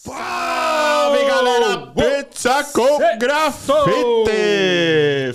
Salve 0.00 1.24
galera! 1.24 1.88
Pizza 1.88 2.62
com 2.72 2.98
grafite! 3.18 3.72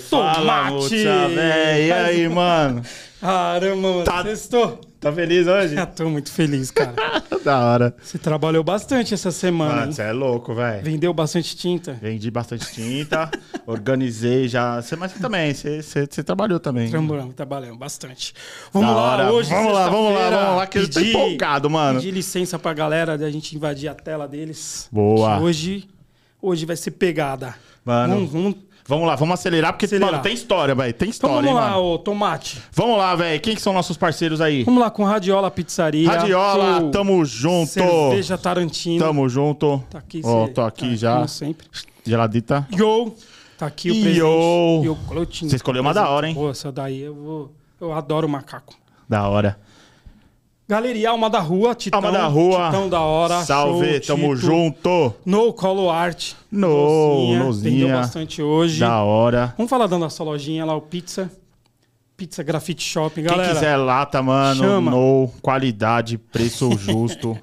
Fala, 0.08 0.34
Tomate! 0.36 1.04
véi. 1.34 1.88
E 1.88 1.92
aí, 1.92 2.28
mano? 2.30 2.82
Caramba, 3.20 3.88
mano. 3.88 4.04
Tá- 4.04 4.22
Sextou? 4.22 4.80
Tá 5.04 5.12
feliz 5.12 5.46
hoje? 5.46 5.76
Eu 5.78 5.86
tô 5.86 6.08
muito 6.08 6.32
feliz, 6.32 6.70
cara. 6.70 6.94
da 7.44 7.60
hora. 7.60 7.94
Você 8.02 8.16
trabalhou 8.16 8.64
bastante 8.64 9.12
essa 9.12 9.30
semana, 9.30 9.92
você 9.92 10.00
é 10.00 10.12
louco, 10.12 10.54
velho. 10.54 10.82
Vendeu 10.82 11.12
bastante 11.12 11.54
tinta. 11.54 11.92
Vendi 12.00 12.30
bastante 12.30 12.72
tinta, 12.72 13.30
organizei 13.66 14.48
já. 14.48 14.80
Você, 14.80 14.96
mas 14.96 15.12
você 15.12 15.18
também, 15.18 15.52
você, 15.52 15.82
você, 15.82 16.06
você 16.10 16.24
trabalhou 16.24 16.58
também. 16.58 16.88
Trabalhamos, 16.88 17.34
trabalhamos 17.34 17.78
bastante. 17.78 18.32
Da 18.32 18.40
Vamos 18.72 18.96
lá, 18.96 19.02
hora. 19.02 19.30
hoje. 19.30 19.50
Vamos 19.50 19.72
lá, 19.74 19.88
vamos 19.90 20.14
lá, 20.14 20.30
vamos 20.30 20.56
lá, 20.56 20.66
que 20.66 20.78
eu 20.78 20.90
tô 20.90 21.00
empolgado, 21.00 21.68
mano. 21.68 21.98
Pedir 22.00 22.10
licença 22.10 22.58
pra 22.58 22.72
galera 22.72 23.18
da 23.18 23.30
gente 23.30 23.54
invadir 23.54 23.88
a 23.88 23.94
tela 23.94 24.26
deles. 24.26 24.88
Boa. 24.90 25.38
Hoje, 25.38 25.86
hoje 26.40 26.64
vai 26.64 26.76
ser 26.76 26.92
pegada. 26.92 27.54
Mano, 27.84 28.14
Vamos, 28.14 28.30
vamos, 28.32 28.54
Vamos 28.86 29.06
lá, 29.06 29.16
vamos 29.16 29.34
acelerar, 29.34 29.72
porque, 29.72 29.86
Acelerar. 29.86 30.10
mano, 30.12 30.22
tem 30.22 30.34
história, 30.34 30.74
velho. 30.74 30.92
Tem 30.92 31.08
então 31.08 31.10
história, 31.10 31.36
vamos 31.36 31.48
hein, 31.48 31.54
lá, 31.54 31.70
mano. 31.70 31.82
ô 31.84 31.98
Tomate. 31.98 32.60
Vamos 32.72 32.98
lá, 32.98 33.14
velho. 33.14 33.40
Quem 33.40 33.54
que 33.54 33.62
são 33.62 33.72
nossos 33.72 33.96
parceiros 33.96 34.42
aí? 34.42 34.62
Vamos 34.64 34.80
lá 34.80 34.90
com 34.90 35.04
Radiola 35.04 35.50
Pizzaria. 35.50 36.10
Radiola, 36.10 36.80
Show. 36.80 36.90
tamo 36.90 37.24
junto. 37.24 37.70
Cerveja 37.70 38.36
Tarantino. 38.36 39.02
Tamo 39.02 39.26
junto. 39.28 39.82
Tá 39.88 39.98
aqui, 39.98 40.20
Ó, 40.22 40.48
tô 40.48 40.60
aqui 40.60 40.90
tá, 40.90 40.96
já. 40.96 41.14
como 41.14 41.28
sempre. 41.28 41.66
Geladita. 42.04 42.68
Yo! 42.70 43.14
Tá 43.56 43.66
aqui 43.66 43.90
o 43.90 43.94
presente. 43.94 44.18
Yo! 44.18 44.82
Yo. 44.84 44.98
Você 45.48 45.56
escolheu 45.56 45.80
uma 45.80 45.94
da 45.94 46.06
hora, 46.08 46.28
hein? 46.28 46.34
Pô, 46.34 46.50
essa 46.50 46.70
daí 46.70 47.00
eu 47.00 47.14
vou... 47.14 47.52
Eu 47.80 47.92
adoro 47.92 48.28
macaco. 48.28 48.74
Da 49.08 49.26
hora. 49.28 49.58
Galeria 50.66 51.10
Alma 51.10 51.28
da 51.28 51.40
Rua, 51.40 51.74
Titão. 51.74 51.98
Alma 51.98 52.10
da 52.10 52.26
Rua. 52.26 52.66
Titão 52.66 52.88
da 52.88 53.00
hora. 53.00 53.42
Salve, 53.44 54.02
show, 54.02 54.16
tamo 54.16 54.34
Tito. 54.34 54.46
junto. 54.46 55.14
No 55.24 55.52
Colo 55.52 55.90
Art. 55.90 56.32
No, 56.50 57.34
Lozinha. 57.44 57.70
Vendeu 57.84 57.96
bastante 57.98 58.40
hoje. 58.42 58.80
Da 58.80 59.02
hora. 59.02 59.52
Vamos 59.58 59.68
falar 59.68 59.86
da 59.86 59.98
nossa 59.98 60.24
lojinha 60.24 60.64
lá, 60.64 60.74
o 60.74 60.80
Pizza. 60.80 61.30
Pizza 62.16 62.44
Graffiti 62.44 62.80
Shopping, 62.82 63.22
Quem 63.22 63.30
galera. 63.36 63.52
quiser 63.52 63.76
lata, 63.76 64.22
mano, 64.22 64.62
Chama. 64.62 64.90
no, 64.92 65.28
qualidade, 65.42 66.16
preço 66.16 66.70
justo. 66.78 67.36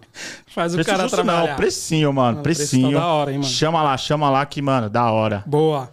Faz 0.47 0.71
o 0.71 0.75
preço 0.77 0.89
cara 0.89 1.03
justo 1.03 1.15
trabalhar. 1.17 1.47
não, 1.49 1.55
precinho, 1.57 2.13
mano, 2.13 2.31
Não, 2.35 2.39
o 2.39 2.43
preço 2.43 2.59
precinho. 2.61 2.93
tá 2.93 2.99
da 2.99 3.05
hora, 3.07 3.31
hein, 3.33 3.37
mano. 3.39 3.49
Chama 3.49 3.83
lá, 3.83 3.97
chama 3.97 4.29
lá 4.29 4.45
que, 4.45 4.61
mano, 4.61 4.89
da 4.89 5.11
hora. 5.11 5.43
Boa. 5.45 5.91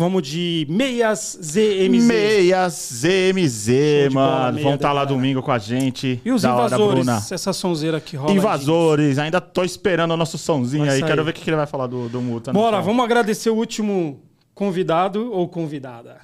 Vamos 0.00 0.22
de 0.22 0.66
meias 0.70 1.38
ZMZ. 1.42 2.04
Meias 2.06 2.72
ZMZ, 2.90 3.68
mano. 4.10 4.54
meia 4.54 4.64
Vão 4.64 4.74
estar 4.76 4.88
da 4.88 4.92
lá 4.94 5.04
domingo 5.04 5.42
com 5.42 5.52
a 5.52 5.58
gente. 5.58 6.18
E 6.24 6.32
os 6.32 6.40
da 6.40 6.54
hora, 6.54 6.66
invasores, 6.68 7.04
Bruna. 7.04 7.16
essa 7.30 7.52
sonzeira 7.52 8.00
que 8.00 8.16
rola. 8.16 8.32
Invasores, 8.32 9.18
ainda 9.18 9.42
tô 9.42 9.62
esperando 9.62 10.12
o 10.12 10.16
nosso 10.16 10.38
somzinho 10.38 10.86
Vai 10.86 10.94
aí. 10.94 11.00
sair. 11.00 11.08
Quero 11.10 11.22
ver 11.22 11.32
o 11.32 11.34
que 11.34 11.50
ele 11.50 11.54
vai 11.58 11.66
falar 11.66 11.86
do, 11.86 12.08
do 12.08 12.18
multa. 12.22 12.50
Bora, 12.50 12.80
vamos 12.80 13.04
agradecer 13.04 13.50
o 13.50 13.54
último 13.56 14.22
convidado 14.54 15.30
ou 15.34 15.46
convidada. 15.46 16.16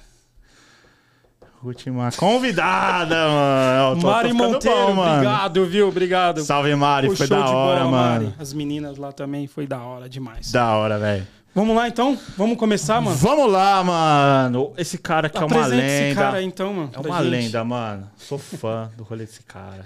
Última 1.63 2.09
convidada, 2.17 3.15
mano. 3.29 4.01
Tô- 4.01 4.07
Mari 4.07 4.29
tô 4.29 4.33
Monteiro, 4.35 4.77
bom, 4.87 4.93
mano. 4.93 5.13
obrigado, 5.17 5.65
viu? 5.67 5.87
Obrigado. 5.87 6.41
Salve, 6.41 6.73
Mari. 6.75 7.07
Foi 7.09 7.15
Foi 7.15 7.27
da 7.27 7.45
hora, 7.47 7.79
bola, 7.83 7.91
mano. 7.91 8.23
Mari. 8.25 8.35
As 8.39 8.53
meninas 8.53 8.97
lá 8.97 9.11
também 9.11 9.45
foi 9.45 9.67
da 9.67 9.79
hora 9.83 10.09
demais. 10.09 10.51
Da 10.51 10.71
hora, 10.75 10.97
velho. 10.97 11.27
Vamos 11.57 11.75
lá 11.75 11.87
então? 11.87 12.15
Vamos 12.37 12.55
começar, 12.55 13.01
mano? 13.01 13.17
Vamos 13.17 13.51
lá, 13.51 13.83
mano. 13.83 14.73
Esse 14.77 14.95
cara 14.95 15.25
aqui 15.25 15.39
é 15.39 15.43
uma 15.43 15.65
lenda. 15.65 15.83
esse 15.87 16.13
cara 16.15 16.43
então, 16.43 16.71
mano. 16.71 16.91
É 16.93 16.99
uma 16.99 17.17
gente. 17.23 17.29
lenda, 17.31 17.63
mano. 17.63 18.11
Sou 18.15 18.37
fã 18.37 18.91
do 18.95 19.03
rolê 19.03 19.25
desse 19.25 19.41
cara. 19.41 19.83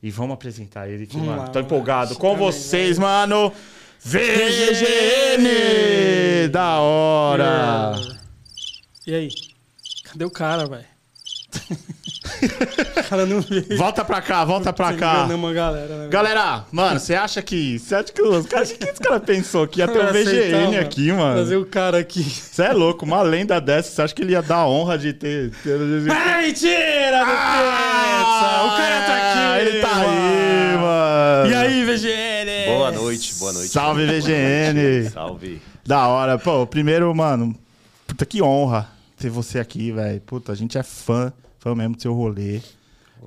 E 0.00 0.12
vamos 0.12 0.34
apresentar 0.34 0.88
ele 0.88 1.02
aqui, 1.02 1.14
Vamos 1.14 1.26
mano. 1.26 1.42
lá, 1.42 1.48
Tô 1.48 1.58
empolgado 1.58 2.14
com 2.14 2.30
Também, 2.34 2.46
vocês, 2.52 3.00
mano. 3.00 3.52
VGN! 4.04 5.48
Da 6.52 6.78
hora! 6.78 7.92
E 9.04 9.12
aí? 9.12 9.28
Cadê 10.04 10.24
o 10.24 10.30
cara, 10.30 10.66
velho? 10.68 10.86
o 12.26 13.02
cara 13.08 13.26
não 13.26 13.40
veio. 13.40 13.76
Volta 13.76 14.04
pra 14.04 14.20
cá, 14.20 14.44
volta 14.44 14.72
pra 14.72 14.92
cá. 14.94 15.26
galera, 15.54 15.96
né? 15.98 16.08
Galera, 16.08 16.64
mano, 16.72 16.98
você 17.00 17.14
acha 17.14 17.40
que. 17.42 17.78
Você 17.78 17.94
acha 17.94 18.12
que 18.12 18.22
os 18.22 18.46
caras. 18.46 18.70
O 18.70 18.74
que 18.78 18.84
esse 18.84 19.00
cara 19.00 19.20
pensou 19.20 19.66
que 19.66 19.80
ia 19.80 19.88
ter 19.88 19.98
um 19.98 20.08
aceitar, 20.08 20.30
VGN 20.32 20.64
mano. 20.66 20.80
aqui, 20.80 21.12
mano? 21.12 21.34
Trazer 21.34 21.56
o 21.56 21.66
cara 21.66 21.98
aqui. 21.98 22.22
Você 22.22 22.62
é 22.62 22.72
louco, 22.72 23.04
uma 23.04 23.22
lenda 23.22 23.60
dessa. 23.60 23.90
Você 23.90 24.02
acha 24.02 24.14
que 24.14 24.22
ele 24.22 24.32
ia 24.32 24.42
dar 24.42 24.56
a 24.58 24.68
honra 24.68 24.98
de 24.98 25.12
ter. 25.12 25.50
ter... 25.62 25.78
Mentira 25.78 27.24
Pizza! 27.24 28.64
O 28.64 28.70
cara 28.76 29.06
tá 29.06 29.16
aqui! 29.16 29.38
Ah, 29.38 29.58
Ele 29.60 29.80
tá 29.80 29.88
mano. 29.94 30.08
aí, 30.08 30.76
mano. 30.78 31.50
E 31.50 31.54
aí, 31.54 31.84
VGN? 31.84 32.66
Boa 32.66 32.90
noite, 32.92 33.34
boa 33.34 33.52
noite. 33.52 33.68
Salve, 33.68 34.06
VGN. 34.06 35.10
Salve. 35.10 35.62
Da 35.86 36.06
hora. 36.08 36.38
Pô, 36.38 36.66
primeiro, 36.66 37.14
mano, 37.14 37.54
puta 38.06 38.26
que 38.26 38.42
honra 38.42 38.88
ter 39.18 39.30
você 39.30 39.58
aqui, 39.58 39.92
velho. 39.92 40.20
Puta, 40.20 40.52
a 40.52 40.54
gente 40.54 40.76
é 40.76 40.82
fã, 40.82 41.32
fã 41.66 41.74
mesmo 41.74 41.96
do 41.96 42.02
seu 42.02 42.14
rolê. 42.14 42.60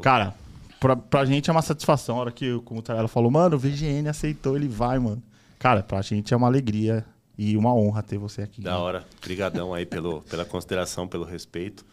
Cara, 0.02 0.34
pra, 0.80 0.96
pra 0.96 1.26
gente 1.26 1.50
é 1.50 1.54
uma 1.54 1.62
satisfação. 1.62 2.16
A 2.18 2.20
hora 2.22 2.32
que, 2.32 2.54
o- 2.54 2.62
como 2.62 2.82
ela 2.88 3.08
falou, 3.10 3.30
mano, 3.30 3.58
o 3.58 3.60
VGN 3.60 4.08
aceitou, 4.08 4.56
ele 4.56 4.68
vai, 4.70 4.98
mano. 4.98 5.22
Cara, 5.58 5.84
pra 5.84 6.02
gente 6.02 6.34
é 6.34 6.38
uma 6.38 6.48
alegria 6.48 7.06
e 7.38 7.58
uma 7.58 7.74
honra 7.76 8.02
ter 8.02 8.18
você 8.18 8.44
aqui. 8.44 8.62
Da 8.62 8.78
hora. 8.78 9.04
Obrigadão 9.22 9.74
aí 9.74 9.86
pelo, 9.86 10.22
pela 10.22 10.46
consideração, 10.46 11.06
pelo 11.06 11.26
respeito. 11.26 11.86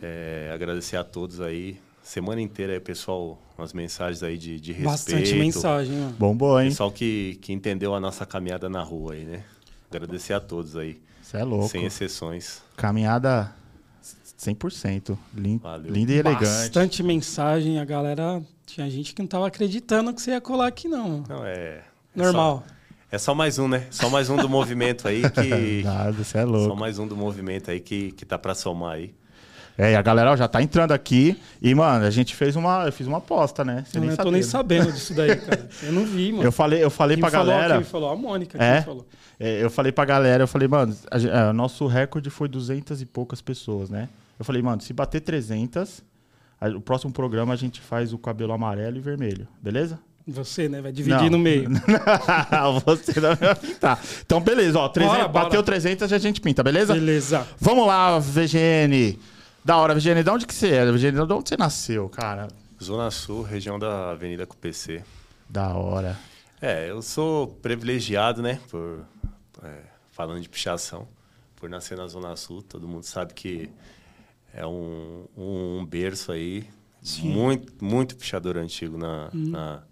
É, 0.00 0.52
agradecer 0.54 0.96
a 0.96 1.02
todos 1.02 1.40
aí. 1.40 1.80
Semana 2.02 2.40
inteira 2.40 2.74
aí, 2.74 2.78
pessoal, 2.80 3.42
umas 3.58 3.72
mensagens 3.72 4.22
aí 4.22 4.38
de, 4.38 4.60
de 4.60 4.70
respeito. 4.72 4.90
Bastante 4.92 5.34
mensagem, 5.34 5.96
mano. 5.96 6.14
Bombou, 6.16 6.60
hein? 6.60 6.68
Pessoal 6.68 6.92
que, 6.92 7.36
que 7.42 7.52
entendeu 7.52 7.92
a 7.92 7.98
nossa 7.98 8.24
caminhada 8.24 8.68
na 8.68 8.82
rua 8.82 9.14
aí, 9.14 9.24
né? 9.24 9.42
Agradecer 9.90 10.34
a 10.34 10.38
todos 10.40 10.76
aí, 10.76 11.00
Você 11.22 11.38
é 11.38 11.42
louco. 11.44 11.68
sem 11.68 11.84
exceções. 11.84 12.62
Caminhada 12.76 13.52
100%. 14.52 15.16
Lin... 15.34 15.58
Valeu. 15.58 15.92
Linda 15.92 16.12
e 16.12 16.18
elegante. 16.18 16.44
Bastante 16.44 17.02
mensagem, 17.02 17.78
a 17.78 17.84
galera. 17.84 18.42
Tinha 18.64 18.88
gente 18.90 19.14
que 19.14 19.22
não 19.22 19.28
tava 19.28 19.46
acreditando 19.46 20.12
que 20.12 20.20
você 20.20 20.32
ia 20.32 20.40
colar 20.40 20.66
aqui, 20.66 20.88
não. 20.88 21.22
Não, 21.28 21.44
é... 21.44 21.82
Normal. 22.14 22.64
É 22.66 22.70
só, 22.70 22.76
é 23.12 23.18
só 23.18 23.34
mais 23.34 23.58
um, 23.58 23.68
né? 23.68 23.86
Só 23.90 24.08
mais 24.08 24.28
um 24.28 24.36
do 24.36 24.48
movimento 24.48 25.06
aí 25.06 25.22
que... 25.30 25.82
Nada, 25.84 26.12
você 26.12 26.38
é 26.38 26.42
Só 26.42 26.48
louco. 26.48 26.76
mais 26.76 26.98
um 26.98 27.06
do 27.06 27.16
movimento 27.16 27.70
aí 27.70 27.78
que, 27.80 28.12
que 28.12 28.24
tá 28.24 28.38
pra 28.38 28.54
somar 28.54 28.94
aí. 28.94 29.14
É, 29.78 29.92
e 29.92 29.94
a 29.94 30.00
galera 30.00 30.32
ó, 30.32 30.36
já 30.36 30.48
tá 30.48 30.62
entrando 30.62 30.92
aqui. 30.92 31.38
E, 31.60 31.74
mano, 31.74 32.06
a 32.06 32.10
gente 32.10 32.34
fez 32.34 32.56
uma. 32.56 32.86
Eu 32.86 32.92
fiz 32.92 33.06
uma 33.06 33.18
aposta, 33.18 33.62
né? 33.62 33.84
Você 33.86 33.98
Eu 33.98 34.00
nem 34.00 34.10
não 34.10 34.16
tô 34.16 34.30
nem 34.30 34.40
né? 34.40 34.46
sabendo 34.46 34.90
disso 34.90 35.12
daí, 35.12 35.36
cara. 35.36 35.68
Eu 35.82 35.92
não 35.92 36.06
vi, 36.06 36.32
mano. 36.32 36.44
Eu 36.44 36.52
falei, 36.52 36.82
eu 36.82 36.88
falei 36.88 37.16
Quem 37.16 37.20
pra 37.20 37.30
falou, 37.30 37.46
galera. 37.52 37.74
Quem 37.76 37.84
falou? 37.84 38.10
A 38.10 38.16
Mônica. 38.16 38.62
É? 38.62 38.80
Falou? 38.80 39.06
É, 39.38 39.62
eu 39.62 39.68
falei 39.68 39.92
pra 39.92 40.06
galera, 40.06 40.44
eu 40.44 40.48
falei, 40.48 40.66
mano, 40.66 40.96
a 41.10 41.18
é, 41.18 41.50
o 41.50 41.52
nosso 41.52 41.86
recorde 41.86 42.30
foi 42.30 42.48
200 42.48 43.02
e 43.02 43.06
poucas 43.06 43.42
pessoas, 43.42 43.90
né? 43.90 44.08
Eu 44.38 44.44
falei, 44.44 44.60
mano, 44.62 44.80
se 44.82 44.92
bater 44.92 45.20
300, 45.20 46.02
a- 46.60 46.68
o 46.68 46.80
próximo 46.80 47.12
programa 47.12 47.52
a 47.54 47.56
gente 47.56 47.80
faz 47.80 48.12
o 48.12 48.18
cabelo 48.18 48.52
amarelo 48.52 48.96
e 48.96 49.00
vermelho, 49.00 49.46
beleza? 49.62 49.98
Você, 50.28 50.68
né? 50.68 50.82
Vai 50.82 50.90
dividir 50.90 51.22
Não. 51.30 51.30
no 51.30 51.38
meio. 51.38 51.68
Você 52.84 53.20
não 53.20 53.34
vai 53.36 53.54
pintar. 53.54 54.00
Então, 54.24 54.40
beleza, 54.40 54.78
ó, 54.78 54.88
300, 54.88 55.16
Bora, 55.18 55.28
bora. 55.28 55.44
bateu 55.44 55.62
300 55.62 56.12
a 56.12 56.18
gente 56.18 56.40
pinta, 56.40 56.62
beleza? 56.64 56.94
Beleza. 56.94 57.46
Vamos 57.60 57.86
lá, 57.86 58.18
VGN. 58.18 59.18
Da 59.64 59.76
hora, 59.76 59.94
VGN, 59.94 60.22
de 60.24 60.30
onde 60.30 60.44
que 60.46 60.54
você 60.54 60.68
é? 60.70 60.84
VGN, 60.90 61.12
de 61.26 61.32
onde 61.32 61.48
você 61.48 61.56
nasceu, 61.56 62.08
cara? 62.08 62.48
Zona 62.82 63.10
Sul, 63.10 63.42
região 63.42 63.78
da 63.78 64.10
Avenida 64.10 64.44
QPC. 64.46 65.02
Da 65.48 65.74
hora. 65.74 66.16
É, 66.60 66.90
eu 66.90 67.00
sou 67.02 67.46
privilegiado, 67.62 68.42
né? 68.42 68.58
Por 68.68 69.04
é, 69.62 69.68
falando 70.10 70.40
de 70.40 70.48
pichação, 70.48 71.06
por 71.54 71.68
nascer 71.70 71.96
na 71.96 72.06
Zona 72.08 72.34
Sul, 72.36 72.62
todo 72.62 72.88
mundo 72.88 73.04
sabe 73.04 73.32
que 73.32 73.70
é 74.56 74.66
um, 74.66 75.26
um, 75.36 75.80
um 75.80 75.86
berço 75.86 76.32
aí, 76.32 76.66
muito, 77.18 77.84
muito 77.84 78.16
pichador 78.16 78.56
antigo 78.56 78.96
na, 78.96 79.28
na, 79.32 79.82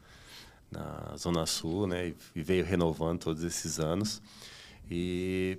na 0.71 1.17
Zona 1.19 1.45
Sul, 1.45 1.87
né? 1.87 2.15
E, 2.35 2.43
veio 2.43 2.65
renovando 2.65 3.21
todos 3.21 3.45
esses 3.45 3.79
anos. 3.79 4.22
E 4.91 5.59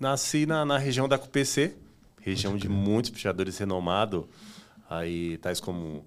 nasci 0.00 0.46
na, 0.46 0.64
na 0.64 0.78
região 0.78 1.06
da 1.06 1.18
QPC, 1.18 1.76
região 2.22 2.56
de 2.56 2.66
muitos 2.66 3.10
pichadores 3.10 3.58
renomados, 3.58 4.24
aí 4.88 5.36
tais 5.36 5.60
como 5.60 6.06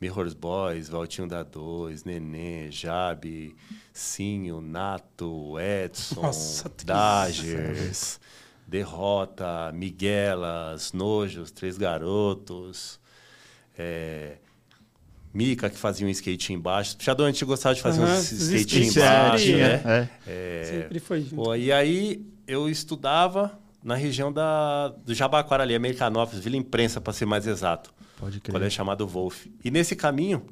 Mirrors 0.00 0.34
Boys, 0.34 0.88
Valtinho 0.88 1.28
da 1.28 1.44
2, 1.44 2.02
Nenê, 2.02 2.72
Jabe, 2.72 3.54
Sinho, 3.92 4.60
Nato, 4.60 5.60
Edson, 5.60 6.22
Nossa, 6.22 6.68
Dagers, 6.84 8.18
Derrota, 8.66 9.70
Miguelas, 9.72 10.92
Nojos, 10.92 11.50
Três 11.50 11.76
Garotos, 11.76 12.98
é, 13.78 14.38
Mica, 15.32 15.68
que 15.68 15.76
fazia 15.76 16.06
um 16.06 16.10
skate 16.10 16.52
embaixo. 16.52 16.96
Pichador 16.96 17.28
antigo 17.28 17.50
gostava 17.50 17.74
de 17.74 17.82
fazer 17.82 18.00
um 18.00 18.14
esses 18.14 18.48
skate 18.48 18.98
embaixo, 18.98 19.44
sempre, 19.44 19.62
né? 19.62 20.08
É. 20.26 20.30
É, 20.30 20.64
Sempre 20.64 21.00
foi 21.00 21.22
junto. 21.22 21.36
Pô, 21.36 21.54
e 21.54 21.72
aí 21.72 22.24
eu 22.46 22.68
estudava 22.68 23.58
na 23.82 23.94
região 23.94 24.32
da, 24.32 24.88
do 24.88 25.12
Jabaquara 25.14 25.62
ali, 25.62 25.74
Americanópolis, 25.74 26.42
Vila 26.42 26.56
Imprensa, 26.56 27.00
para 27.00 27.12
ser 27.12 27.26
mais 27.26 27.46
exato. 27.46 27.92
Pode 28.16 28.40
crer. 28.40 28.52
Colégio 28.52 28.76
chamado 28.76 29.06
Wolf. 29.06 29.46
E 29.62 29.70
nesse 29.70 29.96
caminho, 29.96 30.46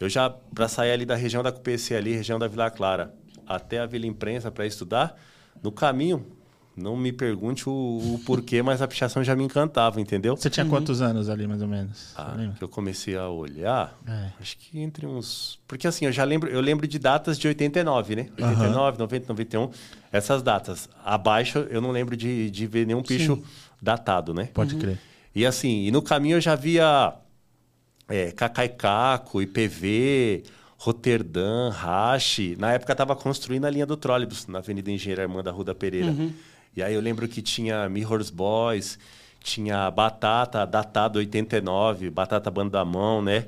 eu 0.00 0.08
já, 0.08 0.30
para 0.30 0.66
sair 0.66 0.92
ali 0.92 1.04
da 1.04 1.14
região 1.14 1.42
da 1.42 1.52
QPC 1.52 1.94
ali, 1.94 2.12
região 2.12 2.38
da 2.38 2.48
Vila 2.48 2.70
Clara, 2.70 3.14
até 3.46 3.78
a 3.78 3.86
Vila 3.86 4.06
Imprensa 4.06 4.50
para 4.50 4.66
estudar, 4.66 5.14
no 5.62 5.70
caminho, 5.70 6.26
não 6.76 6.96
me 6.96 7.12
pergunte 7.12 7.68
o, 7.68 7.72
o, 7.72 8.20
porquê, 8.24 8.62
mas 8.62 8.80
a 8.80 8.88
pichação 8.88 9.22
já 9.22 9.34
me 9.36 9.44
encantava, 9.44 10.00
entendeu? 10.00 10.36
Você 10.36 10.48
tinha 10.48 10.64
uhum. 10.64 10.70
quantos 10.70 11.02
anos 11.02 11.28
ali, 11.28 11.46
mais 11.46 11.60
ou 11.60 11.68
menos? 11.68 12.12
Ah, 12.16 12.34
que 12.56 12.62
eu 12.64 12.68
comecei 12.68 13.16
a 13.16 13.28
olhar, 13.28 13.98
é. 14.06 14.30
acho 14.40 14.56
que 14.56 14.80
entre 14.80 15.06
uns... 15.06 15.58
Porque 15.66 15.86
assim, 15.86 16.06
eu 16.06 16.12
já 16.12 16.24
lembro, 16.24 16.48
eu 16.48 16.60
lembro 16.60 16.86
de 16.86 16.98
datas 16.98 17.38
de 17.38 17.46
89, 17.48 18.16
né? 18.16 18.28
89, 18.38 18.92
uhum. 18.92 18.98
90, 18.98 19.26
91, 19.28 19.70
essas 20.12 20.42
datas. 20.42 20.88
Abaixo, 21.04 21.58
eu 21.70 21.80
não 21.80 21.90
lembro 21.90 22.16
de, 22.16 22.50
de 22.50 22.66
ver 22.66 22.86
nenhum 22.86 23.02
picho 23.02 23.36
Sim. 23.36 23.44
datado, 23.80 24.32
né? 24.32 24.48
Pode 24.54 24.74
uhum. 24.74 24.80
crer. 24.80 24.98
E 25.34 25.46
assim, 25.46 25.86
e 25.86 25.90
no 25.90 26.02
caminho 26.02 26.36
eu 26.36 26.40
já 26.40 26.54
via 26.54 27.14
é, 28.08 28.32
Cacaicaco, 28.32 29.40
IPV, 29.40 30.42
Roterdã, 30.76 31.70
Rache. 31.70 32.56
Na 32.58 32.72
época 32.72 32.92
estava 32.92 33.14
construindo 33.14 33.64
a 33.66 33.70
linha 33.70 33.86
do 33.86 33.96
trólebus 33.96 34.46
na 34.46 34.58
Avenida 34.58 34.90
Engenheiro 34.90 35.22
Armando 35.22 35.50
Ruda 35.50 35.74
Pereira. 35.74 36.08
Uhum. 36.08 36.32
E 36.76 36.82
aí 36.82 36.94
eu 36.94 37.00
lembro 37.00 37.26
que 37.26 37.42
tinha 37.42 37.88
Mirrors 37.88 38.30
Boys, 38.30 38.98
tinha 39.42 39.90
Batata, 39.90 40.64
datado 40.66 41.18
89, 41.18 42.10
Batata 42.10 42.50
Banda 42.50 42.70
da 42.70 42.84
Mão, 42.84 43.22
né? 43.22 43.46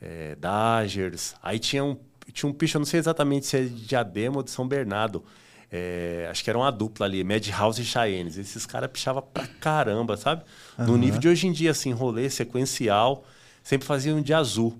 É, 0.00 0.34
Dagers. 0.36 1.34
Aí 1.42 1.58
tinha 1.58 1.84
um, 1.84 1.96
tinha 2.32 2.48
um 2.48 2.52
picho, 2.52 2.76
eu 2.76 2.80
não 2.80 2.86
sei 2.86 3.00
exatamente 3.00 3.46
se 3.46 3.56
é 3.56 3.60
de 3.62 3.86
Diadema 3.86 4.36
ou 4.36 4.42
de 4.42 4.50
São 4.50 4.66
Bernardo. 4.66 5.24
É, 5.70 6.28
acho 6.30 6.44
que 6.44 6.50
era 6.50 6.58
uma 6.58 6.70
dupla 6.70 7.06
ali, 7.06 7.24
Madhouse 7.24 7.80
e 7.80 7.84
Cheyennes. 7.84 8.36
Esses 8.36 8.66
caras 8.66 8.90
pichavam 8.90 9.22
pra 9.22 9.46
caramba, 9.46 10.16
sabe? 10.16 10.42
Uhum. 10.78 10.86
No 10.86 10.96
nível 10.96 11.18
de 11.18 11.28
hoje 11.28 11.46
em 11.46 11.52
dia, 11.52 11.70
assim, 11.70 11.92
rolê 11.92 12.28
sequencial, 12.28 13.24
sempre 13.62 13.86
faziam 13.86 14.20
de 14.20 14.34
azul. 14.34 14.78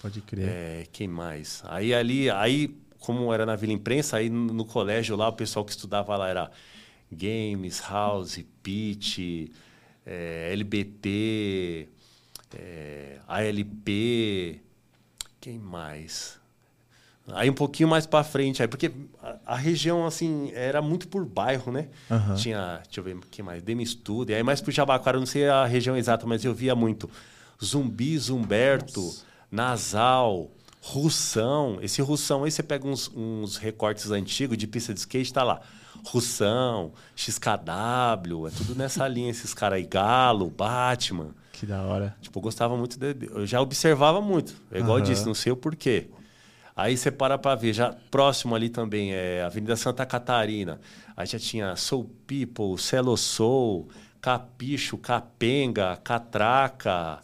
Pode 0.00 0.20
crer. 0.22 0.48
É, 0.48 0.86
quem 0.92 1.08
mais? 1.08 1.62
Aí 1.66 1.94
ali, 1.94 2.30
aí, 2.30 2.74
como 2.98 3.32
era 3.34 3.44
na 3.44 3.54
Vila 3.54 3.72
Imprensa, 3.72 4.16
aí 4.16 4.30
no, 4.30 4.52
no 4.52 4.64
colégio 4.64 5.14
lá, 5.14 5.28
o 5.28 5.32
pessoal 5.32 5.64
que 5.64 5.72
estudava 5.72 6.16
lá 6.16 6.28
era 6.28 6.50
games, 7.14 7.80
house, 7.80 8.44
pitch, 8.62 9.50
é, 10.04 10.50
LBT, 10.52 11.88
é, 12.54 13.18
ALP, 13.26 14.60
quem 15.40 15.58
mais? 15.58 16.38
Aí 17.28 17.48
um 17.48 17.54
pouquinho 17.54 17.88
mais 17.88 18.06
para 18.06 18.22
frente, 18.22 18.60
aí 18.60 18.68
porque 18.68 18.92
a, 19.22 19.54
a, 19.54 19.56
região 19.56 20.06
assim 20.06 20.52
era 20.52 20.82
muito 20.82 21.08
por 21.08 21.24
bairro, 21.24 21.72
né? 21.72 21.88
Uhum. 22.10 22.34
Tinha, 22.34 22.80
deixa 22.84 23.00
eu 23.00 23.04
ver, 23.04 23.16
que 23.30 23.42
mais? 23.42 23.62
Demi 23.62 23.86
Studio, 23.86 24.36
aí 24.36 24.42
mais 24.42 24.60
pro 24.60 24.70
Jabaquara, 24.70 25.18
não 25.18 25.24
sei 25.24 25.48
a 25.48 25.64
região 25.64 25.96
exata, 25.96 26.26
mas 26.26 26.44
eu 26.44 26.52
via 26.52 26.74
muito 26.74 27.08
Zumbi, 27.62 28.18
Zumberto, 28.18 29.00
Nossa. 29.00 29.24
Nasal, 29.50 30.50
Russão. 30.82 31.78
Esse 31.80 32.02
Russão 32.02 32.44
aí 32.44 32.50
você 32.50 32.62
pega 32.62 32.86
uns, 32.86 33.10
uns 33.16 33.56
recortes 33.56 34.10
antigos 34.10 34.58
de 34.58 34.66
pista 34.66 34.92
de 34.92 35.00
skate, 35.00 35.32
tá 35.32 35.42
lá. 35.42 35.62
Russão, 36.06 36.92
XKW, 37.16 38.46
é 38.46 38.50
tudo 38.50 38.74
nessa 38.74 39.06
linha, 39.08 39.30
esses 39.30 39.54
caras 39.54 39.78
aí, 39.78 39.86
Galo, 39.86 40.50
Batman. 40.50 41.30
Que 41.52 41.66
da 41.66 41.82
hora. 41.82 42.14
Tipo, 42.20 42.38
eu 42.38 42.42
gostava 42.42 42.76
muito 42.76 42.98
de. 42.98 43.28
Eu 43.30 43.46
já 43.46 43.60
observava 43.60 44.20
muito. 44.20 44.54
É 44.70 44.78
igual 44.78 44.94
uhum. 44.94 44.98
eu 44.98 45.04
disse, 45.04 45.24
não 45.24 45.34
sei 45.34 45.52
o 45.52 45.56
porquê. 45.56 46.08
Aí 46.76 46.96
você 46.96 47.10
para 47.10 47.38
para 47.38 47.54
ver, 47.54 47.72
já 47.72 47.94
próximo 48.10 48.54
ali 48.54 48.68
também 48.68 49.14
é 49.14 49.42
Avenida 49.42 49.76
Santa 49.76 50.04
Catarina. 50.04 50.80
Aí 51.16 51.26
já 51.26 51.38
tinha 51.38 51.76
Soul 51.76 52.10
People, 52.26 52.76
Celo 52.78 53.16
Soul, 53.16 53.88
Capicho, 54.20 54.98
Capenga, 54.98 55.96
Catraca. 56.02 57.20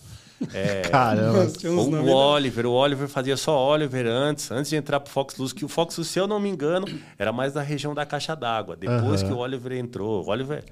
É, 0.53 0.83
Caramba. 0.91 1.47
O, 1.65 1.69
o 1.69 2.11
Oliver, 2.11 2.67
o 2.67 2.73
Oliver 2.73 3.09
fazia 3.09 3.37
só 3.37 3.57
Oliver 3.59 4.07
antes, 4.07 4.51
antes 4.51 4.71
de 4.71 4.77
entrar 4.77 5.01
pro 5.01 5.13
Fox 5.13 5.37
Luz, 5.37 5.53
que 5.53 5.65
o 5.65 5.69
Fox 5.69 5.95
se 6.07 6.19
eu 6.19 6.27
não 6.27 6.41
me 6.41 6.49
engano, 6.49 6.87
era 7.19 7.33
mais 7.33 7.53
da 7.53 7.63
região 7.63 7.95
da 7.95 8.07
caixa 8.07 8.35
d'água. 8.35 8.77
Depois 8.77 9.23
uhum. 9.23 9.29
que 9.29 9.35
o 9.35 9.39
Oliver 9.39 9.73
entrou, 9.73 10.25
o 10.25 10.31
Oliver 10.31 10.65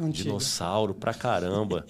Antiga. 0.00 0.24
dinossauro 0.24 0.94
pra 0.94 1.12
caramba. 1.12 1.84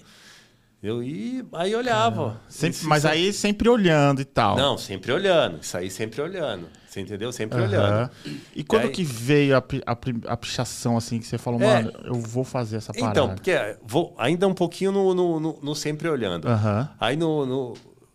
Eu 0.81 1.01
ia, 1.01 1.43
aí 1.53 1.75
olhava. 1.75 2.39
Sempre, 2.47 2.85
mas 2.85 3.03
aí 3.03 3.33
sempre 3.33 3.67
olhando 3.67 4.21
e 4.21 4.25
tal. 4.25 4.55
Não, 4.55 4.77
sempre 4.77 5.11
olhando. 5.11 5.59
Isso 5.61 5.75
aí 5.75 5.89
sempre 5.89 6.21
olhando. 6.21 6.67
Você 6.97 7.01
entendeu? 7.01 7.31
Sempre 7.31 7.59
uhum. 7.59 7.67
olhando. 7.67 8.09
E 8.55 8.63
quando 8.63 8.85
aí... 8.85 8.91
que 8.91 9.03
veio 9.03 9.55
a, 9.55 9.63
a, 9.85 9.97
a, 10.33 10.37
pichação, 10.37 10.97
assim, 10.97 11.19
que 11.19 11.27
você 11.27 11.37
falou, 11.37 11.61
é. 11.61 11.65
mano, 11.65 11.93
eu 12.03 12.15
vou 12.15 12.43
fazer 12.43 12.77
essa 12.77 12.93
parada? 12.93 13.11
Então, 13.11 13.35
porque 13.35 13.51
vou 13.83 14.15
ainda 14.17 14.47
um 14.47 14.53
pouquinho 14.53 14.91
no, 14.91 15.13
no, 15.13 15.39
no, 15.39 15.59
no 15.61 15.75
sempre 15.75 16.09
olhando. 16.09 16.47
Uhum. 16.47 16.87
Aí 16.99 17.15
no, 17.15 17.45
no, 17.45 17.73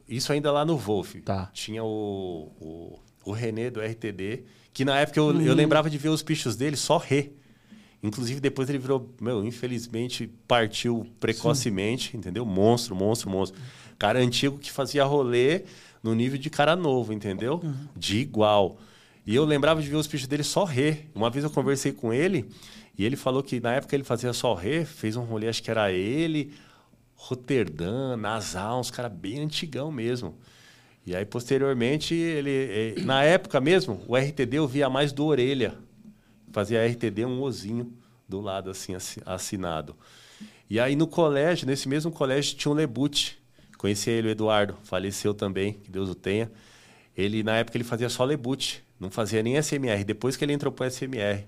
Isso 0.08 0.32
ainda 0.32 0.50
lá 0.50 0.64
no 0.64 0.76
Wolf. 0.76 1.14
Tá. 1.24 1.48
Tinha 1.52 1.84
o, 1.84 2.50
o, 2.60 2.98
o 3.24 3.32
René 3.32 3.70
do 3.70 3.80
RTD, 3.80 4.44
que 4.72 4.84
na 4.84 4.98
época 4.98 5.20
eu, 5.20 5.40
eu 5.40 5.54
lembrava 5.54 5.88
de 5.88 5.98
ver 5.98 6.08
os 6.08 6.22
pichos 6.22 6.56
dele 6.56 6.76
só 6.76 6.98
re. 6.98 7.32
Inclusive, 8.02 8.40
depois 8.40 8.68
ele 8.68 8.78
virou, 8.78 9.14
meu, 9.20 9.44
infelizmente, 9.44 10.26
partiu 10.48 11.06
precocemente, 11.20 12.10
Sim. 12.10 12.18
entendeu? 12.18 12.44
Monstro, 12.44 12.96
monstro, 12.96 13.30
monstro. 13.30 13.60
Cara 13.96 14.18
antigo 14.18 14.58
que 14.58 14.72
fazia 14.72 15.04
rolê 15.04 15.62
no 16.02 16.14
nível 16.14 16.38
de 16.38 16.50
cara 16.50 16.74
novo, 16.74 17.12
entendeu? 17.12 17.60
Uhum. 17.62 17.88
De 17.96 18.18
igual. 18.18 18.78
E 19.26 19.34
eu 19.34 19.44
lembrava 19.44 19.80
de 19.80 19.88
ver 19.88 19.96
os 19.96 20.06
pichos 20.06 20.26
dele 20.26 20.42
só 20.42 20.64
ré. 20.64 21.06
Uma 21.14 21.30
vez 21.30 21.44
eu 21.44 21.50
conversei 21.50 21.92
com 21.92 22.12
ele 22.12 22.50
e 22.98 23.04
ele 23.04 23.16
falou 23.16 23.42
que 23.42 23.60
na 23.60 23.74
época 23.74 23.94
ele 23.94 24.04
fazia 24.04 24.32
só 24.32 24.54
ré, 24.54 24.84
fez 24.84 25.16
um 25.16 25.22
rolê, 25.22 25.48
acho 25.48 25.62
que 25.62 25.70
era 25.70 25.92
ele, 25.92 26.52
Roterdã, 27.14 28.16
Nasal, 28.16 28.80
uns 28.80 28.90
caras 28.90 29.12
bem 29.12 29.40
antigão 29.40 29.92
mesmo. 29.92 30.34
E 31.04 31.16
aí, 31.16 31.24
posteriormente, 31.24 32.14
ele. 32.14 33.02
Na 33.02 33.24
época 33.24 33.60
mesmo, 33.60 34.00
o 34.06 34.16
RTD 34.16 34.58
eu 34.58 34.68
via 34.68 34.88
mais 34.88 35.12
do 35.12 35.24
orelha 35.24 35.76
fazia 36.52 36.86
RTD 36.86 37.24
um 37.24 37.40
ozinho 37.42 37.92
do 38.28 38.40
lado 38.40 38.70
assim 38.70 38.94
assinado. 39.26 39.96
E 40.68 40.78
aí 40.78 40.94
no 40.94 41.06
colégio, 41.06 41.66
nesse 41.66 41.88
mesmo 41.88 42.12
colégio 42.12 42.56
tinha 42.56 42.70
um 42.70 42.74
Lebut. 42.74 43.41
Conheci 43.82 44.10
ele, 44.10 44.28
o 44.28 44.30
Eduardo, 44.30 44.76
faleceu 44.84 45.34
também, 45.34 45.72
que 45.72 45.90
Deus 45.90 46.08
o 46.08 46.14
tenha. 46.14 46.48
Ele 47.16 47.42
na 47.42 47.56
época 47.56 47.76
ele 47.76 47.82
fazia 47.82 48.08
só 48.08 48.24
Lebut, 48.24 48.80
não 49.00 49.10
fazia 49.10 49.42
nem 49.42 49.60
SMR. 49.60 50.04
Depois 50.04 50.36
que 50.36 50.44
ele 50.44 50.52
entrou 50.52 50.72
para 50.72 50.88
SMR, 50.88 51.44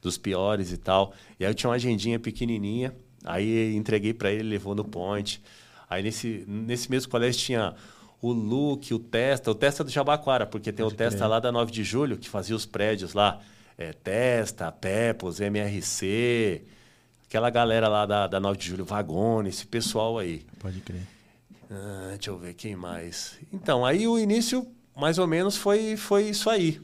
dos 0.00 0.16
piores 0.16 0.72
e 0.72 0.78
tal. 0.78 1.12
E 1.38 1.44
aí 1.44 1.50
eu 1.50 1.54
tinha 1.54 1.68
uma 1.68 1.76
agendinha 1.76 2.18
pequenininha, 2.18 2.94
aí 3.22 3.76
entreguei 3.76 4.14
para 4.14 4.32
ele, 4.32 4.44
levou 4.44 4.74
no 4.74 4.82
point. 4.82 5.42
Aí 5.90 6.02
nesse 6.02 6.46
nesse 6.48 6.90
mesmo 6.90 7.10
colégio 7.10 7.38
tinha 7.42 7.74
o 8.22 8.32
Luke, 8.32 8.94
o 8.94 8.98
Testa, 8.98 9.50
o 9.50 9.54
Testa 9.54 9.84
do 9.84 9.90
Jabaquara, 9.90 10.46
porque 10.46 10.72
tem 10.72 10.82
Pode 10.86 10.94
o 10.94 10.96
Testa 10.96 11.18
crer. 11.18 11.28
lá 11.28 11.38
da 11.38 11.52
9 11.52 11.70
de 11.70 11.84
julho, 11.84 12.16
que 12.16 12.30
fazia 12.30 12.56
os 12.56 12.64
prédios 12.64 13.12
lá 13.12 13.42
é, 13.76 13.92
Testa, 13.92 14.72
Pepos, 14.72 15.38
MRC, 15.38 16.62
aquela 17.28 17.50
galera 17.50 17.88
lá 17.88 18.06
da, 18.06 18.26
da 18.26 18.40
9 18.40 18.56
de 18.56 18.68
julho, 18.68 18.86
Vagone, 18.86 19.50
esse 19.50 19.66
pessoal 19.66 20.18
aí. 20.18 20.46
Pode 20.58 20.80
crer. 20.80 21.12
Ah, 21.70 22.08
deixa 22.10 22.30
eu 22.30 22.38
ver 22.38 22.54
quem 22.54 22.76
mais. 22.76 23.38
Então, 23.52 23.84
aí 23.84 24.06
o 24.06 24.18
início, 24.18 24.66
mais 24.96 25.18
ou 25.18 25.26
menos, 25.26 25.56
foi, 25.56 25.96
foi 25.96 26.24
isso 26.24 26.48
aí. 26.50 26.80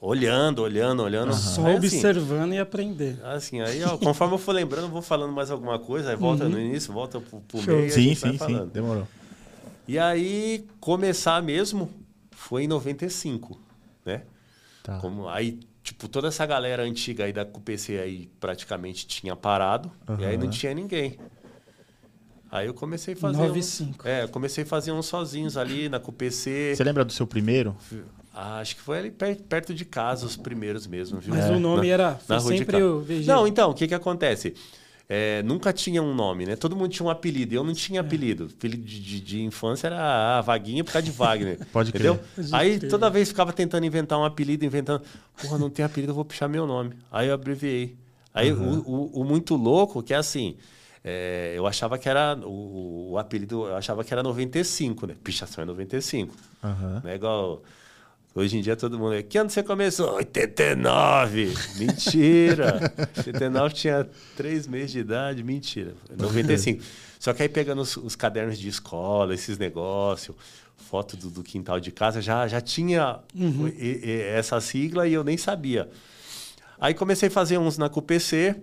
Olhando, 0.00 0.62
olhando, 0.62 1.02
olhando. 1.02 1.32
Uhum. 1.32 1.36
Só 1.36 1.66
aí, 1.66 1.76
assim, 1.76 1.86
observando 1.86 2.48
assim, 2.48 2.54
e 2.54 2.58
aprender. 2.58 3.18
Assim, 3.24 3.60
aí, 3.60 3.82
ó, 3.84 3.98
conforme 3.98 4.34
eu 4.34 4.38
for 4.38 4.52
lembrando, 4.52 4.84
eu 4.84 4.90
vou 4.90 5.02
falando 5.02 5.32
mais 5.32 5.50
alguma 5.50 5.78
coisa, 5.78 6.10
aí 6.10 6.16
volta 6.16 6.44
uhum. 6.44 6.50
no 6.50 6.60
início, 6.60 6.92
volta 6.92 7.20
pro, 7.20 7.40
pro 7.40 7.62
meio. 7.62 7.90
Sim, 7.90 8.14
sim, 8.14 8.38
sim. 8.38 8.66
Demorou. 8.72 9.06
E 9.86 9.98
aí, 9.98 10.66
começar 10.80 11.42
mesmo 11.42 11.90
foi 12.30 12.64
em 12.64 12.68
95, 12.68 13.60
né? 14.06 14.22
Tá. 14.82 14.98
Como, 14.98 15.28
aí 15.28 15.60
tipo, 15.82 16.08
toda 16.08 16.28
essa 16.28 16.46
galera 16.46 16.82
antiga 16.82 17.24
aí 17.24 17.32
da 17.32 17.44
QPC 17.44 17.98
aí 17.98 18.30
praticamente 18.38 19.06
tinha 19.06 19.34
parado. 19.34 19.90
Uhum. 20.08 20.20
E 20.20 20.24
aí 20.24 20.36
não 20.36 20.48
tinha 20.48 20.72
ninguém. 20.74 21.18
Aí 22.50 22.66
eu 22.66 22.74
comecei 22.74 23.14
a 23.14 23.16
fazer. 23.16 23.38
9 23.38 23.58
um, 23.58 23.62
5. 23.62 24.08
É, 24.08 24.26
comecei 24.26 24.64
a 24.64 24.66
fazer 24.66 24.92
uns 24.92 25.06
sozinhos 25.06 25.56
ali 25.56 25.88
na 25.88 26.00
QPC. 26.00 26.74
Você 26.74 26.84
lembra 26.84 27.04
do 27.04 27.12
seu 27.12 27.26
primeiro? 27.26 27.76
Ah, 28.34 28.58
acho 28.58 28.76
que 28.76 28.82
foi 28.82 28.98
ali 28.98 29.10
perto 29.10 29.74
de 29.74 29.84
casa, 29.84 30.24
os 30.26 30.36
primeiros 30.36 30.86
mesmo, 30.86 31.20
viu? 31.20 31.34
Mas 31.34 31.46
é. 31.46 31.52
o 31.52 31.60
nome 31.60 31.88
na, 31.88 31.94
era. 31.94 32.14
Foi 32.14 32.36
na 32.36 32.40
sempre 32.42 32.82
o 32.82 33.00
VG. 33.00 33.26
Não, 33.26 33.46
então, 33.46 33.70
o 33.70 33.74
que 33.74 33.86
que 33.86 33.94
acontece? 33.94 34.54
É, 35.12 35.42
nunca 35.42 35.72
tinha 35.72 36.00
um 36.00 36.14
nome, 36.14 36.46
né? 36.46 36.54
Todo 36.54 36.76
mundo 36.76 36.88
tinha 36.88 37.04
um 37.04 37.10
apelido. 37.10 37.52
Eu 37.52 37.64
não 37.64 37.74
tinha 37.74 37.98
é. 37.98 38.00
apelido. 38.00 38.48
Apelido 38.56 38.84
de, 38.84 39.00
de, 39.00 39.20
de, 39.20 39.42
infância 39.42 39.88
era 39.88 40.38
a 40.38 40.40
Vaguinha 40.40 40.84
por 40.84 40.92
causa 40.92 41.04
de 41.04 41.10
Wagner. 41.10 41.58
Pode 41.72 41.90
entendeu? 41.90 42.16
Crer. 42.36 42.46
Aí 42.52 42.78
toda 42.78 43.10
vez 43.10 43.28
ficava 43.28 43.52
tentando 43.52 43.84
inventar 43.84 44.16
um 44.18 44.24
apelido, 44.24 44.64
inventando. 44.64 45.02
Porra, 45.42 45.58
não 45.58 45.68
tem 45.68 45.84
apelido, 45.84 46.12
eu 46.12 46.14
vou 46.14 46.24
puxar 46.24 46.46
meu 46.46 46.64
nome. 46.64 46.94
Aí 47.10 47.26
eu 47.26 47.34
abreviei. 47.34 47.96
Aí 48.32 48.52
uhum. 48.52 48.78
o, 48.78 49.18
o, 49.18 49.20
o, 49.22 49.24
muito 49.24 49.56
louco, 49.56 50.00
que 50.00 50.14
é 50.14 50.16
assim. 50.16 50.56
É, 51.02 51.54
eu 51.56 51.66
achava 51.66 51.98
que 51.98 52.08
era. 52.08 52.36
O, 52.44 53.12
o, 53.12 53.18
apelido, 53.18 53.66
eu 53.66 53.76
achava 53.76 54.04
que 54.04 54.12
era 54.12 54.22
95, 54.22 55.06
né? 55.06 55.14
Pichação 55.24 55.62
é 55.62 55.66
95. 55.66 56.34
Uhum. 56.62 57.00
É 57.08 57.14
igual. 57.14 57.62
Hoje 58.34 58.58
em 58.58 58.60
dia 58.60 58.76
todo 58.76 58.98
mundo. 58.98 59.20
Que 59.24 59.38
ano 59.38 59.50
você 59.50 59.62
começou? 59.62 60.14
89! 60.14 61.52
Mentira! 61.76 62.92
89 63.16 63.74
tinha 63.74 64.08
três 64.36 64.66
meses 64.66 64.92
de 64.92 64.98
idade, 65.00 65.42
mentira. 65.42 65.94
95. 66.16 66.82
Só 67.18 67.32
que 67.32 67.42
aí 67.42 67.48
pegando 67.48 67.82
os, 67.82 67.96
os 67.96 68.14
cadernos 68.14 68.58
de 68.58 68.68
escola, 68.68 69.34
esses 69.34 69.58
negócios, 69.58 70.36
foto 70.76 71.16
do, 71.16 71.28
do 71.28 71.42
quintal 71.42 71.80
de 71.80 71.90
casa, 71.90 72.22
já, 72.22 72.46
já 72.46 72.60
tinha 72.60 73.18
e- 73.34 74.00
e- 74.04 74.22
essa 74.34 74.60
sigla 74.60 75.08
e 75.08 75.12
eu 75.12 75.24
nem 75.24 75.36
sabia. 75.36 75.88
Aí 76.80 76.94
comecei 76.94 77.28
a 77.28 77.30
fazer 77.32 77.58
uns 77.58 77.76
na 77.76 77.88
CUPC, 77.90 78.54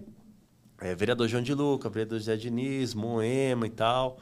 é, 0.80 0.94
vereador 0.96 1.28
João 1.28 1.44
de 1.44 1.54
Luca, 1.54 1.90
vereador 1.90 2.20
José 2.20 2.36
Diniz, 2.36 2.94
Moema 2.94 3.66
e 3.68 3.70
tal. 3.70 4.20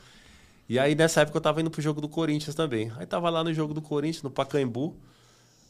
E 0.67 0.79
aí 0.79 0.95
nessa 0.95 1.21
época 1.21 1.37
eu 1.37 1.41
tava 1.41 1.61
indo 1.61 1.69
pro 1.69 1.81
jogo 1.81 2.01
do 2.01 2.09
Corinthians 2.09 2.55
também. 2.55 2.91
Aí 2.97 3.05
tava 3.05 3.29
lá 3.29 3.43
no 3.43 3.53
jogo 3.53 3.73
do 3.73 3.81
Corinthians, 3.81 4.23
no 4.23 4.31
Pacaembu. 4.31 4.95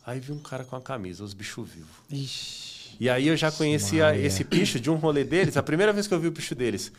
Aí 0.06 0.20
vi 0.20 0.32
um 0.32 0.40
cara 0.40 0.64
com 0.64 0.76
a 0.76 0.82
camisa, 0.82 1.24
os 1.24 1.34
bichos 1.34 1.68
vivos. 1.68 1.90
Ixi. 2.10 2.96
E 3.00 3.10
aí 3.10 3.28
eu 3.28 3.36
já 3.36 3.52
conhecia 3.52 4.16
esse 4.18 4.44
bicho 4.44 4.80
de 4.80 4.90
um 4.90 4.96
rolê 4.96 5.24
deles. 5.24 5.58
A 5.58 5.64
primeira 5.64 5.92
vez 5.92 6.08
que 6.08 6.14
eu 6.14 6.20
vi 6.20 6.28
o 6.28 6.32
bicho 6.32 6.56
deles 6.56 6.92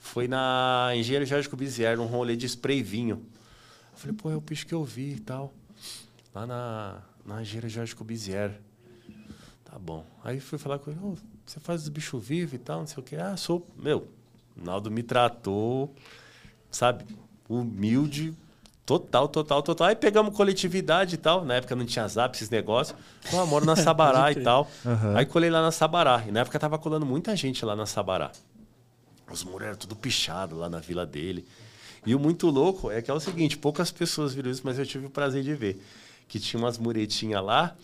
foi 0.00 0.26
na 0.26 0.90
Engenheiro 0.94 1.26
Jorge 1.26 1.48
Cubizier, 1.48 2.00
um 2.00 2.06
rolê 2.06 2.36
de 2.36 2.46
spray 2.46 2.82
vinho. 2.82 3.22
Eu 3.92 3.98
falei, 3.98 4.16
pô, 4.16 4.30
é 4.30 4.36
o 4.36 4.40
bicho 4.40 4.66
que 4.66 4.72
eu 4.74 4.82
vi 4.84 5.14
e 5.14 5.20
tal. 5.20 5.52
Lá 6.34 6.46
na, 6.46 7.02
na 7.26 7.42
Engenheiro 7.42 7.68
Jorge 7.68 7.94
Cubizier. 7.94 8.58
Tá 9.64 9.78
bom. 9.78 10.06
Aí 10.24 10.40
fui 10.40 10.58
falar 10.58 10.78
com 10.78 10.90
ele, 10.90 11.00
"Ô, 11.02 11.16
você 11.44 11.60
faz 11.60 11.82
os 11.82 11.88
bichos 11.88 12.22
vivos 12.22 12.54
e 12.54 12.58
tal, 12.58 12.80
não 12.80 12.86
sei 12.86 12.98
o 12.98 13.02
quê. 13.02 13.16
Ah, 13.16 13.36
sou. 13.36 13.66
Meu, 13.76 14.08
Naldo 14.56 14.90
me 14.90 15.02
tratou, 15.02 15.94
sabe, 16.70 17.04
humilde, 17.48 18.34
total, 18.84 19.28
total, 19.28 19.62
total. 19.62 19.88
Aí 19.88 19.96
pegamos 19.96 20.36
coletividade 20.36 21.14
e 21.14 21.18
tal. 21.18 21.44
Na 21.44 21.54
época 21.54 21.74
não 21.74 21.84
tinha 21.86 22.06
zap, 22.08 22.36
esses 22.36 22.50
negócios. 22.50 22.96
Pô, 23.30 23.38
eu 23.38 23.46
moro 23.46 23.64
na 23.64 23.74
Sabará 23.76 24.30
e 24.30 24.36
tal. 24.36 24.68
Aham. 24.84 25.16
Aí 25.16 25.26
colei 25.26 25.50
lá 25.50 25.62
na 25.62 25.70
Sabará. 25.70 26.24
E 26.26 26.30
na 26.30 26.40
época 26.40 26.58
tava 26.58 26.78
colando 26.78 27.06
muita 27.06 27.34
gente 27.36 27.64
lá 27.64 27.74
na 27.74 27.86
Sabará. 27.86 28.30
Os 29.30 29.44
muros 29.44 29.66
eram 29.66 29.76
tudo 29.76 29.96
pichado 29.96 30.56
lá 30.56 30.68
na 30.68 30.78
vila 30.78 31.06
dele. 31.06 31.46
E 32.04 32.14
o 32.14 32.18
muito 32.18 32.48
louco 32.50 32.90
é 32.90 33.00
que 33.00 33.10
é 33.10 33.14
o 33.14 33.20
seguinte, 33.20 33.56
poucas 33.56 33.90
pessoas 33.90 34.34
viram 34.34 34.50
isso, 34.50 34.62
mas 34.64 34.78
eu 34.78 34.84
tive 34.84 35.06
o 35.06 35.10
prazer 35.10 35.42
de 35.42 35.54
ver. 35.54 35.80
Que 36.28 36.40
tinha 36.40 36.60
umas 36.60 36.76
muretinhas 36.76 37.42
lá, 37.42 37.76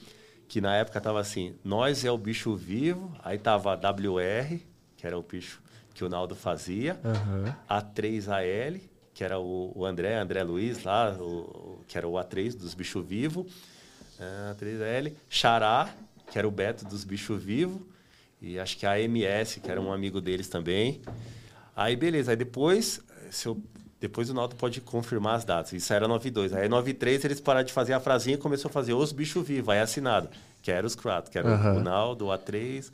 que 0.49 0.61
na 0.61 0.75
época 0.77 1.01
tava 1.01 1.21
assim, 1.21 1.55
nós 1.63 2.05
é 2.05 2.11
o 2.11 2.17
bicho 2.19 2.57
vivo, 2.57 3.13
aí 3.23 3.39
tava 3.39 3.75
WR, 3.77 4.59
que 4.97 5.07
era 5.07 5.19
o 5.19 5.23
bicho 5.23 5.61
que 5.95 6.05
o 6.05 6.09
Naldo 6.09 6.35
fazia, 6.35 6.99
Aham. 7.05 7.55
A3AL, 7.69 8.81
que 9.13 9.23
era 9.25 9.39
o, 9.39 9.73
o 9.75 9.85
André, 9.85 10.15
André 10.17 10.43
Luiz 10.43 10.85
lá, 10.85 11.13
o, 11.21 11.81
que 11.87 11.99
era 11.99 12.07
o 12.09 12.13
A3 12.13 12.55
dos 12.55 12.73
bichos 12.73 13.05
vivos, 13.07 13.47
A3AL, 14.53 15.13
Xará, 15.29 15.93
que 16.31 16.39
era 16.39 16.47
o 16.47 16.51
Beto 16.51 16.85
dos 16.85 17.05
bichos 17.05 17.43
vivos, 17.43 17.81
e 18.41 18.59
acho 18.59 18.77
que 18.79 18.87
a 18.87 18.99
MS, 19.01 19.61
que 19.61 19.71
era 19.71 19.81
um 19.81 19.93
amigo 19.93 20.21
deles 20.21 20.49
também. 20.49 21.03
Aí 21.75 21.97
beleza, 21.97 22.31
aí 22.33 22.37
depois, 22.37 23.01
se 23.31 23.47
eu- 23.49 23.61
depois 24.01 24.31
o 24.31 24.35
Naldo 24.35 24.55
pode 24.57 24.81
confirmar 24.81 25.35
as 25.35 25.45
datas. 25.45 25.73
Isso 25.73 25.93
era 25.93 26.07
92. 26.07 26.53
Aí 26.53 26.69
93 26.69 27.25
eles 27.25 27.41
pararam 27.41 27.67
de 27.67 27.73
fazer 27.73 27.93
a 27.93 28.01
frasinha 28.01 28.35
e 28.37 28.39
começou 28.39 28.69
a 28.69 28.73
fazer 28.73 28.95
os 28.95 29.13
bichos 29.13 29.47
vivos, 29.47 29.69
aí 29.71 29.81
assinado, 29.81 30.29
que 30.63 30.71
era 30.71 30.87
os 30.87 30.95
quatro, 30.95 31.31
que 31.31 31.39
era 31.39 31.49
Aham. 31.49 31.79
o 31.79 31.81
Naldo, 31.81 32.27
o 32.27 32.29
A3, 32.29 32.91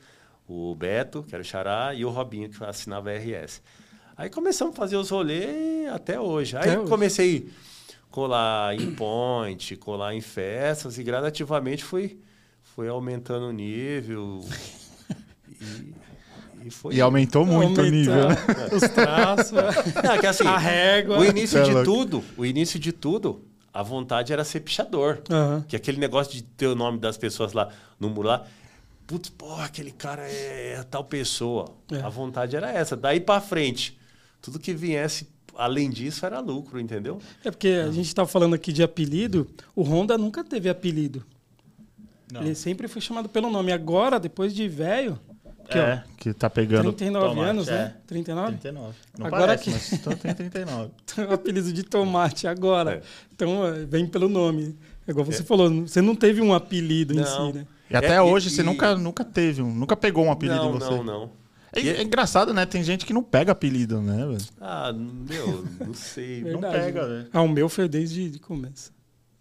o 0.48 0.74
Beto, 0.74 1.22
que 1.22 1.34
era 1.34 1.42
o 1.42 1.44
Xará, 1.44 1.92
e 1.94 2.04
o 2.04 2.10
Robinho, 2.10 2.48
que 2.48 2.62
assinava 2.64 3.10
a 3.10 3.14
RS. 3.14 3.60
Aí 4.16 4.30
começamos 4.30 4.74
a 4.74 4.76
fazer 4.76 4.96
os 4.96 5.10
rolês 5.10 5.88
até 5.92 6.18
hoje. 6.18 6.56
Aí 6.56 6.70
Até 6.70 6.88
comecei 6.88 7.50
a 7.90 8.14
colar 8.14 8.74
em 8.74 8.94
point, 8.94 9.76
colar 9.76 10.14
em 10.14 10.20
festas, 10.20 10.98
e 10.98 11.02
gradativamente 11.02 11.84
fui, 11.84 12.18
fui 12.62 12.88
aumentando 12.88 13.46
o 13.46 13.52
nível. 13.52 14.40
E, 15.60 15.94
e 16.64 16.70
foi. 16.70 16.94
E 16.94 17.00
aumentou 17.00 17.44
muito 17.44 17.78
o 17.78 17.80
Aumentar 17.82 17.90
nível. 17.90 18.28
né? 18.28 18.36
Os 18.72 18.82
traços, 18.88 19.52
Não, 19.52 20.18
que 20.18 20.26
assim, 20.26 20.46
a 20.46 20.56
régua. 20.56 21.18
o 21.18 21.24
início 21.24 21.58
Tá 21.58 21.64
de 21.64 21.72
louco. 21.72 21.84
tudo, 21.84 22.24
o 22.36 22.44
início 22.46 22.78
de 22.78 22.92
tudo, 22.92 23.44
a 23.72 23.82
vontade 23.82 24.32
era 24.32 24.44
ser 24.44 24.60
pichador. 24.60 25.22
Aham. 25.30 25.64
Que 25.68 25.76
aquele 25.76 25.98
negócio 25.98 26.32
de 26.32 26.42
ter 26.42 26.66
o 26.66 26.74
nome 26.74 26.98
das 26.98 27.16
pessoas 27.16 27.52
lá 27.52 27.68
no 28.00 28.08
muro 28.08 28.28
lá. 28.28 28.44
Putz, 29.06 29.28
porra, 29.28 29.66
aquele 29.66 29.90
cara 29.92 30.22
é, 30.26 30.82
tal 30.90 31.04
pessoa. 31.04 31.66
É. 31.92 32.00
A 32.00 32.08
vontade 32.08 32.56
era 32.56 32.70
essa. 32.72 32.96
Daí 32.96 33.20
pra 33.20 33.40
frente, 33.40 33.98
tudo 34.40 34.58
que 34.58 34.72
viesse 34.72 35.28
além 35.56 35.90
disso 35.90 36.24
era 36.26 36.40
lucro, 36.40 36.80
entendeu? 36.80 37.20
É 37.44 37.50
porque 37.50 37.68
a 37.68 37.90
gente 37.92 38.06
estava 38.06 38.26
falando 38.26 38.54
aqui 38.54 38.72
de 38.72 38.82
apelido, 38.82 39.46
o 39.76 39.82
Honda 39.82 40.16
nunca 40.18 40.42
teve 40.42 40.68
apelido. 40.68 41.24
Ele 42.40 42.54
sempre 42.54 42.88
foi 42.88 43.00
chamado 43.00 43.28
pelo 43.28 43.48
nome. 43.50 43.70
Agora, 43.70 44.18
depois 44.18 44.52
de 44.52 44.66
velho, 44.66 45.16
que, 45.68 45.78
É, 45.78 46.04
que 46.18 46.32
tá 46.32 46.48
pegando. 46.50 46.92
39 46.92 47.28
tomate, 47.28 47.48
anos, 47.50 47.68
é. 47.68 47.72
né? 47.72 47.94
39? 48.06 48.56
39. 48.58 48.94
Não 49.18 49.26
Agora 49.26 49.46
parece, 49.46 49.64
que- 49.64 49.70
mas 49.70 49.92
então 49.92 50.12
tem 50.16 50.34
39. 50.34 50.90
Tem 51.14 51.24
o 51.24 51.32
apelido 51.32 51.72
de 51.72 51.82
tomate 51.82 52.46
agora. 52.46 52.94
É. 52.96 53.02
Então, 53.34 53.66
é, 53.66 53.84
vem 53.84 54.06
pelo 54.06 54.28
nome. 54.28 54.76
É 55.06 55.10
igual 55.10 55.24
você 55.26 55.42
falou, 55.42 55.70
você 55.86 56.00
não 56.00 56.14
teve 56.14 56.40
um 56.40 56.54
apelido 56.54 57.12
em 57.12 57.16
Não. 57.16 57.52
si, 57.52 57.58
né? 57.58 57.66
E 57.90 57.96
até 57.96 58.14
É, 58.14 58.16
e- 58.16 58.20
hoje 58.20 58.48
você 58.50 58.62
e- 58.62 58.64
nunca, 58.64 58.96
nunca 58.96 59.24
teve 59.24 59.60
um, 59.62 59.74
nunca 59.74 59.96
pegou 59.96 60.24
um 60.24 60.30
apelido 60.32 60.56
não, 60.58 60.70
em 60.70 60.78
você. 60.78 60.90
não, 60.90 61.04
não. 61.04 61.30
É, 61.76 61.80
é 61.80 62.02
engraçado, 62.02 62.54
né? 62.54 62.64
Tem 62.64 62.82
gente 62.84 63.04
que 63.04 63.12
não 63.12 63.22
pega 63.22 63.50
apelido, 63.52 64.00
né? 64.00 64.38
Ah, 64.60 64.92
meu, 64.92 65.64
não 65.84 65.92
sei. 65.92 66.40
Não 66.42 66.60
Verdade, 66.60 66.74
pega, 66.78 67.06
né? 67.08 67.26
Ah, 67.32 67.42
o 67.42 67.48
meu 67.48 67.68
foi 67.68 67.88
desde 67.88 68.30
de 68.30 68.38
começo. 68.38 68.92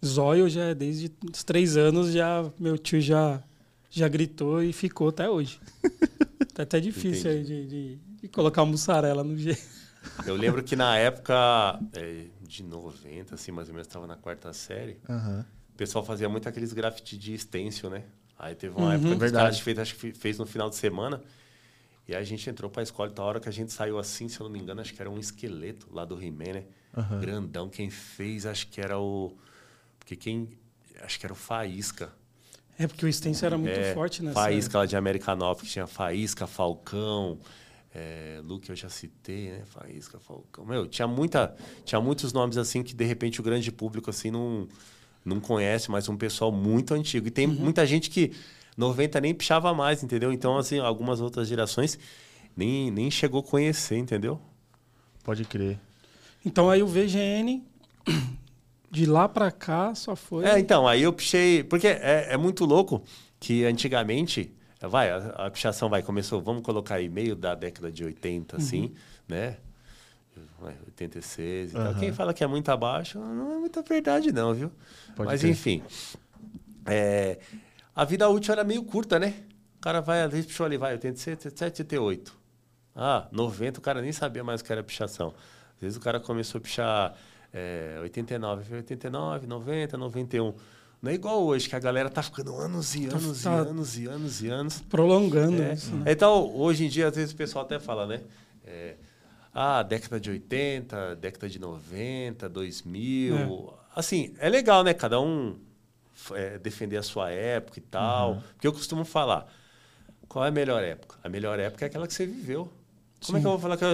Zóio 0.04 0.48
já 0.50 0.64
é 0.64 0.74
desde 0.74 1.10
os 1.32 1.44
três 1.44 1.76
anos, 1.76 2.12
já 2.12 2.44
meu 2.58 2.76
tio 2.76 3.00
já, 3.00 3.40
já 3.98 4.08
gritou 4.08 4.62
e 4.62 4.72
ficou 4.72 5.08
até 5.08 5.28
hoje. 5.28 5.60
tá 6.54 6.62
até 6.62 6.80
difícil 6.80 7.30
aí 7.30 7.42
de, 7.42 7.66
de, 7.66 7.96
de 8.22 8.28
colocar 8.28 8.64
mussarela 8.64 9.22
no 9.24 9.36
jeito. 9.36 9.62
Eu 10.26 10.36
lembro 10.36 10.62
que 10.62 10.76
na 10.76 10.96
época 10.98 11.80
é, 11.94 12.26
de 12.42 12.62
90, 12.62 13.34
assim, 13.34 13.50
mais 13.52 13.68
ou 13.68 13.74
menos, 13.74 13.86
estava 13.86 14.06
na 14.06 14.16
quarta 14.16 14.52
série. 14.52 14.98
Aham. 15.08 15.44
O 15.72 15.76
pessoal 15.76 16.04
fazia 16.04 16.28
muito 16.28 16.48
aqueles 16.48 16.72
grafite 16.72 17.16
de 17.18 17.36
stencil, 17.36 17.90
né? 17.90 18.04
Aí 18.38 18.54
teve 18.54 18.74
uma 18.76 18.86
Uhum. 18.86 18.92
época 18.92 19.08
que 19.08 19.14
os 19.14 19.20
Verdade. 19.20 19.42
caras 19.44 19.60
fez, 19.60 19.78
acho 19.78 19.94
que 19.96 20.12
fez 20.12 20.38
no 20.38 20.46
final 20.46 20.68
de 20.70 20.76
semana. 20.76 21.20
E 22.06 22.14
aí 22.14 22.20
a 22.20 22.24
gente 22.24 22.48
entrou 22.48 22.70
pra 22.70 22.82
escola. 22.82 23.10
Então, 23.10 23.24
a 23.24 23.28
hora 23.28 23.40
que 23.40 23.48
a 23.48 23.52
gente 23.52 23.72
saiu 23.72 23.98
assim, 23.98 24.28
se 24.28 24.38
eu 24.38 24.44
não 24.44 24.50
me 24.50 24.58
engano, 24.58 24.80
acho 24.80 24.92
que 24.94 25.00
era 25.00 25.10
um 25.10 25.18
esqueleto 25.18 25.88
lá 25.92 26.04
do 26.04 26.20
He-Man, 26.22 26.52
né? 26.52 26.64
Aham. 26.96 27.20
Grandão. 27.20 27.68
Quem 27.68 27.90
fez, 27.90 28.46
acho 28.46 28.68
que 28.68 28.80
era 28.80 28.98
o... 28.98 29.36
Porque 29.98 30.14
quem... 30.16 30.48
Acho 31.00 31.18
que 31.18 31.26
era 31.26 31.32
o 31.32 31.36
Faísca. 31.36 32.12
É 32.78 32.86
porque 32.86 33.06
o 33.06 33.12
stencil 33.12 33.46
era 33.46 33.56
muito 33.58 33.72
É, 33.78 33.94
forte 33.94 34.22
nessa. 34.22 34.34
Faísca 34.40 34.78
lá 34.78 34.86
de 34.86 34.96
Americanópolis, 34.96 35.68
que 35.68 35.72
tinha 35.74 35.86
Faísca, 35.86 36.46
Falcão, 36.46 37.38
é, 37.94 38.40
Luke 38.42 38.68
eu 38.68 38.74
já 38.74 38.88
citei, 38.88 39.50
né? 39.50 39.62
Faísca, 39.66 40.18
Falcão. 40.18 40.64
Meu, 40.66 40.86
tinha, 40.88 41.06
muita, 41.06 41.54
tinha 41.84 42.00
muitos 42.00 42.32
nomes 42.32 42.56
assim 42.58 42.82
que 42.82 42.92
de 42.94 43.04
repente 43.04 43.40
o 43.40 43.44
grande 43.44 43.70
público 43.70 44.10
assim 44.10 44.30
não, 44.30 44.66
não 45.24 45.38
conhece, 45.38 45.90
mas 45.90 46.08
um 46.08 46.16
pessoal 46.16 46.50
muito 46.50 46.92
antigo. 46.94 47.28
E 47.28 47.30
tem 47.30 47.46
Uhum. 47.46 47.54
muita 47.54 47.86
gente 47.86 48.10
que 48.10 48.32
90 48.76 49.20
nem 49.20 49.32
pichava 49.32 49.72
mais, 49.72 50.02
entendeu? 50.02 50.32
Então, 50.32 50.58
assim, 50.58 50.80
algumas 50.80 51.20
outras 51.20 51.46
gerações 51.46 51.96
nem, 52.56 52.90
nem 52.90 53.08
chegou 53.10 53.40
a 53.40 53.44
conhecer, 53.44 53.96
entendeu? 53.96 54.40
Pode 55.22 55.44
crer. 55.44 55.78
Então 56.44 56.68
aí 56.68 56.82
o 56.82 56.86
VGN, 56.88 57.62
de 58.94 59.06
lá 59.06 59.28
pra 59.28 59.50
cá, 59.50 59.92
só 59.94 60.14
foi. 60.14 60.44
É, 60.44 60.58
então, 60.58 60.86
aí 60.86 61.02
eu 61.02 61.12
pichei. 61.12 61.64
Porque 61.64 61.88
é, 61.88 62.28
é 62.30 62.36
muito 62.36 62.64
louco 62.64 63.02
que 63.40 63.64
antigamente. 63.64 64.54
Vai, 64.80 65.10
a, 65.10 65.16
a 65.46 65.50
pichação 65.50 65.88
vai, 65.88 66.02
começou, 66.02 66.42
vamos 66.42 66.62
colocar 66.62 66.96
aí, 66.96 67.08
meio 67.08 67.34
da 67.34 67.54
década 67.54 67.90
de 67.90 68.04
80, 68.04 68.56
assim, 68.58 68.92
né? 69.26 69.56
Vai, 70.60 70.76
86 70.86 71.70
e 71.70 71.72
tal. 71.72 71.82
Aham. 71.82 71.98
Quem 72.00 72.12
fala 72.12 72.34
que 72.34 72.44
é 72.44 72.46
muito 72.46 72.68
abaixo, 72.68 73.18
não 73.18 73.52
é 73.52 73.58
muita 73.58 73.82
verdade, 73.82 74.30
não, 74.30 74.52
viu? 74.52 74.70
Pode 75.16 75.30
Mas 75.30 75.40
crer. 75.40 75.52
enfim. 75.52 75.82
é, 76.86 77.38
a 77.96 78.04
vida 78.04 78.28
útil 78.28 78.52
era 78.52 78.62
meio 78.62 78.82
curta, 78.84 79.18
né? 79.18 79.34
O 79.78 79.80
cara 79.80 80.00
vai, 80.00 80.22
às 80.22 80.30
vezes 80.30 80.46
pichou 80.46 80.66
ali, 80.66 80.76
vai, 80.76 80.92
87, 80.92 81.48
87, 81.48 81.82
88. 81.82 82.34
Ah, 82.94 83.26
90, 83.32 83.78
o 83.78 83.82
cara 83.82 84.02
nem 84.02 84.12
sabia 84.12 84.44
mais 84.44 84.60
o 84.60 84.64
que 84.64 84.72
era 84.72 84.82
pichação. 84.82 85.34
Às 85.76 85.80
vezes 85.80 85.96
o 85.96 86.00
cara 86.00 86.20
começou 86.20 86.58
a 86.58 86.62
pichar 86.62 87.16
é, 87.54 87.98
89, 88.02 88.74
89, 88.74 89.46
90, 89.46 89.96
91. 89.96 90.54
Não 91.00 91.10
é 91.10 91.14
igual 91.14 91.42
hoje, 91.44 91.68
que 91.68 91.76
a 91.76 91.78
galera 91.78 92.08
tá 92.10 92.22
ficando 92.22 92.54
anos 92.56 92.94
e 92.94 93.06
anos 93.06 93.42
tá- 93.42 93.52
e 93.52 93.56
anos 93.68 93.98
e 93.98 94.06
anos 94.06 94.42
e 94.42 94.48
anos. 94.48 94.80
Prolongando 94.80 95.62
É. 95.62 95.74
isso, 95.74 95.94
né? 95.94 96.10
Então, 96.10 96.50
hoje 96.56 96.86
em 96.86 96.88
dia, 96.88 97.08
às 97.08 97.14
vezes 97.14 97.32
o 97.32 97.36
pessoal 97.36 97.64
até 97.64 97.78
fala, 97.78 98.06
né? 98.06 98.22
É, 98.66 98.96
ah, 99.52 99.82
década 99.82 100.18
de 100.18 100.30
80, 100.30 101.14
década 101.16 101.48
de 101.48 101.58
90, 101.60 102.48
2000. 102.48 103.72
Assim, 103.94 104.34
é 104.38 104.48
legal, 104.48 104.82
né? 104.82 104.92
Cada 104.94 105.20
um 105.20 105.56
é, 106.32 106.58
defender 106.58 106.96
a 106.96 107.02
sua 107.02 107.30
época 107.30 107.78
e 107.78 107.82
tal. 107.82 108.42
Porque 108.54 108.66
eu 108.66 108.72
costumo 108.72 109.04
falar, 109.04 109.46
qual 110.26 110.44
é 110.44 110.48
a 110.48 110.50
melhor 110.50 110.82
época? 110.82 111.16
A 111.22 111.28
melhor 111.28 111.58
época 111.60 111.84
é 111.84 111.86
aquela 111.86 112.06
que 112.06 112.14
você 112.14 112.26
viveu. 112.26 112.68
Como 113.24 113.38
é 113.38 113.40
que 113.40 113.46
eu 113.46 113.50
vou 113.52 113.60
falar 113.60 113.76
que 113.76 113.84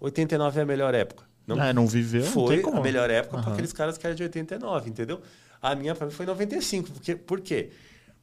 89 0.00 0.58
é 0.60 0.62
a 0.62 0.66
melhor 0.66 0.94
época? 0.94 1.24
Não, 1.56 1.64
é, 1.64 1.72
não 1.72 1.86
viveu, 1.86 2.24
não 2.24 2.30
foi 2.30 2.56
tem 2.56 2.64
como. 2.64 2.78
a 2.78 2.80
melhor 2.80 3.08
época 3.10 3.36
para 3.38 3.46
Aham. 3.46 3.52
aqueles 3.52 3.72
caras 3.72 3.96
que 3.98 4.06
eram 4.06 4.16
de 4.16 4.22
89, 4.22 4.90
entendeu? 4.90 5.20
A 5.60 5.74
minha 5.74 5.94
para 5.94 6.06
mim 6.06 6.12
foi 6.12 6.26
95. 6.26 6.90
Porque, 6.92 7.14
por 7.14 7.40
quê? 7.40 7.70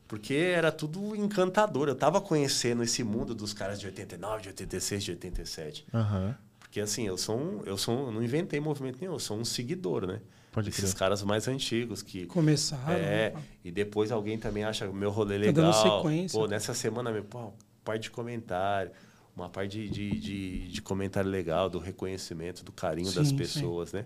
Porque 0.07 0.33
era 0.33 0.71
tudo 0.71 1.15
encantador. 1.15 1.87
Eu 1.87 1.95
tava 1.95 2.19
conhecendo 2.19 2.81
esse 2.83 3.03
mundo 3.03 3.35
dos 3.35 3.53
caras 3.53 3.79
de 3.79 3.85
89, 3.85 4.41
de 4.41 4.47
86, 4.49 5.03
de 5.03 5.11
87. 5.11 5.85
Aham. 5.93 6.35
Porque 6.59 6.79
assim, 6.81 7.07
eu 7.07 7.17
sou 7.17 7.39
um, 7.39 7.61
eu 7.65 7.77
sou 7.77 7.95
um, 7.97 8.05
eu 8.07 8.11
não 8.11 8.23
inventei 8.23 8.59
movimento 8.59 8.99
nenhum, 9.01 9.13
eu 9.13 9.19
sou 9.19 9.37
um 9.37 9.45
seguidor, 9.45 10.05
né? 10.05 10.19
Pode 10.51 10.69
Esses 10.69 10.93
caras 10.93 11.23
mais 11.23 11.47
antigos 11.47 12.01
que. 12.01 12.25
Começaram. 12.25 12.93
É, 12.93 13.31
né? 13.31 13.33
e 13.63 13.71
depois 13.71 14.11
alguém 14.11 14.37
também 14.37 14.63
acha 14.63 14.89
o 14.89 14.93
meu 14.93 15.11
rolê 15.11 15.35
Tá 15.45 15.51
dando 15.51 15.67
legal. 15.67 15.97
sequência. 16.01 16.39
Pô, 16.39 16.47
nessa 16.47 16.73
semana, 16.73 17.11
meu, 17.11 17.23
pô, 17.23 17.53
parte 17.83 18.03
de 18.03 18.11
comentário, 18.11 18.91
uma 19.39 19.49
parte 19.49 19.71
de, 19.71 19.89
de, 19.89 20.19
de, 20.19 20.67
de 20.67 20.81
comentário 20.81 21.29
legal, 21.29 21.69
do 21.69 21.79
reconhecimento, 21.79 22.63
do 22.63 22.71
carinho 22.71 23.11
das 23.11 23.27
Sim, 23.27 23.33
sim. 23.33 23.37
pessoas, 23.37 23.93
né? 23.93 24.05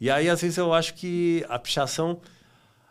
E 0.00 0.10
aí, 0.10 0.28
às 0.28 0.40
vezes, 0.40 0.56
eu 0.56 0.72
acho 0.72 0.94
que 0.94 1.44
a 1.48 1.58
pichação. 1.58 2.20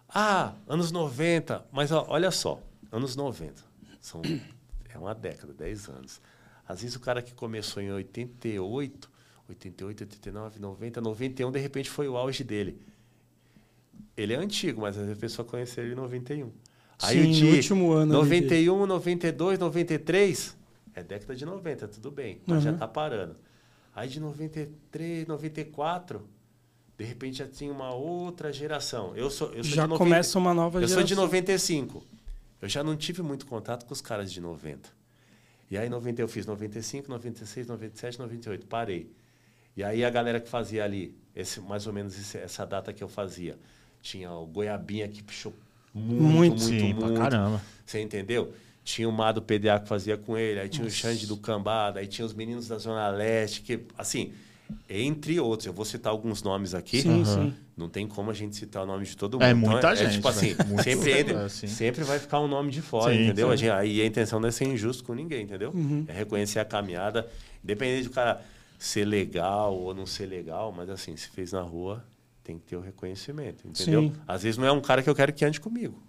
Ah, 0.07 0.53
anos 0.67 0.91
90. 0.91 1.65
Mas 1.71 1.91
ó, 1.91 2.05
olha 2.07 2.31
só, 2.31 2.61
anos 2.91 3.15
90. 3.15 3.63
São, 3.99 4.21
é 4.89 4.97
uma 4.97 5.13
década, 5.13 5.53
10 5.53 5.89
anos. 5.89 6.21
Às 6.67 6.81
vezes 6.81 6.95
o 6.95 6.99
cara 6.99 7.21
que 7.21 7.33
começou 7.33 7.81
em 7.81 7.91
88, 7.91 9.09
88, 9.49 10.03
89, 10.03 10.59
90, 10.59 11.01
91, 11.01 11.51
de 11.51 11.59
repente 11.59 11.89
foi 11.89 12.07
o 12.07 12.15
auge 12.15 12.43
dele. 12.43 12.79
Ele 14.15 14.33
é 14.33 14.37
antigo, 14.37 14.81
mas 14.81 14.97
a 14.97 15.15
pessoa 15.15 15.45
conheceu 15.45 15.83
ele 15.83 15.93
em 15.93 15.95
91. 15.95 16.51
Aí 17.01 17.15
Sim, 17.15 17.23
o 17.23 17.27
no 17.27 17.33
Di, 17.33 17.55
último 17.55 17.91
ano 17.91 18.19
ali 18.19 18.23
91, 18.23 18.85
92, 18.85 19.59
93, 19.59 20.57
é 20.95 21.03
década 21.03 21.35
de 21.35 21.45
90, 21.45 21.87
tudo 21.87 22.11
bem, 22.11 22.41
mas 22.45 22.63
já 22.63 22.71
Uhum. 22.71 22.77
tá 22.77 22.87
parando. 22.87 23.35
Aí 23.95 24.07
de 24.09 24.19
93, 24.19 25.27
94, 25.27 26.27
de 26.97 27.03
repente 27.05 27.37
já 27.37 27.47
tinha 27.47 27.71
uma 27.71 27.93
outra 27.93 28.51
geração. 28.51 29.15
Eu 29.15 29.29
sou, 29.29 29.47
eu 29.53 29.63
sou 29.63 29.73
Já 29.75 29.83
de 29.83 29.89
90 29.89 29.97
começa 29.97 30.37
uma 30.39 30.53
nova 30.53 30.77
Eu 30.77 30.81
geração. 30.87 30.97
sou 30.99 31.03
de 31.07 31.15
95. 31.15 32.03
Eu 32.61 32.67
já 32.69 32.83
não 32.83 32.95
tive 32.95 33.21
muito 33.21 33.45
contato 33.45 33.85
com 33.85 33.93
os 33.93 34.01
caras 34.01 34.31
de 34.31 34.41
90. 34.41 34.89
E 35.71 35.77
aí, 35.77 35.87
90 35.89 36.21
eu 36.21 36.27
fiz 36.27 36.45
95, 36.45 37.07
96, 37.09 37.67
97, 37.67 38.19
98. 38.19 38.65
Parei. 38.65 39.09
E 39.77 39.83
aí, 39.83 40.03
a 40.03 40.09
galera 40.09 40.39
que 40.39 40.49
fazia 40.49 40.83
ali, 40.83 41.15
esse, 41.35 41.61
mais 41.61 41.85
ou 41.87 41.93
menos 41.93 42.17
esse- 42.19 42.37
essa 42.37 42.65
data 42.65 42.91
que 42.91 43.03
eu 43.03 43.07
fazia, 43.07 43.57
tinha 44.01 44.31
o 44.31 44.45
Goiabinha 44.47 45.07
que 45.07 45.21
puxou 45.23 45.53
muito, 45.93 46.21
Muito. 46.23 46.31
muito, 46.31 46.59
Sim, 46.61 46.95
pra 46.95 47.05
muito. 47.07 47.19
caramba. 47.21 47.61
Você 47.85 48.01
entendeu? 48.01 48.53
Tinha 48.83 49.07
o 49.07 49.11
Mado 49.11 49.41
PDA 49.41 49.79
que 49.79 49.87
fazia 49.87 50.17
com 50.17 50.37
ele, 50.37 50.59
aí 50.59 50.69
tinha 50.69 50.83
o 50.83 50.85
Nossa. 50.85 50.95
Xande 50.97 51.27
do 51.27 51.37
Cambada, 51.37 51.99
aí 51.99 52.07
tinha 52.07 52.25
os 52.25 52.33
meninos 52.33 52.67
da 52.67 52.77
Zona 52.77 53.07
Leste, 53.09 53.61
que, 53.61 53.81
assim, 53.97 54.33
entre 54.89 55.39
outros, 55.39 55.67
eu 55.67 55.73
vou 55.73 55.85
citar 55.85 56.11
alguns 56.11 56.41
nomes 56.41 56.73
aqui. 56.73 57.01
Sim, 57.01 57.21
Aham. 57.21 57.25
sim. 57.51 57.53
Não 57.77 57.87
tem 57.87 58.07
como 58.07 58.29
a 58.29 58.33
gente 58.33 58.55
citar 58.55 58.83
o 58.83 58.85
nome 58.85 59.05
de 59.05 59.15
todo 59.15 59.35
mundo. 59.35 59.43
É 59.45 59.51
Então, 59.51 59.71
muita 59.71 59.95
gente, 59.95 60.13
tipo 60.13 60.27
assim. 60.27 60.55
Muito, 60.67 60.83
sempre, 60.83 61.11
é, 61.11 61.19
entra- 61.21 61.45
assim. 61.45 61.67
sempre 61.67 62.03
vai 62.03 62.19
ficar 62.19 62.39
um 62.41 62.47
nome 62.47 62.71
de 62.71 62.81
fora, 62.81 63.13
Sim, 63.13 63.23
entendeu? 63.25 63.47
sim. 63.47 63.53
A 63.53 63.55
gente- 63.55 63.69
aí 63.71 64.01
a 64.01 64.05
intenção 64.05 64.39
não 64.39 64.49
é 64.49 64.51
ser 64.51 64.65
injusto 64.65 65.03
com 65.03 65.13
ninguém, 65.13 65.43
entendeu? 65.43 65.71
Uhum. 65.71 66.03
É 66.07 66.11
reconhecer 66.13 66.59
a 66.59 66.65
caminhada, 66.65 67.27
independente 67.63 68.05
do 68.09 68.13
cara 68.13 68.41
ser 68.77 69.05
legal 69.05 69.73
ou 69.75 69.93
não 69.93 70.05
ser 70.05 70.25
legal, 70.25 70.73
mas 70.75 70.89
assim, 70.89 71.15
se 71.15 71.29
fez 71.29 71.51
na 71.53 71.61
rua, 71.61 72.03
tem 72.43 72.57
que 72.59 72.65
ter 72.65 72.75
o 72.75 72.81
reconhecimento, 72.81 73.65
entendeu? 73.67 74.01
Sim. 74.03 74.13
Às 74.27 74.43
vezes 74.43 74.57
não 74.57 74.65
é 74.65 74.71
um 74.71 74.81
cara 74.81 75.01
que 75.03 75.09
eu 75.09 75.15
quero 75.15 75.31
que 75.31 75.45
ande 75.45 75.59
comigo. 75.61 76.01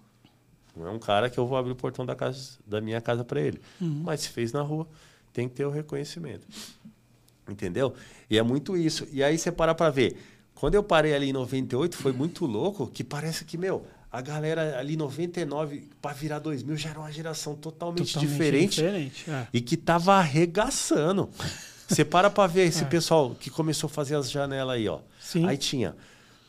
Não 0.75 0.87
é 0.87 0.91
um 0.91 0.99
cara 0.99 1.29
que 1.29 1.37
eu 1.37 1.45
vou 1.45 1.57
abrir 1.57 1.71
o 1.71 1.75
portão 1.75 2.05
da, 2.05 2.15
casa, 2.15 2.51
da 2.65 2.79
minha 2.79 3.01
casa 3.01 3.23
para 3.25 3.41
ele. 3.41 3.59
Uhum. 3.79 4.01
Mas 4.03 4.21
se 4.21 4.29
fez 4.29 4.51
na 4.53 4.61
rua, 4.61 4.87
tem 5.33 5.49
que 5.49 5.55
ter 5.55 5.65
o 5.65 5.69
reconhecimento. 5.69 6.47
Entendeu? 7.47 7.93
E 8.29 8.37
é 8.37 8.43
muito 8.43 8.77
isso. 8.77 9.07
E 9.11 9.23
aí 9.23 9.37
você 9.37 9.51
para 9.51 9.75
para 9.75 9.89
ver. 9.89 10.17
Quando 10.55 10.75
eu 10.75 10.83
parei 10.83 11.13
ali 11.13 11.29
em 11.29 11.33
98, 11.33 11.97
foi 11.97 12.11
muito 12.13 12.45
louco, 12.45 12.87
que 12.87 13.03
parece 13.03 13.43
que, 13.43 13.57
meu, 13.57 13.85
a 14.11 14.21
galera 14.21 14.77
ali 14.79 14.93
em 14.93 14.97
99 14.97 15.89
para 16.01 16.13
virar 16.13 16.39
2000 16.39 16.77
já 16.77 16.89
era 16.91 16.99
uma 16.99 17.11
geração 17.11 17.55
totalmente, 17.55 18.13
Totalmente 18.13 18.31
diferente, 18.31 18.75
diferente. 18.75 19.29
é. 19.31 19.47
e 19.51 19.59
que 19.59 19.75
tava 19.75 20.13
arregaçando. 20.13 21.29
Você 21.87 22.05
para 22.05 22.29
para 22.29 22.47
ver 22.47 22.67
esse 22.67 22.83
É. 22.85 22.87
pessoal 22.87 23.35
que 23.35 23.49
começou 23.49 23.87
a 23.87 23.89
fazer 23.89 24.15
as 24.15 24.29
janelas 24.29 24.75
aí, 24.75 24.87
ó. 24.87 24.99
Sim. 25.19 25.45
Aí 25.47 25.57
tinha 25.57 25.95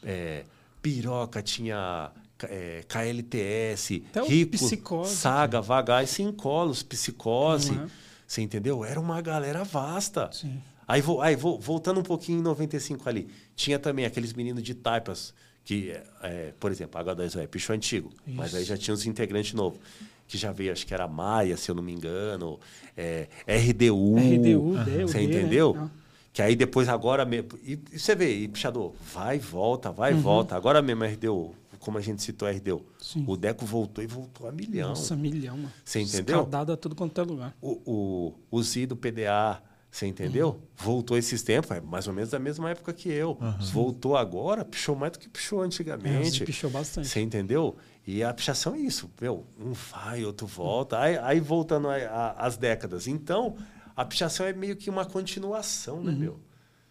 é, 0.05 0.45
piroca, 0.83 1.43
tinha 1.43 2.11
é, 2.49 2.83
KLTS, 2.89 4.03
Até 4.11 4.23
rico, 4.27 4.53
Psicose, 4.53 5.15
saga, 5.17 5.61
vagar, 5.61 6.07
sincolos, 6.07 6.83
psicose. 6.83 7.73
Uhum. 7.73 7.87
Você 8.27 8.41
entendeu? 8.43 8.85
Era 8.85 8.99
uma 9.01 9.21
galera 9.21 9.63
vasta. 9.65 10.31
Sim. 10.33 10.61
Aí, 10.89 11.01
vou, 11.01 11.21
aí 11.23 11.37
vou, 11.37 11.59
voltando 11.61 12.01
um 12.01 12.03
pouquinho 12.03 12.39
em 12.41 12.43
95 12.43 13.09
ali, 13.09 13.29
tinha 13.55 13.79
também 13.79 14.05
aqueles 14.05 14.33
meninos 14.33 14.63
de 14.63 14.75
taipas, 14.75 15.33
que, 15.65 15.95
é, 16.23 16.53
por 16.59 16.71
exemplo, 16.71 17.01
H2O 17.01 17.41
é 17.41 17.47
picho 17.47 17.73
antigo, 17.73 18.11
mas 18.27 18.49
Isso. 18.49 18.57
aí 18.57 18.65
já 18.65 18.77
tinha 18.77 18.93
os 18.93 19.07
integrantes 19.07 19.55
novos, 19.55 19.79
que 20.27 20.37
já 20.37 20.51
veio, 20.51 20.73
acho 20.73 20.87
que 20.87 20.93
era 20.93 21.07
Maia, 21.07 21.57
se 21.57 21.71
eu 21.71 21.75
não 21.75 21.83
me 21.83 21.93
engano, 21.93 22.59
é, 22.97 23.29
RDU, 23.47 24.17
RDU, 24.17 24.85
D, 24.85 25.05
o 25.05 25.09
você 25.09 25.19
né? 25.19 25.23
entendeu? 25.25 25.89
Que 26.33 26.41
aí 26.43 26.57
depois 26.57 26.89
agora 26.89 27.25
mesmo. 27.27 27.51
E, 27.63 27.79
e 27.93 27.99
você 27.99 28.15
vê, 28.15 28.35
e 28.35 28.49
pichador, 28.49 28.95
vai, 29.13 29.39
volta, 29.39 29.93
vai, 29.93 30.15
Uhum. 30.15 30.21
volta. 30.21 30.57
Agora 30.57 30.81
mesmo 30.83 31.05
RDU, 31.05 31.55
como 31.83 31.99
a 31.99 32.01
gente 32.01 32.23
citou 32.23 32.49
RDU, 32.49 32.85
Sim. 32.99 33.25
o 33.27 33.37
Deco 33.37 33.67
voltou 33.67 34.03
e 34.03 34.07
voltou 34.07 34.49
a 34.49 34.53
milhão. 34.53 34.91
Nossa, 34.91 35.15
milhão, 35.15 35.57
mano. 35.57 35.73
Você 35.85 36.01
entendeu? 36.01 36.37
Escaldado 36.37 36.73
a 36.73 36.77
tudo 36.77 36.95
quanto 36.95 37.21
é 37.21 37.25
lugar. 37.25 37.55
O, 37.61 37.81
o, 37.85 38.35
o 38.51 38.63
Zido 38.63 38.97
PDA, 38.97 39.63
você 39.91 40.07
entendeu? 40.07 40.49
Uhum. 40.51 40.61
Voltou 40.77 41.19
esses 41.19 41.43
tempos, 41.43 41.71
é 41.73 41.81
mais 41.81 42.07
ou 42.09 42.15
menos 42.15 42.31
da 42.31 42.39
mesma 42.39 42.71
época 42.71 42.93
que 42.95 43.11
eu. 43.11 43.37
Voltou 43.73 44.17
agora, 44.17 44.65
pichou 44.65 44.97
mais 44.97 45.13
do 45.13 45.19
que 45.19 45.29
pichou 45.29 45.63
É, 45.63 45.67
antigamente. 45.67 46.45
pichou 46.45 46.71
bastante. 46.71 47.09
Você 47.09 47.21
entendeu? 47.21 47.77
E 48.07 48.23
a 48.25 48.33
pichação 48.33 48.75
é 48.75 48.79
isso, 48.79 49.11
meu, 49.21 49.47
um 49.61 49.73
vai, 49.73 50.25
outro 50.25 50.47
volta. 50.47 50.99
Aí, 50.99 51.17
aí 51.19 51.41
voltando 51.41 51.89
a- 51.89 51.95
a- 51.97 52.47
às 52.47 52.57
décadas. 52.57 53.07
Então, 53.07 53.55
a 53.95 54.05
pichação 54.05 54.47
é 54.47 54.53
meio 54.53 54.77
que 54.77 54.89
uma 54.89 55.05
continuação, 55.05 55.99
Uhum. 55.99 56.05
né, 56.05 56.13
meu? 56.13 56.41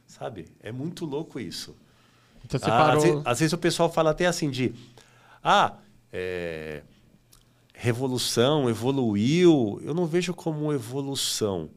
Sabe? 0.05 0.45
É 0.59 0.71
muito 0.71 1.03
louco 1.05 1.39
isso. 1.39 1.75
Então 2.55 2.59
você 2.59 2.65
Ah, 2.69 2.77
parou. 2.77 2.97
às, 2.97 3.03
vezes, 3.03 3.21
às 3.25 3.39
vezes 3.39 3.53
o 3.53 3.57
pessoal 3.57 3.89
fala 3.91 4.09
até 4.11 4.25
assim 4.25 4.49
de 4.49 4.73
ah, 5.43 5.75
é, 6.11 6.81
revolução, 7.73 8.69
evoluiu. 8.69 9.79
Eu 9.83 9.93
não 9.93 10.05
vejo 10.05 10.33
como 10.33 10.71
evolução, 10.73 11.69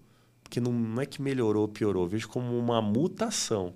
porque 0.42 0.60
não, 0.60 0.72
não 0.72 1.00
é 1.00 1.06
que 1.06 1.22
melhorou 1.22 1.62
ou 1.62 1.68
piorou, 1.68 2.04
eu 2.04 2.08
vejo 2.08 2.28
como 2.28 2.58
uma 2.58 2.82
mutação. 2.82 3.72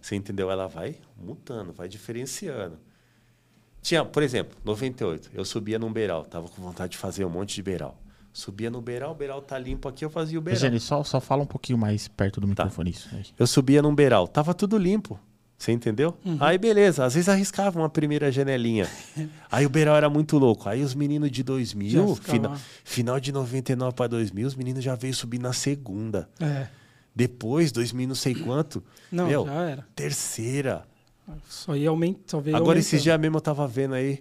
Você 0.00 0.14
entendeu? 0.16 0.50
Ela 0.50 0.66
vai 0.66 0.96
mutando, 1.16 1.72
vai 1.72 1.88
diferenciando. 1.88 2.78
Tinha, 3.82 4.04
por 4.04 4.22
exemplo, 4.22 4.56
98, 4.64 5.30
eu 5.34 5.44
subia 5.44 5.78
num 5.78 5.92
beiral, 5.92 6.24
tava 6.24 6.48
com 6.48 6.62
vontade 6.62 6.92
de 6.92 6.98
fazer 6.98 7.24
um 7.24 7.30
monte 7.30 7.54
de 7.54 7.62
beiral. 7.62 7.98
Subia 8.32 8.70
no 8.70 8.80
beiral, 8.80 9.12
o 9.12 9.14
beiral 9.14 9.40
tá 9.42 9.58
limpo 9.58 9.88
aqui, 9.88 10.04
eu 10.04 10.10
fazia 10.10 10.38
o 10.38 10.42
beiral. 10.42 10.58
Eugênio, 10.58 10.80
só, 10.80 11.04
só 11.04 11.20
fala 11.20 11.42
um 11.42 11.46
pouquinho 11.46 11.78
mais 11.78 12.08
perto 12.08 12.40
do 12.40 12.48
microfone. 12.48 12.90
Isso. 12.90 13.08
aí. 13.14 13.24
Eu 13.38 13.46
subia 13.46 13.80
num 13.80 13.94
beiral, 13.94 14.26
tava 14.26 14.52
tudo 14.54 14.76
limpo. 14.78 15.18
Você 15.56 15.72
entendeu? 15.72 16.16
Uhum. 16.24 16.36
Aí 16.40 16.58
beleza, 16.58 17.04
às 17.04 17.14
vezes 17.14 17.28
arriscava 17.28 17.78
uma 17.78 17.88
primeira 17.88 18.30
janelinha. 18.30 18.88
Aí 19.50 19.64
o 19.64 19.68
beiral 19.70 19.96
era 19.96 20.10
muito 20.10 20.36
louco. 20.36 20.68
Aí 20.68 20.82
os 20.82 20.94
meninos 20.94 21.30
de 21.30 21.42
2000, 21.42 21.90
Já 22.08 22.14
ficava- 22.16 22.56
fina- 22.56 22.60
final 22.84 23.20
de 23.20 23.32
99 23.32 23.94
para 23.94 24.08
2000, 24.08 24.46
os 24.48 24.54
meninos 24.54 24.84
já 24.84 24.94
veio 24.94 25.14
subir 25.14 25.38
na 25.38 25.52
segunda. 25.52 26.28
É. 26.40 26.66
Depois, 27.16 27.70
2000 27.70 28.08
não 28.08 28.14
sei 28.16 28.34
quanto, 28.34 28.82
Não, 29.10 29.28
meu, 29.28 29.46
já 29.46 29.62
era. 29.62 29.86
terceira. 29.94 30.84
Só 31.48 31.74
ia 31.76 31.88
aumentar. 31.88 32.36
Agora 32.54 32.78
esses 32.78 32.92
aumentando. 32.94 33.02
dias 33.04 33.20
mesmo 33.20 33.36
eu 33.36 33.40
tava 33.40 33.66
vendo 33.68 33.94
aí, 33.94 34.20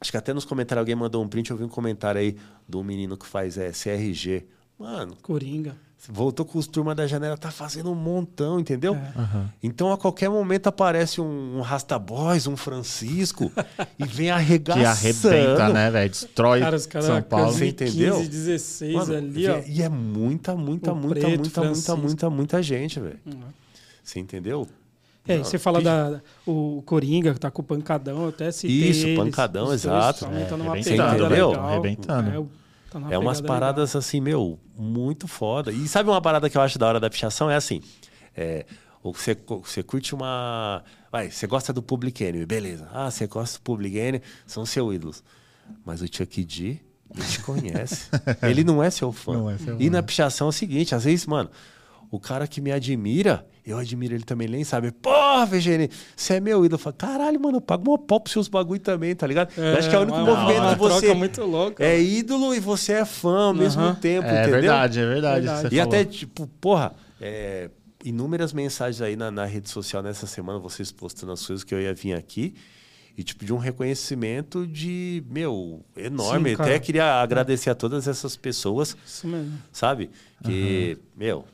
acho 0.00 0.10
que 0.10 0.16
até 0.16 0.32
nos 0.32 0.44
comentários 0.44 0.80
alguém 0.80 0.94
mandou 0.94 1.22
um 1.22 1.28
print, 1.28 1.50
eu 1.50 1.56
vi 1.56 1.64
um 1.64 1.68
comentário 1.68 2.20
aí 2.20 2.36
do 2.66 2.82
menino 2.84 3.16
que 3.16 3.26
faz 3.26 3.58
é, 3.58 3.72
CRG. 3.72 4.46
Mano, 4.78 5.16
Coringa. 5.20 5.76
Voltou 6.08 6.46
com 6.46 6.58
os 6.58 6.66
turmas 6.66 6.96
da 6.96 7.06
janela, 7.06 7.36
tá 7.36 7.50
fazendo 7.50 7.90
um 7.90 7.94
montão, 7.94 8.58
entendeu? 8.58 8.94
É. 8.94 9.18
Aham. 9.18 9.50
Então, 9.62 9.92
a 9.92 9.98
qualquer 9.98 10.30
momento 10.30 10.66
aparece 10.68 11.20
um, 11.20 11.58
um 11.58 11.60
Rasta 11.60 11.98
Boys, 11.98 12.46
um 12.46 12.56
Francisco, 12.56 13.52
e 13.98 14.04
vem 14.06 14.30
arregaçando. 14.32 14.80
Que 14.84 14.86
arrebenta, 14.86 15.68
né, 15.68 15.90
velho? 15.90 16.10
Destrói 16.10 16.60
Cara, 16.60 16.76
os 16.76 16.86
caras 16.86 17.06
São 17.06 17.22
Paulo. 17.22 17.52
Você 17.52 17.66
entendeu? 17.68 18.16
15, 18.16 18.28
16 18.28 18.94
Mano, 18.94 19.14
ali, 19.16 19.48
ó. 19.48 19.60
E 19.66 19.82
é 19.82 19.88
muita, 19.88 20.54
muita, 20.56 20.92
O 20.92 20.96
muita, 20.96 21.20
Preto, 21.20 21.38
muita, 21.40 21.60
Francisco. 21.60 21.92
muita, 21.96 22.06
muita, 22.08 22.30
muita 22.30 22.62
gente, 22.62 22.98
velho. 23.00 23.18
Uhum. 23.26 23.40
Você 24.02 24.18
entendeu? 24.20 24.66
É, 25.28 25.36
você 25.38 25.58
fala 25.58 25.80
da 25.82 26.20
o 26.46 26.82
Coringa, 26.86 27.34
que 27.34 27.38
tá 27.38 27.50
com 27.50 27.60
o 27.60 27.64
Pancadão, 27.64 28.22
eu 28.22 28.28
até 28.30 28.50
citei 28.50 28.74
Isso, 28.90 29.06
eles, 29.06 29.18
Pancadão, 29.18 29.72
exato. 29.72 30.24
É, 30.26 30.44
tá 30.46 30.56
numa 30.56 30.72
arrebentando, 30.72 31.24
entendeu? 31.24 31.50
legal. 31.50 31.66
Arrebentando. 31.68 32.30
É, 32.30 32.38
o- 32.38 32.48
tá 32.90 33.00
É 33.10 33.18
umas 33.18 33.40
pegada 33.40 33.60
paradas 33.60 33.96
assim, 33.96 34.20
meu, 34.20 34.58
muito 34.76 35.28
foda. 35.28 35.72
E 35.72 35.86
sabe 35.88 36.10
uma 36.10 36.20
parada 36.20 36.50
que 36.50 36.56
eu 36.56 36.62
acho 36.62 36.78
da 36.78 36.86
hora 36.86 37.00
da 37.00 37.08
pichação? 37.08 37.50
É 37.50 37.56
assim, 37.56 37.82
é, 38.36 38.66
ou 39.02 39.14
você, 39.14 39.36
você 39.46 39.82
curte 39.82 40.14
uma... 40.14 40.82
Vai, 41.10 41.30
você 41.30 41.46
gosta 41.46 41.72
do 41.72 41.82
Public 41.82 42.22
Enemy, 42.22 42.46
beleza. 42.46 42.88
Ah, 42.92 43.10
você 43.10 43.26
gosta 43.26 43.58
do 43.58 43.62
Public 43.62 43.96
Enemy, 43.96 44.22
são 44.46 44.66
seus 44.66 44.94
ídolos. 44.94 45.24
Mas 45.84 46.02
o 46.02 46.06
Chuck 46.06 46.44
D, 46.44 46.78
ele 47.14 47.26
te 47.26 47.40
conhece. 47.40 48.08
ele 48.42 48.64
não 48.64 48.82
é 48.82 48.90
seu 48.90 49.12
fã. 49.12 49.34
Não 49.34 49.50
é 49.50 49.56
seu 49.58 49.80
e 49.80 49.84
fã. 49.84 49.90
na 49.90 50.02
pichação 50.02 50.48
é 50.48 50.50
o 50.50 50.52
seguinte, 50.52 50.94
às 50.94 51.04
vezes, 51.04 51.26
mano, 51.26 51.50
o 52.10 52.20
cara 52.20 52.46
que 52.46 52.60
me 52.60 52.72
admira, 52.72 53.46
eu 53.70 53.78
admiro 53.78 54.14
ele 54.14 54.24
também, 54.24 54.46
nem 54.48 54.62
sabe. 54.64 54.90
Porra, 54.92 55.46
VGN, 55.46 55.88
você 56.16 56.34
é 56.34 56.40
meu 56.40 56.64
ídolo. 56.64 56.74
Eu 56.74 56.78
falo, 56.82 56.96
caralho, 56.96 57.40
mano, 57.40 57.56
eu 57.58 57.60
pago 57.60 57.90
uma 57.90 57.98
pau 57.98 58.20
pros 58.20 58.32
seus 58.32 58.48
bagulho 58.48 58.80
também, 58.80 59.14
tá 59.14 59.26
ligado? 59.26 59.50
É, 59.58 59.72
eu 59.74 59.78
acho 59.78 59.88
que 59.88 59.94
é 59.94 59.98
o 59.98 60.02
único 60.02 60.18
uma- 60.18 60.26
movimento 60.34 60.62
uma 60.62 60.72
que 60.74 60.78
você... 60.78 61.00
troca 61.06 61.14
muito 61.14 61.44
louca. 61.44 61.84
É 61.84 62.00
ídolo 62.00 62.54
e 62.54 62.60
você 62.60 62.92
é 62.94 63.04
fã 63.04 63.46
ao 63.48 63.54
mesmo 63.54 63.94
tempo, 63.96 64.26
É 64.26 64.42
entendeu? 64.42 64.60
verdade, 64.60 65.00
é 65.00 65.06
verdade. 65.06 65.46
Verdade. 65.46 65.66
E 65.74 65.78
falou. 65.78 65.84
até, 65.94 66.04
tipo, 66.04 66.46
porra, 66.60 66.92
é, 67.20 67.70
inúmeras 68.04 68.52
mensagens 68.52 69.00
aí 69.02 69.16
na, 69.16 69.30
na 69.30 69.44
rede 69.44 69.68
social 69.68 70.02
nessa 70.02 70.26
semana, 70.26 70.58
vocês 70.58 70.90
postando 70.92 71.32
as 71.32 71.46
coisas 71.46 71.64
que 71.64 71.74
eu 71.74 71.80
ia 71.80 71.94
vir 71.94 72.14
aqui. 72.14 72.54
E, 73.18 73.22
tipo, 73.24 73.44
de 73.44 73.52
um 73.52 73.58
reconhecimento 73.58 74.66
de, 74.66 75.22
meu, 75.28 75.84
enorme. 75.96 76.50
Sim. 76.56 76.62
Até 76.62 76.78
queria 76.78 77.20
agradecer 77.20 77.68
a 77.68 77.74
todas 77.74 78.08
essas 78.08 78.34
pessoas, 78.36 78.96
Isso 79.04 79.26
mesmo. 79.26 79.52
sabe? 79.72 80.08
Que, 80.42 80.96
meu, 81.14 81.44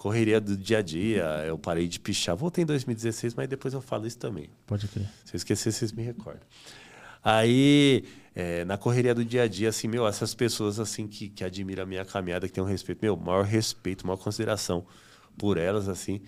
correria 0.00 0.40
do 0.40 0.56
dia 0.56 0.78
a 0.78 0.82
dia, 0.82 1.24
eu 1.46 1.58
parei 1.58 1.86
de 1.86 2.00
pichar. 2.00 2.34
Voltei 2.34 2.64
em 2.64 2.66
2016, 2.66 3.34
mas 3.34 3.46
depois 3.46 3.74
eu 3.74 3.82
falo 3.82 4.06
isso 4.06 4.16
também. 4.16 4.48
Pode 4.66 4.88
crer. 4.88 5.06
Se 5.26 5.34
eu 5.34 5.36
esquecer, 5.36 5.70
vocês 5.70 5.92
me 5.92 6.02
recordam. 6.02 6.40
Aí, 7.22 8.04
é, 8.34 8.64
na 8.64 8.78
correria 8.78 9.14
do 9.14 9.22
dia 9.22 9.42
a 9.42 9.46
dia, 9.46 9.68
assim, 9.68 9.88
meu, 9.88 10.06
essas 10.06 10.32
pessoas, 10.34 10.80
assim, 10.80 11.06
que, 11.06 11.28
que 11.28 11.44
admiram 11.44 11.82
a 11.82 11.86
minha 11.86 12.02
caminhada, 12.02 12.48
que 12.48 12.54
tem 12.54 12.64
um 12.64 12.66
respeito, 12.66 13.00
meu, 13.02 13.14
maior 13.14 13.44
respeito, 13.44 14.06
maior 14.06 14.16
consideração 14.16 14.86
por 15.36 15.58
elas, 15.58 15.86
assim, 15.86 16.22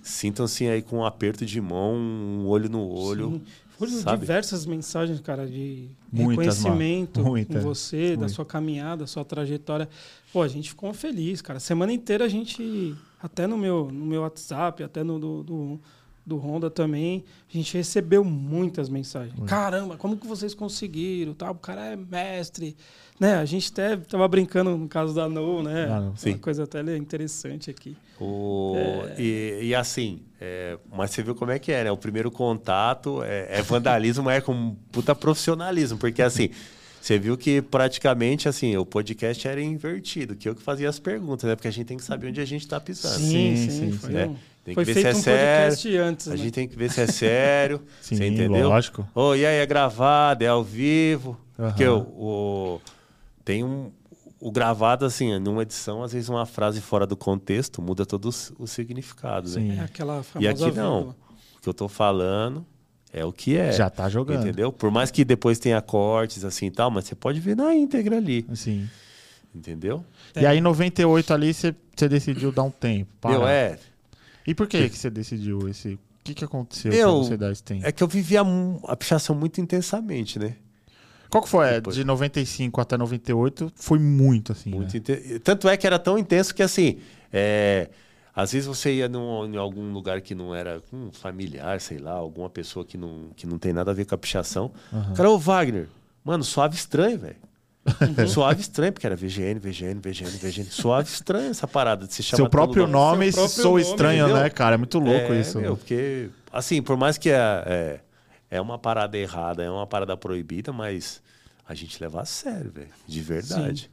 sintam-se 0.00 0.68
aí 0.68 0.80
com 0.80 0.98
um 0.98 1.04
aperto 1.04 1.44
de 1.44 1.60
mão, 1.60 1.96
um 1.96 2.46
olho 2.46 2.68
no 2.68 2.88
olho, 2.88 3.32
Sim. 3.32 3.42
Foram 3.78 3.92
sabe? 3.92 4.20
diversas 4.20 4.66
mensagens, 4.66 5.20
cara, 5.20 5.46
de 5.46 5.88
Muitas, 6.12 6.58
reconhecimento. 6.58 7.22
Muitas. 7.22 7.56
com 7.56 7.62
você, 7.62 8.10
da 8.10 8.22
Muito. 8.22 8.32
sua 8.32 8.44
caminhada, 8.44 8.98
da 8.98 9.06
sua 9.06 9.24
trajetória. 9.24 9.88
Pô, 10.32 10.42
a 10.42 10.48
gente 10.48 10.68
ficou 10.70 10.92
feliz, 10.92 11.40
cara. 11.40 11.58
Semana 11.58 11.92
inteira 11.92 12.24
a 12.24 12.28
gente, 12.28 12.94
até 13.22 13.46
no 13.46 13.56
meu, 13.56 13.90
no 13.90 14.04
meu 14.06 14.22
WhatsApp, 14.22 14.82
até 14.82 15.02
no 15.02 15.18
do, 15.18 15.42
do, 15.42 15.80
do 16.26 16.36
Honda 16.36 16.68
também, 16.68 17.24
a 17.48 17.56
gente 17.56 17.74
recebeu 17.76 18.22
muitas 18.22 18.88
mensagens. 18.90 19.34
Caramba, 19.46 19.96
como 19.96 20.16
que 20.18 20.26
vocês 20.26 20.52
conseguiram? 20.54 21.32
Tal? 21.32 21.52
O 21.52 21.58
cara 21.58 21.86
é 21.86 21.96
mestre. 21.96 22.76
Né? 23.18 23.34
A 23.36 23.44
gente 23.46 23.72
até 23.72 23.96
tava 23.96 24.28
brincando 24.28 24.76
no 24.76 24.86
caso 24.86 25.14
da 25.14 25.28
No, 25.28 25.62
né? 25.62 25.86
Ah, 25.90 26.00
não. 26.00 26.14
Uma 26.24 26.38
coisa 26.38 26.64
até 26.64 26.80
interessante 26.96 27.70
aqui. 27.70 27.96
O- 28.20 28.76
e, 29.18 29.60
e 29.62 29.74
assim, 29.74 30.20
é, 30.40 30.78
mas 30.92 31.10
você 31.10 31.22
viu 31.22 31.34
como 31.34 31.50
é 31.50 31.58
que 31.58 31.72
é, 31.72 31.84
né? 31.84 31.90
O 31.90 31.96
primeiro 31.96 32.30
contato 32.30 33.22
é, 33.24 33.58
é 33.58 33.62
vandalismo, 33.62 34.22
mas 34.24 34.36
é 34.36 34.40
com 34.40 34.76
puta 34.92 35.14
profissionalismo, 35.14 35.98
porque 35.98 36.20
assim, 36.22 36.50
você 37.08 37.18
viu 37.18 37.38
que 37.38 37.62
praticamente 37.62 38.48
assim, 38.50 38.76
o 38.76 38.84
podcast 38.84 39.48
era 39.48 39.62
invertido, 39.62 40.36
que 40.36 40.46
eu 40.46 40.54
que 40.54 40.62
fazia 40.62 40.88
as 40.90 40.98
perguntas, 40.98 41.48
né? 41.48 41.56
Porque 41.56 41.66
a 41.68 41.70
gente 41.70 41.86
tem 41.86 41.96
que 41.96 42.04
saber 42.04 42.28
onde 42.28 42.38
a 42.38 42.44
gente 42.44 42.68
tá 42.68 42.78
pisando. 42.78 43.14
Sim, 43.18 43.56
sim, 43.56 43.70
sim. 43.70 43.70
sim, 43.70 43.92
foi 43.92 44.10
né? 44.12 44.26
um- 44.26 44.36
Tem 44.62 44.74
foi 44.74 44.84
que 44.84 44.92
ver 44.92 45.00
feito 45.02 45.16
se 45.16 45.16
um 45.16 45.20
é 45.20 45.22
sério. 45.22 45.62
podcast 45.70 45.96
antes. 45.96 46.28
A 46.28 46.30
né? 46.32 46.36
gente 46.36 46.50
tem 46.52 46.68
que 46.68 46.76
ver 46.76 46.90
se 46.90 47.00
é 47.00 47.06
sério, 47.06 47.80
Sim, 48.02 48.16
você 48.16 48.26
entendeu? 48.28 48.68
lógico. 48.68 49.08
Ô, 49.14 49.34
e 49.34 49.46
aí, 49.46 49.56
é 49.56 49.64
gravado, 49.64 50.44
é 50.44 50.48
ao 50.48 50.62
vivo. 50.62 51.38
Aham. 51.58 51.68
Porque 51.70 51.86
o, 51.86 51.98
o- 52.00 52.80
tem 53.42 53.64
um. 53.64 53.90
O 54.38 54.52
gravado, 54.52 55.06
assim, 55.06 55.36
numa 55.38 55.62
edição, 55.62 56.02
às 56.02 56.12
vezes 56.12 56.28
uma 56.28 56.44
frase 56.44 56.80
fora 56.82 57.06
do 57.06 57.16
contexto 57.16 57.80
muda 57.80 58.04
todo 58.04 58.26
o, 58.26 58.62
o 58.62 58.66
significado, 58.66 59.48
né? 59.48 59.54
Sim. 59.54 59.80
É 59.80 59.84
aquela 59.84 60.22
famosa 60.22 60.44
E 60.44 60.46
aqui 60.46 60.76
não. 60.76 61.08
O 61.56 61.60
que 61.62 61.68
eu 61.70 61.74
tô 61.74 61.88
falando 61.88 62.64
é 63.12 63.24
o 63.24 63.32
que 63.32 63.56
é. 63.56 63.72
Já 63.72 63.88
tá 63.90 64.08
jogando. 64.08 64.42
Entendeu? 64.46 64.72
Por 64.72 64.90
mais 64.90 65.10
que 65.10 65.24
depois 65.24 65.58
tenha 65.58 65.80
cortes 65.80 66.44
assim 66.44 66.66
e 66.66 66.70
tal, 66.70 66.90
mas 66.90 67.04
você 67.04 67.14
pode 67.14 67.40
ver 67.40 67.56
na 67.56 67.74
íntegra 67.74 68.16
ali. 68.16 68.44
Assim. 68.50 68.88
Entendeu? 69.54 70.04
E 70.36 70.44
aí, 70.46 70.58
em 70.58 70.60
98 70.60 71.32
ali, 71.34 71.52
você 71.54 71.74
decidiu 72.08 72.52
dar 72.52 72.62
um 72.64 72.70
tempo. 72.70 73.10
Meu, 73.28 73.40
parar. 73.40 73.50
é. 73.50 73.78
E 74.46 74.54
por 74.54 74.66
que, 74.66 74.88
que 74.88 74.96
você 74.96 75.10
decidiu 75.10 75.68
esse. 75.68 75.94
O 75.94 75.98
que, 76.24 76.34
que 76.34 76.44
aconteceu 76.44 76.92
pra 76.92 77.06
você 77.10 77.36
dar 77.36 77.50
esse 77.52 77.62
tempo? 77.62 77.86
É 77.86 77.90
que 77.90 78.02
eu 78.02 78.08
vivia 78.08 78.42
a 78.86 78.96
pichação 78.96 79.34
muito 79.34 79.60
intensamente, 79.60 80.38
né? 80.38 80.54
Qual 81.30 81.42
que 81.42 81.48
foi? 81.48 81.66
É, 81.68 81.72
depois- 81.74 81.96
De 81.96 82.04
95 82.04 82.80
até 82.80 82.96
98 82.96 83.72
foi 83.74 83.98
muito, 83.98 84.52
assim. 84.52 84.70
Muito 84.70 84.94
né? 84.94 85.38
Tanto 85.42 85.68
é 85.68 85.76
que 85.76 85.86
era 85.86 85.98
tão 85.98 86.18
intenso 86.18 86.54
que, 86.54 86.62
assim, 86.62 86.98
é, 87.32 87.88
às 88.38 88.52
vezes 88.52 88.68
você 88.68 88.92
ia 88.94 89.08
num, 89.08 89.52
em 89.52 89.56
algum 89.56 89.92
lugar 89.92 90.20
que 90.20 90.32
não 90.32 90.54
era 90.54 90.80
um 90.92 91.10
familiar, 91.10 91.80
sei 91.80 91.98
lá, 91.98 92.12
alguma 92.12 92.48
pessoa 92.48 92.84
que 92.84 92.96
não, 92.96 93.30
que 93.34 93.48
não 93.48 93.58
tem 93.58 93.72
nada 93.72 93.90
a 93.90 93.94
ver 93.94 94.04
com 94.04 94.14
a 94.14 94.18
pichação. 94.18 94.70
Aham. 94.92 95.12
Cara, 95.12 95.28
ô 95.28 95.36
Wagner, 95.36 95.88
mano, 96.24 96.44
suave 96.44 96.76
estranho, 96.76 97.18
velho. 97.18 97.34
suave 98.32 98.60
estranho, 98.60 98.92
porque 98.92 99.08
era 99.08 99.16
VGN, 99.16 99.58
VGN, 99.58 100.00
VGN, 100.00 100.30
VGN. 100.30 100.70
Suave 100.70 101.08
estranho 101.08 101.50
essa 101.50 101.66
parada 101.66 102.06
de 102.06 102.14
se 102.14 102.22
chamar 102.22 102.36
Seu 102.36 102.48
próprio 102.48 102.86
nome 102.86 103.32
Seu 103.32 103.42
próprio 103.42 103.60
sou 103.60 103.72
nome, 103.72 103.82
estranho, 103.82 104.26
entendeu? 104.26 104.40
né, 104.40 104.50
cara? 104.50 104.76
É 104.76 104.78
muito 104.78 105.00
louco 105.00 105.32
é, 105.32 105.40
isso. 105.40 105.58
Meu, 105.58 105.76
porque, 105.76 106.30
assim, 106.52 106.80
por 106.80 106.96
mais 106.96 107.18
que 107.18 107.30
é, 107.30 107.64
é, 107.66 108.00
é 108.52 108.60
uma 108.60 108.78
parada 108.78 109.18
errada, 109.18 109.64
é 109.64 109.70
uma 109.70 109.84
parada 109.84 110.16
proibida, 110.16 110.72
mas 110.72 111.20
a 111.68 111.74
gente 111.74 112.00
leva 112.00 112.20
a 112.20 112.24
sério, 112.24 112.70
velho. 112.70 112.90
De 113.04 113.20
verdade. 113.20 113.90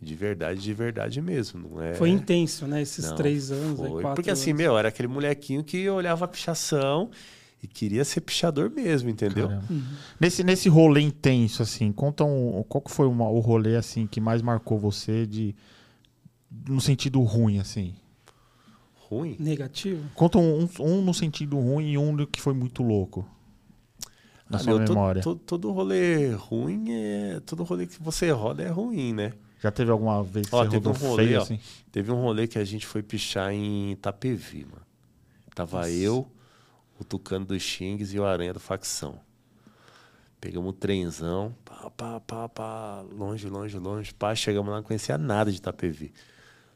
De 0.00 0.14
verdade, 0.14 0.60
de 0.60 0.74
verdade 0.74 1.20
mesmo. 1.20 1.68
Não 1.68 1.82
é... 1.82 1.94
Foi 1.94 2.10
intenso, 2.10 2.66
né? 2.66 2.82
Esses 2.82 3.06
Não, 3.08 3.16
três 3.16 3.50
anos, 3.50 3.80
aí, 3.80 3.88
foi. 3.90 4.02
quatro 4.02 4.16
Porque 4.16 4.30
assim, 4.30 4.50
anos. 4.50 4.62
meu, 4.62 4.76
era 4.78 4.88
aquele 4.88 5.08
molequinho 5.08 5.64
que 5.64 5.88
olhava 5.88 6.24
a 6.26 6.28
pichação 6.28 7.10
e 7.62 7.66
queria 7.66 8.04
ser 8.04 8.20
pichador 8.20 8.68
mesmo, 8.70 9.08
entendeu? 9.08 9.48
Caramba. 9.48 9.64
Nesse, 10.20 10.44
nesse 10.44 10.68
rolê 10.68 11.00
intenso, 11.00 11.62
assim, 11.62 11.90
conta 11.90 12.22
um. 12.24 12.62
Qual 12.68 12.82
que 12.82 12.90
foi 12.90 13.06
uma- 13.06 13.28
o 13.30 13.38
rolê, 13.40 13.76
assim, 13.76 14.06
que 14.06 14.20
mais 14.20 14.42
marcou 14.42 14.78
você 14.78 15.26
de. 15.26 15.54
No 16.68 16.80
sentido 16.80 17.20
ruim, 17.22 17.58
assim? 17.58 17.94
Ruim. 19.08 19.36
Negativo? 19.38 20.02
Conta 20.14 20.38
um, 20.38 20.64
um- 20.64 20.68
um 20.80 21.00
no 21.02 21.14
sentido 21.14 21.58
ruim 21.58 21.92
e 21.92 21.98
um 21.98 22.14
que 22.26 22.40
foi 22.40 22.52
muito 22.52 22.82
louco. 22.82 23.26
Na 24.50 24.58
Ah, 24.58 24.60
sua 24.60 24.74
meu, 24.74 24.84
todo- 24.84 24.94
memória. 24.94 25.22
Todo, 25.22 25.38
todo 25.40 25.72
rolê 25.72 26.32
ruim 26.34 26.84
é. 26.90 27.40
Todo 27.46 27.62
rolê 27.64 27.86
que 27.86 28.00
você 28.02 28.30
roda 28.30 28.62
é 28.62 28.68
ruim, 28.68 29.14
né? 29.14 29.32
Já 29.64 29.70
teve 29.70 29.90
alguma 29.90 30.22
vez 30.22 30.46
que 30.46 30.54
Ó, 30.54 30.62
você 30.62 30.68
teve 30.72 30.86
um 30.86 30.92
rolê, 30.92 31.24
feio, 31.24 31.38
ó. 31.38 31.42
assim? 31.42 31.58
Teve 31.90 32.12
um 32.12 32.20
rolê 32.20 32.46
que 32.46 32.58
a 32.58 32.64
gente 32.64 32.84
foi 32.86 33.02
pichar 33.02 33.50
em 33.50 33.92
Itapevi, 33.92 34.66
mano. 34.66 34.84
Tava 35.54 35.90
eu, 35.90 36.30
o 37.00 37.02
Tucano 37.04 37.46
dos 37.46 37.62
Xingues 37.62 38.12
e 38.12 38.18
o 38.18 38.26
Aranha 38.26 38.52
do 38.52 38.60
Facção. 38.60 39.18
Pegamos 40.38 40.68
o 40.68 40.72
trenzão, 40.74 41.54
pá, 41.64 41.90
pá, 41.96 42.20
pá, 42.20 42.46
pá, 42.46 43.04
longe, 43.10 43.48
longe, 43.48 43.78
longe, 43.78 44.12
pá, 44.12 44.34
chegamos 44.34 44.68
lá, 44.70 44.76
não 44.76 44.82
conhecia 44.84 45.16
nada 45.16 45.50
de 45.50 45.56
Itapevi. 45.56 46.12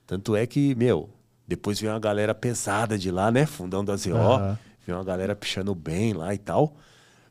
Tanto 0.07 0.35
é 0.35 0.47
que, 0.47 0.75
meu, 0.75 1.11
depois 1.47 1.79
veio 1.79 1.93
uma 1.93 2.01
galera 2.01 2.35
pesada 2.35 2.97
de 2.97 3.11
lá, 3.11 3.31
né? 3.31 3.45
Fundão 3.45 3.85
da 3.85 3.97
ZO, 3.97 4.17
Aham. 4.17 4.59
veio 4.87 4.97
uma 4.97 5.05
galera 5.05 5.37
pichando 5.37 5.75
bem 5.75 6.15
lá 6.15 6.33
e 6.33 6.39
tal. 6.39 6.75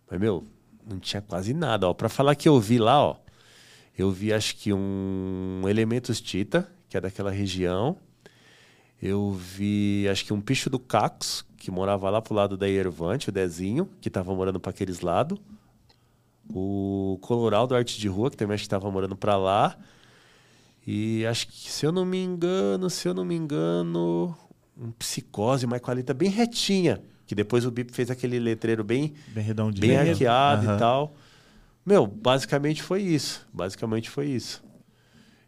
Mas, 0.08 0.20
meu, 0.20 0.44
não 0.88 1.00
tinha 1.00 1.20
quase 1.20 1.52
nada, 1.52 1.90
ó. 1.90 1.96
Pra 1.96 2.10
falar 2.10 2.36
que 2.36 2.48
eu 2.48 2.60
vi 2.60 2.78
lá, 2.78 3.02
ó, 3.04 3.16
eu 3.98 4.12
vi 4.12 4.32
acho 4.32 4.56
que 4.56 4.72
um 4.74 5.62
Elementos 5.68 6.22
Tita, 6.22 6.70
que 6.90 6.96
é 6.98 7.02
daquela 7.02 7.32
região. 7.32 7.98
Eu 9.02 9.32
vi 9.34 10.08
acho 10.10 10.26
que 10.26 10.34
um 10.34 10.42
picho 10.42 10.70
do 10.70 10.80
Cacos, 10.80 11.46
que 11.58 11.70
morava 11.70 12.10
lá 12.10 12.22
pro 12.22 12.34
lado 12.34 12.58
da 12.58 12.66
Iervante, 12.68 13.30
o 13.30 13.32
Dezinho, 13.32 13.90
que 14.02 14.10
tava 14.10 14.34
morando 14.34 14.60
para 14.60 14.70
aqueles 14.72 15.02
lados. 15.02 15.40
O 16.54 17.20
Coloral 17.22 17.68
do 17.68 17.76
Arte 17.76 18.00
de 18.00 18.08
Rua, 18.08 18.32
que 18.32 18.38
também 18.38 18.56
acho 18.56 18.64
que 18.64 18.70
tava 18.70 18.90
morando 18.90 19.16
para 19.16 19.36
lá. 19.36 19.78
E 20.86 21.26
acho 21.26 21.48
que, 21.48 21.70
se 21.70 21.86
eu 21.86 21.92
não 21.92 22.06
me 22.06 22.18
engano, 22.24 22.90
se 22.90 23.08
eu 23.08 23.14
não 23.14 23.26
me 23.26 23.36
engano, 23.36 24.36
um 24.80 24.92
psicose, 24.92 25.66
uma 25.66 25.76
equalita 25.78 26.14
bem 26.14 26.30
retinha. 26.30 27.02
Que 27.26 27.36
depois 27.36 27.66
o 27.66 27.72
Bip 27.72 27.92
fez 27.92 28.10
aquele 28.10 28.40
letreiro 28.40 28.84
bem 28.86 29.14
Bem 29.28 29.44
redondinho. 29.44 29.86
bem 29.86 29.98
hackeado 29.98 30.66
Aham. 30.66 30.76
e 30.76 30.80
tal. 30.80 31.16
Meu, 31.88 32.06
basicamente 32.06 32.84
foi 32.84 33.02
isso. 33.02 33.48
Basicamente 33.54 34.10
foi 34.10 34.28
isso. 34.28 34.62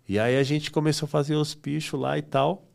E 0.07 0.17
aí 0.17 0.37
a 0.37 0.43
gente 0.43 0.71
começou 0.71 1.05
a 1.05 1.09
fazer 1.09 1.35
os 1.35 1.53
pichos 1.53 1.99
lá 1.99 2.17
e 2.17 2.21
tal. 2.21 2.65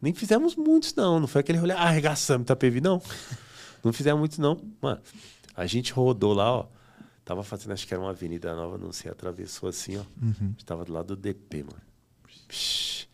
Nem 0.00 0.14
fizemos 0.14 0.56
muitos, 0.56 0.94
não. 0.94 1.20
Não 1.20 1.26
foi 1.26 1.42
aquele 1.42 1.58
rolê, 1.58 1.74
ah, 1.74 1.82
arregaçamos 1.82 2.44
Itapevi, 2.46 2.80
não. 2.80 3.02
não 3.84 3.92
fizemos 3.92 4.18
muitos, 4.18 4.38
não. 4.38 4.58
Mano, 4.80 5.02
a 5.54 5.66
gente 5.66 5.92
rodou 5.92 6.32
lá, 6.32 6.50
ó. 6.50 6.66
Tava 7.26 7.42
fazendo, 7.42 7.72
acho 7.72 7.86
que 7.86 7.92
era 7.92 8.02
uma 8.02 8.08
avenida 8.08 8.56
nova, 8.56 8.78
não 8.78 8.90
sei, 8.90 9.10
atravessou 9.10 9.68
assim, 9.68 9.98
ó. 9.98 10.04
Uhum. 10.22 10.34
A 10.40 10.44
gente 10.44 10.64
tava 10.64 10.82
do 10.86 10.94
lado 10.94 11.14
do 11.14 11.16
DP, 11.16 11.64
mano. 11.64 11.82
Psh. 12.48 13.06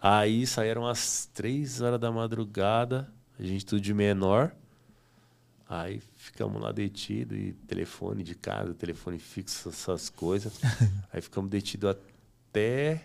Aí 0.00 0.46
saíram 0.46 0.86
às 0.86 1.26
três 1.34 1.82
horas 1.82 2.00
da 2.00 2.10
madrugada, 2.10 3.12
a 3.38 3.42
gente 3.42 3.66
tudo 3.66 3.82
de 3.82 3.92
menor. 3.92 4.52
Aí 5.68 6.00
ficamos 6.30 6.60
lá 6.62 6.70
detidos 6.72 7.36
e 7.36 7.52
telefone 7.66 8.22
de 8.22 8.34
casa, 8.34 8.72
telefone 8.74 9.18
fixo, 9.18 9.68
essas 9.68 10.08
coisas. 10.08 10.52
Aí 11.12 11.20
ficamos 11.20 11.50
detidos 11.50 11.90
até 11.90 13.02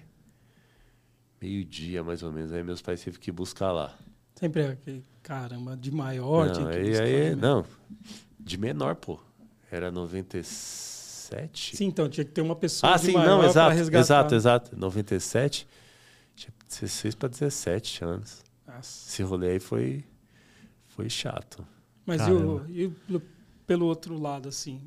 meio-dia, 1.41 2.03
mais 2.03 2.21
ou 2.23 2.31
menos. 2.31 2.51
Aí 2.53 2.63
meus 2.63 2.81
pais 2.81 3.03
teve 3.03 3.17
que 3.19 3.31
buscar 3.31 3.71
lá. 3.71 3.97
Sempre 4.35 4.61
é 4.63 4.67
aquele, 4.69 5.03
caramba, 5.23 5.75
de 5.77 5.91
maior. 5.91 6.51
tinha 6.51 6.65
não, 6.65 6.71
que 6.71 6.77
aí, 6.77 6.89
buscar, 6.89 7.03
aí- 7.03 7.29
né? 7.29 7.35
não, 7.35 7.65
de 8.39 8.57
menor, 8.57 8.95
pô. 8.95 9.19
Era 9.71 9.91
97. 9.91 11.75
Sim, 11.75 11.85
então 11.85 12.07
tinha 12.09 12.23
que 12.25 12.31
ter 12.31 12.41
uma 12.41 12.55
pessoa 12.55 12.93
Ah, 12.93 12.97
de 12.97 13.05
sim, 13.05 13.11
maior 13.13 13.27
não, 13.29 13.39
pra 13.39 13.47
exato, 13.49 13.75
resgatar. 13.75 13.99
exato, 14.01 14.35
exato. 14.35 14.77
97, 14.77 15.67
tinha 16.35 16.53
16 16.67 17.15
para 17.15 17.29
17 17.29 18.03
anos. 18.03 18.43
Nossa. 18.67 19.09
Esse 19.09 19.23
rolê 19.23 19.51
aí 19.51 19.59
foi, 19.59 20.03
foi 20.87 21.09
chato. 21.09 21.65
Mas 22.05 22.21
e, 22.21 22.25
Caramba. 22.25 22.65
e 22.69 22.91
pelo- 23.65 23.85
outro 23.85 24.19
lado, 24.19 24.47
assim, 24.49 24.79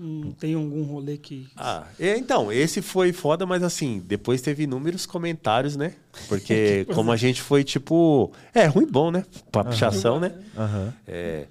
Não 0.00 0.30
tem 0.30 0.54
algum 0.54 0.84
rolê 0.84 1.18
que. 1.18 1.48
Ah, 1.56 1.84
é, 1.98 2.16
então, 2.16 2.52
esse 2.52 2.80
foi 2.80 3.12
foda, 3.12 3.44
mas 3.44 3.64
assim, 3.64 3.98
depois 4.06 4.40
teve 4.40 4.62
inúmeros 4.62 5.04
comentários, 5.04 5.74
né? 5.76 5.94
Porque 6.28 6.86
como 6.94 7.10
a 7.10 7.16
gente 7.16 7.42
foi, 7.42 7.64
tipo. 7.64 8.32
É, 8.54 8.66
ruim 8.66 8.86
bom, 8.86 9.10
né? 9.10 9.24
Pra 9.50 9.64
pichação, 9.64 10.20
né? 10.20 10.32
Aham. 10.56 10.94
É, 11.04 11.48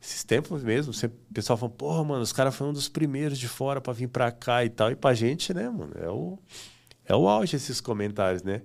esses 0.00 0.22
tempos 0.22 0.62
mesmo, 0.62 0.92
o 0.92 1.32
pessoal 1.34 1.56
falando, 1.56 1.74
porra, 1.74 2.04
mano, 2.04 2.22
os 2.22 2.32
caras 2.32 2.54
foram 2.54 2.70
um 2.70 2.74
dos 2.74 2.88
primeiros 2.88 3.38
de 3.38 3.48
fora 3.48 3.80
pra 3.80 3.92
vir 3.92 4.06
pra 4.06 4.30
cá 4.30 4.64
e 4.64 4.68
tal. 4.68 4.92
E 4.92 4.94
pra 4.94 5.12
gente, 5.12 5.52
né, 5.52 5.68
mano, 5.68 5.92
é 5.96 6.08
o, 6.08 6.38
é 7.06 7.16
o 7.16 7.26
auge 7.26 7.56
esses 7.56 7.80
comentários, 7.80 8.42
né? 8.44 8.62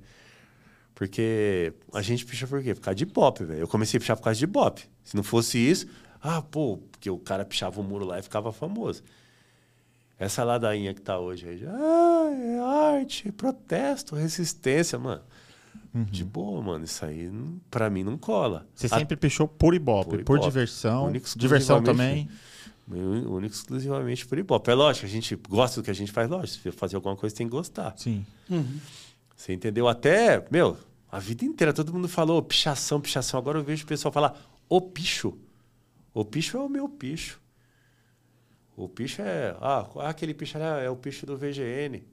Porque 0.93 1.74
a 1.93 2.02
gente 2.02 2.26
picha 2.26 2.45
por 2.45 2.62
quê? 2.62 2.76
Por 2.76 2.82
causa 2.82 2.95
de 2.95 3.06
bop, 3.06 3.43
velho. 3.43 3.62
Eu 3.62 3.67
comecei 3.67 3.98
a 3.98 4.02
pichar 4.02 4.17
por 4.17 4.24
causa 4.24 4.38
de 4.38 4.45
bop. 4.45 4.84
Se 5.10 5.15
não 5.15 5.24
fosse 5.24 5.58
isso, 5.58 5.88
ah, 6.22 6.39
pô, 6.39 6.78
porque 6.91 7.10
o 7.10 7.17
cara 7.17 7.43
pichava 7.43 7.82
o 7.82 7.84
muro 7.84 8.06
lá 8.06 8.19
e 8.19 8.22
ficava 8.22 8.52
famoso. 8.52 9.02
Essa 10.19 10.43
ladainha 10.43 10.93
que 10.93 11.02
tá 11.02 11.17
hoje 11.17 11.48
aí, 11.50 11.63
ah, 11.65 12.30
é 12.32 12.60
arte, 13.00 13.32
protesto, 13.32 14.15
resistência, 14.15 15.00
mano. 15.00 15.24
De 16.12 16.24
boa, 16.24 16.62
mano, 16.62 16.86
isso 16.86 17.04
aí 17.04 17.28
não- 17.28 17.60
pra 17.72 17.89
mim 17.89 18.04
não 18.04 18.19
cola. 18.19 18.67
Você 18.76 18.86
A- 18.86 18.89
sempre 19.00 19.17
pichou 19.17 19.48
por 19.48 19.74
ibope, 19.74 20.19
Por 20.24 20.39
diversão. 20.39 21.08
Único 21.08 21.28
Diversão 21.36 21.82
também. 21.82 22.30
exclusivamente- 22.88 23.28
Único 23.28 23.56
exclusivamente 23.56 24.28
por 24.28 24.38
Ibope. 24.38 24.69
É 24.69 24.74
lógico, 24.76 25.08
a 25.08 25.10
gente 25.10 25.36
gosta 25.36 25.82
do 25.82 25.84
que 25.86 25.89
a 25.91 25.93
gente 25.95 26.12
faz, 26.12 26.30
lógico. 26.30 26.62
Se 26.63 26.72
fazer 26.72 26.95
alguma 26.98 27.15
coisa, 27.15 27.36
tem 27.36 27.48
que 27.48 27.52
gostar. 27.52 27.93
Sim. 27.98 28.24
Você 29.36 29.54
entendeu? 29.54 29.88
Até, 29.88 30.45
meu, 30.52 30.78
a 31.12 31.17
vida 31.19 31.45
inteira 31.45 31.72
todo 31.74 31.91
mundo 31.93 32.08
falou 32.08 32.41
pichação, 32.43 33.00
pichação. 33.02 33.39
Agora 33.39 33.58
eu 33.60 33.63
vejo 33.63 33.84
o 33.84 33.88
pessoal 33.88 34.12
falar 34.12 34.39
o 34.69 34.79
picho. 34.79 35.38
O 36.13 36.23
picho 36.23 36.58
é 36.58 36.60
o 36.62 36.69
meu 36.69 36.88
picho. 36.88 37.41
O 38.77 38.88
picho 38.88 39.21
é. 39.21 39.58
Ah, 39.60 39.89
aquele 40.08 40.34
picho 40.34 40.58
é, 40.58 40.86
é 40.86 40.89
o 40.89 40.95
picho 40.95 41.25
do 41.25 41.38
VGN. 41.38 42.03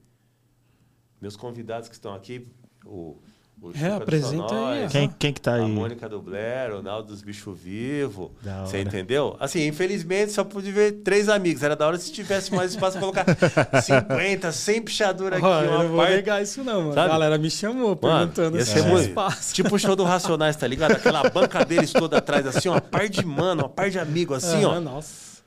Meus 1.21 1.37
convidados 1.37 1.87
que 1.87 1.95
estão 1.95 2.13
aqui, 2.13 2.47
o. 2.85 3.17
o 3.59 3.73
Chuca 3.73 3.89
dos 3.89 4.01
apresenta 4.01 4.55
aí, 4.69 4.85
ó. 4.85 4.87
Quem, 4.87 5.09
quem 5.17 5.33
que 5.33 5.41
tá 5.41 5.53
a 5.53 5.55
aí? 5.55 5.67
Mônica 5.71 6.07
do 6.07 6.21
Blair, 6.21 6.75
o 6.75 6.81
Naldo 6.81 7.07
dos 7.09 7.21
Bichos 7.21 7.57
Vivos. 7.59 8.29
Da 8.41 8.65
Você 8.65 8.81
entendeu? 8.81 9.35
Assim, 9.39 9.65
infelizmente 9.67 10.31
só 10.31 10.43
pude 10.43 10.71
ver 10.71 10.91
três 11.03 11.27
amigos. 11.27 11.63
Era 11.63 11.75
da 11.75 11.87
hora 11.87 11.97
se 11.97 12.11
tivesse 12.11 12.53
mais 12.53 12.71
espaço 12.71 12.99
pra 12.99 13.01
colocar 13.01 13.25
50, 13.81 14.51
100 14.51 14.81
pichadura 14.83 15.37
aqui. 15.37 15.45
Ó, 15.45 15.61
eu 15.63 15.71
não 15.71 15.87
vou 15.89 15.97
parte. 15.97 16.15
negar 16.15 16.41
isso, 16.41 16.63
não, 16.63 16.81
mano. 16.81 16.93
Sabe? 16.93 17.07
A 17.09 17.13
galera 17.13 17.37
me 17.37 17.49
chamou 17.49 17.95
perguntando 17.95 18.57
ia 18.57 18.63
se 18.65 18.73
tinha 18.73 18.85
muito- 18.85 19.09
espaço. 19.09 19.53
Tipo 19.55 19.75
o 19.75 19.79
show 19.79 19.95
do 19.95 20.03
Racionais, 20.03 20.55
tá 20.55 20.67
ligado? 20.67 20.91
Aquela 20.91 21.27
banca 21.29 21.65
deles 21.65 21.91
toda 21.91 22.17
atrás, 22.19 22.45
assim, 22.45 22.69
uma 22.69 22.79
par 22.79 23.09
de 23.09 23.25
mano, 23.25 23.63
uma 23.63 23.69
par 23.69 23.89
de 23.89 23.97
amigo, 23.99 24.33
assim, 24.33 24.63
Aham, 24.63 24.77
ó. 24.77 24.79
Nossa. 24.79 25.37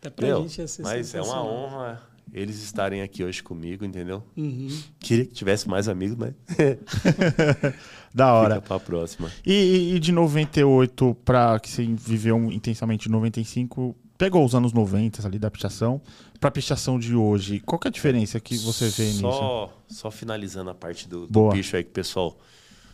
Até 0.00 0.10
pra 0.10 0.26
Entendeu? 0.26 0.42
gente 0.48 0.58
ia 0.60 0.68
ser 0.68 0.82
Mas 0.82 1.14
é 1.14 1.22
uma 1.22 1.42
honra 1.44 2.00
eles 2.32 2.62
estarem 2.62 3.02
aqui 3.02 3.22
hoje 3.22 3.42
comigo, 3.42 3.84
entendeu? 3.84 4.22
Uhum. 4.36 4.68
Queria 4.98 5.26
que 5.26 5.32
tivesse 5.34 5.68
mais 5.68 5.88
amigos, 5.88 6.16
mas 6.16 6.34
Da 8.14 8.32
hora. 8.34 8.54
fica 8.56 8.66
pra 8.68 8.80
próxima. 8.80 9.30
E, 9.44 9.52
e- 9.52 9.94
e 9.94 9.98
de 9.98 10.12
98 10.12 11.16
pra 11.24 11.58
que 11.60 11.68
você 11.70 11.84
viveu 11.84 12.38
intensamente 12.52 13.08
em 13.08 13.12
95, 13.12 13.96
pegou 14.18 14.44
os 14.44 14.54
anos 14.54 14.72
90 14.72 15.26
ali 15.26 15.38
da 15.38 15.50
pichação, 15.50 16.00
pra 16.40 16.50
pichação 16.50 16.98
de 16.98 17.14
hoje. 17.14 17.60
Qual 17.60 17.78
que 17.78 17.88
é 17.88 17.90
a 17.90 17.92
diferença 17.92 18.38
que 18.40 18.56
você 18.56 18.88
vê 18.88 19.04
nisso? 19.06 19.20
só, 19.20 19.72
Só 19.88 20.10
finalizando 20.10 20.70
a 20.70 20.74
parte 20.74 21.08
do, 21.08 21.26
do 21.26 21.32
Boa. 21.32 21.52
picho 21.52 21.76
aí 21.76 21.84
que 21.84 21.90
o 21.90 21.94
pessoal 21.94 22.38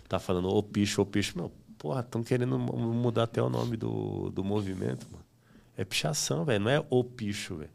tá 0.08 0.18
falando, 0.18 0.48
ô 0.48 0.62
picho, 0.62 1.02
ô 1.02 1.06
picho. 1.06 1.36
Meu, 1.36 1.50
porra, 1.76 2.00
estão 2.00 2.22
querendo 2.22 2.58
mu- 2.58 2.76
mudar 2.94 3.24
até 3.24 3.42
o 3.42 3.50
nome 3.50 3.76
do, 3.76 4.30
do 4.30 4.42
movimento, 4.44 5.06
mano. 5.10 5.24
É 5.76 5.84
pichação, 5.84 6.44
velho. 6.44 6.64
Não 6.64 6.70
é 6.70 6.84
o 6.90 7.04
picho, 7.04 7.56
velho. 7.56 7.70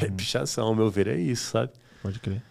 É 0.00 0.06
Uhum. 0.06 0.16
pichação, 0.16 0.66
ao 0.68 0.74
meu 0.74 0.90
ver, 0.90 1.08
é 1.08 1.16
isso, 1.18 1.50
sabe? 1.50 1.72
Pode 2.02 2.18
crer. 2.20 2.42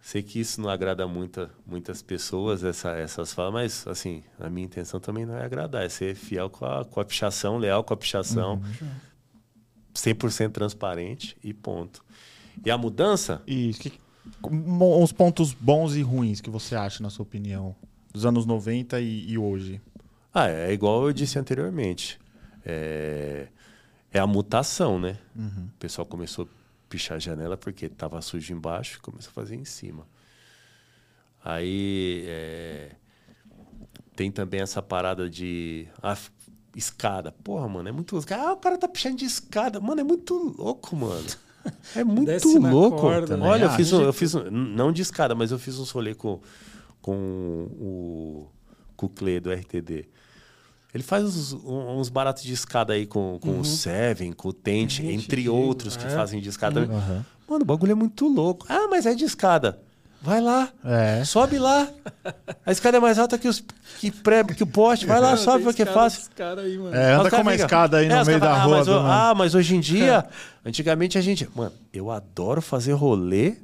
Sei 0.00 0.22
que 0.22 0.40
isso 0.40 0.60
não 0.60 0.70
agrada 0.70 1.06
muita, 1.06 1.50
muitas 1.66 2.00
pessoas, 2.00 2.64
essa, 2.64 2.92
essas 2.92 3.32
falas, 3.32 3.52
mas, 3.52 3.86
assim, 3.86 4.22
a 4.40 4.48
minha 4.48 4.64
intenção 4.64 4.98
também 4.98 5.26
não 5.26 5.36
é 5.36 5.44
agradar, 5.44 5.84
é 5.84 5.88
ser 5.88 6.14
fiel 6.14 6.48
com 6.48 6.64
a, 6.64 6.84
com 6.84 6.98
a 7.00 7.04
pichação, 7.04 7.58
leal 7.58 7.84
com 7.84 7.92
a 7.92 7.96
pichação, 7.96 8.54
Uhum. 8.80 8.88
100% 9.94 10.50
transparente 10.52 11.36
e 11.42 11.52
ponto. 11.52 12.02
E 12.64 12.70
a 12.70 12.78
mudança, 12.78 13.42
E 13.46 13.72
que, 13.74 13.92
os 14.42 15.12
pontos 15.12 15.52
bons 15.52 15.94
e 15.94 16.02
ruins 16.02 16.40
que 16.40 16.50
você 16.50 16.74
acha, 16.74 17.02
na 17.02 17.10
sua 17.10 17.22
opinião, 17.24 17.74
dos 18.12 18.24
anos 18.24 18.46
90 18.46 19.00
e, 19.00 19.30
e 19.30 19.36
hoje? 19.38 19.80
ah, 20.32 20.48
é 20.48 20.72
igual 20.72 21.06
eu 21.06 21.12
disse 21.12 21.38
anteriormente, 21.38 22.18
é, 22.64 23.48
é 24.12 24.18
a 24.18 24.26
mutação, 24.26 24.98
né? 24.98 25.18
O 25.36 25.78
pessoal 25.78 26.06
começou 26.06 26.44
a 26.46 26.48
pichar 26.88 27.16
a 27.16 27.20
janela 27.20 27.56
porque 27.56 27.86
estava 27.86 28.20
sujo 28.20 28.52
embaixo 28.52 28.98
e 28.98 29.00
começou 29.00 29.30
a 29.30 29.34
fazer 29.34 29.56
em 29.56 29.64
cima. 29.64 30.06
Aí 31.44 32.24
é, 32.26 32.90
tem 34.16 34.30
também 34.30 34.60
essa 34.60 34.82
parada 34.82 35.28
de 35.30 35.86
ah, 36.02 36.16
escada. 36.74 37.32
Porra, 37.32 37.68
mano, 37.68 37.88
é 37.88 37.92
muito 37.92 38.14
louco. 38.14 38.34
Ah, 38.34 38.52
o 38.52 38.56
cara 38.56 38.76
tá 38.76 38.88
pichando 38.88 39.16
de 39.16 39.24
escada. 39.24 39.80
Mano, 39.80 40.00
é 40.00 40.04
muito 40.04 40.34
louco, 40.34 40.96
mano. 40.96 41.26
É 41.94 42.02
muito 42.04 42.58
louco. 42.58 42.98
corda, 42.98 43.36
né? 43.36 43.46
Olha, 43.46 43.64
eu 43.64 43.70
Ah, 43.70 43.76
fiz, 43.76 43.92
um, 43.92 44.02
eu 44.02 44.12
fiz 44.12 44.34
um, 44.34 44.50
não 44.50 44.90
de 44.90 45.02
escada, 45.02 45.34
mas 45.34 45.50
eu 45.50 45.58
fiz 45.58 45.78
um 45.78 45.84
rolê 45.84 46.14
com, 46.14 46.40
com 47.00 47.14
o, 47.78 48.48
com 48.96 49.06
o 49.06 49.08
Cle 49.08 49.40
do 49.40 49.52
RTD. 49.52 50.08
Ele 50.98 51.04
faz 51.04 51.24
uns, 51.24 51.52
uns 51.52 52.08
baratos 52.08 52.42
de 52.42 52.52
escada 52.52 52.92
aí 52.92 53.06
com, 53.06 53.38
com 53.40 53.60
o 53.60 53.64
Seven, 53.64 54.32
com 54.32 54.48
o 54.48 54.52
Tente, 54.52 55.06
entre 55.06 55.48
outros 55.48 55.96
que 55.96 56.04
é. 56.04 56.10
fazem 56.10 56.40
de 56.40 56.48
escada. 56.48 56.80
Aham. 56.80 57.24
Mano, 57.48 57.62
o 57.62 57.64
bagulho 57.64 57.92
é 57.92 57.94
muito 57.94 58.26
louco. 58.26 58.66
Ah, 58.68 58.88
mas 58.90 59.06
é 59.06 59.14
de 59.14 59.24
escada. 59.24 59.78
Vai 60.20 60.40
lá. 60.40 60.68
É. 60.84 61.22
Sobe 61.24 61.56
lá. 61.56 61.88
A 62.66 62.72
escada 62.72 62.96
é 62.96 63.00
mais 63.00 63.16
alta 63.16 63.38
que, 63.38 63.46
os, 63.46 63.62
que, 64.00 64.10
pré, 64.10 64.42
que 64.42 64.64
o 64.64 64.66
poste. 64.66 65.06
Vai 65.06 65.20
lá, 65.20 65.36
sobe 65.36 65.62
porque 65.62 65.82
é 65.82 65.86
fácil. 65.86 66.28
Aí, 66.60 66.76
mano. 66.76 66.96
É, 66.96 67.12
anda 67.12 67.30
com 67.30 67.42
uma 67.42 67.54
escada 67.54 67.98
aí 67.98 68.06
É, 68.06 68.16
no 68.16 68.20
os 68.22 68.26
meio 68.26 68.40
da 68.40 68.56
falam, 68.56 68.66
rua. 68.66 68.78
Ah 68.80 68.82
mas, 68.82 68.88
ah, 68.88 69.34
mas 69.36 69.54
hoje 69.54 69.76
em 69.76 69.80
dia, 69.80 70.26
antigamente 70.66 71.16
a 71.16 71.20
gente. 71.20 71.48
Mano, 71.54 71.72
eu 71.92 72.10
adoro 72.10 72.60
fazer 72.60 72.94
rolê 72.94 73.54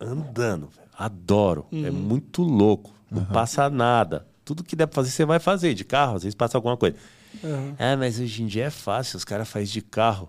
andando. 0.00 0.68
Adoro. 0.96 1.66
É 1.72 1.90
muito 1.90 2.42
louco. 2.42 2.94
Não 3.10 3.24
passa 3.24 3.68
nada. 3.68 4.30
Tudo 4.54 4.64
que 4.64 4.76
der 4.76 4.86
pra 4.86 4.96
fazer, 4.96 5.10
você 5.10 5.24
vai 5.24 5.38
fazer. 5.38 5.72
De 5.72 5.82
carro, 5.82 6.16
às 6.16 6.24
vezes 6.24 6.34
passa 6.34 6.58
alguma 6.58 6.76
coisa. 6.76 6.94
Aham. 7.42 7.74
Ah, 7.78 7.96
mas 7.96 8.20
hoje 8.20 8.42
em 8.42 8.46
dia 8.46 8.64
é 8.64 8.70
fácil, 8.70 9.16
os 9.16 9.24
caras 9.24 9.48
fazem 9.48 9.72
de 9.72 9.80
carro. 9.80 10.28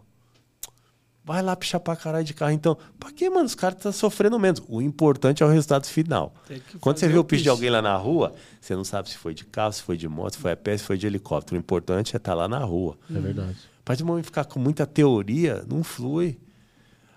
Vai 1.26 1.42
lá 1.42 1.58
pichar 1.58 1.82
pra 1.82 1.94
caralho 1.94 2.24
de 2.24 2.34
carro. 2.34 2.54
Então, 2.54 2.78
pra 2.98 3.12
que, 3.12 3.30
mano? 3.30 3.46
Os 3.46 3.54
caras 3.54 3.76
estão 3.78 3.92
sofrendo 3.92 4.40
menos. 4.40 4.64
O 4.70 4.82
importante 4.82 5.44
é 5.44 5.46
o 5.46 5.50
resultado 5.50 5.86
final. 5.88 6.34
Quando 6.80 7.00
você 7.00 7.08
vê 7.10 7.18
o 7.18 7.24
picho 7.24 7.44
de 7.44 7.50
alguém 7.50 7.70
lá 7.70 7.82
na 7.82 7.98
rua, 7.98 8.34
você 8.62 8.76
não 8.78 8.86
sabe 8.86 9.10
se 9.10 9.18
foi 9.18 9.34
de 9.34 9.44
carro, 9.44 9.74
se 9.74 9.82
foi 9.82 9.98
de 9.98 10.08
moto, 10.08 10.36
se 10.36 10.40
foi 10.40 10.54
a 10.54 10.58
pé, 10.58 10.78
se 10.78 10.86
foi 10.86 10.98
de 10.98 11.06
helicóptero. 11.06 11.58
O 11.58 11.60
importante 11.60 12.16
é 12.16 12.18
estar 12.18 12.34
lá 12.34 12.48
na 12.48 12.60
rua. 12.60 12.98
É 13.14 13.20
verdade. 13.20 13.58
A 13.80 13.84
partir 13.84 14.04
do 14.04 14.08
momento 14.08 14.26
ficar 14.26 14.46
com 14.46 14.58
muita 14.58 14.86
teoria, 14.86 15.66
não 15.68 15.84
flui. 15.84 16.40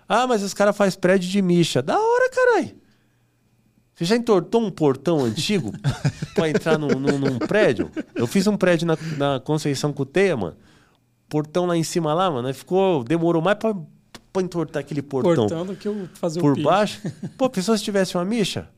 Ah, 0.08 0.26
mas 0.26 0.42
os 0.42 0.52
caras 0.52 0.76
fazem 0.76 0.98
prédio 0.98 1.30
de 1.30 1.40
micha. 1.40 1.80
Da 1.80 1.96
hora, 1.96 2.30
caralho. 2.30 2.76
Você 3.96 4.04
já 4.04 4.14
entortou 4.14 4.60
um 4.62 4.70
portão 4.70 5.24
antigo 5.24 5.72
pra 6.34 6.50
entrar 6.50 6.78
num, 6.78 6.88
num- 6.88 7.18
num 7.18 7.38
prédio? 7.38 7.90
Eu 8.14 8.26
fiz 8.26 8.46
um 8.46 8.56
prédio 8.56 8.86
na, 8.86 8.96
na 9.16 9.40
Conceição 9.40 9.90
Cuteia, 9.92 10.36
mano. 10.36 10.54
Portão 11.28 11.64
lá 11.66 11.76
em 11.76 11.82
cima 11.82 12.12
lá, 12.12 12.30
mano. 12.30 12.52
Ficou, 12.52 13.02
demorou 13.02 13.40
mais 13.40 13.56
pra, 13.58 13.74
pra 14.32 14.42
entortar 14.42 14.80
aquele 14.80 15.00
portão 15.02 15.34
Cortando 15.34 15.74
que 15.74 15.88
eu 15.88 16.08
fazer 16.14 16.40
o 16.40 16.42
por 16.42 16.60
baixo. 16.62 17.00
Pô, 17.38 17.48
pessoa 17.48 17.76
se 17.78 17.82
tivesse 17.82 18.16
uma 18.16 18.24
micha, 18.24 18.68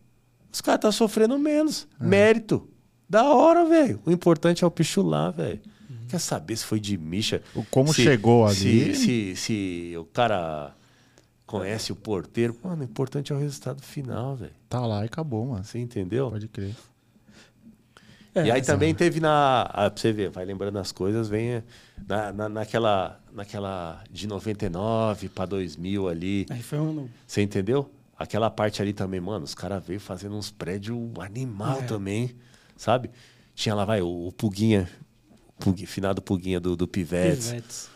os 0.52 0.60
caras 0.60 0.80
tá 0.82 0.92
sofrendo 0.92 1.36
menos. 1.38 1.88
Mérito. 2.00 2.68
Da 3.10 3.24
hora, 3.24 3.64
velho. 3.64 4.00
O 4.06 4.10
importante 4.12 4.62
é 4.62 4.66
o 4.66 4.70
picho 4.70 5.02
lá, 5.02 5.30
velho. 5.30 5.60
Quer 6.08 6.20
saber 6.20 6.56
se 6.56 6.64
foi 6.64 6.78
de 6.78 6.96
micha? 6.96 7.42
O 7.54 7.64
como 7.64 7.92
Se- 7.92 8.02
chegou 8.04 8.46
ali. 8.46 8.94
Se, 8.94 8.94
se, 8.94 9.36
se 9.36 9.94
o 9.98 10.04
cara 10.04 10.74
conhece 11.48 11.90
o 11.90 11.96
porteiro. 11.96 12.56
Mano, 12.62 12.82
o 12.82 12.84
importante 12.84 13.32
é 13.32 13.34
o 13.36 13.38
resultado 13.38 13.82
final, 13.82 14.36
velho. 14.36 14.52
Tá 14.68 14.84
lá 14.86 15.02
e 15.02 15.06
acabou, 15.06 15.46
mano. 15.46 15.64
Você 15.64 15.78
entendeu? 15.78 16.30
Pode 16.30 16.46
crer. 16.48 16.74
É, 18.34 18.44
e 18.44 18.50
aí 18.50 18.62
também 18.62 18.94
teve 18.94 19.18
na. 19.20 19.62
Ah, 19.72 19.90
pra 19.90 20.00
você 20.00 20.12
ver, 20.12 20.30
vai 20.30 20.44
lembrando 20.44 20.78
as 20.78 20.92
coisas, 20.92 21.28
vem 21.28 21.48
eh, 21.54 21.62
na, 22.06 22.32
na, 22.32 22.48
naquela, 22.48 23.18
naquela 23.32 24.04
de 24.10 24.26
99 24.28 25.28
para 25.30 25.46
2000 25.46 26.08
ali. 26.08 26.46
Aí 26.50 26.62
foi 26.62 26.78
um 26.78 26.90
ano. 26.90 27.10
Você 27.26 27.42
entendeu? 27.42 27.90
Aquela 28.16 28.50
parte 28.50 28.82
ali 28.82 28.92
também, 28.92 29.20
mano, 29.20 29.44
os 29.44 29.54
caras 29.54 29.82
veio 29.84 29.98
fazendo 29.98 30.36
uns 30.36 30.50
prédios 30.50 30.98
animal 31.20 31.78
É. 31.80 31.82
também, 31.82 32.36
sabe? 32.76 33.10
Tinha 33.54 33.74
lá, 33.74 33.84
vai, 33.84 34.02
o, 34.02 34.26
o 34.28 34.32
Puguinha, 34.32 34.88
Pug, 35.58 35.86
finado 35.86 36.20
Puguinha 36.20 36.60
do, 36.60 36.76
do 36.76 36.86
Pivetes. 36.86 37.46
Pivetes. 37.48 37.90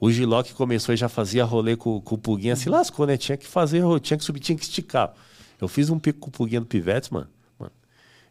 O 0.00 0.10
Giloc 0.10 0.52
começou 0.52 0.94
e 0.94 0.96
já 0.96 1.08
fazia 1.08 1.44
rolê 1.44 1.76
com, 1.76 2.00
com 2.00 2.14
o 2.14 2.18
Puguinha, 2.18 2.54
se 2.54 2.68
lascou, 2.68 3.06
né? 3.06 3.16
Tinha 3.16 3.36
que 3.36 3.46
fazer, 3.46 3.82
tinha 4.00 4.16
que 4.16 4.24
subir, 4.24 4.38
tinha 4.40 4.56
que 4.56 4.62
esticar. 4.62 5.12
Eu 5.60 5.66
fiz 5.66 5.90
um 5.90 5.98
pico 5.98 6.20
com 6.20 6.28
o 6.28 6.32
Puguinha 6.32 6.60
do 6.60 6.66
Pivetes, 6.66 7.10
mano. 7.10 7.26
mano. 7.58 7.72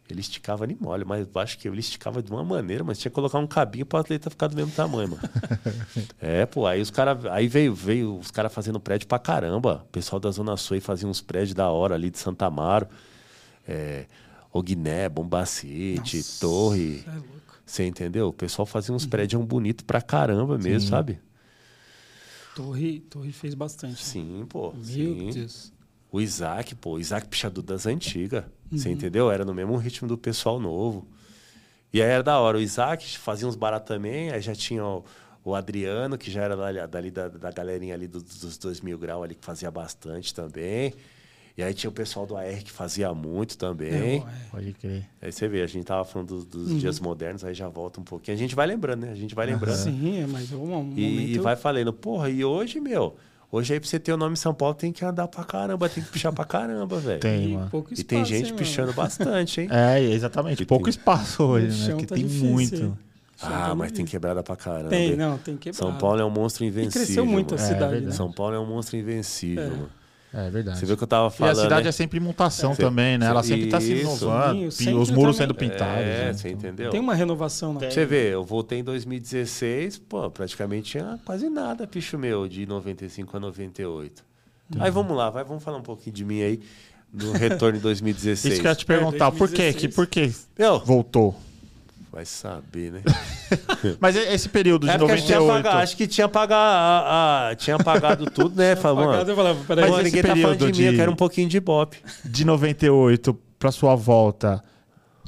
Ele 0.09 0.21
esticava 0.21 0.65
nem 0.65 0.77
mole, 0.79 1.03
mas 1.03 1.27
eu 1.27 1.41
acho 1.41 1.57
que 1.57 1.67
ele 1.67 1.81
esticava 1.81 2.23
de 2.23 2.31
uma 2.31 2.41
maneira, 2.41 2.85
mas 2.85 2.97
tinha 2.97 3.09
que 3.09 3.15
colocar 3.15 3.37
um 3.37 3.47
cabinho 3.47 3.85
para 3.85 3.97
o 3.97 3.99
atleta 3.99 4.29
ficar 4.29 4.47
do 4.47 4.55
mesmo 4.55 4.71
tamanho, 4.71 5.09
mano. 5.09 5.21
é, 6.21 6.45
pô, 6.45 6.65
aí 6.65 6.81
os 6.81 6.89
caras. 6.89 7.25
Aí 7.25 7.49
veio, 7.49 7.75
veio 7.75 8.17
os 8.17 8.31
caras 8.31 8.53
fazendo 8.53 8.79
prédio 8.79 9.05
pra 9.05 9.19
caramba. 9.19 9.83
O 9.85 9.91
pessoal 9.91 10.21
da 10.21 10.31
Zona 10.31 10.55
Sul 10.55 10.75
aí 10.75 10.81
fazia 10.81 11.07
uns 11.07 11.19
prédios 11.19 11.53
da 11.53 11.69
hora 11.69 11.95
ali 11.95 12.09
de 12.09 12.17
Santa 12.17 12.45
Amaro. 12.45 12.87
É, 13.67 14.05
Ogné, 14.53 15.09
Bombacete, 15.09 16.17
Nossa, 16.17 16.39
Torre. 16.39 17.03
É 17.05 17.11
louco. 17.11 17.37
Você 17.65 17.85
entendeu? 17.85 18.29
O 18.29 18.33
pessoal 18.33 18.65
fazia 18.65 18.95
uns 18.95 19.05
prédios 19.05 19.43
bonito 19.43 19.83
pra 19.83 20.01
caramba 20.01 20.57
mesmo, 20.57 20.79
Sim. 20.79 20.87
sabe? 20.87 21.19
Torre, 22.57 22.99
Torre 23.01 23.31
fez 23.31 23.53
bastante. 23.53 23.91
né? 23.93 23.97
Sim, 23.99 24.45
pô. 24.49 24.73
Meu 24.73 24.83
sim. 24.83 25.29
Deus. 25.31 25.71
O 26.11 26.19
Isaac, 26.21 26.73
pô, 26.75 26.91
o 26.93 26.99
Isaac 26.99 27.27
Pichador 27.27 27.63
das 27.63 27.85
antigas. 27.85 28.43
Uhum. 28.71 28.77
Você 28.77 28.89
entendeu? 28.89 29.29
Era 29.31 29.43
no 29.45 29.53
mesmo 29.53 29.75
ritmo 29.77 30.07
do 30.07 30.17
pessoal 30.17 30.59
novo. 30.59 31.07
E 31.93 32.01
aí 32.01 32.07
era 32.09 32.23
da 32.23 32.39
hora. 32.39 32.57
O 32.57 32.61
Isaac 32.61 33.17
fazia 33.17 33.47
uns 33.47 33.55
baratos 33.55 33.87
também, 33.87 34.31
aí 34.31 34.41
já 34.41 34.55
tinha 34.55 34.83
o, 34.83 35.03
o 35.43 35.53
Adriano, 35.55 36.17
que 36.17 36.29
já 36.31 36.41
era 36.43 36.55
dali, 36.55 36.87
dali 36.87 37.11
da, 37.11 37.27
da 37.27 37.51
galerinha 37.51 37.93
ali 37.93 38.07
do- 38.07 38.21
dos 38.21 38.57
dois 38.57 38.81
mil 38.81 38.97
graus 38.97 39.23
ali, 39.23 39.35
que 39.35 39.45
fazia 39.45 39.69
bastante 39.71 40.33
também. 40.33 40.93
E 41.57 41.63
aí 41.63 41.73
tinha 41.73 41.89
o 41.89 41.93
pessoal 41.93 42.27
do 42.27 42.37
AR 42.37 42.63
que 42.63 42.71
fazia 42.71 43.11
muito 43.15 43.57
também. 43.57 43.89
É, 43.91 44.15
é. 44.17 44.23
Pode 44.51 44.73
crer. 44.73 45.05
Aí 45.19 45.31
você 45.31 45.47
vê, 45.47 45.63
a 45.63 45.67
gente 45.67 45.85
tava 45.85 46.05
falando 46.05 46.27
dos, 46.27 46.45
dos 46.45 46.71
Uhum. 46.71 46.77
dias 46.77 46.99
modernos, 46.99 47.43
aí 47.43 47.53
já 47.55 47.67
volta 47.67 47.99
um 47.99 48.03
pouquinho. 48.03 48.35
A 48.35 48.39
gente 48.39 48.53
vai 48.55 48.67
lembrando, 48.67 49.01
né? 49.07 49.11
A 49.11 49.15
gente 49.15 49.33
vai 49.33 49.47
lembrando. 49.47 49.75
Sim, 49.75 50.21
é, 50.21 50.27
mas 50.27 50.51
é 50.51 50.55
um 50.55 50.67
momento. 50.67 50.99
E, 50.99 51.33
e 51.33 51.39
vai 51.39 51.55
falando, 51.55 51.91
porra, 51.91 52.29
e 52.29 52.45
hoje, 52.45 52.79
meu, 52.79 53.15
hoje 53.51 53.73
aí 53.73 53.79
pra 53.79 53.89
você 53.89 53.97
ter 53.99 54.13
o 54.13 54.17
nome 54.17 54.33
em 54.33 54.35
São 54.35 54.53
Paulo 54.53 54.75
tem 54.75 54.91
que 54.91 55.03
andar 55.03 55.27
pra 55.27 55.43
caramba, 55.43 55.89
tem 55.89 56.03
que 56.03 56.11
pichar 56.11 56.31
pra 56.31 56.45
caramba, 56.45 56.99
velho. 57.01 57.19
Tem, 57.21 57.49
e 57.49 57.53
mano. 57.55 57.69
pouco 57.71 57.91
E 57.91 58.03
tem 58.03 58.21
espaço, 58.21 58.25
gente 58.35 58.49
hein, 58.51 58.55
pichando 58.55 58.87
mano? 58.89 58.97
bastante, 59.01 59.61
hein? 59.61 59.67
É, 59.73 59.99
exatamente. 59.99 60.57
Que 60.57 60.65
Pouco 60.65 60.83
tem- 60.83 60.91
espaço 60.91 61.43
hoje, 61.43 61.87
né? 61.87 61.91
Porque 61.95 62.05
tá 62.05 62.13
tem 62.15 62.23
difícil, 62.27 62.49
muito. 62.51 62.75
hein? 62.75 62.97
Ah, 63.41 63.67
tá 63.69 63.75
mas 63.75 63.91
tem 63.91 64.05
quebrada 64.05 64.41
pra 64.43 64.55
caramba. 64.55 64.89
Tem, 64.89 65.15
não, 65.15 65.37
tem 65.39 65.55
quebrado. 65.57 65.77
São 65.77 65.97
Paulo 65.97 66.19
é 66.21 66.25
um 66.25 66.29
monstro 66.29 66.63
E 66.65 66.67
invencível. 66.67 67.01
cresceu 67.05 67.25
muito 67.25 67.53
a 67.55 67.57
mano. 67.57 67.67
É, 67.69 67.73
cidade, 67.73 67.91
verdade. 67.93 68.05
né? 68.07 68.11
São 68.11 68.31
Paulo 68.31 68.55
é 68.55 68.59
um 68.59 68.65
monstro 68.65 68.95
invencível, 68.97 69.63
É. 69.63 69.69
mano. 69.69 69.89
É 70.33 70.49
verdade. 70.49 70.77
Você 70.79 70.85
viu 70.85 70.95
o 70.95 70.97
que 70.97 71.03
eu 71.03 71.07
tava 71.07 71.25
E 71.25 71.27
a 71.27 71.31
falando, 71.31 71.55
cidade 71.61 71.83
né? 71.83 71.89
é 71.89 71.91
sempre 71.91 72.19
mutação 72.19 72.75
Cê- 72.75 72.81
também, 72.81 73.17
né? 73.17 73.25
Ela 73.27 73.41
sempre 73.43 73.67
tá 73.67 73.79
se 73.79 73.93
isso. 73.93 74.01
inovando. 74.25 74.53
Sim, 74.53 74.65
o 74.65 74.69
pi- 74.69 74.71
centro 74.71 75.01
os 75.01 75.09
muros 75.09 75.37
também. 75.37 75.47
sendo 75.47 75.55
pintados. 75.55 76.03
É, 76.03 76.25
né? 76.25 76.33
você 76.33 76.49
entendeu? 76.49 76.89
Tem 76.91 76.99
uma 76.99 77.15
renovação, 77.15 77.71
não 77.73 77.79
Pra 77.79 77.89
Você 77.89 78.05
vê, 78.05 78.33
eu 78.33 78.43
voltei 78.43 78.79
em 78.79 78.83
2016, 78.83 79.97
pô, 79.99 80.29
praticamente 80.29 80.91
tinha 80.91 81.17
quase 81.25 81.49
nada, 81.49 81.87
picho 81.87 82.17
meu, 82.17 82.47
de 82.47 82.65
95 82.65 83.37
a 83.37 83.39
98. 83.39 84.23
Aí 84.79 84.91
vamos 84.91 85.15
lá, 85.15 85.29
vai, 85.29 85.43
vamos 85.45 85.63
falar 85.63 85.77
um 85.77 85.81
pouquinho 85.83 86.13
de 86.15 86.25
mim 86.25 86.41
aí, 86.41 86.59
no 87.13 87.31
retorno 87.31 87.77
em 87.77 87.81
2016. 87.81 88.53
Isso 88.53 88.61
que 88.61 88.67
eu 88.67 88.71
ia 88.71 88.75
te 88.75 88.85
perguntar. 88.85 89.31
Por 89.31 89.47
quê? 89.49 89.71
Que, 89.73 89.87
2016. 89.87 89.95
por 89.95 90.07
que 90.07 90.33
Meu, 90.59 90.79
voltou? 90.79 91.33
Vai 92.17 92.25
saber, 92.25 92.91
né? 92.93 93.01
Mas 94.01 94.15
e- 94.15 94.33
esse 94.33 94.49
período 94.49 94.87
de 94.87 94.91
É 94.91 94.97
porque 94.97 95.13
acho 95.13 95.21
que 95.21 95.27
tinha 95.27 95.39
98... 95.39 95.63
pagado, 95.63 95.83
acho 95.83 95.97
que 95.97 96.07
tinha 96.07 96.27
pagado, 96.27 96.63
a, 96.63 97.49
a- 97.49 97.55
tinha 97.55 97.77
pagado 97.77 98.25
tudo, 98.31 98.55
né? 98.55 98.75
Falou, 98.75 99.05
Pagado, 99.05 99.17
mano, 99.19 99.29
eu 99.31 99.35
falava, 99.35 99.63
peraí, 99.65 99.91
Mas 99.91 100.03
ninguém 100.05 100.21
tá 100.23 100.27
falando 100.29 100.57
período 100.57 100.71
de 100.71 100.79
mim, 100.81 100.85
eu 100.87 100.91
de- 100.93 100.97
quero 100.97 101.11
um 101.11 101.15
pouquinho 101.15 101.47
de 101.47 101.59
bop. 101.59 101.95
de 102.25 102.43
98 102.43 103.37
pra 103.59 103.71
sua 103.71 103.95
volta, 103.95 104.63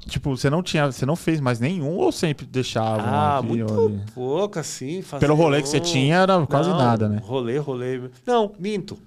tipo, 0.08 0.36
você 0.36 0.49
não 0.49 0.63
tinha, 0.63 0.91
você 0.91 1.06
não 1.06 1.15
fez 1.15 1.39
mais 1.39 1.60
nenhum 1.60 1.95
ou 1.95 2.12
sempre 2.12 2.47
deixava? 2.47 3.04
Ah, 3.04 3.38
aqui, 3.38 3.47
muito 3.49 3.71
olha? 3.71 4.02
pouco, 4.15 4.58
assim. 4.58 5.04
fazia 5.04 5.19
Pelo 5.28 5.38
rolê 5.39 5.62
que 5.62 5.69
você 5.69 5.78
um- 5.78 5.82
tinha, 5.82 6.15
era 6.17 6.43
quase 6.47 6.69
Não, 6.71 6.78
nada, 6.78 7.08
né? 7.08 7.19
Rolê, 7.23 7.60
rolê. 7.60 8.02
Não, 8.25 8.52
minto. 8.58 8.97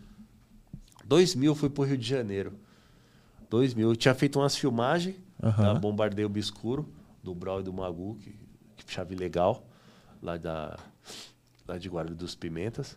2000 1.05 1.53
fui 1.57 1.68
pro 1.68 1.83
Rio 1.83 1.99
de 1.99 2.09
Janeiro. 2.09 2.53
2000. 3.51 3.88
Eu 3.90 3.97
tinha 3.97 4.14
feito 4.14 4.38
umas 4.38 4.57
filmagens 4.57 5.16
da 5.59 5.75
Bombardeio 5.75 6.27
Obscuro, 6.29 6.88
do 7.23 7.35
Brau 7.35 7.61
e 7.61 7.63
do 7.63 7.73
Magu, 7.73 8.17
que, 8.17 8.35
que 8.77 8.93
chave 8.93 9.15
legal, 9.15 9.67
lá, 10.21 10.37
da, 10.37 10.79
lá 11.67 11.79
de 11.79 11.89
Guarda 11.89 12.15
dos 12.15 12.35
Pimentas. 12.35 12.97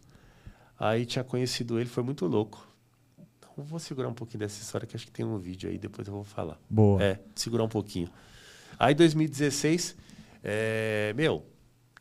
Aí 0.77 1.05
tinha 1.05 1.23
conhecido 1.23 1.79
ele, 1.79 1.89
foi 1.89 2.03
muito 2.03 2.25
louco. 2.25 2.67
Então, 3.37 3.63
vou 3.63 3.79
segurar 3.79 4.09
um 4.09 4.13
pouquinho 4.13 4.39
dessa 4.39 4.61
história, 4.61 4.85
que 4.87 4.95
acho 4.95 5.05
que 5.05 5.11
tem 5.11 5.25
um 5.25 5.37
vídeo 5.37 5.69
aí, 5.69 5.77
depois 5.77 6.07
eu 6.07 6.13
vou 6.13 6.23
falar. 6.23 6.59
Boa. 6.69 7.01
É, 7.01 7.19
segurar 7.35 7.63
um 7.63 7.69
pouquinho. 7.69 8.09
Aí 8.77 8.93
2016, 8.93 9.95
é, 10.43 11.13
meu, 11.15 11.45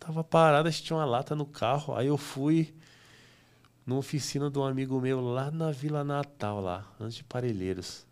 tava 0.01 0.25
parado, 0.25 0.69
a 0.69 0.71
gente 0.71 0.83
tinha 0.83 0.97
uma 0.97 1.05
lata 1.05 1.37
no 1.37 1.47
carro. 1.47 1.95
Aí 1.95 2.09
eu 2.09 2.19
fui 2.19 2.75
numa 3.87 4.01
oficina 4.01 4.51
de 4.51 4.59
um 4.59 4.65
amigo 4.65 5.01
meu 5.01 5.21
lá 5.21 5.51
na 5.51 5.71
Vila 5.71 6.03
Natal, 6.03 6.61
lá, 6.61 6.85
antes 6.99 7.17
de 7.17 7.25
Parelheiros. 7.25 8.07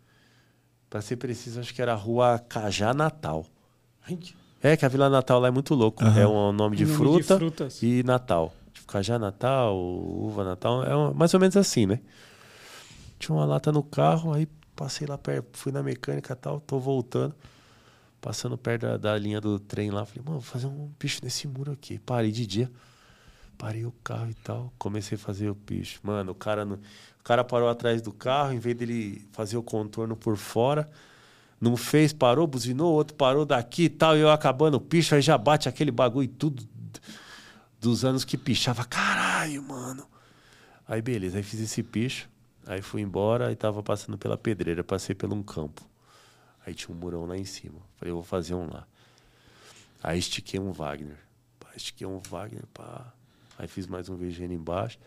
Pra 0.89 1.01
ser 1.01 1.17
preciso, 1.17 1.59
acho 1.59 1.73
que 1.73 1.81
era 1.81 1.93
a 1.93 1.95
rua 1.95 2.39
Cajá 2.39 2.93
Natal. 2.93 3.45
É, 4.61 4.77
que 4.77 4.85
a 4.85 4.89
Vila 4.89 5.09
Natal 5.09 5.39
lá 5.39 5.47
é 5.47 5.51
muito 5.51 5.73
louco. 5.75 6.03
Aham. 6.03 6.19
É 6.21 6.27
um 6.27 6.51
nome 6.51 6.75
de 6.77 6.83
Nome 6.85 6.93
de 6.95 6.97
fruta 6.97 7.37
frutas. 7.37 7.81
e 7.83 8.01
Natal. 8.03 8.53
Tipo, 8.73 8.87
Cajá 8.87 9.19
Natal, 9.19 9.77
uva 9.77 10.43
Natal, 10.43 10.83
é 10.83 10.95
um- 10.95 11.13
mais 11.13 11.33
ou 11.33 11.39
menos 11.39 11.55
assim, 11.57 11.85
né? 11.85 11.99
Tinha 13.19 13.35
uma 13.35 13.45
lata 13.45 13.71
no 13.71 13.83
carro, 13.83 14.33
aí 14.33 14.47
passei 14.75 15.07
lá 15.07 15.17
perto, 15.17 15.57
fui 15.57 15.71
na 15.71 15.81
mecânica 15.83 16.33
e 16.33 16.35
tal, 16.35 16.59
tô 16.59 16.79
voltando, 16.79 17.33
passando 18.19 18.57
perto 18.57 18.81
da, 18.83 18.97
da 18.97 19.17
linha 19.17 19.39
do 19.39 19.59
trem 19.59 19.91
lá, 19.91 20.05
falei, 20.05 20.23
mano, 20.25 20.39
vou 20.39 20.41
fazer 20.41 20.67
um 20.67 20.89
picho 20.99 21.19
nesse 21.23 21.47
muro 21.47 21.71
aqui. 21.71 21.99
Parei 21.99 22.31
de 22.31 22.45
dia, 22.45 22.71
parei 23.57 23.85
o 23.85 23.93
carro 24.03 24.29
e 24.29 24.33
tal, 24.33 24.73
comecei 24.77 25.15
a 25.15 25.19
fazer 25.19 25.49
o 25.49 25.55
picho. 25.55 25.99
Mano, 26.03 26.31
o 26.31 26.35
cara, 26.35 26.65
no- 26.65 26.75
o 27.19 27.23
cara 27.23 27.43
parou 27.43 27.69
atrás 27.69 28.01
do 28.01 28.11
carro, 28.11 28.51
em 28.53 28.59
vez 28.59 28.75
dele 28.75 29.25
fazer 29.31 29.55
o 29.57 29.63
contorno 29.63 30.15
por 30.17 30.35
fora, 30.35 30.89
não 31.63 31.77
fez, 31.77 32.11
parou, 32.11 32.45
buzinou, 32.45 32.93
outro 32.93 33.15
parou 33.15 33.45
daqui 33.45 33.83
e 33.83 33.89
tal, 33.89 34.17
e 34.17 34.19
eu 34.19 34.29
acabando 34.29 34.75
o 34.75 34.81
picho, 34.81 35.15
aí 35.15 35.21
já 35.21 35.37
bate 35.37 35.69
aquele 35.69 35.91
bagulho 35.91 36.27
tudo 36.27 36.67
dos 37.79 38.03
anos 38.03 38.25
que 38.25 38.37
pichava. 38.37 38.83
Caralho, 38.83 39.63
mano. 39.63 40.05
Aí 40.85 41.01
beleza, 41.01 41.37
aí 41.37 41.43
fiz 41.43 41.61
esse 41.61 41.81
picho, 41.81 42.29
aí 42.67 42.81
fui 42.81 43.01
embora 43.01 43.49
e 43.49 43.55
tava 43.55 43.81
passando 43.81 44.17
pela 44.17 44.37
pedreira, 44.37 44.83
passei 44.83 45.15
por 45.15 45.31
um 45.31 45.41
campo. 45.41 45.81
Aí 46.65 46.73
tinha 46.73 46.93
um 46.93 46.99
murão 46.99 47.25
lá 47.25 47.37
em 47.37 47.45
cima. 47.45 47.79
Falei, 47.95 48.11
eu 48.11 48.15
vou 48.15 48.23
fazer 48.23 48.55
um 48.55 48.69
lá. 48.69 48.85
Aí 50.01 50.19
estiquei 50.19 50.59
um 50.59 50.71
Wagner. 50.71 51.17
Estiquei 51.75 52.05
um 52.05 52.19
Wagner, 52.19 52.65
pá. 52.73 53.13
Aí 53.57 53.67
fiz 53.67 53.87
mais 53.87 54.09
um 54.09 54.15
VGN 54.15 54.53
embaixo. 54.53 54.97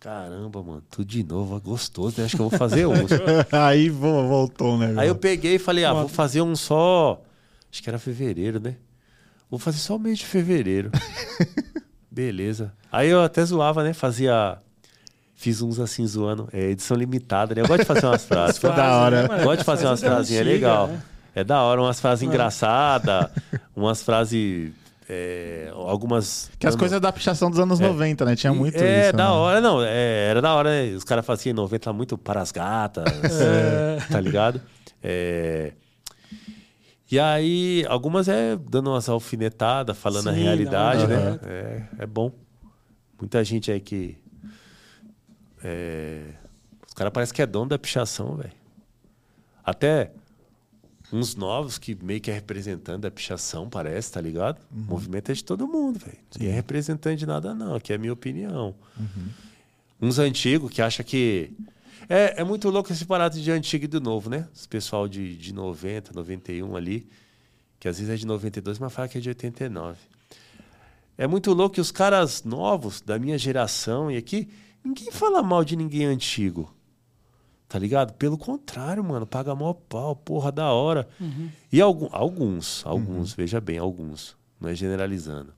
Caramba, 0.00 0.62
mano, 0.62 0.82
tudo 0.90 1.04
de 1.06 1.22
novo, 1.22 1.60
gostoso, 1.60 2.18
né? 2.18 2.24
Acho 2.24 2.34
que 2.36 2.40
eu 2.42 2.48
vou 2.48 2.58
fazer 2.58 2.86
um. 2.86 2.94
Aí 3.52 3.90
vo- 3.90 4.26
voltou, 4.26 4.78
né? 4.78 4.94
Aí 4.96 5.08
eu 5.08 5.14
peguei 5.14 5.56
e 5.56 5.58
falei, 5.58 5.84
ah, 5.84 5.92
vou 5.92 6.08
fazer 6.08 6.40
um 6.40 6.56
só. 6.56 7.20
Acho 7.70 7.82
que 7.82 7.88
era 7.90 7.98
fevereiro, 7.98 8.58
né? 8.58 8.76
Vou 9.50 9.58
fazer 9.58 9.78
só 9.78 9.96
o 9.96 9.98
mês 9.98 10.18
de 10.18 10.24
fevereiro. 10.26 10.90
Beleza. 12.10 12.72
Aí 12.90 13.08
eu 13.10 13.22
até 13.22 13.44
zoava, 13.44 13.84
né? 13.84 13.92
Fazia. 13.92 14.56
Fiz 15.34 15.60
uns 15.62 15.78
assim 15.78 16.06
zoando. 16.06 16.48
É 16.52 16.70
edição 16.70 16.96
limitada, 16.96 17.54
né? 17.54 17.60
Eu 17.60 17.66
gosto 17.68 17.80
de 17.80 17.86
fazer 17.86 18.06
umas 18.06 18.24
frases. 18.24 18.56
Ficou 18.58 18.74
da 18.74 18.96
hora. 19.00 19.28
né, 19.28 19.44
gosto 19.44 19.58
de 19.58 19.64
fazer 19.64 19.86
umas 19.86 20.00
Frase 20.00 20.14
frasinhas, 20.16 20.46
é 20.46 20.50
antiga, 20.50 20.68
legal. 20.68 20.86
né? 20.88 21.02
É 21.34 21.44
da 21.44 21.62
hora, 21.62 21.80
umas 21.80 22.00
frases 22.00 22.22
engraçadas, 22.26 23.28
umas 23.76 24.02
frases. 24.02 24.72
É, 25.12 25.72
algumas. 25.74 26.52
Que 26.56 26.68
as 26.68 26.76
coisas 26.76 27.00
da 27.00 27.10
pichação 27.10 27.50
dos 27.50 27.58
anos 27.58 27.80
90, 27.80 28.24
né? 28.24 28.36
Tinha 28.36 28.54
muito 28.54 28.76
é, 28.76 29.08
isso. 29.08 29.16
da 29.16 29.24
né? 29.24 29.30
hora, 29.30 29.60
não. 29.60 29.82
é, 29.82 30.28
era 30.30 30.40
da 30.40 30.54
hora, 30.54 30.70
né? 30.70 30.94
Os 30.94 31.02
caras 31.02 31.26
faziam 31.26 31.52
90 31.52 31.92
muito 31.92 32.16
para 32.16 32.40
as 32.40 32.52
gatas, 32.52 33.04
É. 33.42 33.98
tá 34.08 34.20
ligado? 34.20 34.62
É, 35.02 35.72
E 37.10 37.18
aí, 37.18 37.84
algumas 37.88 38.28
é 38.28 38.54
dando 38.56 38.90
umas 38.90 39.08
alfinetadas, 39.08 39.98
falando 39.98 40.28
a 40.28 40.32
Sim, 40.32 40.44
realidade, 40.44 41.00
não, 41.02 41.08
né? 41.08 41.16
aham. 41.16 41.40
É, 41.44 41.82
é 41.98 42.06
bom. 42.06 42.30
Muita 43.20 43.42
gente 43.42 43.72
aí 43.72 43.80
que. 43.80 44.16
é, 45.64 46.22
os 46.86 46.94
caras 46.94 47.12
parecem 47.12 47.34
que 47.34 47.42
é 47.42 47.46
dono 47.46 47.68
da 47.70 47.78
pichação, 47.80 48.36
velho. 48.36 48.52
Até 49.64 50.12
uns 51.12 51.34
novos 51.34 51.78
que 51.78 51.96
meio 52.02 52.20
que 52.20 52.30
é 52.30 52.34
representante 52.34 53.00
da 53.00 53.10
pichação, 53.10 53.68
parece, 53.68 54.12
tá 54.12 54.20
ligado? 54.20 54.58
Uhum. 54.70 54.82
O 54.82 54.90
movimento 54.90 55.30
é 55.30 55.34
de 55.34 55.44
todo 55.44 55.66
mundo, 55.66 55.98
velho. 55.98 56.18
Ninguém 56.34 56.52
é 56.52 56.54
representante 56.54 57.18
de 57.18 57.26
nada, 57.26 57.54
não. 57.54 57.74
Aqui 57.74 57.92
é 57.92 57.96
a 57.96 57.98
minha 57.98 58.12
opinião. 58.12 58.74
Uhum. 58.98 59.28
Uns 60.00 60.18
antigos 60.18 60.70
que 60.70 60.80
acham 60.80 61.04
que. 61.04 61.52
É, 62.08 62.40
é 62.40 62.44
muito 62.44 62.68
louco 62.70 62.92
esse 62.92 63.04
parado 63.04 63.40
de 63.40 63.50
antigo 63.50 63.84
e 63.84 63.88
do 63.88 64.00
novo, 64.00 64.30
né? 64.30 64.48
Os 64.54 64.66
pessoal 64.66 65.06
de, 65.06 65.36
de 65.36 65.52
90, 65.52 66.12
91 66.12 66.76
ali, 66.76 67.08
que 67.78 67.88
às 67.88 67.98
vezes 67.98 68.12
é 68.12 68.16
de 68.16 68.26
92, 68.26 68.78
mas 68.78 68.92
fala 68.92 69.08
que 69.08 69.18
é 69.18 69.20
de 69.20 69.28
89. 69.28 69.98
É 71.16 71.26
muito 71.26 71.52
louco 71.52 71.74
que 71.74 71.80
os 71.80 71.92
caras 71.92 72.44
novos 72.44 73.00
da 73.00 73.18
minha 73.18 73.36
geração 73.36 74.10
e 74.10 74.16
aqui, 74.16 74.48
ninguém 74.82 75.10
fala 75.12 75.42
mal 75.42 75.64
de 75.64 75.76
ninguém 75.76 76.06
antigo. 76.06 76.74
Tá 77.70 77.78
ligado? 77.78 78.12
Pelo 78.14 78.36
contrário, 78.36 79.02
mano, 79.04 79.24
paga 79.24 79.54
mó 79.54 79.72
pau, 79.72 80.16
porra, 80.16 80.50
da 80.50 80.72
hora. 80.72 81.08
E 81.72 81.80
algum, 81.80 82.08
alguns, 82.10 82.82
alguns, 82.84 83.32
veja 83.32 83.60
bem, 83.60 83.78
alguns. 83.78 84.36
Não 84.60 84.68
é 84.68 84.74
generalizando. 84.74 85.54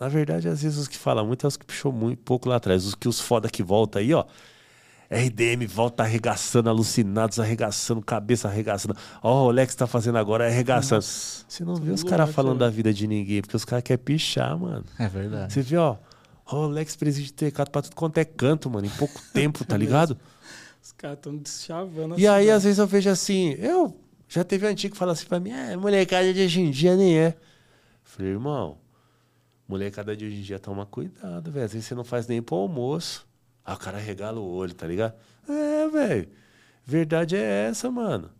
Na 0.00 0.08
verdade, 0.08 0.48
às 0.48 0.62
vezes 0.62 0.76
os 0.78 0.88
que 0.88 0.98
falam 0.98 1.24
muito 1.24 1.46
é 1.46 1.48
os 1.48 1.56
que 1.56 1.64
puxou 1.64 1.92
muito 1.92 2.18
pouco 2.24 2.48
lá 2.48 2.56
atrás. 2.56 2.84
Os 2.84 2.96
que 2.96 3.06
os 3.08 3.20
foda 3.20 3.48
que 3.48 3.62
volta 3.62 4.00
aí, 4.00 4.12
ó. 4.12 4.24
RDM 5.08 5.64
volta 5.66 6.02
arregaçando, 6.02 6.68
alucinados, 6.68 7.38
arregaçando, 7.38 8.00
cabeça 8.02 8.48
arregaçando. 8.48 8.96
Ó, 9.22 9.42
o 9.42 9.44
Rolex 9.44 9.74
tá 9.76 9.86
fazendo 9.86 10.18
agora, 10.18 10.46
arregaçando. 10.46 10.96
Nossa, 11.02 11.44
Você 11.46 11.64
não 11.64 11.76
vê 11.76 11.92
os 11.92 12.02
caras 12.02 12.30
falando 12.30 12.58
velho. 12.58 12.70
da 12.70 12.74
vida 12.74 12.92
de 12.92 13.06
ninguém, 13.06 13.42
porque 13.42 13.54
os 13.56 13.64
caras 13.64 13.84
querem 13.84 14.02
pichar, 14.02 14.58
mano. 14.58 14.84
É 14.98 15.06
verdade. 15.08 15.52
Você 15.52 15.60
vê, 15.62 15.76
ó, 15.76 15.96
Rolex 16.44 16.96
preside 16.96 17.30
T4 17.32 17.68
pra 17.70 17.82
tudo 17.82 17.94
quanto 17.94 18.18
é 18.18 18.24
canto, 18.24 18.68
mano, 18.70 18.86
em 18.86 18.90
pouco 18.90 19.20
tempo, 19.34 19.64
tá 19.64 19.76
ligado? 19.78 20.16
Os 20.41 20.41
caras 21.02 21.18
estão 21.18 21.36
deschavando. 21.36 22.14
a 22.14 22.18
E 22.18 22.26
aí, 22.26 22.44
cidade. 22.44 22.50
às 22.50 22.62
vezes, 22.64 22.78
eu 22.78 22.86
vejo 22.86 23.10
assim, 23.10 23.50
eu 23.58 23.94
já 24.28 24.42
teve 24.44 24.66
um 24.66 24.70
antigo 24.70 24.92
que 24.92 24.98
fala 24.98 25.12
assim 25.12 25.26
pra 25.26 25.38
mim, 25.40 25.50
é, 25.50 25.76
molecada 25.76 26.32
de 26.32 26.40
hoje 26.42 26.60
em 26.60 26.70
dia 26.70 26.96
nem 26.96 27.18
é. 27.18 27.34
Falei, 28.02 28.32
irmão, 28.32 28.78
molecada 29.68 30.16
de 30.16 30.24
hoje 30.24 30.36
em 30.36 30.42
dia 30.42 30.58
toma 30.58 30.86
cuidado, 30.86 31.50
velho. 31.50 31.64
Às 31.66 31.72
vezes 31.72 31.86
você 31.88 31.94
não 31.94 32.04
faz 32.04 32.26
nem 32.26 32.40
pro 32.42 32.56
almoço. 32.56 33.26
Ah, 33.64 33.74
o 33.74 33.78
cara 33.78 33.98
regala 33.98 34.40
o 34.40 34.44
olho, 34.54 34.74
tá 34.74 34.86
ligado? 34.86 35.14
É, 35.48 35.88
velho. 35.88 36.28
Verdade 36.84 37.36
é 37.36 37.68
essa, 37.68 37.90
mano. 37.90 38.30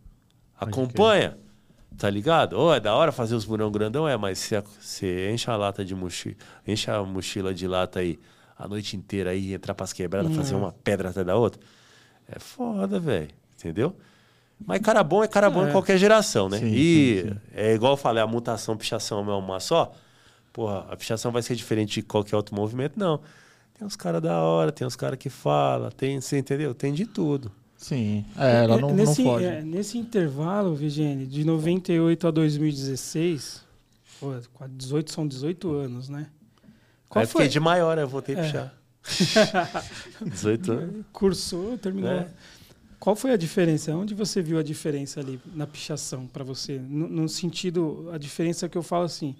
Acompanha. 0.59 1.37
Tá 1.97 2.09
ligado? 2.09 2.57
Ô, 2.59 2.73
é 2.73 2.79
da 2.79 2.95
hora 2.95 3.11
fazer 3.11 3.35
os 3.35 3.45
burão 3.45 3.71
grandão, 3.71 4.07
é, 4.07 4.17
mas 4.17 4.39
você, 4.39 4.61
você 4.79 5.31
enche 5.31 5.49
a 5.49 5.55
lata 5.55 5.85
de 5.85 5.93
mochila, 5.93 6.35
enche 6.67 6.89
a 6.89 7.03
mochila 7.03 7.53
de 7.53 7.67
lata 7.67 7.99
aí 7.99 8.19
a 8.57 8.67
noite 8.67 8.97
inteira 8.97 9.29
aí, 9.31 9.53
entrar 9.53 9.75
pras 9.75 9.93
quebradas, 9.93 10.31
Hum, 10.31 10.35
fazer 10.35 10.55
uma 10.55 10.71
pedra 10.71 11.09
atrás 11.09 11.25
da 11.25 11.35
outra. 11.35 11.61
É 12.27 12.39
foda, 12.39 12.99
velho. 12.99 13.29
Entendeu? 13.57 13.95
Mas 14.65 14.79
cara 14.81 15.03
bom 15.03 15.23
é 15.23 15.27
cara 15.27 15.49
bom 15.49 15.65
É. 15.65 15.69
em 15.69 15.71
qualquer 15.71 15.97
geração, 15.97 16.47
né? 16.47 16.57
Sim, 16.59 16.67
e 16.73 17.21
sim, 17.23 17.29
sim. 17.29 17.35
é 17.53 17.73
igual 17.73 17.93
eu 17.93 17.97
falei, 17.97 18.23
a 18.23 18.27
mutação, 18.27 18.77
pichação 18.77 19.19
é 19.29 19.35
uma 19.35 19.59
só. 19.59 19.91
Porra, 20.53 20.85
a 20.89 20.95
pichação 20.95 21.31
vai 21.31 21.41
ser 21.41 21.55
diferente 21.55 21.95
de 21.95 22.01
qualquer 22.03 22.35
outro 22.35 22.55
movimento? 22.55 22.97
Não. 22.97 23.19
Tem 23.77 23.85
uns 23.85 23.95
caras 23.95 24.21
da 24.21 24.39
hora, 24.41 24.71
tem 24.71 24.85
uns 24.85 24.95
caras 24.95 25.17
que 25.17 25.29
falam, 25.29 25.89
tem, 25.91 26.21
você 26.21 26.37
entendeu? 26.37 26.73
Tem 26.75 26.93
de 26.93 27.05
tudo. 27.05 27.51
Sim. 27.75 28.23
É, 28.37 28.63
ela 28.63 28.77
não, 28.77 28.89
não 28.89 28.95
nesse, 28.95 29.23
pode. 29.23 29.43
é, 29.43 29.61
nesse 29.61 29.97
intervalo, 29.97 30.73
Vigene, 30.75 31.25
de 31.25 31.43
98 31.43 32.27
a 32.27 32.31
2016, 32.31 33.63
pô, 34.19 34.31
quase 34.53 34.73
18 34.73 35.11
são 35.11 35.27
18 35.27 35.73
anos, 35.73 36.07
né? 36.07 36.27
Qual 37.09 37.21
Aí 37.21 37.27
foi? 37.27 37.41
fiquei 37.43 37.51
de 37.51 37.59
maior, 37.59 37.97
eu 37.97 38.07
voltei 38.07 38.35
a 38.35 38.39
É. 38.39 38.43
pichar. 38.43 38.73
18 40.25 40.71
anos. 40.71 41.05
Cursou, 41.11 41.77
terminou. 41.77 42.09
É. 42.11 42.27
Qual 42.99 43.15
foi 43.15 43.31
a 43.33 43.37
diferença? 43.37 43.93
Onde 43.95 44.13
você 44.13 44.41
viu 44.41 44.57
a 44.57 44.63
diferença 44.63 45.19
ali 45.19 45.39
na 45.53 45.67
pichação 45.67 46.25
para 46.25 46.43
você? 46.43 46.79
No, 46.79 47.07
no 47.09 47.27
sentido, 47.29 48.09
a 48.13 48.17
diferença 48.17 48.69
que 48.69 48.77
eu 48.77 48.83
falo 48.83 49.03
assim, 49.03 49.35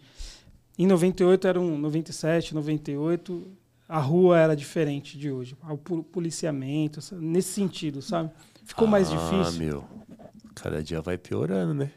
em 0.78 0.86
98 0.86 1.48
era 1.48 1.62
um 1.62 1.78
97, 1.78 2.54
98, 2.54 3.48
a 3.88 4.00
rua 4.00 4.38
era 4.38 4.56
diferente 4.56 5.18
de 5.18 5.32
hoje. 5.32 5.56
O 5.90 6.04
policiamento, 6.04 7.00
nesse 7.16 7.54
sentido, 7.54 8.02
sabe? 8.02 8.32
Ficou 8.66 8.88
mais 8.88 9.10
Ah, 9.12 9.16
difícil. 9.16 9.60
meu. 9.66 9.86
Cada 10.56 10.84
dia 10.84 11.02
vai 11.02 11.18
piorando, 11.18 11.74
né? 11.74 11.92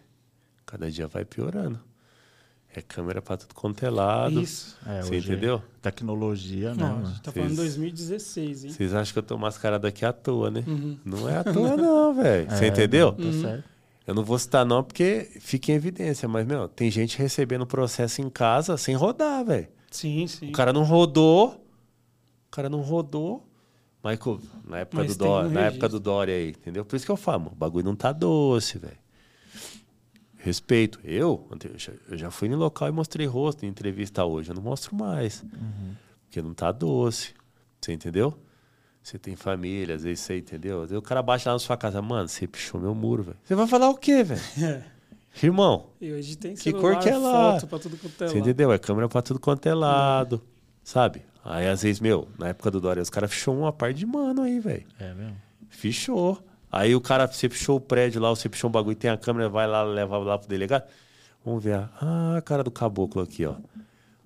Cada 0.65 0.91
dia 0.91 1.07
vai 1.09 1.25
piorando. 1.25 1.81
É 2.79 2.83
câmera 2.83 3.23
pra 3.23 3.39
tudo 3.39 3.55
quanto 3.55 3.87
é 3.87 3.89
lado. 3.89 4.39
Isso. 4.39 4.77
É, 4.87 5.01
Você 5.01 5.17
hoje 5.17 5.33
entendeu? 5.33 5.63
Tecnologia, 5.81 6.75
né, 6.75 6.83
Não, 6.83 6.87
a 6.87 6.95
mano? 6.97 7.07
gente 7.07 7.23
tá 7.23 7.33
falando 7.33 7.49
de 7.49 7.57
Vocês- 7.57 7.75
2016, 7.77 8.65
hein? 8.65 8.71
Vocês 8.71 8.93
acham 8.95 9.13
que 9.15 9.19
eu 9.19 9.23
tô 9.23 9.39
mascarado 9.39 9.87
aqui 9.87 10.05
à 10.05 10.13
toa, 10.13 10.51
né? 10.51 10.63
Uhum. 10.67 10.99
Não 11.03 11.27
é 11.27 11.39
à 11.39 11.45
toa, 11.45 11.75
não, 11.77 12.13
velho. 12.15 12.51
Você 12.51 12.67
É, 12.67 12.69
entendeu? 12.69 13.13
Tá 13.13 13.33
certo. 13.41 13.65
Eu 14.07 14.15
não 14.15 14.23
vou 14.23 14.39
citar 14.39 14.65
não 14.67 14.85
porque 14.85 15.27
fica 15.41 15.73
em 15.73 15.75
evidência, 15.75 16.29
mas, 16.29 16.47
meu, 16.47 16.69
tem 16.69 16.91
gente 16.91 17.17
recebendo 17.19 17.67
processo 17.67 18.21
em 18.21 18.29
casa 18.29 18.77
sem 18.77 18.95
rodar, 18.95 19.43
velho. 19.45 19.69
Sim, 19.91 20.27
sim. 20.27 20.51
O 20.51 20.53
cara 20.53 20.71
não 20.73 20.85
rodou, 20.85 21.55
o 22.47 22.51
cara 22.51 22.69
não 22.69 22.83
rodou. 22.83 23.43
Michael, 24.05 24.39
na 24.69 24.79
época, 24.81 25.03
Mas 25.03 25.17
do, 25.17 25.25
Dória, 25.25 25.49
um 25.51 25.53
na 25.53 25.61
época 25.63 25.89
do 25.89 25.99
Dória 25.99 26.35
aí, 26.35 26.51
entendeu? 26.51 26.85
Por 26.85 26.95
isso 26.95 27.07
que 27.07 27.11
eu 27.11 27.17
falo, 27.17 27.47
o 27.51 27.55
bagulho 27.57 27.85
não 27.87 27.97
tá 27.97 28.13
doce, 28.13 28.79
velho. 28.79 28.99
Respeito. 30.47 31.01
Eu, 31.03 31.49
eu 32.09 32.17
já, 32.17 32.31
fui 32.31 32.49
no 32.49 32.57
local 32.57 32.87
e 32.87 32.93
mostrei 32.93 33.27
rosto 33.27 33.67
em 33.67 33.69
entrevista 33.69 34.25
hoje. 34.25 34.53
Eu 34.53 34.55
não 34.55 34.63
mostro 34.63 34.95
mais. 34.95 35.45
Porque 36.23 36.41
não 36.41 36.55
tá 36.55 36.71
doce. 36.71 37.35
Você 37.81 37.93
entendeu? 37.93 38.33
Você 39.03 39.19
tem 39.19 39.35
família, 39.35 39.97
às 39.97 40.05
vezes 40.05 40.21
você 40.21 40.39
entendeu? 40.39 40.83
Às 40.83 40.91
vezes 40.91 40.99
o 40.99 41.03
cara 41.03 41.21
bate 41.21 41.49
lá 41.49 41.55
na 41.55 41.59
sua 41.59 41.77
casa, 41.77 42.01
mano, 42.01 42.29
você 42.29 42.47
pichou 42.47 42.81
meu 42.81 42.95
muro, 42.95 43.25
velho. 43.25 43.37
Você 43.43 43.57
vai 43.57 43.67
falar 43.67 43.89
o 43.91 43.97
quê, 43.97 44.23
velho? 44.23 44.41
É. 44.63 44.85
Irmão, 45.43 45.91
E 46.01 46.13
hoje 46.13 46.37
tem 46.37 46.55
Que 46.55 46.63
celular, 46.63 46.95
cor 46.95 47.03
que 47.03 47.09
é 47.09 47.17
lá? 47.17 47.53
foto 47.55 47.67
pra 47.67 47.79
tudo 47.81 47.97
quanto 47.97 48.25
é 48.25 48.29
você 48.29 48.39
entendeu? 48.39 48.73
É 48.73 48.79
câmera 48.79 49.09
pra 49.09 49.23
tudo 49.23 49.41
quanto 49.41 49.67
é 49.67 49.75
lado, 49.75 50.41
sabe? 50.83 51.23
Aí 51.45 51.67
às 51.69 51.83
vezes, 51.83 52.01
meu, 52.01 52.29
na 52.39 52.49
época 52.49 52.71
do 52.71 52.81
Dória, 52.81 53.03
os 53.03 53.11
caras 53.11 53.33
fechou 53.33 53.57
uma 53.57 53.73
parte 53.73 53.99
de 53.99 54.07
mano 54.07 54.43
aí, 54.43 54.61
velho. 54.61 54.87
É 54.99 55.13
mesmo. 55.13 55.37
Fechou. 55.69 56.41
Aí 56.77 56.95
o 56.95 57.01
cara, 57.01 57.27
você 57.27 57.49
fechou 57.49 57.77
o 57.77 57.81
prédio 57.81 58.21
lá, 58.21 58.29
você 58.29 58.51
fechou 58.51 58.69
um 58.69 58.73
bagulho, 58.73 58.95
tem 58.95 59.11
a 59.11 59.17
câmera, 59.17 59.49
vai 59.49 59.67
lá, 59.67 59.83
leva 59.83 60.19
lá 60.19 60.37
pro 60.37 60.47
delegado. 60.47 60.85
Vamos 61.43 61.65
ver 61.65 61.75
a, 61.75 61.91
ah, 62.03 62.37
a 62.37 62.43
cara 62.43 62.63
do 62.63 62.71
caboclo 62.71 63.23
aqui, 63.23 63.47
ó. 63.47 63.55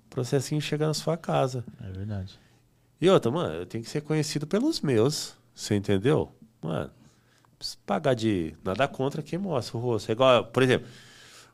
Processinho 0.09 0.59
chega 0.59 0.85
na 0.85 0.93
sua 0.93 1.15
casa. 1.15 1.63
É 1.81 1.89
verdade. 1.89 2.37
E 2.99 3.09
outra, 3.09 3.31
mano, 3.31 3.53
eu 3.55 3.65
tenho 3.65 3.81
que 3.81 3.89
ser 3.89 4.01
conhecido 4.01 4.45
pelos 4.45 4.81
meus. 4.81 5.33
Você 5.55 5.75
entendeu? 5.75 6.29
Mano, 6.61 6.91
preciso 7.57 7.77
pagar 7.85 8.15
de 8.15 8.53
nada 8.65 8.85
contra 8.85 9.21
quem 9.21 9.39
mostra 9.39 9.77
o 9.77 9.79
rosto. 9.79 10.09
É 10.09 10.11
igual, 10.11 10.43
por 10.43 10.61
exemplo, 10.61 10.89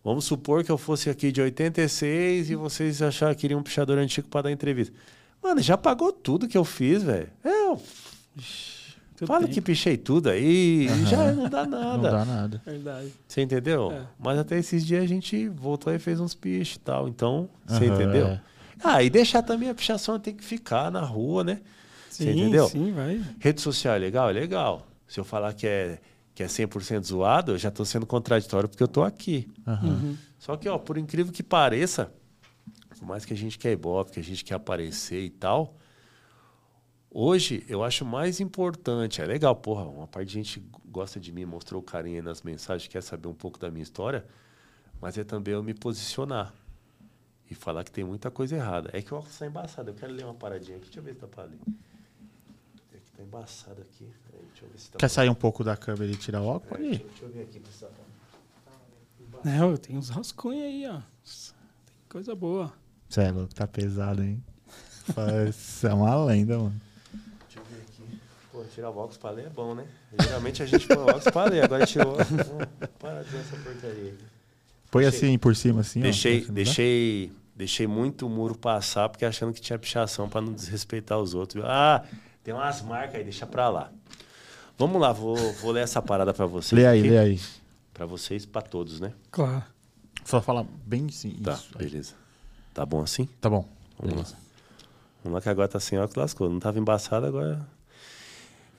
vamos 0.04 0.26
supor 0.26 0.64
que 0.64 0.72
eu 0.72 0.80
fosse 0.80 1.12
aqui 1.12 1.32
de 1.32 1.42
86 1.42 2.50
e 2.50 2.56
vocês 2.56 3.04
acharam 3.04 3.36
que 3.36 3.46
iria 3.46 3.58
um 3.58 3.62
pichador 3.62 4.00
antigo 4.00 4.28
pra 4.30 4.42
dar 4.42 4.52
entrevista. 4.52 4.96
Mano, 5.44 5.62
já 5.62 5.78
pagou 5.78 6.12
tudo 6.12 6.48
que 6.48 6.58
eu 6.58 6.66
fiz, 6.66 7.04
velho. 7.04 7.30
É, 7.44 7.50
Eu 7.50 7.80
Tudo 9.18 9.40
bem. 9.40 9.48
que 9.48 9.62
pichei 9.62 9.98
tudo 9.98 10.30
aí 10.30 10.86
e 10.86 11.06
já 11.08 11.32
não 11.34 11.50
dá 11.50 11.66
Não 11.66 11.98
nada. 11.98 12.12
dá 12.12 12.26
nada. 12.26 12.62
Verdade. 12.66 13.12
Você 13.28 13.42
entendeu? 13.42 13.92
É. 13.92 14.02
Mas 14.20 14.38
até 14.38 14.58
esses 14.58 14.86
dias 14.86 15.04
a 15.04 15.08
gente 15.08 15.48
voltou 15.50 15.92
e 15.94 15.98
fez 16.00 16.20
uns 16.20 16.36
piches 16.36 16.76
e 16.76 16.80
tal. 16.80 17.08
Então, 17.08 17.50
você 17.66 17.86
Aham, 17.86 17.96
entendeu? 17.96 18.28
é. 18.28 18.42
Ah, 18.84 19.02
e 19.02 19.10
deixar 19.10 19.42
também 19.42 19.70
a 19.70 19.74
pichação 19.76 20.20
tem 20.20 20.36
que 20.36 20.44
ficar 20.44 20.92
na 20.92 21.02
rua, 21.02 21.44
né? 21.44 21.62
Você 22.10 22.26
Sim, 22.32 22.42
entendeu? 22.42 22.68
sim, 22.70 22.92
vai. 22.94 23.20
Rede 23.40 23.60
social 23.60 23.96
é 23.96 23.98
legal? 23.98 24.30
É 24.30 24.34
legal. 24.34 24.88
Se 25.08 25.20
eu 25.20 25.24
falar 25.24 25.54
que 25.54 25.66
é, 25.66 26.00
que 26.36 26.44
é 26.44 26.46
100% 26.46 27.04
zoado, 27.06 27.54
eu 27.54 27.58
já 27.58 27.72
tô 27.72 27.84
sendo 27.84 28.06
contraditório 28.06 28.70
porque 28.70 28.84
eu 28.84 28.88
tô 28.88 29.04
aqui. 29.04 29.48
Uhum. 29.66 30.16
Só 30.38 30.56
que, 30.56 30.70
ó, 30.70 30.78
por 30.78 30.96
incrível 30.98 31.34
que 31.34 31.42
pareça, 31.42 32.12
por 33.00 33.08
mais 33.08 33.26
que 33.26 33.34
a 33.34 33.38
gente 33.38 33.58
quer 33.58 33.72
ibope, 33.72 34.12
que 34.12 34.20
a 34.20 34.24
gente 34.24 34.46
quer 34.46 34.54
aparecer 34.56 35.24
e 35.24 35.30
tal, 35.32 35.76
hoje 37.12 37.66
eu 37.68 37.84
acho 37.84 38.06
mais 38.06 38.40
importante, 38.40 39.22
é 39.22 39.26
legal, 39.26 39.56
porra, 39.56 39.84
uma 39.84 40.08
parte 40.08 40.28
de 40.28 40.34
gente 40.34 40.60
gosta 40.86 41.20
de 41.20 41.32
mim, 41.32 41.46
mostrou 41.46 41.82
carinho 41.82 42.18
aí 42.18 42.22
nas 42.22 42.42
mensagens, 42.42 42.88
quer 42.88 43.02
saber 43.04 43.28
um 43.28 43.34
pouco 43.34 43.60
da 43.60 43.70
minha 43.70 43.84
história, 43.84 44.26
mas 45.02 45.18
é 45.18 45.24
também 45.24 45.54
eu 45.54 45.64
me 45.64 45.74
posicionar 45.74 46.54
e 47.50 47.56
falar 47.56 47.84
que 47.84 47.92
tem 47.92 48.04
muita 48.04 48.30
coisa 48.32 48.56
errada. 48.56 48.90
É 48.94 49.02
que 49.02 49.14
o 49.14 49.18
óculos 49.18 49.38
tá 49.38 49.46
embaçado, 49.48 49.90
eu 49.92 49.94
quero 49.96 50.12
ler 50.14 50.26
uma 50.26 50.34
paradinha 50.34 50.78
aqui, 50.78 50.86
deixa 50.86 51.00
eu 51.00 51.04
ver 51.04 51.14
se 51.14 51.20
tá 51.20 51.28
pra 51.28 51.44
ali. 51.44 51.60
É 52.94 52.98
que 52.98 53.12
tá 53.12 53.24
embaçado 53.24 53.82
aqui. 53.82 54.06
Peraí, 54.30 54.46
deixa 54.48 54.66
eu 54.66 54.70
ver 54.70 54.78
se 54.80 54.92
tá 54.92 54.98
Quer 54.98 55.10
sair 55.10 55.30
um 55.30 55.36
pouco 55.36 55.64
da 55.64 55.78
câmera 55.78 56.12
e 56.12 56.16
tirar 56.16 56.42
o 56.42 56.46
óculos? 56.48 56.74
É, 56.74 56.78
Pode 56.78 56.90
deixa, 56.90 57.04
ir. 57.04 57.08
deixa 57.08 57.26
eu 57.26 57.30
ver 57.30 57.42
aqui 57.44 57.60
pra 57.60 57.72
você 57.72 57.86
tá- 57.86 57.92
Não, 59.46 59.78
tem 59.78 59.98
uns 59.98 60.10
rascunhos 60.10 60.64
aí, 60.64 60.86
ó. 60.88 61.00
Tem 61.00 61.96
coisa 62.10 62.36
boa. 62.36 62.74
Cê 63.10 63.22
é 63.22 63.32
louco, 63.32 63.54
tá 63.56 63.66
pesado, 63.68 64.22
hein? 64.24 64.44
Isso 65.50 65.88
é 65.88 65.94
uma 65.94 66.26
lenda, 66.26 66.58
mano. 66.58 66.82
Deixa 67.46 67.60
eu 67.60 67.64
ver 67.66 67.82
aqui. 67.82 68.20
Pô, 68.58 68.64
tirar 68.74 68.90
o 68.90 68.98
óculos 68.98 69.18
pra 69.18 69.30
ler 69.30 69.46
é 69.46 69.50
bom, 69.50 69.76
né? 69.76 69.86
Geralmente 70.20 70.64
a 70.64 70.66
gente 70.66 70.88
põe 70.88 70.98
o 70.98 71.02
óculos 71.06 71.24
pra 71.26 71.46
ler, 71.46 71.64
agora 71.64 71.86
tirou. 71.86 72.18
Ah, 72.20 72.88
Para 72.98 73.22
de 73.24 73.30
ver 73.30 73.40
essa 73.42 73.56
porcaria. 73.58 73.90
aí. 74.04 74.18
Põe 74.90 75.04
Deixei- 75.04 75.30
assim 75.30 75.38
por 75.38 75.56
cima, 75.56 75.82
assim, 75.82 76.00
ó. 76.00 76.04
Deixei, 76.04 76.42
dá? 76.46 76.54
deixei, 76.54 77.32
deixei 77.56 77.86
muito 77.86 78.26
o 78.26 78.30
muro 78.30 78.58
passar, 78.58 79.10
porque 79.10 79.26
achando 79.26 79.54
que 79.54 79.62
tinha 79.62 79.78
pichação 79.78 80.28
pra 80.28 80.42
não 80.42 80.52
desrespeitar 80.54 81.20
os 81.20 81.36
outros. 81.36 81.64
Ah, 81.68 82.04
tem 82.44 82.52
umas 82.54 82.82
marcas 82.82 83.16
aí, 83.16 83.24
deixa 83.24 83.46
pra 83.46 83.70
lá. 83.70 83.92
Vamos 84.76 85.00
lá, 85.00 85.12
vou, 85.12 85.36
vou 85.54 85.72
ler 85.72 85.84
essa 85.84 86.02
parada 86.02 86.34
pra 86.34 86.46
vocês. 86.48 86.72
Lê 86.80 86.88
aí, 86.88 87.00
aqui. 87.02 87.10
lê 87.10 87.18
aí. 87.20 87.40
Pra 87.94 88.06
vocês, 88.08 88.44
pra 88.46 88.62
todos, 88.64 89.00
né? 89.00 89.14
Claro. 89.30 89.64
Só 90.26 90.42
fala 90.42 90.66
bem 90.86 91.10
sim. 91.10 91.32
Tá, 91.44 91.54
isso. 91.54 91.70
aí. 91.78 91.86
beleza. 91.86 92.14
Tá 92.74 92.84
bom 92.86 93.02
assim? 93.04 93.28
Tá 93.40 93.50
bom. 93.52 93.68
Vamos 94.00 94.14
Beleza. 94.16 94.34
lá. 94.34 94.40
Vamos 95.24 95.36
lá 95.36 95.42
que 95.42 95.50
agora 95.50 95.68
tá 95.68 95.80
sem 95.80 96.00
óculos, 96.00 96.16
lascou. 96.16 96.50
Não 96.50 96.60
tava 96.60 96.80
embaçado, 96.80 97.26
agora... 97.28 97.66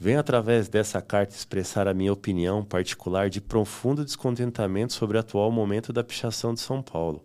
Venho 0.01 0.21
através 0.21 0.69
dessa 0.69 1.03
carta 1.03 1.35
expressar 1.35 1.89
a 1.89 1.95
minha 1.95 2.13
opinião 2.13 2.65
particular 2.65 3.29
de 3.29 3.41
profundo 3.41 4.05
descontentamento 4.05 4.93
sobre 4.93 5.17
o 5.17 5.21
atual 5.21 5.51
momento 5.51 5.93
da 5.93 6.05
pichação 6.05 6.55
de 6.55 6.61
São 6.61 6.81
Paulo, 6.81 7.25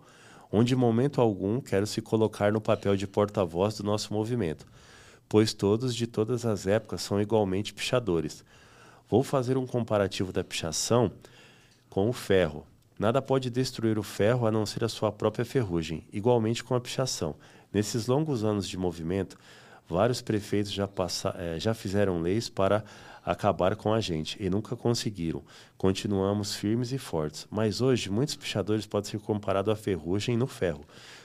onde 0.51 0.73
em 0.73 0.77
momento 0.77 1.21
algum 1.21 1.61
quero 1.61 1.85
se 1.85 2.01
colocar 2.01 2.51
no 2.51 2.59
papel 2.59 2.97
de 2.97 3.05
porta-voz 3.05 3.77
do 3.77 3.83
nosso 3.83 4.11
movimento, 4.11 4.65
pois 5.29 5.53
todos 5.53 5.93
de 5.93 6.07
todas 6.07 6.47
as 6.47 6.65
épocas 6.65 7.03
são 7.03 7.21
igualmente 7.21 7.75
pichadores. 7.75 8.43
Vou 9.07 9.21
fazer 9.21 9.55
um 9.55 9.67
comparativo 9.67 10.33
da 10.33 10.43
pichação 10.43 11.11
com 11.91 12.09
o 12.09 12.13
ferro. 12.13 12.65
Nada 12.97 13.21
pode 13.21 13.51
destruir 13.51 13.99
o 13.99 14.03
ferro 14.03 14.47
a 14.47 14.51
não 14.51 14.65
ser 14.65 14.83
a 14.83 14.89
sua 14.89 15.11
própria 15.11 15.45
ferrugem, 15.45 16.07
igualmente 16.11 16.63
com 16.63 16.73
a 16.73 16.81
pichação. 16.81 17.35
Nesses 17.71 18.07
longos 18.07 18.43
anos 18.43 18.67
de 18.67 18.77
movimento, 18.77 19.37
vários 19.89 20.21
prefeitos 20.21 20.71
já, 20.71 20.87
passa, 20.87 21.35
eh, 21.37 21.59
já 21.59 21.73
fizeram 21.73 22.21
leis 22.21 22.49
para 22.49 22.83
acabar 23.25 23.75
com 23.75 23.93
a 23.93 24.01
gente 24.01 24.37
e 24.39 24.49
nunca 24.49 24.75
conseguiram. 24.75 25.41
Continuamos 25.77 26.55
firmes 26.55 26.91
e 26.91 26.97
fortes. 26.97 27.47
Mas 27.49 27.79
hoje, 27.81 28.09
muitos 28.09 28.35
pichadores 28.35 28.85
podem 28.85 29.11
ser 29.11 29.19
comparados 29.19 29.71
à 29.71 29.75
ferrugem 29.75 30.35
no 30.35 30.47
ferro, 30.47 30.83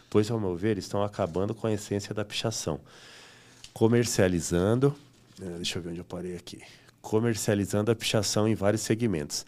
pois, 0.08 0.30
ao 0.30 0.38
meu 0.38 0.54
ver, 0.56 0.78
estão 0.78 1.02
acabando 1.02 1.54
com 1.54 1.66
a 1.66 1.72
essência 1.72 2.14
da 2.14 2.24
pichação. 2.24 2.80
Comercializando. 3.72 4.94
eh, 5.40 5.44
Deixa 5.56 5.78
eu 5.78 5.82
ver 5.82 5.90
onde 5.90 5.98
eu 6.00 6.04
parei 6.04 6.36
aqui. 6.36 6.60
Comercializando 7.00 7.90
a 7.90 7.94
pichação 7.94 8.46
em 8.48 8.54
vários 8.54 8.82
segmentos, 8.82 9.46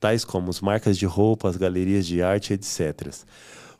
tais 0.00 0.24
como 0.24 0.50
as 0.50 0.60
marcas 0.60 0.98
de 0.98 1.06
roupas, 1.06 1.56
galerias 1.56 2.06
de 2.06 2.22
arte, 2.22 2.52
etc. 2.52 3.08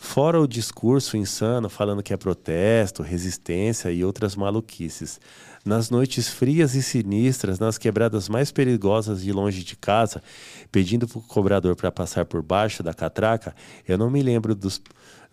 Fora 0.00 0.40
o 0.40 0.46
discurso 0.46 1.16
insano 1.16 1.68
falando 1.68 2.04
que 2.04 2.12
é 2.12 2.16
protesto, 2.16 3.02
resistência 3.02 3.90
e 3.90 4.04
outras 4.04 4.36
maluquices. 4.36 5.20
Nas 5.64 5.90
noites 5.90 6.28
frias 6.28 6.76
e 6.76 6.82
sinistras, 6.84 7.58
nas 7.58 7.76
quebradas 7.76 8.28
mais 8.28 8.52
perigosas 8.52 9.22
de 9.22 9.32
longe 9.32 9.64
de 9.64 9.76
casa, 9.76 10.22
pedindo 10.70 11.08
para 11.08 11.18
o 11.18 11.22
cobrador 11.22 11.74
para 11.74 11.90
passar 11.90 12.24
por 12.26 12.42
baixo 12.42 12.80
da 12.80 12.94
catraca, 12.94 13.52
eu 13.88 13.98
não 13.98 14.08
me 14.08 14.22
lembro 14.22 14.54
dos. 14.54 14.80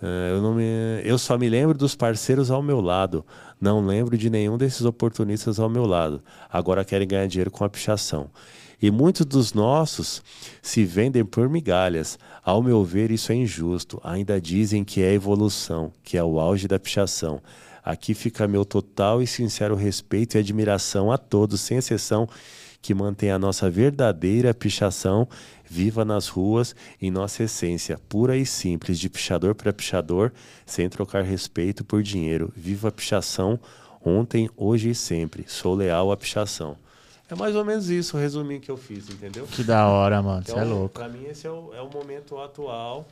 eh, 0.02 0.32
eu, 0.32 0.42
não 0.42 0.56
me, 0.56 0.64
eu 1.04 1.20
só 1.20 1.38
me 1.38 1.48
lembro 1.48 1.78
dos 1.78 1.96
parceiros 1.96 2.50
ao 2.50 2.64
meu 2.64 2.82
lado. 2.82 3.24
Não 3.62 3.86
lembro 3.86 4.18
de 4.18 4.32
nenhum 4.32 4.58
desses 4.58 4.82
oportunistas 4.82 5.60
ao 5.60 5.70
meu 5.70 5.86
lado. 5.86 6.24
Agora 6.52 6.84
querem 6.84 7.08
ganhar 7.08 7.28
dinheiro 7.28 7.52
com 7.52 7.64
a 7.64 7.70
pichação. 7.70 8.32
E 8.86 8.92
muitos 8.92 9.26
dos 9.26 9.52
nossos 9.52 10.22
se 10.62 10.86
vendem 10.86 11.26
por 11.26 11.50
migalhas. 11.50 12.20
Ao 12.44 12.62
meu 12.62 12.84
ver, 12.84 13.10
isso 13.10 13.32
é 13.32 13.36
injusto. 13.36 14.00
Ainda 14.04 14.40
dizem 14.40 14.84
que 14.84 15.02
é 15.02 15.12
evolução, 15.12 15.92
que 16.04 16.16
é 16.16 16.24
o 16.24 16.40
auge 16.40 16.68
da 16.68 16.78
pichação. 16.78 17.42
Aqui 17.84 18.14
fica 18.14 18.48
meu 18.48 18.64
total 18.64 19.24
e 19.24 19.26
sincero 19.26 19.74
respeito 19.74 20.36
e 20.36 20.38
admiração 20.38 21.12
a 21.12 21.18
todos, 21.18 21.62
sem 21.62 21.80
exceção, 21.80 22.30
que 22.80 22.94
mantém 22.94 23.32
a 23.32 23.40
nossa 23.40 23.72
verdadeira 23.72 24.54
pichação 24.54 25.28
viva 25.68 26.06
nas 26.06 26.28
ruas 26.28 26.76
em 27.02 27.10
nossa 27.10 27.42
essência, 27.42 28.00
pura 28.08 28.38
e 28.38 28.46
simples, 28.46 29.00
de 29.00 29.10
pichador 29.10 29.56
para 29.56 29.74
pichador, 29.74 30.32
sem 30.64 30.88
trocar 30.90 31.24
respeito 31.24 31.84
por 31.84 32.04
dinheiro. 32.04 32.54
Viva 32.56 32.90
a 32.90 32.92
pichação 32.92 33.60
ontem, 34.00 34.48
hoje 34.56 34.92
e 34.92 34.96
sempre. 34.96 35.44
Sou 35.48 35.74
leal 35.74 36.12
à 36.12 36.18
pichação. 36.18 36.85
É 37.30 37.36
mais 37.36 37.56
ou 37.56 37.66
menos 37.66 37.90
isso 37.90 38.18
o 38.18 38.20
resuminho 38.20 38.62
que 38.62 38.70
eu 38.70 38.78
fiz, 38.78 39.10
entendeu? 39.10 39.48
Que 39.48 39.64
da 39.64 39.88
hora, 39.88 40.22
mano. 40.22 40.44
Você 40.46 40.58
é 40.58 40.64
louco. 40.64 40.94
Pra 40.94 41.10
mim, 41.10 41.26
esse 41.26 41.48
é 41.48 41.50
o, 41.50 41.74
é 41.74 41.82
o 41.82 41.90
momento 41.90 42.38
atual. 42.40 43.06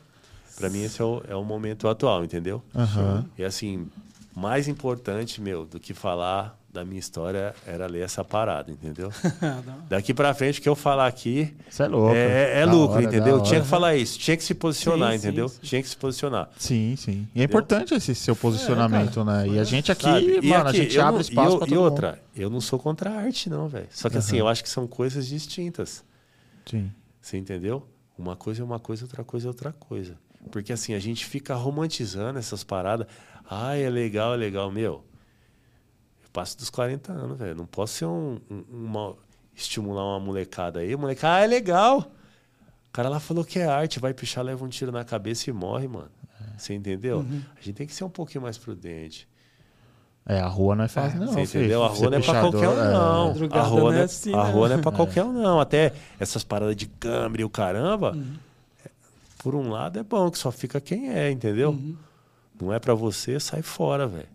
Pra 0.56 0.70
mim, 0.70 0.84
esse 0.84 1.02
é 1.02 1.06
o, 1.06 1.22
é 1.28 1.36
o 1.36 1.44
momento 1.44 1.88
atual, 1.88 2.24
entendeu? 2.24 2.62
Aham. 2.76 3.26
E 3.38 3.44
assim, 3.44 3.88
mais 4.36 4.68
importante, 4.68 5.42
meu, 5.42 5.66
do 5.66 5.80
que 5.80 5.94
falar 5.96 6.56
da 6.74 6.84
minha 6.84 7.00
história 7.00 7.54
era 7.68 7.86
ler 7.86 8.02
essa 8.02 8.24
parada, 8.24 8.72
entendeu? 8.72 9.12
Daqui 9.88 10.12
pra 10.14 10.34
frente, 10.34 10.60
o 10.60 10.64
que 10.64 10.68
eu 10.68 10.76
falar 10.76 11.06
aqui 11.06 11.54
Você 11.70 11.84
é 11.84 11.88
louco. 11.88 12.16
é, 12.16 12.62
é 12.62 12.66
lucro, 12.66 12.96
hora, 12.96 13.04
entendeu? 13.04 13.42
Tinha 13.44 13.62
que 13.62 13.68
falar 13.68 13.96
isso, 13.96 14.18
tinha 14.18 14.36
que 14.36 14.44
se 14.44 14.56
posicionar, 14.56 15.12
Sim, 15.14 15.20
sim, 15.20 15.28
entendeu? 15.28 15.50
sim. 15.50 15.60
Tinha 15.62 15.84
que 15.84 15.88
se 15.90 15.96
posicionar. 15.96 16.50
Sim, 16.58 16.96
sim. 16.98 17.28
E 17.36 17.42
é 17.42 17.44
importante 17.44 17.94
esse 17.94 18.16
seu 18.16 18.36
posicionamento, 18.36 19.24
né? 19.24 19.48
E 19.48 19.60
a 19.60 19.64
gente 19.64 19.92
aqui, 19.92 20.04
Sabe? 20.04 20.40
E 20.42 20.50
mano, 20.50 20.70
aqui, 20.70 20.80
a 20.80 20.84
gente 20.84 21.00
abre 21.00 21.14
não- 21.14 21.22
espaço 21.22 21.50
e, 21.50 21.54
eu- 21.54 21.58
pra 21.60 21.68
e 21.68 21.70
todo 21.70 21.82
outra, 21.82 22.22
eu 22.36 22.50
não 22.50 22.60
sou 22.60 22.80
contra 22.80 23.12
a 23.12 23.14
arte, 23.20 23.50
não, 23.52 23.68
velho. 23.68 23.88
Só 23.92 24.10
que 24.10 24.18
assim, 24.18 24.38
Aham. 24.38 24.46
eu 24.46 24.48
acho 24.48 24.64
que 24.64 24.70
são 24.70 24.88
coisas 24.88 25.28
distintas. 25.28 26.04
mundo. 26.66 26.70
Sim. 26.72 26.92
Você 27.22 27.38
entendeu? 27.38 27.88
Uma 28.18 28.36
coisa 28.36 28.62
é 28.62 28.66
uma 28.66 28.80
coisa, 28.80 29.06
outra 29.06 29.24
coisa 29.24 29.48
é 29.48 29.50
outra 29.50 29.72
coisa. 29.74 30.16
Porque 30.52 30.74
assim, 30.74 30.94
a 30.96 31.00
gente 31.00 31.24
fica 31.26 31.54
romantizando 31.56 32.40
essas 32.40 32.64
paradas. 32.64 33.06
Ai, 33.50 33.84
é 33.84 33.90
legal, 33.90 34.34
é 34.34 34.38
legal. 34.38 34.72
Meu, 34.72 34.84
eu 34.84 35.04
passo 36.34 36.58
dos 36.58 36.70
40 36.70 37.14
anos, 37.14 37.38
velho. 37.38 37.56
Não 37.56 37.66
posso 37.66 37.94
ser 37.94 38.06
um, 38.06 38.40
um- 38.50 38.64
uma- 38.72 39.16
estimular 39.56 40.04
uma 40.04 40.20
molecada 40.20 40.80
aí. 40.80 40.96
Molecada, 40.96 41.36
ah, 41.36 41.44
é 41.44 41.48
legal. 41.48 42.00
O 42.90 42.92
cara 42.92 43.08
lá 43.10 43.20
falou 43.20 43.46
que 43.46 43.60
é 43.60 43.66
arte, 43.68 44.00
vai 44.00 44.14
pichar, 44.14 44.44
leva 44.44 44.66
um 44.66 44.68
tiro 44.70 44.92
na 44.92 45.04
cabeça 45.04 45.50
e 45.50 45.54
morre, 45.54 45.88
mano. 45.88 46.10
Você 46.58 46.74
entendeu? 46.74 47.26
A 47.56 47.62
gente 47.62 47.74
tem 47.74 47.88
que 47.88 47.94
ser 47.96 48.04
um 48.04 48.10
pouquinho 48.10 48.42
mais 48.44 48.58
prudente. 48.58 49.28
É, 50.26 50.40
a 50.40 50.48
rua 50.48 50.76
não 50.76 50.86
é 50.86 50.88
fácil, 50.88 51.20
não. 51.20 51.28
Você 51.34 51.42
entendeu? 51.42 51.84
A 51.84 51.88
rua 51.88 52.10
não 52.10 52.18
é 52.18 52.22
pra 52.22 52.40
qualquer 52.42 52.70
um, 52.70 52.72
é. 52.82 52.92
não. 52.94 53.34
A 53.52 53.62
rua 53.64 53.92
não 53.92 53.94
é 53.94 54.02
é, 54.02 54.04
assim, 54.04 54.34
a 54.34 54.44
né? 54.44 54.52
rua 54.52 54.70
não 54.70 54.76
é 54.78 54.82
pra 54.82 54.92
qualquer 54.92 55.24
um, 55.24 55.34
não. 55.34 55.60
Até 55.60 55.94
essas 56.20 56.44
paradas 56.44 56.76
de 56.76 56.86
câmera 56.88 57.42
e 57.42 57.46
o 57.46 57.50
caramba, 57.50 58.14
Uhum. 58.14 58.36
é, 58.86 58.90
por 59.40 59.54
um 59.56 59.70
lado 59.70 60.00
é 60.00 60.04
bom, 60.04 60.30
que 60.32 60.38
só 60.38 60.52
fica 60.52 60.80
quem 60.80 61.10
é, 61.10 61.30
entendeu? 61.32 61.72
Uhum. 61.72 61.98
Não 62.62 62.72
é 62.72 62.80
pra 62.80 62.94
você, 62.94 63.40
sai 63.40 63.62
fora, 63.64 64.08
velho. 64.08 64.30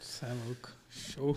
Isso 0.00 0.24
é 0.24 0.32
louco. 0.46 0.70
Show. 1.18 1.36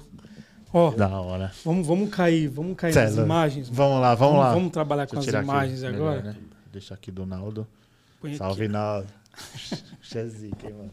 Ó, 0.73 0.91
Da 0.91 1.19
hora. 1.19 1.51
vamos, 1.65 1.85
vamos 1.85 2.09
cair, 2.09 2.47
vamos 2.47 2.77
cair 2.77 2.93
Cê 2.93 3.01
nas 3.01 3.15
imagens. 3.15 3.67
Vamos 3.69 3.99
lá, 3.99 4.15
vamos, 4.15 4.39
lá. 4.39 4.53
Vamos 4.53 4.71
trabalhar 4.71 5.03
Deixa 5.03 5.13
com 5.15 5.19
as 5.19 5.25
tirar 5.25 5.39
aqui 5.39 5.47
imagens 5.49 5.81
melhor, 5.83 6.17
agora. 6.17 6.21
né? 6.21 6.35
Deixa 6.71 6.93
aqui 6.93 7.11
do 7.11 7.25
Naldo. 7.25 7.67
Põe 8.21 8.35
Salve, 8.35 8.63
aqui. 8.63 8.71
Naldo. 8.71 9.07
Chezica, 10.01 10.67
hein, 10.67 10.73
mano. 10.73 10.91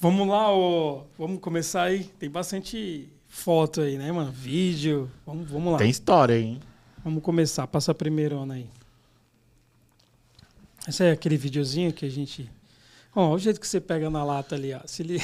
Vamos 0.00 0.28
lá, 0.28 0.50
ó. 0.52 1.02
Vamos 1.18 1.40
começar 1.40 1.82
aí. 1.84 2.04
Tem 2.20 2.30
bastante 2.30 3.08
foto 3.26 3.80
aí, 3.80 3.98
né, 3.98 4.12
mano? 4.12 4.30
Vídeo. 4.30 5.10
Vamos, 5.26 5.50
vamos 5.50 5.72
lá. 5.72 5.78
Tem 5.78 5.90
história, 5.90 6.36
aí, 6.36 6.44
hein? 6.44 6.60
Vamos 7.02 7.22
começar. 7.22 7.66
Passa 7.66 7.90
a 7.90 7.94
primeirona 7.94 8.54
aí. 8.54 8.68
Esse 10.86 11.02
é 11.04 11.10
aquele 11.10 11.36
videozinho 11.36 11.92
que 11.92 12.04
a 12.04 12.08
gente. 12.10 12.48
Ó, 13.18 13.30
olha 13.30 13.34
o 13.34 13.38
jeito 13.40 13.58
que 13.60 13.66
você 13.66 13.80
pega 13.80 14.08
na 14.08 14.22
lata 14.22 14.54
ali, 14.54 14.72
ó. 14.72 14.78
Se 14.86 15.02
li... 15.02 15.18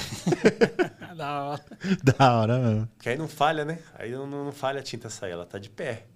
da 1.17 1.45
hora. 1.45 1.65
Da 2.19 2.35
hora 2.41 2.59
mesmo. 2.59 2.89
Que 2.99 3.11
aí 3.11 3.17
não 3.17 3.29
falha, 3.29 3.65
né? 3.65 3.79
Aí 3.97 4.11
não, 4.11 4.27
não 4.27 4.51
falha 4.51 4.81
a 4.81 4.83
tinta 4.83 5.09
sair, 5.09 5.31
ela 5.31 5.47
tá 5.47 5.61
de 5.61 5.71
pé. 5.71 6.07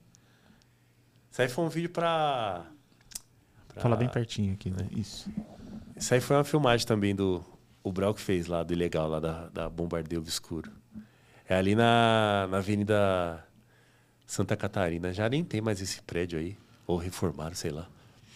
Isso 1.30 1.40
aí 1.40 1.48
foi 1.48 1.64
um 1.64 1.68
vídeo 1.68 1.90
pra. 1.90 2.64
pra- 3.68 3.80
Fala 3.82 3.94
bem 3.94 4.08
pertinho 4.08 4.54
aqui, 4.54 4.70
né? 4.70 4.88
Isso. 4.90 5.30
Isso 5.96 6.12
aí 6.14 6.20
foi 6.20 6.34
uma 6.36 6.42
filmagem 6.42 6.84
também 6.84 7.14
do. 7.14 7.44
O 7.84 7.92
Brau 7.92 8.12
que 8.12 8.20
fez 8.20 8.48
lá, 8.48 8.64
do 8.64 8.72
Ilegal, 8.72 9.08
lá 9.08 9.20
da, 9.20 9.48
da 9.48 9.68
Bombardeio 9.68 10.20
Obscuro. 10.20 10.72
É 11.48 11.54
ali 11.54 11.76
na, 11.76 12.48
na 12.50 12.56
Avenida 12.58 13.44
Santa 14.26 14.56
Catarina. 14.56 15.12
Já 15.12 15.28
nem 15.28 15.44
tem 15.44 15.60
mais 15.60 15.80
esse 15.80 16.02
prédio 16.02 16.40
aí. 16.40 16.58
Ou 16.88 16.96
reformaram, 16.96 17.54
sei 17.54 17.70
lá. 17.70 17.88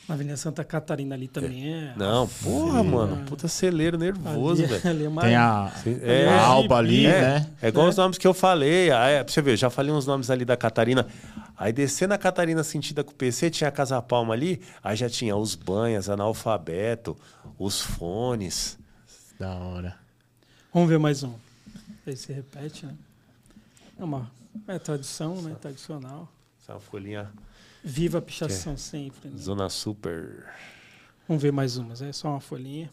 Na 0.09 0.17
Avenida 0.17 0.37
Santa 0.37 0.65
Catarina 0.65 1.15
ali 1.15 1.29
também 1.29 1.73
é. 1.73 1.95
Não, 1.97 2.27
porra, 2.27 2.83
mano. 2.83 3.25
Puta 3.25 3.47
celeiro 3.47 3.97
nervoso, 3.97 4.67
velho. 4.67 5.07
é 5.07 5.09
mais... 5.09 5.29
Tem 5.29 5.37
a, 5.37 5.73
É, 6.03 6.29
a 6.29 6.45
Alba 6.45 6.77
ali, 6.79 7.07
é, 7.07 7.21
né? 7.21 7.51
É 7.63 7.69
igual 7.69 7.89
os 7.89 7.97
nomes 7.97 8.19
que 8.19 8.27
eu 8.27 8.35
falei. 8.35 8.91
Ah, 8.91 9.07
é, 9.07 9.23
pra 9.23 9.33
você 9.33 9.41
ver, 9.41 9.57
já 9.57 9.71
falei 9.71 9.93
uns 9.93 10.05
nomes 10.05 10.29
ali 10.29 10.45
da 10.45 10.57
Catarina. 10.57 11.07
Aí 11.57 11.73
descendo 11.73 12.15
a 12.15 12.19
Catarina 12.19 12.65
sentida 12.65 13.05
com 13.05 13.13
o 13.13 13.15
PC, 13.15 13.51
tinha 13.51 13.69
a 13.69 13.73
Casa 13.73 14.03
Palma 14.03 14.35
ali. 14.35 14.61
Aí 14.83 14.97
já 14.97 15.09
tinha 15.09 15.37
os 15.37 15.55
banhas, 15.55 16.09
analfabeto, 16.09 17.17
os 17.57 17.81
fones. 17.81 18.77
Da 19.39 19.55
hora. 19.55 19.97
Vamos 20.75 20.89
ver 20.89 20.99
mais 20.99 21.23
um. 21.23 21.35
Aí 22.05 22.17
se 22.17 22.33
repete, 22.33 22.87
né? 22.87 22.95
É 23.99 24.03
uma 24.03 24.29
é 24.67 24.79
tradição, 24.81 25.41
né? 25.43 25.55
Tradicional. 25.61 26.29
Essa 26.61 26.73
é 26.73 26.75
uma 26.75 26.81
folhinha 26.81 27.31
Viva 27.85 28.19
a 28.19 28.23
pichação 28.23 28.77
sempre. 28.77 29.29
né? 29.29 29.37
Zona 29.39 29.69
Super. 29.69 30.45
Vamos 31.29 31.43
ver 31.43 31.53
mais 31.53 31.77
umas. 31.77 32.01
É 32.03 32.13
só 32.13 32.29
uma 32.31 32.41
folhinha. 32.41 32.91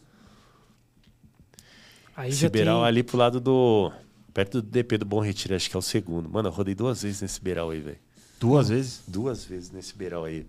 Aí 2.15 2.31
já 2.31 2.47
Siberal 2.47 2.79
tem... 2.79 2.87
ali 2.87 3.03
pro 3.03 3.17
lado 3.17 3.39
do. 3.39 3.91
Perto 4.33 4.61
do 4.61 4.67
DP 4.69 4.97
do 4.99 5.05
Bom 5.05 5.19
Retiro, 5.19 5.55
acho 5.55 5.69
que 5.69 5.75
é 5.75 5.79
o 5.79 5.81
segundo. 5.81 6.29
Mano, 6.29 6.49
eu 6.49 6.53
rodei 6.53 6.75
duas 6.75 7.01
vezes 7.03 7.21
nesse 7.21 7.41
beiral 7.41 7.71
aí, 7.71 7.79
velho. 7.79 7.97
Duas 8.39 8.69
vezes? 8.69 9.01
Duas 9.07 9.43
vezes 9.43 9.71
nesse 9.71 9.95
beiral 9.95 10.23
aí. 10.25 10.45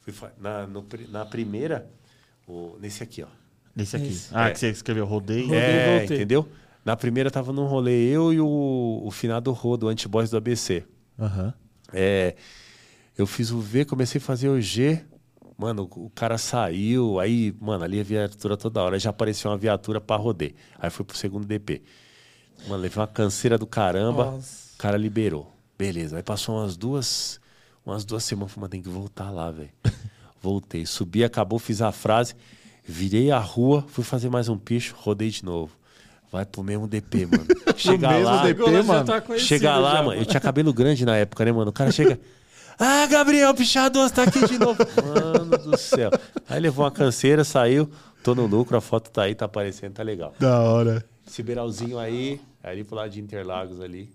Fui 0.00 0.12
fa- 0.12 0.32
na, 0.38 0.66
no 0.66 0.84
na 1.08 1.24
primeira, 1.24 1.88
o- 2.46 2.76
nesse 2.80 3.02
aqui, 3.02 3.22
ó. 3.22 3.28
Esse 3.76 3.96
aqui. 3.96 4.08
Esse. 4.08 4.28
Ah, 4.34 4.48
É. 4.48 4.52
que 4.52 4.58
você 4.58 4.68
escreveu. 4.70 5.06
Rodei 5.06 5.46
e 5.46 5.54
é, 5.54 5.98
voltei. 5.98 6.16
entendeu? 6.16 6.48
Na 6.84 6.96
primeira 6.96 7.30
tava 7.30 7.52
num 7.52 7.66
rolê 7.66 8.08
eu 8.08 8.32
e 8.32 8.40
o, 8.40 9.02
o 9.04 9.10
finado 9.10 9.52
Rodo, 9.52 9.86
o 9.86 9.88
antiboss 9.88 10.28
do 10.30 10.36
ABC. 10.36 10.84
Aham. 11.18 11.54
É, 11.92 12.34
eu 13.20 13.26
fiz 13.26 13.50
o 13.50 13.60
V, 13.60 13.84
comecei 13.84 14.18
a 14.18 14.22
fazer 14.22 14.48
o 14.48 14.60
G. 14.60 15.04
Mano, 15.56 15.88
o 15.94 16.10
cara 16.14 16.38
saiu, 16.38 17.20
aí, 17.20 17.54
mano, 17.60 17.84
ali 17.84 18.00
a 18.00 18.02
viatura 18.02 18.56
toda 18.56 18.82
hora, 18.82 18.96
aí 18.96 19.00
já 19.00 19.10
apareceu 19.10 19.50
uma 19.50 19.58
viatura 19.58 20.00
pra 20.00 20.16
roder. 20.16 20.54
Aí 20.78 20.88
fui 20.88 21.04
pro 21.04 21.16
segundo 21.16 21.46
DP. 21.46 21.82
Mano, 22.66 22.82
levei 22.82 22.98
uma 22.98 23.06
canseira 23.06 23.58
do 23.58 23.66
caramba, 23.66 24.24
Nossa. 24.24 24.74
o 24.74 24.78
cara 24.78 24.96
liberou. 24.96 25.52
Beleza, 25.78 26.16
aí 26.16 26.22
passou 26.22 26.56
umas 26.56 26.76
duas, 26.76 27.38
umas 27.84 28.04
duas 28.04 28.24
semanas, 28.24 28.52
falei, 28.52 28.62
mano, 28.62 28.70
tem 28.70 28.82
que 28.82 28.88
voltar 28.88 29.30
lá, 29.30 29.50
velho. 29.50 29.70
Voltei, 30.42 30.86
subi, 30.86 31.22
acabou, 31.22 31.58
fiz 31.58 31.82
a 31.82 31.92
frase, 31.92 32.34
virei 32.82 33.30
a 33.30 33.38
rua, 33.38 33.84
fui 33.88 34.02
fazer 34.02 34.30
mais 34.30 34.48
um 34.48 34.56
picho, 34.56 34.94
rodei 34.96 35.28
de 35.28 35.44
novo. 35.44 35.72
Vai 36.32 36.46
pro 36.46 36.62
mesmo 36.62 36.86
DP, 36.88 37.26
mano. 37.26 37.46
Chega 37.76 38.08
mesmo 38.08 38.24
lá, 38.24 38.44
DP, 38.44 38.82
mano. 38.82 39.04
tá 39.04 39.22
Chega 39.36 39.76
lá, 39.76 39.96
já, 39.96 40.02
mano. 40.04 40.20
Eu 40.20 40.24
tinha 40.24 40.40
cabelo 40.40 40.72
grande 40.72 41.04
na 41.04 41.16
época, 41.16 41.44
né, 41.44 41.52
mano? 41.52 41.68
O 41.70 41.72
cara 41.72 41.90
chega. 41.92 42.18
Ah, 42.82 43.06
Gabriel 43.06 43.54
Pichador, 43.54 44.08
você 44.08 44.14
tá 44.14 44.22
aqui 44.22 44.46
de 44.46 44.58
novo. 44.58 44.78
Mano 45.04 45.58
do 45.58 45.76
céu. 45.76 46.10
Aí 46.48 46.58
levou 46.58 46.84
uma 46.84 46.90
canseira, 46.90 47.44
saiu. 47.44 47.90
Tô 48.24 48.34
no 48.34 48.46
lucro, 48.46 48.76
a 48.76 48.80
foto 48.80 49.10
tá 49.10 49.24
aí, 49.24 49.34
tá 49.34 49.44
aparecendo, 49.44 49.92
tá 49.94 50.02
legal. 50.02 50.34
Da 50.38 50.60
hora. 50.62 51.04
Esse 51.26 51.42
beiralzinho 51.42 51.98
aí, 51.98 52.40
ali 52.62 52.82
pro 52.82 52.96
lado 52.96 53.10
de 53.10 53.20
Interlagos 53.20 53.80
ali. 53.80 54.10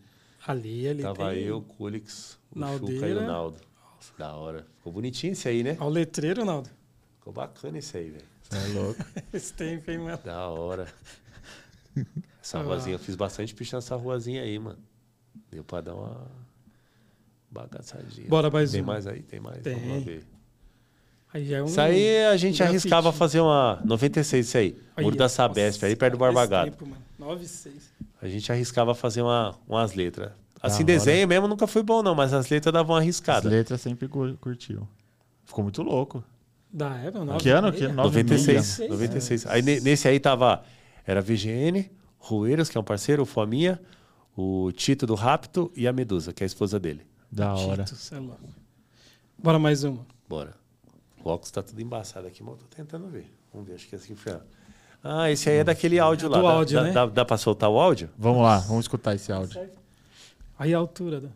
Ali, 0.47 0.87
ali 0.87 1.01
Tava 1.03 1.29
tem... 1.31 1.43
eu, 1.43 1.61
Culix, 1.61 2.37
O 2.51 2.59
Chuca 2.59 2.59
e 2.59 2.59
o 2.59 2.59
Naldeira. 2.59 3.21
Naldo. 3.25 3.57
Da 4.17 4.33
hora. 4.33 4.65
Ficou 4.77 4.93
bonitinho 4.93 5.33
esse 5.33 5.47
aí, 5.47 5.63
né? 5.63 5.75
Ao 5.79 5.89
letreiro, 5.89 6.43
Naldo. 6.45 6.69
Ficou 7.19 7.33
bacana 7.33 7.77
esse 7.79 7.97
aí, 7.97 8.09
velho. 8.09 8.25
É 8.51 8.67
louco. 8.79 9.03
Esse 9.33 9.51
tempo, 9.53 9.89
hein, 9.89 9.97
mano? 9.97 10.19
Da 10.23 10.47
hora. 10.49 10.87
Essa 12.41 12.59
Ah. 12.59 12.61
ruazinha, 12.61 12.95
eu 12.95 12.99
fiz 12.99 13.15
bastante 13.15 13.55
picha 13.55 13.75
nessa 13.77 13.95
ruazinha 13.95 14.43
aí, 14.43 14.59
mano. 14.59 14.77
Deu 15.51 15.63
pra 15.63 15.81
dar 15.81 15.95
uma 15.95 16.27
bagaçadinha. 17.55 18.27
Bora 18.27 18.49
mais 18.51 18.71
Tem 18.71 18.81
um. 18.81 18.85
mais 18.85 19.07
aí? 19.07 19.21
Tem 19.21 19.39
mais. 19.39 19.61
Tem. 19.61 19.75
Vamos 19.75 20.03
ver. 20.03 20.23
Aí 21.33 21.45
já 21.45 21.57
é 21.57 21.61
um. 21.63 21.65
Isso 21.65 21.81
aí 21.81 22.25
a 22.25 22.37
gente 22.37 22.61
um 22.61 22.65
arriscava 22.65 23.01
grafite. 23.03 23.19
fazer 23.19 23.39
uma 23.41 23.81
96, 23.83 24.47
isso 24.47 24.57
aí. 24.57 24.77
Aí, 24.95 25.03
Muro 25.03 25.15
da 25.15 25.27
Sabesp, 25.27 25.77
nossa, 25.77 25.85
ali 25.87 25.95
perto 25.95 26.13
do 26.13 26.19
faz 26.19 26.33
Barbagado. 26.33 26.71
tempo, 26.71 26.85
mano. 26.87 27.01
9 27.19 27.47
6. 27.47 27.73
A 28.21 28.27
gente 28.27 28.51
arriscava 28.51 28.93
fazer 28.95 29.21
uma, 29.21 29.55
umas 29.67 29.93
letras. 29.93 30.31
Assim, 30.61 30.77
hora. 30.77 30.85
desenho 30.85 31.27
mesmo 31.27 31.47
nunca 31.47 31.67
foi 31.67 31.83
bom, 31.83 32.01
não, 32.01 32.15
mas 32.15 32.33
as 32.33 32.49
letras 32.49 32.73
davam 32.73 32.93
uma 32.93 32.99
As 32.99 33.03
arriscada. 33.03 33.49
letras 33.49 33.81
sempre 33.81 34.07
cur- 34.07 34.35
curtiu. 34.39 34.87
Ficou 35.43 35.63
muito 35.63 35.81
louco. 35.83 36.23
Da 36.71 36.95
época, 36.97 37.23
9 37.25 37.39
Que 37.39 37.49
ano? 37.49 37.71
Que 37.71 37.83
ano? 37.85 37.93
96. 37.95 38.79
96. 38.79 38.89
96. 38.89 39.45
Aí 39.47 39.61
ne- 39.61 39.79
nesse 39.79 40.07
aí 40.07 40.19
tava. 40.19 40.63
Era 41.05 41.21
VGN, 41.21 41.89
Rueiros, 42.17 42.67
que 42.69 42.77
é 42.77 42.81
um 42.81 42.83
parceiro, 42.83 43.21
o 43.23 43.25
Fominha, 43.25 43.79
o 44.35 44.71
Tito 44.71 45.05
do 45.05 45.13
Rapto 45.13 45.71
e 45.75 45.87
a 45.87 45.93
Medusa, 45.93 46.33
que 46.33 46.43
é 46.43 46.45
a 46.45 46.47
esposa 46.47 46.79
dele. 46.79 47.01
Da 47.35 47.53
hora. 47.53 47.83
É 48.13 48.17
louco. 48.17 48.39
Bora 49.37 49.59
mais 49.59 49.83
uma. 49.83 50.05
Bora. 50.27 50.53
O 51.21 51.29
óculos 51.29 51.51
tá 51.51 51.61
tudo 51.61 51.81
embaçado 51.81 52.25
aqui, 52.27 52.41
mas 52.41 52.53
eu 52.53 52.59
tô 52.59 52.65
tentando 52.73 53.07
ver. 53.09 53.29
Vamos 53.51 53.67
ver, 53.67 53.75
acho 53.75 53.87
que 53.89 53.95
esse 53.95 54.05
aqui 54.05 54.15
foi. 54.15 54.31
a- 54.31 54.41
Ah, 55.03 55.29
esse 55.29 55.49
aí 55.49 55.57
é 55.57 55.63
daquele 55.63 55.99
áudio 55.99 56.29
lá. 56.29 56.37
do 56.37 56.43
Dá- 56.43 56.51
áudio, 56.53 56.77
dá, 56.77 56.83
né? 56.83 56.91
dá, 56.93 57.05
dá 57.07 57.25
pra 57.25 57.37
soltar 57.37 57.69
o 57.69 57.77
áudio? 57.77 58.09
Vamos 58.17 58.41
lá, 58.41 58.59
vamos 58.59 58.85
escutar 58.85 59.13
esse 59.15 59.31
áudio. 59.33 59.69
Aí 60.57 60.73
a 60.73 60.77
altura. 60.77 61.19
Da... 61.21 61.29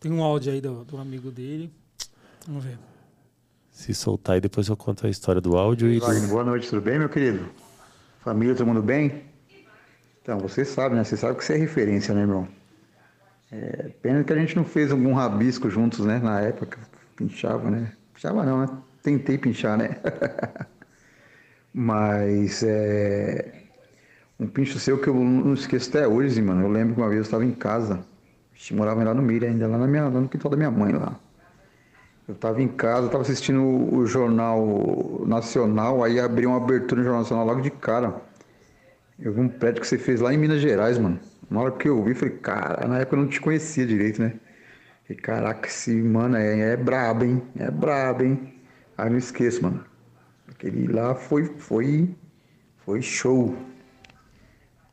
Tem 0.00 0.10
um 0.10 0.22
áudio 0.24 0.52
aí 0.52 0.60
do, 0.60 0.84
do 0.84 0.96
amigo 0.96 1.30
dele. 1.30 1.70
Vamos 2.46 2.64
ver. 2.64 2.78
Se 3.70 3.92
soltar 3.92 4.36
aí, 4.36 4.40
depois 4.40 4.68
eu 4.68 4.76
conto 4.76 5.06
a 5.06 5.10
história 5.10 5.40
do 5.40 5.56
áudio 5.56 5.90
e. 5.92 5.98
Wagner, 5.98 6.28
boa 6.30 6.44
noite, 6.44 6.68
tudo 6.70 6.80
bem, 6.80 6.98
meu 6.98 7.08
querido? 7.10 7.48
Família, 8.20 8.54
todo 8.54 8.66
mundo 8.66 8.82
bem? 8.82 9.24
Então, 10.22 10.38
você 10.38 10.64
sabe, 10.64 10.94
né? 10.94 11.04
Você 11.04 11.16
sabe 11.16 11.36
que 11.36 11.44
você 11.44 11.52
é 11.54 11.56
referência, 11.58 12.14
né, 12.14 12.22
irmão? 12.22 12.48
É, 13.54 13.90
pena 14.02 14.24
que 14.24 14.32
a 14.32 14.36
gente 14.36 14.56
não 14.56 14.64
fez 14.64 14.90
algum 14.90 15.12
rabisco 15.12 15.70
juntos, 15.70 16.04
né? 16.04 16.18
Na 16.18 16.40
época, 16.40 16.76
pinchava, 17.14 17.70
né? 17.70 17.92
Pinchava 18.12 18.44
não, 18.44 18.62
né? 18.62 18.68
Tentei 19.00 19.38
pinchar, 19.38 19.78
né? 19.78 19.96
Mas 21.72 22.64
é. 22.64 23.62
Um 24.40 24.48
pincho 24.48 24.80
seu 24.80 25.00
que 25.00 25.08
eu 25.08 25.14
não 25.14 25.54
esqueço 25.54 25.88
até 25.90 26.08
hoje, 26.08 26.42
mano. 26.42 26.62
Eu 26.62 26.68
lembro 26.68 26.94
que 26.94 27.00
uma 27.00 27.08
vez 27.08 27.18
eu 27.18 27.22
estava 27.22 27.44
em 27.44 27.52
casa. 27.52 27.94
A 27.94 28.56
gente 28.56 28.74
morava 28.74 29.04
lá 29.04 29.14
no 29.14 29.22
Mira, 29.22 29.46
ainda 29.46 29.68
lá, 29.68 29.78
na 29.78 29.86
minha, 29.86 30.04
lá 30.04 30.20
no 30.20 30.28
quintal 30.28 30.50
da 30.50 30.56
minha 30.56 30.70
mãe 30.70 30.92
lá. 30.92 31.16
Eu 32.26 32.34
estava 32.34 32.60
em 32.60 32.68
casa, 32.68 33.06
estava 33.06 33.22
assistindo 33.22 33.62
o 33.62 34.04
Jornal 34.06 35.24
Nacional, 35.26 36.02
aí 36.02 36.18
abriu 36.18 36.48
uma 36.48 36.56
abertura 36.56 37.00
no 37.00 37.04
Jornal 37.04 37.22
Nacional 37.22 37.46
logo 37.46 37.60
de 37.60 37.70
cara. 37.70 38.20
Eu 39.18 39.32
vi 39.32 39.40
um 39.40 39.48
prédio 39.48 39.80
que 39.80 39.86
você 39.86 39.98
fez 39.98 40.20
lá 40.20 40.34
em 40.34 40.38
Minas 40.38 40.60
Gerais, 40.60 40.98
mano. 40.98 41.20
Na 41.50 41.60
hora 41.60 41.72
que 41.72 41.88
eu 41.88 42.02
vi, 42.02 42.14
falei, 42.14 42.36
cara, 42.38 42.86
na 42.86 42.98
época 42.98 43.16
eu 43.16 43.22
não 43.22 43.28
te 43.28 43.40
conhecia 43.40 43.86
direito, 43.86 44.20
né? 44.20 44.34
Falei, 45.06 45.22
caraca, 45.22 45.68
esse 45.68 45.94
mano 45.94 46.36
é, 46.36 46.72
é 46.72 46.76
brabo, 46.76 47.24
hein? 47.24 47.42
É 47.58 47.70
brabo, 47.70 48.24
hein? 48.24 48.54
Aí 48.96 49.10
não 49.10 49.18
esqueço, 49.18 49.62
mano. 49.62 49.84
Aquele 50.48 50.86
lá 50.86 51.14
foi, 51.14 51.44
foi, 51.58 52.14
foi 52.78 53.02
show. 53.02 53.56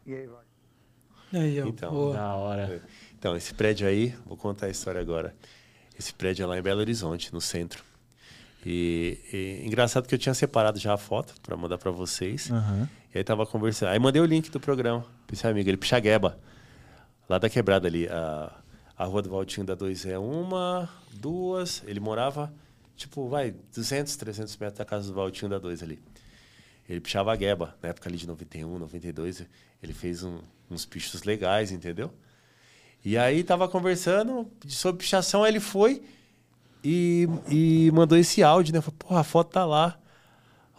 E 0.06 0.14
aí, 0.14 0.28
vai? 0.28 1.42
Aí, 1.42 1.62
ó. 1.62 1.68
Então, 1.68 1.92
boa. 1.92 2.14
Da 2.14 2.36
hora. 2.36 2.82
Então, 3.18 3.36
esse 3.36 3.54
prédio 3.54 3.88
aí, 3.88 4.16
vou 4.26 4.36
contar 4.36 4.66
a 4.66 4.70
história 4.70 5.00
agora. 5.00 5.36
Esse 5.98 6.14
prédio 6.14 6.44
é 6.44 6.46
lá 6.48 6.58
em 6.58 6.62
Belo 6.62 6.80
Horizonte, 6.80 7.34
no 7.34 7.40
centro. 7.40 7.84
E, 8.66 9.20
e 9.32 9.66
engraçado 9.66 10.08
que 10.08 10.14
eu 10.14 10.20
tinha 10.20 10.34
separado 10.34 10.80
já 10.80 10.94
a 10.94 10.98
foto 10.98 11.36
para 11.42 11.56
mandar 11.56 11.78
para 11.78 11.92
vocês. 11.92 12.52
Aham. 12.52 12.90
E 13.14 13.18
aí 13.18 13.24
tava 13.24 13.46
conversando. 13.46 13.90
Aí 13.90 14.00
mandei 14.00 14.22
o 14.22 14.26
link 14.26 14.50
do 14.50 14.60
programa 14.60 15.06
esse 15.34 15.46
amigo, 15.48 15.70
ele 15.70 15.78
Pichagueba. 15.78 16.38
Lá 17.30 17.38
da 17.38 17.50
quebrada 17.50 17.88
ali. 17.88 18.08
A, 18.08 18.52
a 18.98 19.06
rua 19.06 19.22
do 19.22 19.30
Valtinho 19.30 19.66
da 19.66 19.74
2 19.76 20.06
é 20.06 20.18
uma, 20.20 20.90
duas. 21.14 21.82
Ele 21.88 22.00
morava, 22.00 22.54
tipo, 22.96 23.28
vai, 23.30 23.56
200, 23.74 24.16
300 24.16 24.58
metros 24.58 24.78
da 24.78 24.86
casa 24.86 25.08
do 25.08 25.14
Valtinho 25.14 25.50
da 25.50 25.58
2 25.60 25.82
ali. 25.84 26.00
Ele 26.90 27.00
pichava 27.00 27.32
a 27.32 27.36
gueba. 27.36 27.76
Na 27.82 27.90
época 27.90 28.10
ali 28.10 28.18
de 28.18 28.28
91, 28.28 28.78
92, 28.78 29.46
ele 29.82 29.94
fez 29.94 30.24
um- 30.24 30.40
uns 30.70 30.86
pichos 30.86 31.24
legais, 31.24 31.72
entendeu? 31.72 32.12
E 33.04 33.18
aí 33.18 33.44
tava 33.44 33.68
conversando 33.68 34.48
sobre 34.68 35.00
pichação, 35.04 35.44
aí 35.44 35.52
ele 35.52 35.60
foi 35.60 36.04
e, 36.84 37.28
e 37.50 37.92
mandou 37.92 38.18
esse 38.18 38.44
áudio, 38.44 38.74
né? 38.74 38.82
Falei, 38.82 38.96
porra, 39.00 39.20
a 39.22 39.24
foto 39.24 39.52
tá 39.52 39.66
lá. 39.66 39.98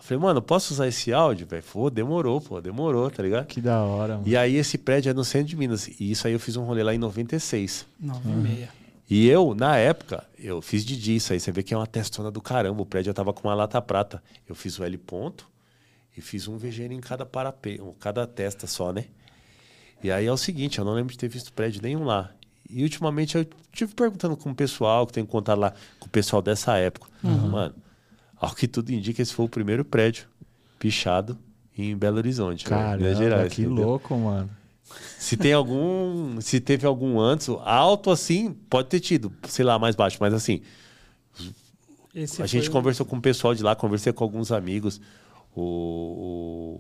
Eu 0.02 0.06
falei, 0.06 0.20
mano, 0.20 0.42
posso 0.42 0.74
usar 0.74 0.88
esse 0.88 1.12
áudio, 1.12 1.46
velho? 1.46 1.62
Pô, 1.62 1.88
demorou, 1.88 2.40
pô, 2.40 2.60
demorou, 2.60 3.08
tá 3.08 3.22
ligado? 3.22 3.46
Que 3.46 3.60
da 3.60 3.84
hora, 3.84 4.14
mano. 4.14 4.26
E 4.26 4.36
aí 4.36 4.56
esse 4.56 4.76
prédio 4.76 5.10
é 5.10 5.14
no 5.14 5.24
centro 5.24 5.46
de 5.46 5.56
Minas. 5.56 5.86
E 5.86 6.10
isso 6.10 6.26
aí 6.26 6.32
eu 6.32 6.40
fiz 6.40 6.56
um 6.56 6.64
rolê 6.64 6.82
lá 6.82 6.92
em 6.92 6.98
96. 6.98 7.86
9 8.00 8.28
e 8.28 8.32
meia. 8.32 8.68
E 9.08 9.28
eu, 9.28 9.54
na 9.54 9.76
época, 9.76 10.26
eu 10.36 10.60
fiz 10.60 10.84
de 10.84 10.96
dia 10.96 11.16
isso 11.16 11.32
aí. 11.32 11.38
Você 11.38 11.52
vê 11.52 11.62
que 11.62 11.72
é 11.72 11.76
uma 11.76 11.86
testona 11.86 12.32
do 12.32 12.40
caramba. 12.40 12.82
O 12.82 12.86
prédio 12.86 13.10
eu 13.10 13.14
tava 13.14 13.32
com 13.32 13.46
uma 13.46 13.54
lata 13.54 13.80
prata. 13.80 14.20
Eu 14.48 14.56
fiz 14.56 14.76
o 14.76 14.82
L 14.82 14.98
ponto 14.98 15.48
e 16.16 16.20
fiz 16.20 16.48
um 16.48 16.58
VGN 16.58 16.96
em 16.96 17.00
cada 17.00 17.24
parapeito, 17.24 17.94
cada 18.00 18.26
testa 18.26 18.66
só, 18.66 18.92
né? 18.92 19.04
E 20.02 20.10
aí 20.10 20.26
é 20.26 20.32
o 20.32 20.36
seguinte, 20.36 20.80
eu 20.80 20.84
não 20.84 20.94
lembro 20.94 21.12
de 21.12 21.18
ter 21.18 21.28
visto 21.28 21.52
prédio 21.52 21.80
nenhum 21.80 22.02
lá. 22.02 22.32
E 22.68 22.82
ultimamente 22.82 23.36
eu 23.36 23.46
tive 23.70 23.94
perguntando 23.94 24.36
com 24.36 24.50
o 24.50 24.54
pessoal, 24.54 25.06
que 25.06 25.12
tem 25.12 25.24
contato 25.24 25.60
lá 25.60 25.72
com 26.00 26.06
o 26.06 26.10
pessoal 26.10 26.42
dessa 26.42 26.76
época. 26.76 27.06
Mano, 27.22 27.74
ao 28.42 28.54
que 28.54 28.66
tudo 28.68 28.90
indica, 28.92 29.22
esse 29.22 29.32
foi 29.32 29.46
o 29.46 29.48
primeiro 29.48 29.84
prédio 29.84 30.26
pichado 30.78 31.38
em 31.78 31.96
Belo 31.96 32.16
Horizonte, 32.18 32.68
né? 32.70 32.76
Minas 32.96 33.00
Caramba, 33.00 33.14
Gerais. 33.24 33.52
que 33.54 33.62
entendeu? 33.62 33.84
louco, 33.86 34.14
mano. 34.16 34.50
Se 35.18 35.36
tem 35.36 35.52
algum. 35.54 36.38
Se 36.42 36.60
teve 36.60 36.86
algum 36.86 37.18
antes, 37.18 37.48
alto 37.48 38.10
assim, 38.10 38.52
pode 38.68 38.88
ter 38.88 39.00
tido, 39.00 39.32
sei 39.48 39.64
lá, 39.64 39.78
mais 39.78 39.94
baixo, 39.96 40.18
mas 40.20 40.34
assim, 40.34 40.60
Esse 42.14 42.42
a 42.42 42.46
gente 42.46 42.68
o- 42.68 42.72
conversou 42.72 43.06
com 43.06 43.16
o 43.16 43.20
pessoal 43.22 43.54
de 43.54 43.62
lá, 43.62 43.74
conversei 43.74 44.12
com 44.12 44.22
alguns 44.24 44.52
amigos, 44.52 45.00
o. 45.56 46.78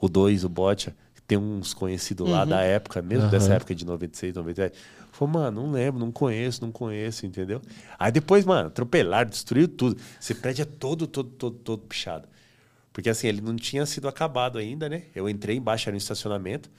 O 0.00 0.08
2, 0.08 0.44
o, 0.44 0.48
Botia, 0.50 0.94
tem 1.26 1.38
uns 1.38 1.72
conhecidos 1.72 2.28
lá 2.28 2.44
da 2.44 2.60
época, 2.60 3.00
mesmo 3.00 3.30
dessa 3.30 3.46
Aham. 3.46 3.56
época 3.56 3.74
de 3.74 3.84
96, 3.86 4.34
97. 4.34 4.78
Falou, 5.10 5.34
mano, 5.34 5.62
não 5.62 5.70
lembro, 5.72 6.00
não 6.00 6.12
conheço, 6.12 6.60
não 6.62 6.72
conheço, 6.72 7.24
entendeu? 7.24 7.62
Aí 7.98 8.12
depois, 8.12 8.44
mano, 8.44 8.68
atropelaram, 8.68 9.30
destruiu 9.30 9.68
tudo. 9.68 10.00
Esse 10.20 10.34
prédio 10.34 10.62
é 10.62 10.66
todo, 10.66 11.06
todo, 11.06 11.30
todo, 11.30 11.56
todo 11.56 11.82
pichado. 11.82 12.28
Porque 12.92 13.08
assim, 13.08 13.26
ele 13.26 13.40
não 13.40 13.56
tinha 13.56 13.86
sido 13.86 14.06
acabado 14.06 14.58
ainda, 14.58 14.88
né? 14.88 15.04
Eu 15.14 15.28
entrei 15.28 15.56
embaixo, 15.56 15.88
era 15.88 15.94
no 15.94 15.98
estacionamento. 15.98 16.70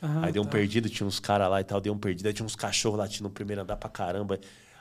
Ah, 0.00 0.26
aí 0.26 0.32
deu 0.32 0.42
um 0.42 0.46
tá. 0.46 0.52
perdido, 0.52 0.88
tinha 0.88 1.06
uns 1.06 1.18
caras 1.18 1.50
lá 1.50 1.60
e 1.60 1.64
tal, 1.64 1.80
deu 1.80 1.92
um 1.92 1.98
perdido, 1.98 2.26
aí 2.26 2.32
tinha 2.32 2.46
uns 2.46 2.54
cachorros 2.54 2.98
latindo 2.98 3.24
no 3.24 3.30
primeiro 3.30 3.62
andar 3.62 3.76
pra 3.76 3.90
caramba. 3.90 4.38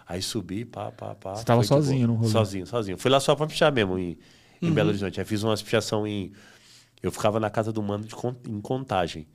Aí 0.07 0.22
subi, 0.22 0.63
pá, 0.63 0.91
pá, 0.91 1.15
pá. 1.15 1.36
Você 1.36 1.43
tava 1.43 1.63
sozinho 1.63 2.07
no 2.07 2.13
rolê? 2.15 2.32
Sozinho, 2.32 2.65
sozinho. 2.65 2.97
Fui 2.97 3.11
lá 3.11 3.20
só 3.20 3.36
pra 3.36 3.47
pichar 3.47 3.72
mesmo 3.74 3.97
em, 3.97 4.18
em 4.61 4.72
Belo 4.72 4.89
Horizonte. 4.89 5.20
Aí 5.20 5.26
fiz 5.26 5.43
uma 5.43 5.55
pichação 5.55 6.07
em. 6.07 6.32
Eu 7.01 7.11
ficava 7.11 7.39
na 7.39 7.49
casa 7.49 7.71
do 7.71 7.81
mano 7.81 8.03
de, 8.05 8.15
em 8.49 8.59
contagem. 8.61 9.27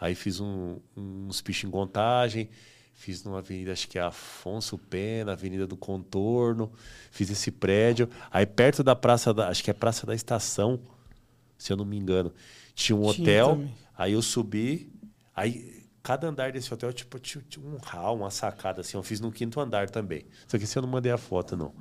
Aí 0.00 0.14
fiz 0.14 0.40
um- 0.40 0.78
uns 0.96 1.40
pichos 1.40 1.64
em 1.64 1.70
contagem, 1.70 2.48
fiz 2.94 3.22
numa 3.24 3.38
avenida, 3.38 3.72
acho 3.72 3.86
que 3.88 3.98
é 3.98 4.02
Afonso 4.02 4.76
Pena, 4.78 5.32
Avenida 5.32 5.66
do 5.66 5.76
Contorno, 5.76 6.72
fiz 7.10 7.30
esse 7.30 7.50
prédio. 7.50 8.08
Aí 8.30 8.46
perto 8.46 8.82
da 8.82 8.96
praça, 8.96 9.32
da, 9.32 9.48
acho 9.48 9.62
que 9.62 9.70
é 9.70 9.74
Praça 9.74 10.06
da 10.06 10.14
Estação, 10.14 10.80
se 11.58 11.72
eu 11.72 11.76
não 11.76 11.84
me 11.84 11.96
engano, 11.98 12.32
tinha 12.74 12.96
um 12.96 13.02
Tinha 13.12 13.22
hotel. 13.22 13.48
também. 13.56 13.74
Aí 13.96 14.12
eu 14.14 14.22
subi, 14.22 14.90
aí 15.36 15.86
cada 16.02 16.26
andar 16.28 16.50
desse 16.50 16.72
hotel 16.72 16.90
tipo, 16.94 17.18
tinha, 17.18 17.44
tinha 17.46 17.64
um 17.64 17.76
hall, 17.76 18.16
uma 18.16 18.30
sacada 18.30 18.80
assim. 18.80 18.96
Eu 18.96 19.02
fiz 19.02 19.20
no 19.20 19.30
quinto 19.30 19.60
andar 19.60 19.90
também. 19.90 20.24
Só 20.48 20.56
que 20.56 20.64
esse 20.64 20.76
eu 20.78 20.82
não 20.82 20.88
mandei 20.88 21.12
a 21.12 21.18
foto, 21.18 21.56
não. 21.58 21.74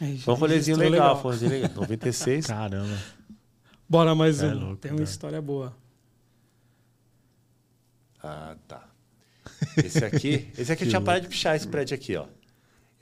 Aí, 0.00 0.16
Foi 0.18 0.32
um 0.34 0.36
rolezinho 0.36 0.76
registrou 0.76 0.90
legal, 0.90 1.16
foi 1.20 1.30
um 1.32 1.34
rolezinho 1.34 1.50
legal. 1.50 1.70
96. 1.76 2.46
Caramba. 2.46 2.98
Bora 3.92 4.14
mais 4.14 4.42
É 4.42 4.46
um. 4.46 4.58
louco, 4.58 4.76
Tem 4.76 4.90
uma 4.90 4.96
tá. 4.96 5.04
história 5.04 5.42
boa. 5.42 5.76
Ah, 8.22 8.56
tá. 8.66 8.88
Esse 9.76 10.02
aqui, 10.02 10.50
esse 10.56 10.72
aqui 10.72 10.84
eu 10.84 10.88
tinha 10.88 11.00
parado 11.02 11.24
de 11.24 11.28
pichar 11.28 11.54
esse 11.54 11.68
prédio 11.68 11.94
aqui, 11.94 12.16
ó. 12.16 12.24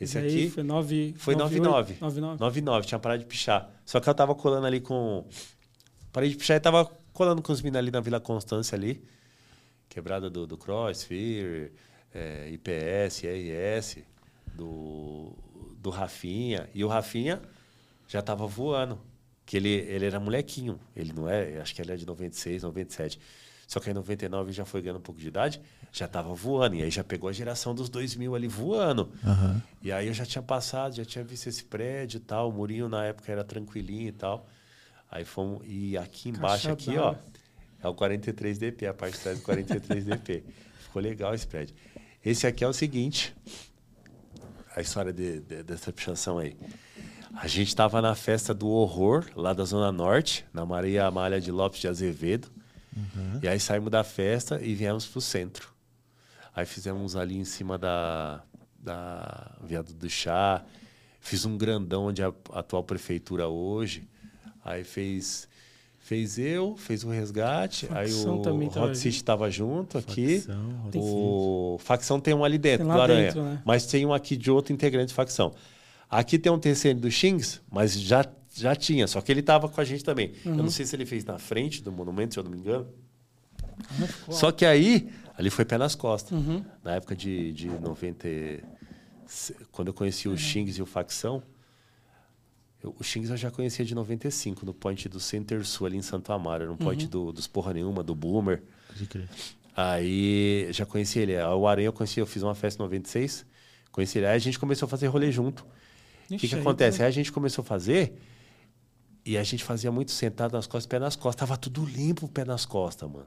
Esse 0.00 0.18
aí 0.18 0.26
aqui 0.26 0.50
foi 0.50 0.64
9 0.64 1.14
foi 1.16 1.36
99. 1.36 1.94
99. 2.00 2.40
99, 2.40 2.86
tinha 2.88 2.98
parado 2.98 3.20
de 3.20 3.26
pichar. 3.26 3.70
Só 3.86 4.00
que 4.00 4.08
eu 4.08 4.14
tava 4.14 4.34
colando 4.34 4.66
ali 4.66 4.80
com. 4.80 5.24
Parei 6.12 6.28
de 6.28 6.36
pichar 6.36 6.56
e 6.56 6.60
tava 6.60 6.84
colando 7.12 7.40
com 7.40 7.52
os 7.52 7.62
meninos 7.62 7.78
ali 7.78 7.92
na 7.92 8.00
Vila 8.00 8.18
Constância 8.18 8.74
ali. 8.74 9.00
Quebrada 9.88 10.28
do, 10.28 10.44
do 10.44 10.58
Crossfire, 10.58 11.70
é, 12.12 12.50
IPS, 12.50 13.22
RS, 13.22 13.98
do, 14.56 15.36
do 15.78 15.88
Rafinha. 15.88 16.68
E 16.74 16.82
o 16.84 16.88
Rafinha 16.88 17.40
já 18.08 18.20
tava 18.20 18.44
voando. 18.44 18.98
Que 19.50 19.56
ele, 19.56 19.68
ele 19.68 20.06
era 20.06 20.20
molequinho. 20.20 20.78
Ele 20.94 21.12
não 21.12 21.28
é, 21.28 21.58
acho 21.60 21.74
que 21.74 21.82
ele 21.82 21.90
é 21.90 21.96
de 21.96 22.06
96, 22.06 22.62
97. 22.62 23.18
Só 23.66 23.80
que 23.80 23.88
aí 23.88 23.92
em 23.92 23.94
99 23.96 24.52
já 24.52 24.64
foi 24.64 24.80
ganhando 24.80 24.98
um 24.98 25.02
pouco 25.02 25.20
de 25.20 25.26
idade, 25.26 25.60
já 25.92 26.06
tava 26.06 26.32
voando. 26.34 26.76
E 26.76 26.82
aí 26.84 26.90
já 26.90 27.02
pegou 27.02 27.28
a 27.28 27.32
geração 27.32 27.74
dos 27.74 27.88
2000 27.88 28.32
ali 28.36 28.46
voando. 28.46 29.10
Aham. 29.24 29.60
E 29.82 29.90
aí 29.90 30.06
eu 30.06 30.14
já 30.14 30.24
tinha 30.24 30.40
passado, 30.40 30.94
já 30.94 31.04
tinha 31.04 31.24
visto 31.24 31.48
esse 31.48 31.64
prédio 31.64 32.18
e 32.18 32.20
tal. 32.20 32.48
O 32.48 32.52
murinho 32.52 32.88
na 32.88 33.04
época 33.06 33.32
era 33.32 33.42
tranquilinho 33.42 34.06
e 34.06 34.12
tal. 34.12 34.46
Aí 35.10 35.24
fomos. 35.24 35.62
E 35.66 35.98
aqui 35.98 36.28
embaixo, 36.28 36.68
Caixa 36.68 36.72
aqui, 36.72 36.96
ó, 36.96 37.16
é 37.82 37.88
o 37.88 37.94
43DP, 37.94 38.86
a 38.88 38.94
parte 38.94 39.16
de 39.16 39.20
trás 39.24 39.38
do 39.40 39.44
43DP. 39.44 40.44
Ficou 40.82 41.02
legal 41.02 41.34
esse 41.34 41.46
prédio. 41.48 41.74
Esse 42.24 42.46
aqui 42.46 42.62
é 42.62 42.68
o 42.68 42.72
seguinte. 42.72 43.34
A 44.76 44.80
história 44.80 45.12
de- 45.12 45.40
de- 45.40 45.62
dessa 45.64 45.92
pichação 45.92 46.38
aí. 46.38 46.56
A 47.34 47.46
gente 47.46 47.68
estava 47.68 48.02
na 48.02 48.14
festa 48.14 48.52
do 48.52 48.68
horror, 48.68 49.24
lá 49.36 49.52
da 49.52 49.64
Zona 49.64 49.92
Norte, 49.92 50.44
na 50.52 50.66
Maria 50.66 51.06
Amália 51.06 51.40
de 51.40 51.50
Lopes 51.50 51.80
de 51.80 51.88
Azevedo. 51.88 52.48
E 53.42 53.48
aí 53.48 53.58
saímos 53.60 53.90
da 53.90 54.02
festa 54.04 54.60
e 54.60 54.74
viemos 54.74 55.06
pro 55.06 55.20
centro. 55.20 55.72
Aí 56.54 56.66
fizemos 56.66 57.16
ali 57.16 57.36
em 57.36 57.44
cima 57.44 57.78
da, 57.78 58.42
da 58.78 59.52
Viado 59.62 59.92
do 59.92 60.10
Chá. 60.10 60.62
Fiz 61.20 61.44
um 61.44 61.56
grandão 61.56 62.06
onde 62.06 62.22
a 62.22 62.32
atual 62.52 62.82
prefeitura 62.82 63.46
hoje. 63.46 64.08
Aí 64.64 64.84
fez 64.84 65.48
fez 65.98 66.38
eu, 66.38 66.76
fez 66.76 67.04
o 67.04 67.10
resgate. 67.10 67.86
aí 67.90 68.10
Facção 68.10 68.40
o 68.40 68.42
também 68.42 68.68
tava 68.68 68.86
Hot 68.86 68.98
City 68.98 69.16
estava 69.16 69.50
junto 69.50 69.96
aqui. 69.96 70.40
Facção, 70.40 70.90
o 70.96 71.78
facção 71.78 72.20
tem 72.20 72.34
um 72.34 72.44
ali 72.44 72.58
dentro 72.58 72.86
Tem 72.86 72.94
do 72.94 73.00
Aranha, 73.00 73.26
dentro, 73.26 73.42
né? 73.42 73.62
mas 73.64 73.86
tem 73.86 74.04
um 74.04 74.12
aqui 74.12 74.36
de 74.36 74.50
outro 74.50 74.72
integrante 74.72 75.08
de 75.08 75.14
facção. 75.14 75.54
Aqui 76.10 76.38
tem 76.38 76.50
um 76.50 76.58
TCN 76.58 76.98
do 77.00 77.10
Xings, 77.10 77.60
mas 77.70 77.92
já 77.98 78.24
já 78.52 78.74
tinha, 78.74 79.06
só 79.06 79.20
que 79.20 79.30
ele 79.30 79.40
estava 79.40 79.68
com 79.68 79.80
a 79.80 79.84
gente 79.84 80.02
também. 80.02 80.32
Eu 80.44 80.50
Uhum. 80.50 80.56
não 80.64 80.70
sei 80.70 80.84
se 80.84 80.96
ele 80.96 81.06
fez 81.06 81.24
na 81.24 81.38
frente 81.38 81.80
do 81.82 81.92
monumento, 81.92 82.34
se 82.34 82.40
eu 82.40 82.44
não 82.44 82.50
me 82.50 82.58
engano. 82.58 82.88
Só 84.28 84.50
que 84.50 84.66
aí, 84.66 85.08
ali 85.38 85.50
foi 85.50 85.64
pé 85.64 85.78
nas 85.78 85.94
costas. 85.94 86.32
Uhum. 86.32 86.64
Na 86.82 86.96
época 86.96 87.14
de, 87.14 87.52
de 87.52 87.68
90. 87.68 88.28
e- 88.28 88.60
Quando 89.70 89.88
eu 89.88 89.94
conheci 89.94 90.28
o 90.28 90.36
Xings 90.36 90.76
e 90.78 90.82
o 90.82 90.86
Facção, 90.86 91.40
eu- 92.82 92.94
o 92.98 93.04
Xings 93.04 93.30
eu 93.30 93.36
já 93.36 93.50
conhecia 93.52 93.84
de 93.84 93.94
95, 93.94 94.66
no 94.66 94.74
point 94.74 95.08
do 95.08 95.20
Center 95.20 95.64
Sul, 95.64 95.86
ali 95.86 95.96
em 95.98 96.02
Santo 96.02 96.32
Amaro. 96.32 96.64
Era 96.64 96.72
um 96.72 96.76
point 96.76 97.04
Uhum. 97.04 97.10
do, 97.10 97.32
dos 97.32 97.46
Porra 97.46 97.72
Nenhuma, 97.72 98.02
do 98.02 98.16
Boomer. 98.16 98.64
Pode 98.88 99.06
crer. 99.06 99.28
Aí 99.76 100.66
já 100.72 100.84
conheci 100.84 101.20
ele. 101.20 101.36
O 101.40 101.68
Aranha 101.68 101.86
eu 101.86 101.92
conheci, 101.92 102.18
eu 102.18 102.26
fiz 102.26 102.42
uma 102.42 102.54
festa 102.56 102.82
em 102.82 102.84
96. 102.84 103.46
Conheci 103.92 104.18
ele. 104.18 104.26
Aí 104.26 104.34
a 104.34 104.38
gente 104.38 104.58
começou 104.58 104.86
a 104.86 104.88
fazer 104.88 105.06
rolê 105.06 105.30
junto. 105.30 105.64
O 106.36 106.38
que, 106.38 106.48
que 106.48 106.54
acontece? 106.54 106.98
tá- 106.98 107.04
Aí 107.04 107.08
a 107.08 107.12
gente 107.12 107.30
começou 107.32 107.62
a 107.62 107.64
fazer 107.64 108.20
e 109.24 109.36
a 109.36 109.42
gente 109.42 109.62
fazia 109.64 109.90
muito 109.92 110.10
sentado 110.12 110.52
nas 110.52 110.66
costas, 110.66 110.86
pé 110.86 110.98
nas 110.98 111.16
costas. 111.16 111.40
Tava 111.48 111.56
tudo 111.58 111.84
limpo, 111.84 112.28
pé 112.28 112.44
nas 112.44 112.64
costas, 112.64 113.08
mano. 113.10 113.26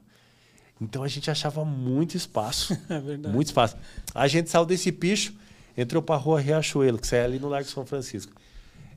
Então 0.81 1.03
a 1.03 1.07
gente 1.07 1.29
achava 1.29 1.63
muito 1.63 2.17
espaço. 2.17 2.73
É 2.89 2.99
verdade. 2.99 3.33
muito 3.33 3.47
espaço. 3.47 3.77
A 4.13 4.27
gente 4.27 4.49
saiu 4.49 4.65
desse 4.65 4.91
picho, 4.91 5.33
entrou 5.77 6.01
pra 6.01 6.15
rua 6.15 6.39
Riachuelo, 6.41 6.97
que 6.97 7.07
sai 7.07 7.21
ali 7.21 7.39
no 7.39 7.47
Largo 7.47 7.69
São 7.69 7.85
Francisco. 7.85 8.33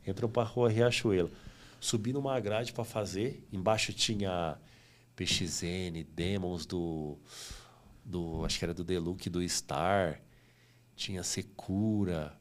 Entrou 0.07 0.29
pra 0.31 0.43
rua 0.43 0.69
Riachuelo. 0.71 1.31
Subi 1.81 2.13
numa 2.13 2.39
grade 2.41 2.73
pra 2.73 2.85
fazer. 2.85 3.47
Embaixo 3.53 3.93
tinha 3.93 4.57
PXN, 5.15 6.05
Demons 6.15 6.65
do. 6.67 7.19
do 8.05 8.45
acho 8.45 8.59
que 8.59 8.65
era 8.65 8.73
do 8.75 8.83
Deluxe, 8.85 9.29
do 9.29 9.47
Star. 9.49 10.21
Tinha 10.97 11.23
Secura. 11.23 12.33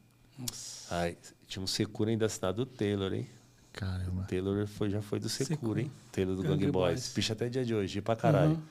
Aí, 0.90 1.16
tinha 1.46 1.62
um 1.62 1.66
Secura 1.66 2.10
ainda 2.10 2.26
assinado 2.26 2.64
do 2.64 2.70
Taylor, 2.70 3.12
hein? 3.12 3.28
Caramba. 3.72 4.24
Taylor 4.24 4.66
foi, 4.66 4.90
já 4.90 5.02
foi 5.02 5.18
do 5.18 5.28
Secura, 5.28 5.54
Secura. 5.56 5.80
hein? 5.82 5.92
Taylor 6.12 6.36
do 6.36 6.42
Gangue 6.42 6.60
Gang 6.64 6.72
Boys. 6.72 6.92
Boys. 7.00 7.08
Picha 7.10 7.32
até 7.32 7.48
dia 7.48 7.64
de 7.64 7.74
hoje, 7.74 8.00
pra 8.00 8.16
caralho. 8.16 8.52
Uhum. 8.52 8.62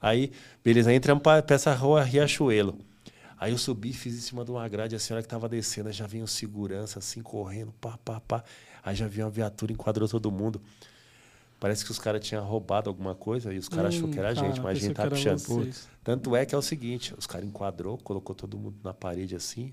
Aí, 0.00 0.30
beleza, 0.64 0.90
aí 0.90 0.96
entramos 0.96 1.22
pra, 1.22 1.42
pra 1.42 1.56
essa 1.56 1.74
rua 1.74 2.02
Riachuelo. 2.02 2.78
Aí 3.38 3.52
eu 3.52 3.58
subi, 3.58 3.92
fiz 3.92 4.14
em 4.16 4.20
cima 4.20 4.44
de 4.44 4.50
uma 4.50 4.66
grade, 4.68 4.94
a 4.94 4.98
senhora 4.98 5.22
que 5.22 5.28
tava 5.28 5.48
descendo, 5.48 5.90
já 5.92 6.06
vinha 6.06 6.24
o 6.24 6.28
segurança 6.28 6.98
assim, 6.98 7.20
correndo, 7.22 7.72
pá, 7.80 7.98
pá, 8.04 8.20
pá. 8.20 8.44
Aí 8.82 8.94
já 8.94 9.06
vinha 9.08 9.26
uma 9.26 9.30
viatura, 9.30 9.72
enquadrou 9.72 10.08
todo 10.08 10.30
mundo. 10.30 10.60
Parece 11.58 11.84
que 11.84 11.90
os 11.90 11.98
caras 11.98 12.24
tinham 12.26 12.44
roubado 12.44 12.88
alguma 12.88 13.14
coisa 13.14 13.52
e 13.52 13.58
os 13.58 13.68
caras 13.68 13.94
Hum, 13.94 13.98
achou 13.98 14.08
que 14.10 14.18
era 14.18 14.30
a 14.30 14.34
cara, 14.34 14.46
gente, 14.46 14.60
mas 14.60 14.76
a 14.76 14.80
gente 14.80 14.94
pichando. 15.10 15.38
vocês. 15.38 15.88
Tanto 16.04 16.36
é 16.36 16.46
que 16.46 16.54
é 16.54 16.58
o 16.58 16.62
seguinte, 16.62 17.14
os 17.16 17.26
caras 17.26 17.46
enquadrou, 17.48 17.98
colocou 17.98 18.34
todo 18.34 18.56
mundo 18.58 18.76
na 18.84 18.92
parede 18.94 19.34
assim. 19.34 19.72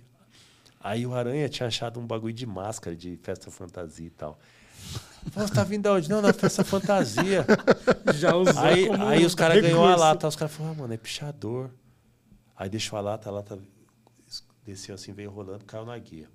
Aí 0.84 1.08
o 1.08 1.14
Aranha 1.16 1.48
tinha 1.48 1.68
achado 1.68 1.98
um 2.00 2.06
bagulho 2.06 2.34
de 2.34 2.46
máscara, 2.46 2.94
de 2.94 3.18
festa 3.24 3.50
fantasia 3.50 4.06
e 4.08 4.10
tal. 4.10 4.38
Você 5.34 5.54
tá 5.54 5.64
vindo 5.64 5.84
de 5.84 5.90
onde? 5.90 6.10
Não, 6.10 6.22
na 6.22 6.34
festa 6.34 6.62
fantasia. 6.66 7.46
Já 8.16 8.36
usou 8.36 8.62
Aí, 8.62 8.90
aí 9.08 9.26
os 9.26 9.34
caras 9.34 9.62
ganhou 9.62 9.86
a 9.88 9.96
lata. 9.96 10.28
Os 10.28 10.36
caras 10.36 10.54
falaram, 10.54 10.76
ah, 10.76 10.82
mano, 10.82 10.94
é 10.94 10.98
pichador. 10.98 11.70
Aí 12.58 12.70
deixou 12.70 13.00
a 13.00 13.02
lata, 13.02 13.30
a 13.30 13.32
lata 13.32 13.58
desceu 14.66 14.96
assim, 14.96 15.14
veio 15.14 15.32
rolando, 15.32 15.64
caiu 15.64 15.86
na 15.86 15.98
guia. 15.98 16.28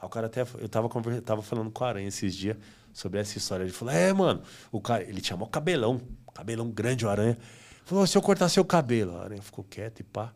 Aí 0.00 0.06
o 0.06 0.08
cara 0.08 0.26
até. 0.28 0.46
Eu 0.58 0.68
tava, 0.70 0.88
conver- 0.88 1.20
tava 1.20 1.42
falando 1.42 1.70
com 1.70 1.84
o 1.84 1.86
Aranha 1.86 2.08
esses 2.08 2.34
dias 2.34 2.56
sobre 2.94 3.20
essa 3.20 3.36
história. 3.36 3.64
Ele 3.64 3.72
falou, 3.72 3.92
é, 3.92 4.10
mano, 4.14 4.42
o 4.72 4.80
cara. 4.80 5.02
Ele 5.02 5.20
tinha 5.20 5.36
mó 5.36 5.44
cabelão, 5.44 6.00
cabelão 6.32 6.70
grande, 6.70 7.04
o 7.04 7.10
Aranha. 7.10 7.36
Falou, 7.84 8.06
se 8.06 8.16
eu 8.16 8.22
cortar 8.22 8.48
seu 8.48 8.64
cabelo. 8.64 9.18
A 9.18 9.24
Aranha 9.24 9.42
ficou 9.42 9.62
quieto 9.62 10.00
e 10.00 10.04
pá. 10.04 10.32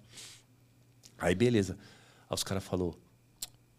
Aí 1.19 1.35
beleza. 1.35 1.79
Aí 2.29 2.35
os 2.35 2.45
caras 2.45 2.63
falaram, 2.63 2.95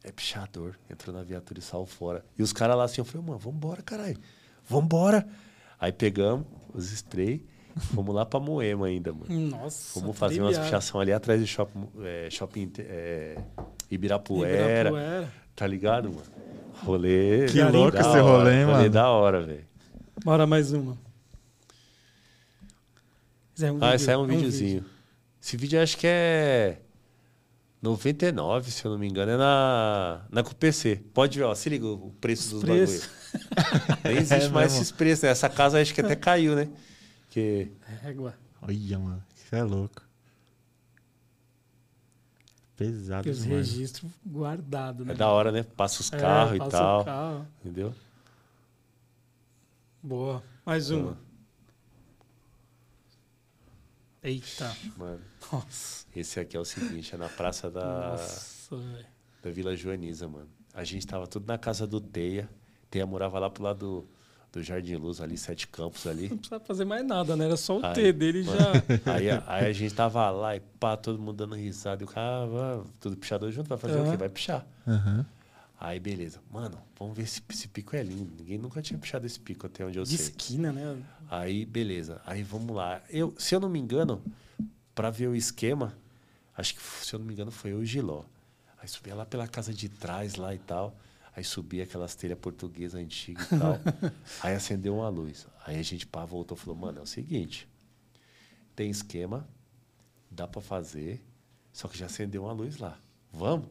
é 0.07 0.11
pichador. 0.11 0.75
Entrou 0.89 1.15
na 1.15 1.23
viatura 1.23 1.59
e 1.59 1.63
saiu 1.63 1.85
fora. 1.85 2.23
E 2.37 2.43
os 2.43 2.53
caras 2.53 2.77
lá 2.77 2.83
assim, 2.83 3.01
eu 3.01 3.05
falei, 3.05 3.25
mano, 3.25 3.39
vambora, 3.39 3.81
caralho. 3.81 4.17
Vambora. 4.67 5.27
Aí 5.79 5.91
pegamos 5.91 6.45
os 6.73 6.91
spray, 6.91 7.43
fomos 7.93 8.13
lá 8.15 8.25
pra 8.25 8.39
Moema 8.39 8.85
ainda, 8.87 9.11
mano. 9.11 9.27
Nossa. 9.49 9.99
Fomos 9.99 10.17
fazer 10.17 10.41
umas 10.41 10.57
pichação 10.57 10.99
ali 11.01 11.11
atrás 11.11 11.41
do 11.41 11.47
shopping, 11.47 11.87
é, 12.01 12.29
shopping 12.29 12.71
é, 12.79 13.37
Ibirapuera, 13.91 14.89
Ibirapuera. 14.89 15.33
Tá 15.55 15.67
ligado, 15.67 16.09
mano? 16.09 16.23
Rolê. 16.83 17.45
Que 17.47 17.61
louco 17.63 17.97
esse 17.97 18.07
hora, 18.07 18.21
rolê, 18.21 18.53
hein, 18.59 18.65
Rolê 18.65 18.77
mano? 18.77 18.89
da 18.89 19.09
hora, 19.09 19.41
velho. 19.41 19.65
Bora 20.23 20.45
mais 20.45 20.71
uma. 20.71 20.97
Esse 23.55 23.65
é 23.65 23.71
um 23.71 23.77
Ah, 23.77 23.79
vídeo, 23.91 23.95
esse 23.95 24.11
é 24.11 24.17
um 24.17 24.25
vídeo. 24.25 24.37
videozinho. 24.37 24.85
Esse 25.41 25.57
vídeo 25.57 25.77
eu 25.79 25.83
acho 25.83 25.97
que 25.97 26.07
é 26.07 26.81
99, 27.85 28.71
se 28.71 28.83
eu 28.85 28.91
não 28.91 28.97
me 28.97 29.07
engano, 29.07 29.31
é 29.31 29.37
na, 29.37 30.21
na 30.31 30.43
QPC. 30.43 31.03
Pode 31.13 31.37
ver, 31.37 31.43
ó, 31.45 31.53
se 31.55 31.69
liga 31.69 31.85
o 31.85 32.11
preço 32.19 32.49
dos 32.55 32.63
Preço. 32.63 33.07
bagulho. 33.33 33.99
Nem 34.03 34.17
existe 34.17 34.33
É 34.45 34.49
mais 34.49 34.71
mesmo. 34.71 34.81
esses 34.81 34.91
preços, 34.91 35.23
né? 35.23 35.29
Essa 35.29 35.47
casa 35.49 35.79
acho 35.81 35.93
que 35.93 36.01
até 36.01 36.15
caiu, 36.15 36.55
né? 36.55 36.67
Que 37.29 37.71
Régua. 38.01 38.33
Olha, 38.61 38.99
mano. 38.99 39.23
Isso 39.35 39.55
é 39.55 39.63
louco. 39.63 40.01
Pesado 42.75 43.23
Que 43.23 43.29
os 43.29 43.43
demais. 43.43 43.69
registros 43.69 44.11
guardados, 44.27 45.05
né? 45.05 45.13
é 45.13 45.15
da 45.15 45.29
hora, 45.29 45.51
né? 45.51 45.63
Passa 45.63 46.01
os 46.01 46.11
É, 46.11 46.17
carros 46.17 46.55
e 46.55 46.59
passa 46.59 46.71
tal. 46.71 47.01
o 47.01 47.05
carro. 47.05 47.47
Entendeu? 47.61 47.93
Boa. 50.03 50.43
Mais 50.65 50.89
uma. 50.89 51.17
Eita. 54.29 54.75
Mano, 54.97 55.21
Nossa. 55.51 56.05
esse 56.15 56.39
aqui 56.39 56.57
é 56.57 56.59
o 56.59 56.65
seguinte, 56.65 57.13
é 57.13 57.17
na 57.17 57.29
praça 57.29 57.69
da, 57.69 57.83
Nossa, 58.11 58.75
velho. 58.75 59.05
da 59.43 59.51
Vila 59.51 59.75
Joaniza, 59.75 60.27
mano. 60.27 60.49
A 60.73 60.83
gente 60.83 61.05
tava 61.05 61.27
tudo 61.27 61.45
na 61.47 61.57
casa 61.57 61.85
do 61.85 62.01
Teia. 62.01 62.49
Teia 62.89 63.05
morava 63.05 63.37
lá 63.39 63.49
pro 63.49 63.63
lado 63.63 63.77
do, 63.79 64.59
do 64.59 64.63
Jardim 64.63 64.95
Luz, 64.95 65.21
ali, 65.21 65.37
Sete 65.37 65.67
Campos 65.67 66.07
ali. 66.07 66.27
Não 66.29 66.37
precisava 66.37 66.63
fazer 66.65 66.85
mais 66.85 67.05
nada, 67.05 67.35
né? 67.35 67.45
Era 67.45 67.55
só 67.55 67.79
o 67.79 67.85
Aí, 67.85 67.93
T 67.93 68.11
dele 68.13 68.43
mano, 68.43 68.57
já. 68.59 68.83
Aí, 69.13 69.29
a- 69.29 69.43
aí 69.47 69.65
a 69.67 69.71
gente 69.73 69.93
tava 69.93 70.29
lá 70.31 70.55
e 70.55 70.59
pá, 70.59 70.97
todo 70.97 71.19
mundo 71.19 71.37
dando 71.37 71.55
risada. 71.55 72.03
E 72.03 72.05
o 72.05 72.07
cara, 72.07 72.45
ah, 72.45 72.83
tudo 72.99 73.15
pichador 73.15 73.51
junto, 73.51 73.69
vai 73.69 73.77
fazer 73.77 73.99
o 73.99 74.01
Aham. 74.01 74.11
quê? 74.11 74.17
Vai 74.17 74.29
pichar. 74.29 74.65
Aham. 74.87 75.25
Aí, 75.79 75.99
beleza. 75.99 76.39
Mano, 76.51 76.77
vamos 76.97 77.15
ver 77.15 77.27
se 77.27 77.41
esse 77.49 77.67
pico 77.67 77.95
é 77.95 78.01
lindo. 78.01 78.33
Ninguém 78.39 78.57
nunca 78.57 78.81
tinha 78.81 78.97
pichado 78.97 79.25
esse 79.25 79.39
pico 79.39 79.67
até 79.67 79.85
onde 79.85 79.99
eu 79.99 80.03
De 80.03 80.17
sei. 80.17 80.27
esquina, 80.27 80.71
né? 80.71 80.97
Aí, 81.29 81.65
beleza. 81.65 82.21
Aí 82.25 82.43
vamos 82.43 82.75
lá. 82.75 83.01
Eu, 83.09 83.33
se 83.37 83.55
eu 83.55 83.59
não 83.59 83.69
me 83.69 83.79
engano, 83.79 84.21
pra 84.93 85.09
ver 85.09 85.27
o 85.27 85.35
esquema, 85.35 85.97
acho 86.55 86.75
que, 86.75 86.81
se 86.81 87.13
eu 87.13 87.19
não 87.19 87.25
me 87.25 87.33
engano, 87.33 87.51
foi 87.51 87.71
eu 87.71 87.79
e 87.79 87.83
o 87.83 87.85
Giló. 87.85 88.23
Aí 88.81 88.87
subia 88.87 89.15
lá 89.15 89.25
pela 89.25 89.47
casa 89.47 89.73
de 89.73 89.89
trás 89.89 90.35
lá 90.35 90.53
e 90.53 90.59
tal. 90.59 90.95
Aí 91.35 91.43
subia 91.43 91.83
aquelas 91.83 92.15
telhas 92.15 92.39
portuguesas 92.39 92.99
antigas 92.99 93.51
e 93.51 93.57
tal. 93.57 93.79
aí 94.41 94.55
acendeu 94.55 94.95
uma 94.95 95.09
luz. 95.09 95.47
Aí 95.65 95.77
a 95.77 95.83
gente 95.83 96.07
pá, 96.07 96.23
voltou 96.23 96.57
e 96.57 96.59
falou, 96.59 96.79
mano, 96.79 96.99
é 96.99 97.01
o 97.01 97.07
seguinte. 97.07 97.67
Tem 98.75 98.89
esquema, 98.89 99.47
dá 100.29 100.47
pra 100.47 100.61
fazer, 100.61 101.21
só 101.73 101.87
que 101.87 101.97
já 101.97 102.05
acendeu 102.05 102.43
uma 102.43 102.53
luz 102.53 102.77
lá. 102.77 102.97
Vamos? 103.33 103.67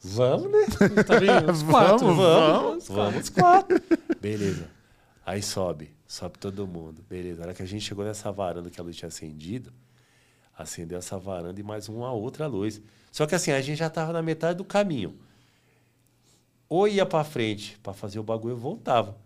Vamos, 0.00 0.50
né? 0.50 0.66
Tá 1.06 1.18
vendo? 1.18 1.50
Os 1.52 1.62
quatro. 1.62 2.06
Vamos, 2.06 2.16
Vamos, 2.16 2.88
vamos 2.88 3.28
quatro. 3.28 3.80
Beleza. 4.20 4.68
Aí 5.24 5.42
sobe, 5.42 5.90
sobe 6.06 6.38
todo 6.38 6.66
mundo. 6.66 7.04
Beleza. 7.08 7.40
Na 7.40 7.46
hora 7.46 7.54
que 7.54 7.62
a 7.62 7.66
gente 7.66 7.84
chegou 7.84 8.04
nessa 8.04 8.30
varanda 8.32 8.70
que 8.70 8.80
a 8.80 8.84
luz 8.84 8.96
tinha 8.96 9.08
acendido, 9.08 9.72
acendeu 10.56 10.98
essa 10.98 11.18
varanda 11.18 11.58
e 11.60 11.62
mais 11.62 11.88
uma 11.88 12.12
outra 12.12 12.46
luz. 12.46 12.80
Só 13.10 13.26
que 13.26 13.34
assim, 13.34 13.52
a 13.52 13.60
gente 13.60 13.78
já 13.78 13.88
tava 13.90 14.12
na 14.12 14.22
metade 14.22 14.58
do 14.58 14.64
caminho. 14.64 15.16
Ou 16.68 16.88
ia 16.88 17.04
pra 17.04 17.22
frente 17.22 17.78
pra 17.82 17.92
fazer 17.92 18.18
o 18.18 18.22
bagulho, 18.22 18.56
voltava. 18.56 19.16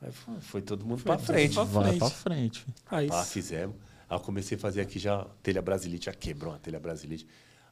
Aí 0.00 0.10
foi, 0.12 0.40
foi 0.40 0.62
todo 0.62 0.84
mundo 0.86 1.02
pra 1.02 1.16
todo 1.16 1.26
frente. 1.26 1.54
pra 1.54 1.64
Vai 1.64 1.84
frente. 1.84 1.98
pra 1.98 2.10
frente. 2.10 2.66
Aí, 2.90 3.08
Pá, 3.08 3.24
fizemos. 3.24 3.76
Aí 4.08 4.16
eu 4.16 4.20
comecei 4.20 4.56
a 4.56 4.60
fazer 4.60 4.80
aqui 4.80 4.98
já, 4.98 5.26
telha 5.42 5.60
brasilite, 5.62 6.06
já 6.06 6.12
quebrou 6.12 6.54
a 6.54 6.58
telha 6.58 6.78
brasilite. 6.80 7.26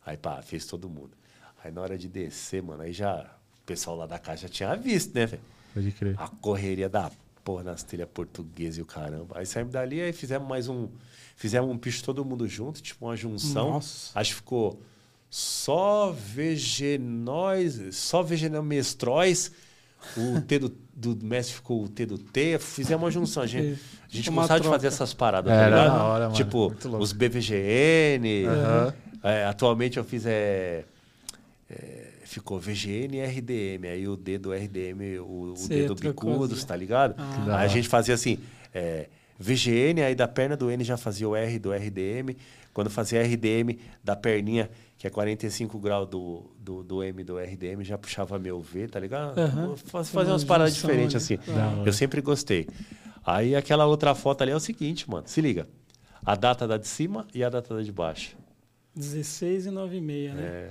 Aí, 0.05 0.17
pá, 0.17 0.43
fez 0.43 0.67
todo 0.67 0.89
mundo. 0.89 1.13
Aí 1.63 1.71
na 1.71 1.81
hora 1.81 1.97
de 1.99 2.09
descer, 2.09 2.63
mano, 2.63 2.83
aí 2.83 2.93
já, 2.93 3.23
o 3.63 3.67
pessoal 3.67 3.97
lá 3.97 4.07
da 4.07 4.19
casa 4.19 4.43
já 4.43 4.49
tinha 4.49 4.75
visto, 4.77 5.15
né, 5.15 5.27
velho? 5.27 5.43
Pode 5.75 5.93
crer. 5.93 6.15
A 6.19 6.29
correria 6.29 6.89
da 6.89 7.11
porra 7.51 7.65
nas 7.65 7.83
telhas 7.83 8.09
portuguesas 8.13 8.79
e 8.79 8.83
o 8.83 8.87
caramba. 8.87 9.39
Aí 9.39 9.45
saímos 9.45 9.73
dali, 9.73 10.01
aí 10.01 10.13
fizemos 10.13 10.49
mais 10.49 10.69
um. 10.69 10.89
Fizemos 11.35 11.69
um 11.71 11.77
picho 11.77 12.05
todo 12.05 12.25
mundo 12.25 12.47
junto, 12.47 12.81
tipo 12.81 13.07
uma 13.07 13.17
junção. 13.17 13.73
Nossa. 13.73 14.11
Acho 14.19 14.31
que 14.31 14.37
ficou 14.37 14.81
só 15.29 16.13
vegenóis, 16.13 17.81
só 17.97 18.23
vegenomestróis. 18.23 19.51
O 20.17 20.41
T 20.41 20.59
do, 20.59 20.73
do 20.95 21.27
mestre 21.27 21.55
ficou 21.57 21.85
o 21.85 21.89
T 21.89 22.07
do 22.07 22.17
T. 22.19 22.59
Fizemos 22.59 23.03
uma 23.03 23.11
junção. 23.11 23.43
A 23.43 23.47
gente, 23.47 23.81
a 24.11 24.17
gente 24.17 24.31
Uma 24.31 24.43
gostava 24.43 24.61
de 24.61 24.65
troca. 24.65 24.79
fazer 24.79 24.87
essas 24.87 25.13
paradas, 25.13 25.53
Era 25.53 25.77
tá 25.77 25.83
ligado? 25.83 26.01
hora. 26.03 26.31
Tipo, 26.31 26.75
os 26.99 27.13
BVGN. 27.13 28.47
Aham. 28.47 28.95
É, 29.23 29.45
atualmente 29.45 29.99
eu 29.99 30.05
fiz. 30.05 30.25
É, 30.25 30.31
é, 30.31 30.85
ficou 32.31 32.59
VGN 32.61 33.17
e 33.17 33.23
RDM. 33.25 33.85
Aí 33.93 34.07
o 34.09 34.17
D 34.17 34.39
do 34.39 34.53
RDM, 34.53 35.19
o, 35.21 35.55
o 35.59 35.69
D 35.69 35.87
do 35.87 35.95
bicudos, 35.95 36.65
tá 36.65 36.77
ligado? 36.77 37.15
Ah. 37.19 37.59
Aí 37.59 37.65
a 37.65 37.69
gente 37.69 37.89
fazia 37.89 38.15
assim. 38.15 38.39
é, 38.73 39.09
VGN, 39.39 40.03
aí 40.03 40.15
da 40.15 40.29
perna 40.29 40.55
do 40.57 40.71
N 40.71 40.85
já 40.85 40.97
fazia 40.99 41.27
o 41.29 41.35
R 41.35 41.59
do 41.59 41.73
RDM. 41.73 42.37
Quando 42.75 42.89
fazia 42.91 43.21
RDM 43.23 43.79
da 44.05 44.15
perninha, 44.15 44.71
que 44.99 45.07
é 45.07 45.11
45 45.11 45.79
graus 45.79 46.07
do, 46.09 46.45
do, 46.59 46.83
do 46.85 47.03
M 47.03 47.25
do 47.25 47.37
RDM, 47.39 47.83
já 47.83 47.97
puxava 47.99 48.39
meu 48.39 48.61
V, 48.61 48.87
tá 48.87 49.01
ligado? 49.01 49.37
Aham. 49.39 49.75
Faz- 49.77 50.09
Tem 50.09 50.15
Fazer 50.15 50.29
uma 50.29 50.35
umas 50.35 50.45
paradas 50.45 50.75
diferentes 50.75 51.17
ali. 51.31 51.41
assim. 51.43 51.51
Hora. 51.51 51.83
Eu 51.89 51.93
sempre 51.93 52.21
gostei. 52.21 52.69
Aí 53.25 53.57
aquela 53.57 53.87
outra 53.87 54.15
foto 54.15 54.43
ali 54.43 54.53
é 54.53 54.57
o 54.57 54.61
seguinte, 54.61 55.09
mano. 55.11 55.25
Se 55.27 55.41
liga. 55.41 55.67
A 56.25 56.35
data 56.37 56.69
da 56.69 56.77
de 56.77 56.87
cima 56.87 57.27
e 57.35 57.43
a 57.43 57.49
data 57.49 57.75
da 57.75 57.83
de 57.83 57.91
baixo. 57.91 58.37
16 58.95 59.67
e 59.67 59.71
9 59.71 59.97
e 59.97 60.01
meia, 60.01 60.35
né? 60.35 60.43
É. 60.43 60.71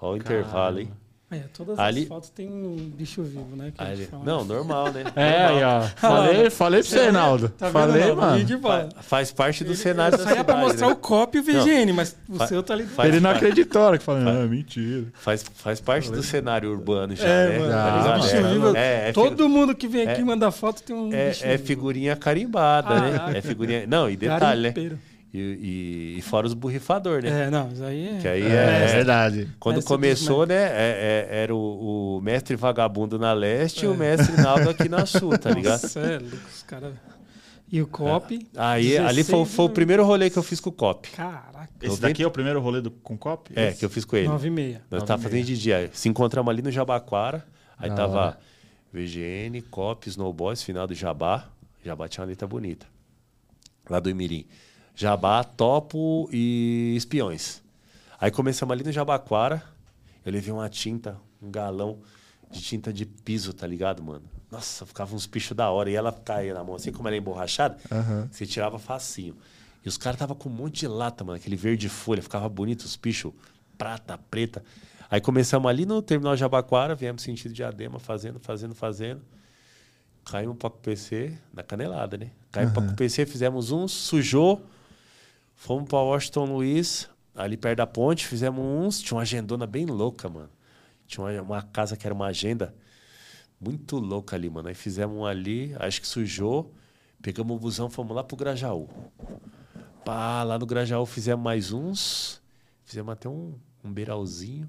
Olha 0.00 0.12
o 0.14 0.16
intervalo, 0.16 0.80
hein? 0.80 0.90
É, 1.30 1.40
todas 1.56 1.76
Ali- 1.80 2.02
as 2.02 2.08
fotos 2.08 2.30
tem 2.30 2.48
um 2.48 2.76
bicho 2.76 3.20
vivo, 3.24 3.56
né? 3.56 3.72
Ali-. 3.78 4.08
Não, 4.24 4.44
normal, 4.44 4.92
né? 4.92 5.02
É, 5.16 5.46
aí, 5.46 5.64
ó. 5.64 5.80
Falei, 5.96 6.48
falei 6.50 6.80
pra 6.82 6.88
você, 6.90 7.10
Naldo. 7.10 7.48
Tá 7.48 7.66
vendo, 7.66 7.72
falei, 7.72 8.00
Naldo? 8.04 8.20
mano. 8.20 8.34
Linha 8.34 8.44
de 8.44 8.56
bola. 8.56 8.88
Fa- 8.94 9.02
Faz 9.02 9.32
parte 9.32 9.64
do 9.64 9.74
cenário 9.74 10.14
Isso 10.14 10.24
da 10.24 10.30
aí 10.30 10.38
é 10.38 10.44
pra 10.44 10.54
cidade, 10.54 10.68
mostrar 10.68 10.86
né? 10.88 10.92
o 10.92 10.96
COP 10.96 11.36
e 11.38 11.40
o 11.40 11.42
VGN, 11.42 11.92
mas 11.92 12.16
o 12.28 12.36
Fa- 12.36 12.46
seu 12.46 12.62
tá 12.62 12.74
ali. 12.74 12.84
faz 12.84 13.08
Ele 13.08 13.18
não 13.20 13.30
acreditou, 13.30 13.82
hora 13.82 13.98
que 13.98 14.04
falou, 14.04 14.20
não, 14.20 14.42
é 14.42 14.46
mentira. 14.46 15.06
Faz, 15.14 15.44
faz 15.54 15.80
parte 15.80 16.12
do 16.12 16.22
cenário 16.22 16.70
urbano 16.70 17.16
já, 17.16 17.24
É, 17.26 17.48
né? 17.48 17.58
mano. 17.58 17.98
Ligado? 17.98 18.20
bicho 18.22 18.36
é, 18.36 18.42
vivo. 18.42 18.76
é, 18.76 19.08
é 19.08 19.12
Todo 19.12 19.48
mundo 19.48 19.74
que 19.74 19.88
vem 19.88 20.06
aqui 20.06 20.20
é- 20.20 20.24
manda 20.24 20.50
foto 20.52 20.82
tem 20.84 20.94
um 20.94 21.12
É, 21.12 21.30
bicho 21.30 21.44
é 21.44 21.56
vivo. 21.56 21.66
figurinha 21.66 22.14
carimbada, 22.14 23.00
né? 23.00 23.38
É 23.38 23.42
figurinha. 23.42 23.86
Não, 23.88 24.08
e 24.08 24.16
detalhe, 24.16 24.72
né? 24.72 24.96
E, 25.36 26.14
e, 26.14 26.18
e 26.18 26.22
fora 26.22 26.46
os 26.46 26.54
borrifador, 26.54 27.20
né? 27.20 27.46
É, 27.46 27.50
não, 27.50 27.68
isso 27.72 27.82
aí 27.82 28.08
é. 28.16 28.20
Que 28.20 28.28
aí 28.28 28.42
É, 28.42 28.84
é. 28.84 28.86
verdade. 28.86 29.48
Quando 29.58 29.76
Mestre 29.76 29.92
começou, 29.92 30.46
né? 30.46 30.54
é- 30.54 31.26
é- 31.28 31.36
era 31.42 31.52
o, 31.52 32.18
o 32.18 32.20
mestre 32.20 32.54
vagabundo 32.54 33.18
na 33.18 33.32
leste 33.32 33.84
e 33.84 33.88
o 33.88 33.96
mestre 33.96 34.40
Naldo 34.40 34.70
aqui 34.70 34.88
na 34.88 35.04
sul, 35.04 35.36
tá 35.36 35.50
ligado? 35.52 35.82
Nossa, 35.82 35.98
é 35.98 36.18
os 36.18 36.62
caras. 36.62 36.94
E 37.72 37.82
o 37.82 37.86
COP. 37.88 38.46
Aí 38.56 38.96
ali 38.96 39.24
foi, 39.24 39.34
16 39.40 39.54
foi 39.56 39.64
o 39.64 39.68
primeiro 39.70 40.04
rolê 40.04 40.30
que 40.30 40.36
eu 40.38 40.42
fiz 40.44 40.60
com 40.60 40.70
o 40.70 40.72
Cop. 40.72 41.10
Caraca. 41.10 41.68
Esse 41.82 42.00
daqui 42.00 42.22
é 42.22 42.26
o 42.26 42.30
primeiro 42.30 42.60
rolê 42.60 42.80
do, 42.80 42.92
com 42.92 43.18
cop? 43.18 43.50
É, 43.56 43.70
Esse? 43.70 43.80
que 43.80 43.84
eu 43.84 43.90
fiz 43.90 44.04
com 44.04 44.14
ele. 44.16 44.28
9 44.28 44.46
e 44.46 44.50
meia. 44.52 44.82
Nós 44.88 45.02
tava 45.02 45.20
fazendo 45.20 45.44
de 45.46 45.58
dia. 45.58 45.90
Se 45.92 46.08
encontramos 46.08 46.48
ali 46.48 46.62
no 46.62 46.70
Jabaquara. 46.70 47.44
Aí 47.76 47.88
Da 47.90 47.96
tava 47.96 48.18
hora. 48.18 48.38
VGN, 48.92 49.60
Cop, 49.62 50.08
Snowboys, 50.08 50.62
final 50.62 50.86
do 50.86 50.94
Jabá. 50.94 51.48
Jabá 51.84 52.06
tinha 52.06 52.22
uma 52.22 52.28
letra 52.28 52.46
bonita. 52.46 52.86
Lá 53.90 53.98
do 53.98 54.08
Imirim. 54.08 54.46
Jabá, 54.94 55.42
Topo 55.42 56.28
e 56.32 56.94
Espiões. 56.96 57.62
Aí 58.20 58.30
começamos 58.30 58.72
ali 58.72 58.84
no 58.84 58.92
Jabaquara. 58.92 59.62
Eu 60.24 60.32
levei 60.32 60.52
uma 60.52 60.68
tinta, 60.68 61.16
um 61.42 61.50
galão 61.50 61.98
de 62.50 62.62
tinta 62.62 62.92
de 62.92 63.04
piso, 63.04 63.52
tá 63.52 63.66
ligado, 63.66 64.02
mano? 64.02 64.22
Nossa, 64.50 64.86
ficava 64.86 65.14
uns 65.14 65.26
pichos 65.26 65.56
da 65.56 65.68
hora. 65.70 65.90
E 65.90 65.94
ela 65.94 66.12
caía 66.12 66.54
na 66.54 66.62
mão, 66.62 66.76
assim 66.76 66.92
como 66.92 67.08
ela 67.08 67.16
é 67.16 67.18
emborrachada, 67.18 67.76
Aham. 67.90 68.28
você 68.30 68.46
tirava 68.46 68.78
facinho. 68.78 69.36
E 69.84 69.88
os 69.88 69.98
caras 69.98 70.18
tava 70.18 70.34
com 70.34 70.48
um 70.48 70.52
monte 70.52 70.80
de 70.80 70.88
lata, 70.88 71.24
mano. 71.24 71.36
Aquele 71.36 71.56
verde 71.56 71.88
folha, 71.88 72.22
ficava 72.22 72.48
bonito, 72.48 72.82
os 72.82 72.96
pichos 72.96 73.32
prata, 73.76 74.16
preta. 74.30 74.64
Aí 75.10 75.20
começamos 75.20 75.68
ali 75.68 75.84
no 75.84 76.00
terminal 76.00 76.36
Jabaquara, 76.36 76.94
viemos 76.94 77.22
sentido 77.22 77.52
de 77.52 77.62
Adema, 77.62 77.98
fazendo, 77.98 78.38
fazendo, 78.38 78.74
fazendo. 78.74 79.22
Caímos 80.24 80.56
para 80.56 80.68
o 80.68 80.70
PC 80.70 81.36
na 81.52 81.62
canelada, 81.62 82.16
né? 82.16 82.30
Caímos 82.50 82.72
para 82.72 82.84
o 82.84 82.94
PC, 82.94 83.26
fizemos 83.26 83.70
uns, 83.72 83.92
sujou. 83.92 84.64
Fomos 85.54 85.88
para 85.88 85.98
Washington 85.98 86.44
Luiz, 86.44 87.08
ali 87.34 87.56
perto 87.56 87.78
da 87.78 87.86
ponte, 87.86 88.26
fizemos 88.26 88.62
uns. 88.64 89.00
Tinha 89.00 89.16
uma 89.16 89.22
agendona 89.22 89.66
bem 89.66 89.86
louca, 89.86 90.28
mano. 90.28 90.50
Tinha 91.06 91.24
uma, 91.24 91.42
uma 91.42 91.62
casa 91.62 91.96
que 91.96 92.06
era 92.06 92.14
uma 92.14 92.26
agenda 92.26 92.74
muito 93.60 93.98
louca 93.98 94.36
ali, 94.36 94.50
mano. 94.50 94.68
Aí 94.68 94.74
fizemos 94.74 95.16
um 95.16 95.24
ali, 95.24 95.74
acho 95.78 96.00
que 96.00 96.06
sujou. 96.06 96.72
Pegamos 97.22 97.56
o 97.56 97.58
busão, 97.58 97.88
fomos 97.88 98.14
lá 98.14 98.22
pro 98.22 98.36
Grajaú. 98.36 98.88
Pá, 100.04 100.42
lá 100.42 100.58
no 100.58 100.66
Grajaú 100.66 101.06
fizemos 101.06 101.42
mais 101.42 101.72
uns. 101.72 102.42
Fizemos 102.84 103.12
até 103.12 103.28
um, 103.28 103.54
um 103.82 103.90
beiralzinho. 103.90 104.68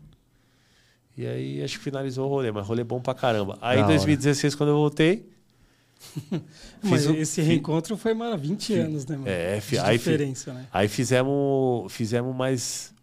E 1.18 1.26
aí 1.26 1.64
acho 1.64 1.78
que 1.78 1.84
finalizou 1.84 2.26
o 2.26 2.30
rolê, 2.30 2.52
mas 2.52 2.66
rolê 2.66 2.84
bom 2.84 3.02
pra 3.02 3.14
caramba. 3.14 3.58
Aí 3.62 3.78
em 3.78 3.84
hora. 3.84 3.94
2016, 3.94 4.56
quando 4.56 4.70
eu 4.70 4.76
voltei. 4.76 5.30
Mas 6.84 7.08
um- 7.08 7.16
esse 7.16 7.42
fi- 7.42 7.48
reencontro 7.48 7.98
foi 7.98 8.14
mano, 8.14 8.38
20 8.38 8.74
anos, 8.74 9.06
né, 9.06 9.16
mano? 9.16 9.28
É, 9.30 9.60
fi- 9.62 9.78
aí 9.80 9.98
fi- 9.98 10.12
diferença, 10.12 10.54
né? 10.54 10.66
Aí 10.72 10.88
fizemos, 10.88 11.92
fizemos 11.92 12.36
mais 12.36 12.94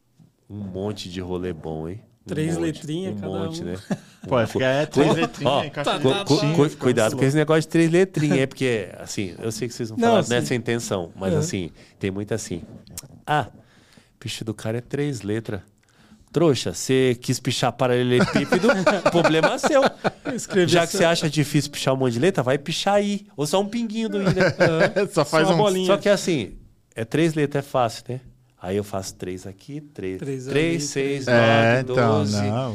um 0.49 0.59
monte 0.59 1.09
de 1.11 1.21
rolê 1.21 1.53
bom, 1.53 1.89
hein? 1.89 2.01
Três 2.27 2.55
monte, 2.55 2.63
letrinhas 2.63 3.15
um 3.17 3.21
cada 3.21 3.39
monte, 3.39 3.63
um. 3.63 3.65
né? 3.67 3.75
Pô, 4.29 4.39
é, 4.39 4.87
três 4.87 5.11
Ó, 5.11 5.13
letrinhas, 5.15 5.77
ó, 5.87 6.25
cu- 6.25 6.37
cu- 6.37 6.55
cu- 6.71 6.77
cuidado 6.77 7.17
com 7.17 7.25
esse 7.25 7.37
negócio 7.37 7.63
de 7.63 7.69
três 7.69 7.91
letrinhas, 7.91 8.39
é 8.39 8.47
porque, 8.47 8.89
assim, 8.99 9.35
eu 9.43 9.51
sei 9.51 9.67
que 9.67 9.75
vocês 9.75 9.91
não 9.91 9.97
Não, 9.97 10.07
falaram 10.07 10.23
sim. 10.25 10.31
nessa 10.35 10.55
intenção, 10.55 11.11
mas 11.17 11.33
Uhum. 11.33 11.41
assim, 11.41 11.71
tem 11.99 12.13
muito 12.13 12.33
assim. 12.33 12.63
Ah, 13.27 13.49
picho 14.21 14.45
do 14.45 14.55
cara 14.55 14.79
é 14.79 14.81
três 14.81 15.23
letras. 15.23 15.61
Trouxa, 16.33 16.73
você 16.73 17.17
quis 17.21 17.39
pichar 17.39 17.71
paralelepípedo, 17.73 18.69
problema 19.13 19.59
seu. 19.59 19.83
Escrevi 20.35 20.73
Já 20.73 20.87
que 20.87 20.97
você 20.97 21.05
acha 21.05 21.29
difícil 21.29 21.71
pichar 21.71 21.93
um 21.93 21.97
monte 21.99 22.15
de 22.15 22.19
letra, 22.21 22.43
vai 22.43 22.57
pichar 22.57 22.95
aí. 22.95 23.27
Ou 23.37 23.47
só 23.47 23.61
um 23.61 23.67
pinguinho 23.67 24.09
do 24.09 24.19
I, 24.23 24.25
né? 24.25 24.33
Só 25.13 25.25
faz 25.25 25.47
Só 25.47 25.53
um... 25.53 25.57
uma 25.57 25.63
bolinha. 25.65 25.87
Só 25.87 25.97
que 25.99 26.09
assim, 26.09 26.55
é 26.97 27.05
três 27.05 27.35
letras, 27.35 27.65
é 27.65 27.69
fácil, 27.69 28.05
né? 28.09 28.21
Aí 28.61 28.77
eu 28.77 28.85
faço 28.85 29.15
três 29.17 29.45
aqui, 29.47 29.81
três. 29.81 30.19
Três 30.19 30.45
Três, 30.47 30.75
ali, 30.75 30.81
seis, 30.81 31.25
três 31.25 31.29
É, 31.29 31.83
nove, 31.83 31.93
então, 31.93 32.19
doze, 32.21 32.37
não, 32.43 32.73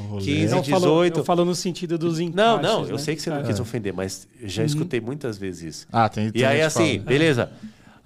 Não, 0.58 0.64
falou, 0.66 1.04
18. 1.04 1.20
eu 1.20 1.24
falo 1.24 1.46
no 1.46 1.56
sentido 1.56 1.98
dos 1.98 2.20
encaixes, 2.20 2.36
Não, 2.36 2.62
não, 2.62 2.86
eu 2.86 2.92
né? 2.92 2.98
sei 2.98 3.16
que 3.16 3.22
você 3.22 3.30
não 3.30 3.38
É. 3.38 3.44
quis 3.44 3.58
ofender, 3.60 3.94
mas 3.94 4.28
já 4.44 4.66
escutei 4.66 5.00
muitas 5.00 5.38
vezes 5.38 5.78
isso. 5.78 5.88
Ah, 5.90 6.10
tem, 6.10 6.30
tem 6.30 6.42
E 6.42 6.46
aí, 6.46 6.62
assim, 6.62 6.98
fala. 7.00 7.10
beleza. 7.10 7.50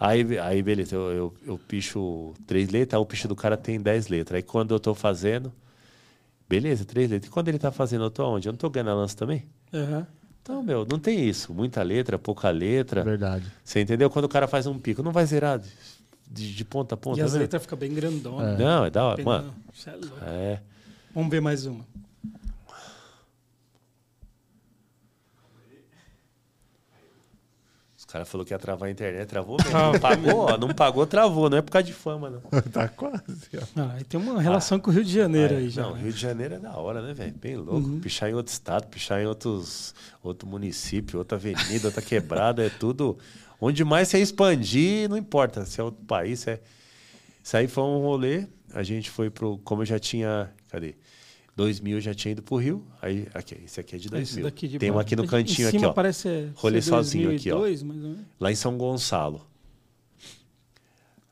Aí, 0.04 0.40
aí 0.40 0.64
beleza, 0.64 0.96
eu, 0.96 1.12
eu, 1.12 1.34
eu 1.46 1.58
picho 1.60 2.34
três 2.48 2.70
letras, 2.70 2.98
aí 2.98 3.04
o 3.04 3.06
picho 3.06 3.28
do 3.28 3.36
cara 3.36 3.56
tem 3.56 3.80
dez 3.80 4.08
letras. 4.08 4.38
Aí 4.38 4.42
quando 4.42 4.74
eu 4.74 4.80
tô 4.80 4.96
fazendo, 4.96 5.54
beleza, 6.50 6.84
três 6.84 7.08
letras. 7.08 7.30
E 7.30 7.32
quando 7.32 7.50
ele 7.50 7.60
tá 7.60 7.72
fazendo, 7.72 8.06
eu 8.06 8.10
tô 8.10 8.28
onde? 8.28 8.48
Eu 8.48 8.52
não 8.52 8.58
tô 8.58 8.68
ganhando 8.68 8.90
a 8.90 8.94
lança 8.96 9.16
também? 9.16 9.46
Aham. 9.72 10.08
Então, 10.42 10.64
meu, 10.64 10.88
não 10.90 10.98
tem 10.98 11.30
isso. 11.30 11.54
Muita 11.54 11.84
letra, 11.84 12.18
pouca 12.18 12.50
letra. 12.50 13.04
Verdade. 13.04 13.46
Você 13.64 13.80
entendeu? 13.80 14.10
Quando 14.10 14.26
o 14.26 14.30
cara 14.30 14.48
faz 14.48 14.66
um 14.66 14.80
pico, 14.80 15.04
não 15.04 15.12
vai 15.12 15.24
zerar 15.24 15.60
de, 15.60 15.70
de, 16.28 16.52
de 16.52 16.66
ponta 16.66 16.96
a 16.96 16.98
ponta. 16.98 17.20
E 17.20 17.22
as 17.22 17.34
né? 17.34 17.42
letras 17.42 17.62
ficam 17.62 17.78
bem 17.78 17.94
grandonas. 17.94 18.58
Não, 18.58 18.86
é 18.86 18.90
da 18.90 19.04
hora. 19.06 19.24
Mano, 19.24 19.54
Isso 19.72 19.88
é 19.88 19.94
louco. 19.94 20.18
é. 20.26 20.60
Vamos 21.14 21.30
ver 21.30 21.42
mais 21.42 21.68
uma. 21.68 21.86
Os 28.12 28.14
caras 28.14 28.28
falaram 28.28 28.46
que 28.46 28.54
ia 28.54 28.60
travar 28.60 28.90
a 28.90 28.92
internet, 28.92 29.26
travou 29.26 29.56
mesmo. 29.64 29.72
Não 29.72 29.98
pagou, 29.98 30.36
ó, 30.36 30.58
não 30.58 30.68
pagou, 30.74 31.08
travou. 31.08 31.50
Não 31.50 31.58
é 31.58 31.62
por 31.62 31.72
causa 31.72 31.88
de 31.88 31.94
fama, 31.94 32.30
não. 32.30 32.42
tá 32.70 32.90
quase, 32.90 33.24
ó. 33.56 33.62
Ah, 33.78 33.94
aí 33.96 34.04
tem 34.04 34.20
uma 34.20 34.42
relação 34.42 34.78
com 34.82 34.92
o 34.92 34.94
Rio 34.94 35.06
de 35.06 35.14
Janeiro 35.14 35.56
aí 35.56 35.70
já. 35.70 35.84
Não, 35.84 35.96
né? 35.96 36.02
Rio 36.04 36.12
de 36.12 36.20
Janeiro 36.20 36.56
é 36.56 36.60
da 36.60 36.76
hora, 36.76 37.02
né, 37.02 37.14
velho? 37.14 37.34
Bem 37.40 37.56
louco. 37.56 38.02
Pichar 38.02 38.30
em 38.30 38.34
outro 38.34 38.52
estado, 38.52 38.88
pichar 38.88 39.22
em 39.22 39.26
outros, 39.26 39.96
outro 40.22 40.46
município, 40.46 41.20
outra 41.20 41.38
avenida, 41.38 41.88
outra 41.88 42.02
quebrada, 42.02 42.66
é 42.66 42.70
tudo. 42.70 43.18
Onde 43.62 43.86
mais 43.86 44.10
você 44.10 44.20
expandir, 44.20 45.10
não 45.10 45.16
importa 45.16 45.64
se 45.64 45.80
é 45.80 45.84
outro 45.86 46.04
país. 46.04 46.42
se 46.42 46.50
É... 46.50 46.60
Isso 47.42 47.56
aí 47.56 47.70
foi 47.70 47.86
um 47.86 48.00
rolê. 48.00 48.46
A 48.74 48.84
gente 48.84 49.10
foi 49.10 49.30
pro. 49.30 49.58
Como 49.60 49.84
eu 49.84 49.86
já 49.86 49.98
tinha. 49.98 50.52
Cadê? 50.68 50.96
2000 51.62 51.98
eu 51.98 52.02
já 52.02 52.14
tinha 52.14 52.32
ido 52.32 52.42
pro 52.42 52.56
Rio. 52.56 52.84
Aí, 53.02 53.28
aqui, 53.34 53.56
esse 53.64 53.80
aqui 53.80 53.96
é 53.96 54.00
de 54.00 54.10
2000. 54.10 54.24
Esse 54.24 54.42
daqui 54.42 54.68
de 54.68 54.80
Tem 54.80 54.90
um 54.90 54.98
aqui 54.98 55.16
no 55.16 55.28
cantinho, 55.28 55.68
aqui, 55.68 55.86
ó. 55.86 55.94
parece 55.94 56.22
ser 56.22 56.52
Rolê 56.56 56.82
sozinho 56.82 57.30
aqui, 57.36 57.52
ó. 57.52 57.60
2002, 57.60 57.84
mais 57.84 58.04
ou 58.04 58.10
menos. 58.10 58.26
Lá 58.40 58.52
em 58.52 58.56
São 58.56 58.78
Gonçalo. 58.78 59.46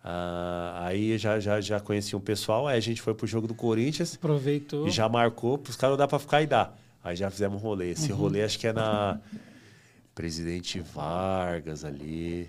Ah, 0.04 0.86
aí 0.86 1.18
já, 1.18 1.40
já, 1.40 1.60
já 1.60 1.80
conheci 1.80 2.16
um 2.16 2.20
pessoal. 2.20 2.68
Aí 2.68 2.78
a 2.78 2.82
gente 2.82 3.02
foi 3.02 3.14
pro 3.14 3.26
jogo 3.26 3.48
do 3.48 3.56
Corinthians. 3.56 4.16
Aproveitou. 4.16 4.88
E 4.88 4.92
já 4.92 5.10
marcou, 5.10 5.58
pros 5.58 5.76
caras 5.76 5.94
não 5.94 5.98
dá 5.98 6.08
pra 6.08 6.20
ficar 6.20 6.42
e 6.42 6.48
dá. 6.48 6.72
Aí 7.04 7.16
já 7.16 7.30
fizemos 7.32 7.62
um 7.62 7.64
rolê. 7.64 7.86
Uhum. 7.86 7.92
Esse 7.92 8.12
rolê 8.12 8.44
acho 8.44 8.60
que 8.60 8.68
é 8.68 8.74
na 8.74 9.20
Presidente 10.14 10.80
Vargas 10.80 11.84
ali. 11.84 12.48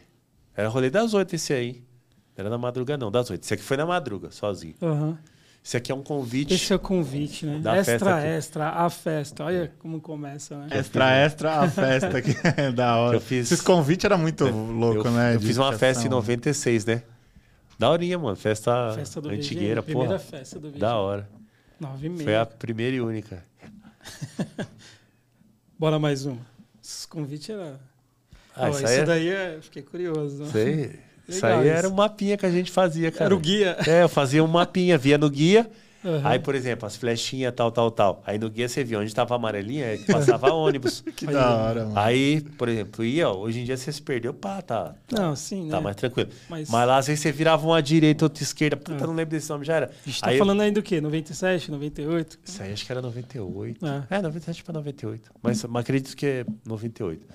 Era 0.55 0.68
rolê 0.68 0.91
das 0.91 1.14
oito 1.14 1.35
esse 1.35 1.53
aí. 1.53 1.83
Era 2.37 2.49
na 2.51 2.59
madruga 2.59 2.97
não, 2.97 3.11
das 3.11 3.31
8. 3.31 3.43
Esse 3.43 3.55
aqui 3.55 3.62
foi 3.62 3.76
na 3.76 3.87
madruga, 3.87 4.31
sozinho. 4.31 4.74
Aham. 4.83 5.18
Esse 5.63 5.77
aqui 5.77 5.93
é 5.93 5.95
um 5.95 6.03
convite. 6.03 6.55
Esse 6.55 6.73
é 6.73 6.77
o 6.77 6.79
convite, 6.79 7.45
né? 7.45 7.59
Da 7.59 7.75
festa 7.75 7.93
extra, 7.93 8.17
aqui. 8.17 8.27
extra, 8.29 8.69
a 8.71 8.91
festa. 8.91 9.45
Olha 9.45 9.73
como 9.79 10.01
começa, 10.01 10.57
né? 10.57 10.69
Extra, 10.71 11.15
extra, 11.19 11.61
a 11.61 11.69
festa 11.69 12.17
aqui. 12.19 12.35
da 12.75 12.97
hora. 12.97 13.17
Eu 13.17 13.21
fiz- 13.21 13.53
Esse 13.53 13.63
convite 13.63 14.07
era 14.07 14.17
muito 14.17 14.45
louco, 14.47 15.07
eu, 15.09 15.11
né? 15.13 15.35
eu 15.37 15.41
fiz 15.41 15.59
uma 15.59 15.71
festa 15.73 16.01
em 16.01 16.05
festão. 16.05 16.19
96, 16.19 16.85
né? 16.87 17.03
Da 17.79 17.91
horinha, 17.91 18.19
mano. 18.19 18.37
Festa, 18.37 18.93
Festa 18.95 19.21
do 19.21 19.29
antigueira, 19.29 19.81
VG, 19.83 19.87
primeira 19.87 20.19
porra. 20.19 20.19
festa 20.19 20.59
do 20.59 20.71
VG. 20.71 20.79
Da 20.79 20.97
hora. 20.97 21.29
Nove 21.79 22.07
e 22.07 22.11
meia. 22.11 22.25
Foi 22.25 22.37
a 22.37 22.47
primeira 22.47 22.97
e 22.97 23.01
única. 23.01 23.45
Bora 25.79 25.99
mais 25.99 26.25
uma. 26.27 26.41
Esse 26.83 27.07
convite 27.07 27.53
era... 27.53 27.79
Ah, 28.57 28.69
isso 28.71 28.79
isso 28.79 28.87
aí, 28.89 28.99
é- 28.99 29.05
daí 29.05 29.29
é... 29.29 29.59
Fiquei 29.63 29.83
curioso. 29.83 30.45
isso 30.45 30.57
aí, 30.57 30.99
isso 31.31 31.47
aí 31.47 31.61
isso. 31.66 31.68
era 31.76 31.89
um 31.89 31.95
mapinha 31.95 32.37
que 32.37 32.47
a 32.47 32.51
gente 32.51 32.70
fazia, 32.70 33.11
cara. 33.11 33.26
Era 33.26 33.35
o 33.35 33.39
guia. 33.39 33.76
É, 33.87 34.03
eu 34.03 34.09
fazia 34.09 34.43
um 34.45 34.49
mapinha, 34.49 34.97
via 34.99 35.16
no 35.18 35.31
guia. 35.31 35.70
Aham. 36.03 36.22
Aí, 36.31 36.39
por 36.39 36.55
exemplo, 36.55 36.87
as 36.87 36.97
flechinhas, 36.97 37.53
tal, 37.55 37.70
tal, 37.70 37.91
tal. 37.91 38.22
Aí 38.26 38.39
no 38.39 38.49
guia 38.49 38.66
você 38.66 38.83
via 38.83 38.99
onde 38.99 39.14
tava 39.14 39.35
amarelinha, 39.37 39.85
aí 39.87 39.99
passava 39.99 40.49
ônibus. 40.55 41.05
Que 41.14 41.26
da 41.26 41.55
hora, 41.55 41.85
mano. 41.85 41.93
Aí, 41.99 42.41
por 42.57 42.70
exemplo, 42.70 43.05
ia, 43.05 43.28
hoje 43.28 43.61
em 43.61 43.64
dia 43.64 43.76
você 43.76 43.93
se 43.93 44.01
perdeu, 44.01 44.33
pá, 44.33 44.62
tá, 44.62 44.95
Não, 45.12 45.37
sim, 45.37 45.64
né? 45.64 45.70
tá 45.72 45.78
mais 45.83 45.97
tranquilo. 45.97 46.31
Mas- 46.49 46.70
Mas... 46.70 46.87
lá, 46.89 46.97
às 46.97 47.07
vezes 47.07 47.20
você 47.20 47.31
virava 47.31 47.66
uma 47.66 47.83
direita, 47.83 48.24
outra 48.24 48.43
esquerda. 48.43 48.78
Puta, 48.78 49.05
É. 49.05 49.07
não 49.07 49.12
lembro 49.14 49.33
desse 49.37 49.51
nome, 49.51 49.62
já 49.62 49.74
era. 49.76 49.87
A 49.91 50.09
gente 50.09 50.20
tá 50.22 50.31
aí, 50.31 50.39
falando 50.39 50.62
aí 50.62 50.70
do 50.70 50.83
quê? 50.83 51.03
97, 51.03 51.70
98? 51.70 52.39
Isso 52.47 52.62
aí 52.62 52.72
acho 52.72 52.87
que 52.87 52.93
era 52.93 53.03
98. 53.03 53.87
É. 53.87 54.16
É, 54.16 54.22
97 54.22 54.64
para 54.64 54.72
98. 54.72 55.31
Mas, 55.43 55.62
mas 55.64 55.81
acredito 55.83 56.16
que 56.16 56.24
é 56.24 56.47
98. 56.66 57.26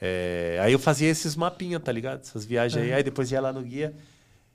É, 0.00 0.58
aí 0.62 0.72
eu 0.72 0.78
fazia 0.78 1.08
esses 1.08 1.34
mapinhas, 1.34 1.82
tá 1.82 1.90
ligado? 1.90 2.20
Essas 2.20 2.44
viagens 2.44 2.82
aí. 2.84 2.92
Aí 2.92 3.02
depois 3.02 3.30
ia 3.32 3.40
lá 3.40 3.52
no 3.52 3.62
guia, 3.62 3.94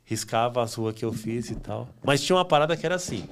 riscava 0.03 0.63
as 0.63 0.73
ruas 0.73 0.95
que 0.95 1.03
eu 1.03 1.11
fiz 1.11 1.49
e 1.49 1.55
tal. 1.55 1.89
Mas 2.03 2.21
tinha 2.23 2.35
uma 2.35 2.45
parada 2.45 2.75
que 2.77 2.85
era 2.85 2.95
assim. 2.95 3.27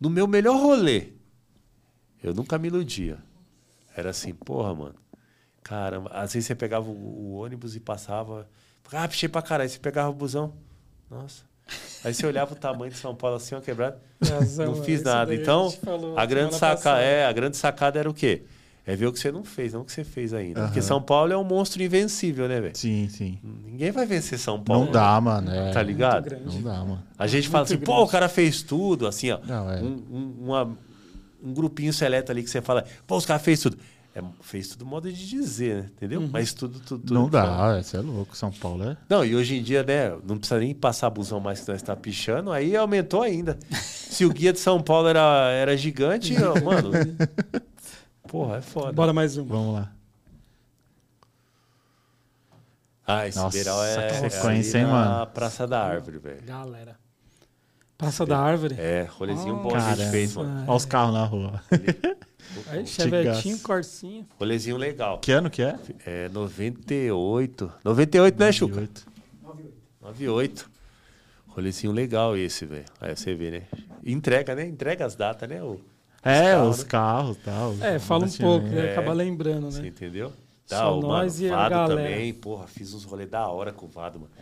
No 0.00 0.08
meu 0.10 0.26
melhor 0.26 0.60
rolê, 0.60 1.08
eu 2.22 2.34
nunca 2.34 2.58
me 2.58 2.68
iludia. 2.68 3.18
Era 3.96 4.10
assim, 4.10 4.32
porra, 4.34 4.74
mano. 4.74 4.94
Caramba, 5.62 6.10
às 6.12 6.32
vezes 6.32 6.46
você 6.46 6.54
pegava 6.54 6.88
o, 6.88 6.92
o 6.92 7.34
ônibus 7.34 7.76
e 7.76 7.80
passava. 7.80 8.48
Ah, 8.92 9.08
pichei 9.08 9.28
pra 9.28 9.40
caralho. 9.40 9.62
Aí 9.62 9.68
você 9.68 9.78
pegava 9.78 10.10
o 10.10 10.14
busão. 10.14 10.52
Nossa. 11.10 11.44
Aí 12.04 12.12
você 12.12 12.26
olhava 12.26 12.52
o 12.52 12.56
tamanho 12.56 12.92
de 12.92 12.98
São 12.98 13.14
Paulo 13.14 13.36
assim, 13.36 13.54
ó, 13.54 13.60
quebrado. 13.60 13.96
Razão, 14.22 14.66
Não 14.74 14.82
fiz 14.82 15.00
isso 15.00 15.04
nada. 15.04 15.34
Então, 15.34 15.70
falou 15.70 16.18
a 16.18 16.26
grande, 16.26 16.54
saca, 16.54 16.76
passada. 16.76 17.00
é, 17.02 17.24
a 17.24 17.32
grande 17.32 17.56
sacada 17.56 17.98
era 17.98 18.10
o 18.10 18.12
quê? 18.12 18.42
É 18.86 18.94
ver 18.94 19.06
o 19.06 19.12
que 19.12 19.18
você 19.18 19.32
não 19.32 19.42
fez, 19.44 19.72
não 19.72 19.80
o 19.80 19.84
que 19.84 19.92
você 19.92 20.04
fez 20.04 20.34
ainda. 20.34 20.62
Porque 20.64 20.78
Aham. 20.80 20.86
São 20.88 21.00
Paulo 21.00 21.32
é 21.32 21.36
um 21.38 21.42
monstro 21.44 21.82
invencível, 21.82 22.46
né, 22.46 22.60
velho? 22.60 22.76
Sim, 22.76 23.08
sim. 23.08 23.38
Ninguém 23.42 23.90
vai 23.90 24.04
vencer 24.04 24.38
São 24.38 24.62
Paulo. 24.62 24.84
Não 24.86 24.92
dá, 24.92 25.18
mano. 25.20 25.50
É, 25.50 25.70
Tá 25.70 25.82
ligado? 25.82 26.24
grande. 26.24 26.44
Não 26.44 26.60
dá, 26.60 26.74
mano. 26.80 27.02
A 27.18 27.26
gente 27.26 27.48
fala 27.48 27.64
assim, 27.64 27.74
Muito 27.76 27.86
pô, 27.86 27.92
grande. 27.94 28.08
o 28.08 28.12
cara 28.12 28.28
fez 28.28 28.62
tudo, 28.62 29.06
assim, 29.06 29.30
ó. 29.30 29.38
Não, 29.46 29.70
é. 29.72 29.80
Um, 29.82 30.02
um- 30.10 30.34
uma- 30.44 30.78
um 31.42 31.54
grupinho 31.54 31.92
seleto 31.94 32.30
ali 32.30 32.42
que 32.42 32.50
você 32.50 32.60
fala, 32.60 32.84
pô, 33.06 33.16
os 33.16 33.24
caras 33.24 33.42
fez 33.42 33.60
tudo. 33.60 33.78
É, 34.14 34.22
fez 34.42 34.68
tudo 34.68 34.86
modo 34.86 35.10
de 35.10 35.28
dizer, 35.28 35.76
né? 35.76 35.90
Entendeu? 35.96 36.28
Mas 36.30 36.52
tudo, 36.52 36.78
tudo, 36.78 37.00
tudo 37.00 37.14
Não 37.14 37.28
dá, 37.28 37.82
você 37.82 37.96
é 37.96 38.00
louco. 38.00 38.36
São 38.36 38.52
Paulo 38.52 38.84
é. 38.90 38.96
Não, 39.08 39.24
e 39.24 39.34
hoje 39.34 39.56
em 39.56 39.62
dia, 39.62 39.82
né, 39.82 40.14
não 40.24 40.36
precisa 40.38 40.60
nem 40.60 40.72
passar 40.72 41.10
busão 41.10 41.40
mais 41.40 41.60
que 41.60 41.68
nós 41.68 41.78
está 41.80 41.96
pichando, 41.96 42.52
aí 42.52 42.76
aumentou 42.76 43.22
ainda. 43.22 43.58
Se 43.74 44.24
o 44.24 44.30
guia 44.30 44.52
de 44.52 44.60
São 44.60 44.80
Paulo 44.80 45.08
era, 45.08 45.50
era 45.50 45.74
gigante, 45.76 46.34
ó, 46.40 46.62
mano. 46.62 46.92
Porra, 48.34 48.56
é 48.56 48.60
foda. 48.60 48.92
Bora 48.92 49.12
mais 49.12 49.38
um. 49.38 49.44
Vamos 49.44 49.74
lá. 49.74 49.92
Ah, 53.06 53.28
esse 53.28 53.38
Nossa, 53.38 53.56
beiral 53.56 53.84
é, 53.84 53.94
que 53.94 54.02
é 54.26 54.28
sequência, 54.28 54.80
ali 54.80 54.88
hein, 54.88 54.92
mano? 54.92 55.26
Praça 55.28 55.68
da 55.68 55.80
Árvore, 55.80 56.18
velho. 56.18 56.42
Galera. 56.42 56.98
Praça 57.96 58.26
da 58.26 58.36
Árvore. 58.36 58.74
É, 58.76 59.04
rolezinho 59.08 59.54
bom 59.58 59.72
a 59.72 59.94
gente 59.94 60.10
fez, 60.10 60.34
mano. 60.34 60.64
Olha 60.66 60.76
os 60.76 60.84
carros 60.84 61.14
na 61.14 61.24
rua. 61.24 61.62
Aí, 62.66 62.84
Chevetinho. 62.84 63.56
Corsinha. 63.60 64.26
Rolezinho 64.36 64.78
legal. 64.78 65.20
Que 65.20 65.30
ano 65.30 65.48
que 65.48 65.62
é? 65.62 65.78
É 66.04 66.28
98. 66.30 67.72
98, 67.84 68.36
né, 68.36 68.50
Chuca? 68.50 68.80
98. 68.80 69.06
98. 70.02 70.70
Rolezinho 71.46 71.92
legal 71.92 72.36
esse, 72.36 72.66
velho. 72.66 72.84
Aí 73.00 73.14
você 73.14 73.32
vê, 73.32 73.52
né? 73.52 73.62
Entrega, 74.04 74.56
né? 74.56 74.66
Entrega 74.66 75.06
as 75.06 75.14
datas, 75.14 75.48
né? 75.48 75.62
O, 75.62 75.80
É, 76.24 76.52
carros, 76.52 76.78
os 76.78 76.84
né? 76.84 76.90
carros 76.90 77.36
e 77.36 77.40
tal. 77.40 77.74
É, 77.80 77.98
fala 77.98 78.24
um 78.24 78.30
pouco, 78.30 78.66
né? 78.66 78.72
né? 78.74 78.86
É. 78.86 78.92
acaba 78.92 79.12
lembrando, 79.12 79.70
Você 79.70 79.82
né? 79.82 79.88
entendeu? 79.88 80.32
Só 80.66 80.76
Tá, 80.76 80.90
o 80.90 80.96
mano, 80.96 81.08
nós 81.08 81.40
e 81.40 81.50
a 81.50 81.56
Vado 81.56 81.70
galera. 81.70 82.02
também, 82.02 82.32
porra, 82.34 82.66
fiz 82.66 82.94
uns 82.94 83.04
rolês 83.04 83.28
da 83.28 83.46
hora 83.48 83.72
com 83.72 83.86
o 83.86 83.88
Vado, 83.88 84.18
mano. 84.20 84.32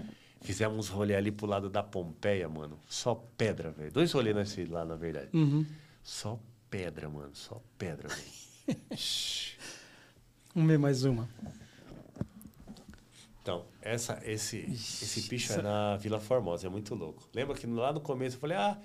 Fizemos 0.41 0.79
uns 0.79 0.89
rolês 0.89 1.19
ali 1.19 1.31
pro 1.33 1.47
lado 1.47 1.69
da 1.69 1.83
Pompeia, 1.83 2.49
mano. 2.49 2.79
Só 2.89 3.15
pedra, 3.37 3.71
velho. 3.71 3.93
Dois 3.93 4.13
rolês 4.13 4.37
fizemos 4.51 4.73
lá, 4.73 4.85
na 4.85 4.95
verdade. 4.97 5.29
Uhum. 5.33 5.67
Só 6.03 6.39
pedra, 6.71 7.09
mano. 7.09 7.31
Só 7.35 7.61
pedra, 7.79 8.09
velho. 8.09 8.81
Shhh. 8.97 9.57
Vamos 10.55 10.69
ver 10.69 10.79
mais 10.79 11.05
uma. 11.05 11.29
então, 13.41 13.65
essa, 13.81 14.21
esse, 14.25 14.59
esse 14.59 15.29
bicho 15.29 15.53
é 15.53 15.63
na 15.63 15.97
Vila 15.97 16.21
Formosa, 16.21 16.67
é 16.67 16.71
muito 16.71 16.95
louco. 16.95 17.29
Lembra 17.35 17.57
que 17.57 17.67
lá 17.67 17.93
no 17.93 18.01
começo 18.01 18.37
eu 18.37 18.41
falei, 18.41 18.57
ah, 18.57 18.79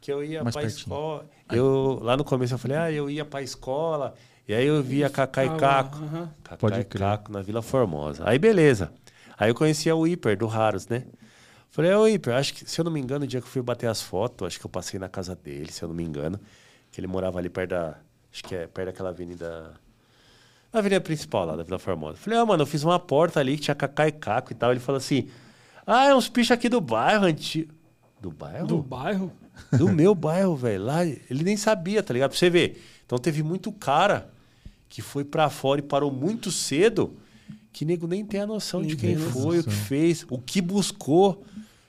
que 0.00 0.12
eu 0.12 0.24
ia 0.24 0.42
Mais 0.42 0.54
pra 0.54 0.62
pertinho. 0.62 0.80
escola. 0.80 1.26
Eu, 1.50 1.98
lá 2.02 2.16
no 2.16 2.24
começo 2.24 2.54
eu 2.54 2.58
falei, 2.58 2.76
ah, 2.76 2.90
eu 2.92 3.08
ia 3.10 3.24
pra 3.24 3.42
escola. 3.42 4.14
E 4.46 4.54
aí 4.54 4.66
eu 4.66 4.82
via 4.82 5.10
Cacá 5.10 5.44
e 5.44 5.48
Ah, 5.48 5.56
Caco. 5.56 5.98
Cacá 6.42 6.56
Pode 6.56 6.80
e 6.80 6.84
crer. 6.84 7.00
Caco 7.00 7.32
na 7.32 7.42
Vila 7.42 7.60
Formosa. 7.62 8.22
Aí 8.26 8.38
beleza. 8.38 8.92
Aí 9.36 9.50
eu 9.50 9.54
conhecia 9.54 9.94
o 9.94 10.06
Hiper 10.06 10.36
do 10.36 10.46
Raros, 10.46 10.88
né? 10.88 11.04
Falei, 11.70 11.92
ô 11.94 12.08
Hiper, 12.08 12.34
acho 12.34 12.54
que, 12.54 12.68
se 12.68 12.80
eu 12.80 12.84
não 12.84 12.90
me 12.90 12.98
engano, 12.98 13.24
o 13.24 13.28
dia 13.28 13.40
que 13.40 13.46
eu 13.46 13.50
fui 13.50 13.60
bater 13.62 13.88
as 13.88 14.00
fotos, 14.00 14.46
acho 14.46 14.58
que 14.58 14.64
eu 14.66 14.70
passei 14.70 14.98
na 14.98 15.08
casa 15.08 15.36
dele, 15.36 15.70
se 15.70 15.82
eu 15.82 15.88
não 15.88 15.94
me 15.94 16.02
engano. 16.02 16.40
Que 16.90 16.98
ele 17.00 17.06
morava 17.06 17.38
ali 17.38 17.48
perto 17.50 17.70
da. 17.70 17.98
Acho 18.32 18.42
que 18.44 18.54
é 18.54 18.66
perto 18.66 18.86
daquela 18.86 19.10
avenida. 19.10 19.74
Na 20.72 20.80
avenida 20.80 21.00
principal 21.00 21.44
lá 21.46 21.56
da 21.56 21.62
Vila 21.62 21.78
Formosa. 21.78 22.16
Falei, 22.16 22.38
ah, 22.38 22.44
mano, 22.46 22.62
eu 22.62 22.66
fiz 22.66 22.82
uma 22.84 22.98
porta 22.98 23.38
ali 23.40 23.56
que 23.56 23.64
tinha 23.64 23.74
Cacá 23.74 24.08
e 24.08 24.12
Caco 24.12 24.52
e 24.52 24.54
tal. 24.54 24.70
Ele 24.70 24.80
falou 24.80 24.96
assim: 24.98 25.28
Ah, 25.86 26.06
é 26.06 26.14
uns 26.14 26.28
pichos 26.28 26.50
aqui 26.52 26.68
do 26.68 26.80
bairro 26.80 27.24
antigo. 27.26 27.72
Do 28.20 28.30
bairro? 28.30 28.66
Do 28.66 28.78
bairro. 28.82 29.30
Do 29.76 29.88
meu 29.88 30.14
bairro, 30.14 30.56
velho. 30.56 30.84
Lá 30.84 31.04
ele 31.04 31.42
nem 31.42 31.56
sabia, 31.56 32.02
tá 32.02 32.12
ligado? 32.14 32.30
Pra 32.30 32.38
você 32.38 32.50
ver. 32.50 32.82
Então 33.04 33.18
teve 33.18 33.42
muito 33.42 33.72
cara 33.72 34.30
que 34.88 35.02
foi 35.02 35.24
pra 35.24 35.50
fora 35.50 35.80
e 35.80 35.82
parou 35.82 36.10
muito 36.10 36.50
cedo 36.50 37.16
que 37.72 37.84
nego 37.84 38.06
nem 38.06 38.24
tem 38.24 38.40
a 38.40 38.46
noção 38.46 38.82
de 38.82 38.96
quem 38.96 39.16
foi, 39.16 39.60
o 39.60 39.64
que 39.64 39.70
fez, 39.70 40.26
o 40.28 40.38
que 40.38 40.60
buscou. 40.60 41.44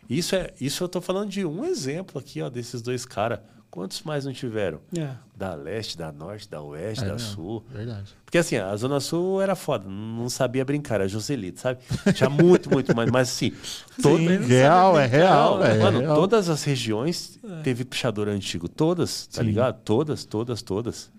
Isso 0.10 0.36
é, 0.36 0.54
isso 0.60 0.84
eu 0.84 0.90
tô 0.90 1.02
falando 1.02 1.30
de 1.30 1.46
um 1.46 1.66
exemplo 1.66 2.20
aqui, 2.20 2.42
ó, 2.42 2.50
desses 2.50 2.82
dois 2.82 3.06
caras. 3.06 3.40
Quantos 3.72 4.02
mais 4.02 4.26
não 4.26 4.34
tiveram? 4.34 4.80
É. 4.98 5.12
Da 5.36 5.54
leste, 5.54 5.96
da 5.96 6.12
norte, 6.12 6.50
da 6.50 6.60
oeste, 6.62 7.04
É, 7.04 7.08
da 7.08 7.12
não, 7.14 7.20
sul. 7.20 7.64
Verdade. 7.72 8.16
Porque 8.26 8.40
assim, 8.40 8.58
a 8.58 8.76
Zona 8.76 9.00
Sul 9.00 9.40
era 9.42 9.56
foda, 9.56 9.88
não 9.88 10.28
sabia 10.28 10.66
brincar, 10.66 10.96
era 10.96 11.08
Joselito, 11.08 11.60
sabe? 11.60 11.80
Tinha 12.16 12.30
muito, 12.30 12.68
muito 12.74 12.96
mais. 12.96 13.12
Mas 13.12 13.30
assim, 13.30 13.54
todo, 14.02 14.18
Sim, 14.18 14.38
real, 14.48 14.98
é 15.00 15.06
real, 15.06 15.60
velho. 15.60 15.82
Mano, 15.84 15.98
é 16.00 16.02
real. 16.02 16.16
todas 16.16 16.50
as 16.50 16.64
regiões 16.64 17.40
teve 17.64 17.86
pichador 17.86 18.28
antigo. 18.28 18.68
Todas, 18.68 19.28
tá 19.28 19.42
Sim. 19.42 19.48
ligado? 19.48 19.80
Todas, 19.84 20.26
todas, 20.26 20.62
todas. 20.64 21.12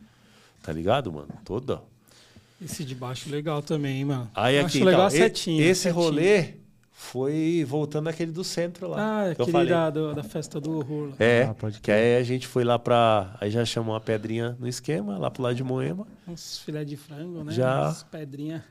Tá 0.62 0.72
ligado, 0.72 1.12
mano? 1.12 1.28
Toda. 1.44 1.80
Esse 2.62 2.84
de 2.84 2.94
baixo 2.94 3.30
legal 3.30 3.62
também, 3.62 3.98
hein, 3.98 4.04
mano. 4.04 4.30
Aí 4.34 4.58
aqui, 4.58 4.78
Acho 4.78 4.84
legal 4.84 5.06
então, 5.06 5.06
a 5.06 5.08
e- 5.08 5.30
setinha. 5.30 5.62
esse 5.64 5.82
setinha. 5.82 5.94
rolê 5.94 6.54
foi 7.02 7.64
voltando 7.66 8.08
aquele 8.08 8.30
do 8.30 8.44
centro 8.44 8.86
lá. 8.86 9.22
Ah, 9.30 9.34
que 9.34 9.40
eu 9.40 9.46
aquele 9.46 9.70
da, 9.70 9.88
do- 9.90 10.14
da 10.14 10.22
festa 10.22 10.60
do 10.60 10.76
horror. 10.78 11.08
lá. 11.08 11.14
É, 11.18 11.44
Ah, 11.44 11.54
pode 11.54 11.80
que 11.80 11.90
aí 11.90 12.16
a 12.16 12.22
gente 12.22 12.46
foi 12.46 12.62
lá 12.62 12.78
pra. 12.78 13.34
Aí 13.40 13.50
já 13.50 13.64
chamou 13.64 13.94
uma 13.94 14.00
pedrinha 14.00 14.54
no 14.60 14.68
esquema, 14.68 15.16
lá 15.16 15.30
pro 15.30 15.42
lado 15.42 15.54
de 15.54 15.64
Moema. 15.64 16.06
Uns 16.28 16.58
filé 16.58 16.84
de 16.84 16.96
frango, 16.98 17.42
né? 17.42 17.52
Já. 17.52 17.84
Umas 17.86 18.02
pedrinhas. 18.02 18.62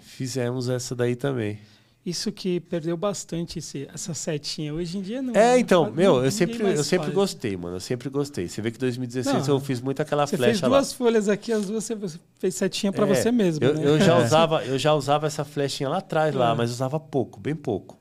Fizemos 0.00 0.68
essa 0.68 0.94
daí 0.94 1.16
também. 1.16 1.58
Isso 2.06 2.30
que 2.30 2.60
perdeu 2.60 2.96
bastante 2.96 3.58
esse, 3.58 3.88
essa 3.92 4.14
setinha. 4.14 4.72
Hoje 4.72 4.96
em 4.96 5.02
dia 5.02 5.20
não. 5.20 5.34
É, 5.34 5.54
não 5.54 5.58
então, 5.58 5.84
faz- 5.86 5.96
meu, 5.96 6.24
eu 6.24 6.30
sempre, 6.30 6.62
eu 6.62 6.84
sempre 6.84 7.06
faz. 7.06 7.14
gostei, 7.16 7.56
mano. 7.56 7.76
Eu 7.76 7.80
sempre 7.80 8.08
gostei. 8.08 8.48
Você 8.48 8.62
vê 8.62 8.70
que 8.70 8.76
em 8.76 8.80
2016 8.80 9.48
Não, 9.48 9.56
eu 9.56 9.60
fiz 9.60 9.80
muito 9.80 10.00
aquela 10.00 10.24
Você 10.24 10.36
fez 10.36 10.50
flecha 10.50 10.68
lá. 10.68 10.76
duas 10.78 10.92
folhas 10.92 11.28
aqui, 11.28 11.50
as 11.52 11.66
duas 11.66 11.82
você 11.82 11.96
fez 12.38 12.54
setinha 12.54 12.92
pra 12.92 13.04
É, 13.08 13.12
você 13.14 13.32
mesmo. 13.32 13.64
Eu, 13.64 13.74
né? 13.74 13.84
eu 13.84 13.98
já 14.00 14.20
É. 14.20 14.22
usava, 14.24 14.64
eu 14.64 14.78
já 14.78 14.94
usava 14.94 15.26
essa 15.26 15.44
flechinha 15.44 15.88
lá 15.88 15.98
atrás, 15.98 16.32
lá, 16.32 16.52
É. 16.52 16.54
mas 16.54 16.70
usava 16.70 17.00
pouco, 17.00 17.40
bem 17.40 17.56
pouco. 17.56 17.98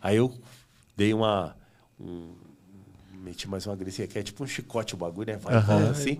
Aí 0.00 0.16
eu 0.16 0.32
dei 0.96 1.12
uma. 1.12 1.54
um- 2.00 2.32
meti 3.22 3.46
mais 3.48 3.66
uma 3.66 3.74
agressividade, 3.74 4.12
que 4.12 4.18
é 4.18 4.22
tipo 4.22 4.42
um 4.42 4.46
chicote 4.46 4.94
o 4.94 4.96
bagulho, 4.96 5.32
né? 5.32 5.36
Vai 5.38 5.60
volta 5.60 5.90
assim. 5.90 6.18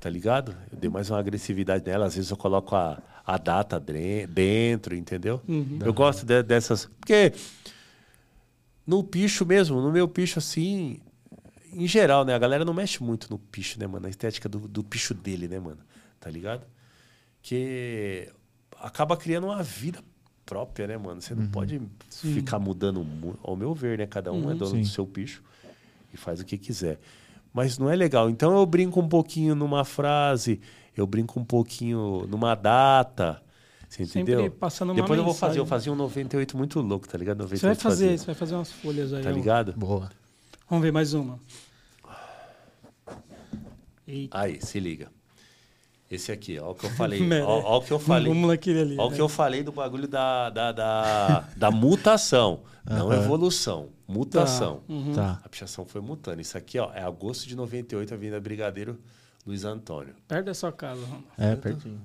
Tá 0.00 0.08
ligado? 0.10 0.54
Eu 0.72 0.78
dei 0.78 0.88
mais 0.90 1.10
uma 1.10 1.18
agressividade 1.18 1.84
nela. 1.86 2.06
Às 2.06 2.14
vezes 2.14 2.30
eu 2.30 2.36
coloco 2.36 2.74
a, 2.76 2.98
a 3.26 3.36
data 3.38 3.80
dentro, 3.80 4.94
entendeu? 4.94 5.40
Uhum. 5.48 5.80
Eu 5.84 5.92
gosto 5.92 6.24
de- 6.24 6.42
dessas. 6.44 6.86
Porque 7.00 7.32
no 8.86 9.02
picho 9.02 9.44
mesmo, 9.44 9.80
no 9.80 9.90
meu 9.92 10.06
picho 10.08 10.38
assim. 10.38 11.00
Em 11.72 11.86
geral, 11.86 12.24
né? 12.24 12.34
A 12.34 12.38
galera 12.38 12.64
não 12.64 12.72
mexe 12.72 13.02
muito 13.02 13.28
no 13.30 13.38
picho, 13.38 13.78
né, 13.78 13.86
mano? 13.86 14.04
Na 14.04 14.08
estética 14.08 14.48
do, 14.48 14.60
do 14.60 14.82
picho 14.82 15.12
dele, 15.12 15.46
né, 15.48 15.58
mano? 15.58 15.78
Tá 16.20 16.30
ligado? 16.30 16.64
Que 17.42 18.30
acaba 18.80 19.16
criando 19.16 19.44
uma 19.48 19.62
vida 19.62 19.98
própria, 20.46 20.86
né, 20.86 20.96
mano? 20.96 21.20
Você 21.20 21.34
não 21.34 21.46
pode 21.48 21.80
ficar 22.08 22.58
mudando, 22.58 23.04
mu- 23.04 23.38
ao 23.42 23.56
meu 23.56 23.74
ver, 23.74 23.98
né? 23.98 24.06
Cada 24.06 24.32
um 24.32 24.50
é 24.50 24.54
dono 24.54 24.70
Sim. 24.76 24.80
do 24.82 24.86
seu 24.86 25.06
picho 25.06 25.42
e 26.14 26.16
faz 26.16 26.40
o 26.40 26.44
que 26.46 26.56
quiser. 26.56 26.98
Mas 27.52 27.76
não 27.78 27.90
é 27.90 27.96
legal. 27.96 28.30
Então 28.30 28.56
eu 28.56 28.64
brinco 28.64 29.00
um 29.00 29.08
pouquinho 29.08 29.54
numa 29.54 29.84
frase, 29.84 30.60
eu 30.96 31.06
brinco 31.06 31.38
um 31.38 31.44
pouquinho 31.44 32.26
numa 32.28 32.54
data. 32.54 33.42
Você 33.88 34.04
Sempre 34.04 34.32
entendeu? 34.32 34.50
passando 34.50 34.90
uma 34.90 34.96
Depois 34.96 35.18
eu 35.18 35.24
vou 35.24 35.34
fazer, 35.34 35.58
eu 35.60 35.66
fazia 35.66 35.92
um 35.92 35.96
98 35.96 36.56
muito 36.56 36.80
louco, 36.80 37.08
tá 37.08 37.16
ligado? 37.16 37.38
98 37.38 37.60
Você 37.60 37.66
vai 37.66 37.74
fazer, 37.74 38.04
fazia. 38.04 38.18
você 38.18 38.26
vai 38.26 38.34
fazer 38.34 38.54
umas 38.54 38.72
folhas 38.72 39.12
aí. 39.12 39.22
Tá 39.22 39.30
ó. 39.30 39.32
ligado? 39.32 39.72
Boa. 39.74 40.10
Vamos 40.68 40.82
ver 40.82 40.92
mais 40.92 41.14
uma. 41.14 41.38
Eita. 44.06 44.38
Aí, 44.38 44.60
se 44.60 44.78
liga. 44.80 45.08
Esse 46.10 46.30
aqui, 46.30 46.58
ó, 46.58 46.70
o 46.70 46.74
que 46.74 46.86
eu 46.86 46.90
falei. 46.94 47.20
Ó, 47.42 47.60
ó 47.62 47.78
o 47.78 47.82
que 47.82 47.92
eu 47.92 47.98
falei. 47.98 48.32
Vamos 48.32 48.48
naquele 48.48 48.80
ali. 48.80 48.96
Ó 48.98 49.06
o 49.06 49.10
né? 49.10 49.16
que 49.16 49.20
eu 49.20 49.28
falei 49.28 49.62
do 49.62 49.72
bagulho 49.72 50.06
da, 50.06 50.50
da, 50.50 50.72
da, 50.72 51.48
da 51.56 51.70
mutação. 51.70 52.62
Não 52.84 53.10
Aham. 53.10 53.24
evolução. 53.24 53.88
Mutação. 54.06 54.82
Uhum. 54.88 55.12
Tá. 55.12 55.40
A 55.44 55.48
pichação 55.48 55.84
foi 55.84 56.00
mutando. 56.00 56.40
Isso 56.40 56.56
aqui, 56.56 56.78
ó, 56.78 56.92
é 56.92 57.02
agosto 57.02 57.48
de 57.48 57.56
98, 57.56 58.14
Avenida 58.14 58.40
Brigadeiro 58.40 58.98
Luiz 59.46 59.64
Antônio. 59.64 60.14
Perto 60.26 60.46
da 60.46 60.54
sua 60.54 60.72
casa. 60.72 61.00
Ronaldo. 61.02 61.26
É, 61.38 61.54
pertinho. 61.54 62.00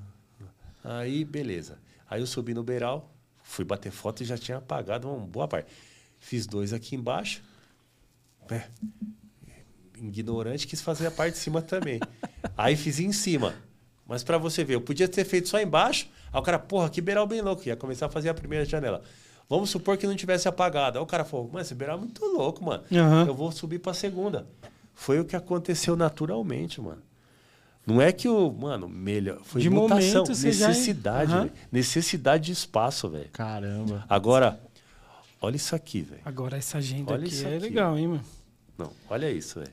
Aí, 0.83 1.25
beleza. 1.25 1.77
Aí 2.09 2.21
eu 2.21 2.27
subi 2.27 2.53
no 2.53 2.63
beiral, 2.63 3.09
fui 3.43 3.63
bater 3.65 3.91
foto 3.91 4.21
e 4.21 4.25
já 4.25 4.37
tinha 4.37 4.57
apagado 4.57 5.09
uma 5.09 5.25
boa 5.25 5.47
parte. 5.47 5.71
Fiz 6.19 6.45
dois 6.45 6.73
aqui 6.73 6.95
embaixo. 6.95 7.41
né? 8.49 8.67
Ignorante, 9.97 10.65
quis 10.67 10.81
fazer 10.81 11.07
a 11.07 11.11
parte 11.11 11.33
de 11.33 11.39
cima 11.39 11.61
também. 11.61 11.99
Aí 12.57 12.75
fiz 12.75 12.99
em 12.99 13.11
cima. 13.11 13.53
Mas 14.07 14.23
pra 14.23 14.37
você 14.37 14.63
ver, 14.63 14.73
eu 14.75 14.81
podia 14.81 15.07
ter 15.07 15.23
feito 15.23 15.47
só 15.47 15.59
embaixo. 15.61 16.07
Aí 16.33 16.39
o 16.39 16.43
cara, 16.43 16.59
porra, 16.59 16.89
que 16.89 16.99
beiral 17.01 17.25
bem 17.27 17.41
louco. 17.41 17.63
Ia 17.67 17.75
começar 17.75 18.07
a 18.07 18.09
fazer 18.09 18.29
a 18.29 18.33
primeira 18.33 18.65
janela. 18.65 19.01
Vamos 19.47 19.69
supor 19.69 19.97
que 19.97 20.07
não 20.07 20.15
tivesse 20.15 20.47
apagado. 20.47 20.97
Aí 20.97 21.03
o 21.03 21.07
cara 21.07 21.23
falou, 21.23 21.47
mano, 21.47 21.59
esse 21.61 21.75
beiral 21.75 21.97
é 21.97 21.99
muito 21.99 22.23
louco, 22.25 22.63
mano. 22.63 22.83
Aham. 22.91 23.25
Eu 23.27 23.33
vou 23.35 23.51
subir 23.51 23.79
pra 23.79 23.93
segunda. 23.93 24.47
Foi 24.93 25.19
o 25.19 25.25
que 25.25 25.35
aconteceu 25.35 25.95
naturalmente, 25.95 26.81
mano. 26.81 27.01
Não 27.85 28.01
é 28.01 28.11
que 28.11 28.27
o, 28.29 28.51
mano, 28.51 28.87
melhor. 28.87 29.39
Foi 29.43 29.61
De 29.61 29.69
mutação, 29.69 30.21
momento, 30.23 30.33
já- 30.35 30.67
necessidade, 30.67 31.31
Aham. 31.31 31.41
velho. 31.43 31.53
Necessidade 31.71 32.45
de 32.45 32.51
espaço, 32.51 33.09
velho. 33.09 33.29
Caramba. 33.33 34.05
Agora, 34.07 34.59
olha 35.41 35.55
isso 35.55 35.75
aqui, 35.75 36.01
velho. 36.01 36.21
Agora 36.23 36.57
essa 36.57 36.77
agenda 36.77 37.11
Olha 37.13 37.23
aqui 37.25 37.33
isso 37.33 37.45
é 37.47 37.55
aqui. 37.55 37.59
legal, 37.65 37.97
hein, 37.97 38.07
mano? 38.07 38.23
Não, 38.77 38.91
olha 39.09 39.31
isso, 39.31 39.59
velho. 39.59 39.71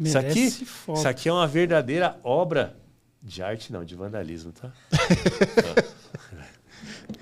Isso 0.00 0.18
aqui, 0.18 0.50
foto. 0.50 0.98
isso 0.98 1.08
aqui 1.08 1.28
é 1.28 1.32
uma 1.32 1.46
verdadeira 1.46 2.18
obra 2.24 2.76
de 3.22 3.42
arte, 3.42 3.72
não, 3.72 3.84
de 3.84 3.94
vandalismo, 3.94 4.50
tá? 4.52 4.72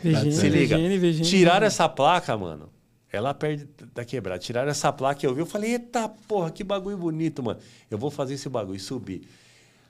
VGN, 0.03 0.33
Se 0.33 0.49
liga. 0.49 0.77
VGN, 0.77 0.99
VGN. 0.99 1.23
Tiraram 1.29 1.67
essa 1.67 1.89
placa, 1.89 2.37
mano. 2.37 2.71
Ela 3.13 3.35
perde 3.35 3.69
da 3.95 4.05
quebrada. 4.05 4.39
Tiraram 4.39 4.71
essa 4.71 4.91
placa, 4.93 5.25
eu 5.27 5.35
vi, 5.35 5.41
eu 5.43 5.47
falei, 5.47 5.73
eita 5.73 6.09
porra, 6.09 6.51
que 6.51 6.65
bagulho 6.65 6.97
bonito, 6.97 7.43
mano. 7.43 7.61
Eu 7.91 7.99
vou 7.99 8.11
fazer 8.11 8.35
esse 8.35 8.49
bagulho, 8.49 8.81
subir. 8.81 9.29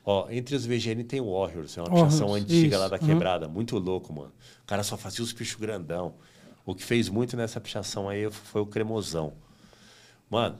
Ó, 0.05 0.28
entre 0.30 0.57
os 0.57 0.66
VGN 0.66 1.05
tem 1.05 1.20
o 1.20 1.32
Warriors, 1.32 1.78
é 1.78 1.80
uma 1.82 1.90
pichação 1.90 2.34
antiga 2.34 2.76
lá 2.76 2.86
isso, 2.86 2.96
da 2.96 3.00
uhum. 3.00 3.07
quebrada. 3.07 3.48
Muito 3.48 3.78
louco, 3.78 4.12
mano. 4.12 4.32
O 4.62 4.66
cara 4.66 4.82
só 4.82 4.96
fazia 4.96 5.24
os 5.24 5.32
pichos 5.32 5.55
grandão. 5.61 6.14
O 6.66 6.74
que 6.74 6.82
fez 6.82 7.09
muito 7.09 7.36
nessa 7.36 7.61
pichação 7.61 8.09
aí 8.09 8.30
foi 8.30 8.61
o 8.61 8.66
cremosão. 8.66 9.32
Mano, 10.28 10.59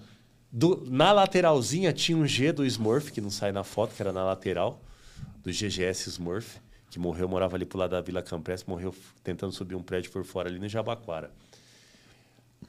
do- 0.51 0.85
na 0.89 1.13
lateralzinha 1.13 1.93
tinha 1.93 2.17
um 2.17 2.27
G 2.27 2.53
do 2.53 2.65
Smurf, 2.65 3.11
que 3.11 3.21
não 3.21 3.31
sai 3.31 3.53
na 3.53 3.65
foto, 3.65 3.95
que 3.95 4.03
era 4.03 4.13
na 4.13 4.25
lateral, 4.25 4.81
do 5.43 5.51
GGS 5.51 6.09
Smurf, 6.11 6.61
que 6.91 6.99
morreu, 6.99 7.29
morava 7.29 7.57
ali 7.57 7.65
pro 7.65 7.79
lado 7.79 7.91
da 7.91 8.01
Vila 8.01 8.23
Campestre, 8.23 8.71
morreu 8.71 8.95
tentando 9.25 9.53
subir 9.53 9.75
um 9.75 9.83
prédio 9.83 10.11
por 10.13 10.25
fora 10.25 10.49
ali 10.49 10.59
no 10.59 10.69
Jabaquara. 10.69 11.31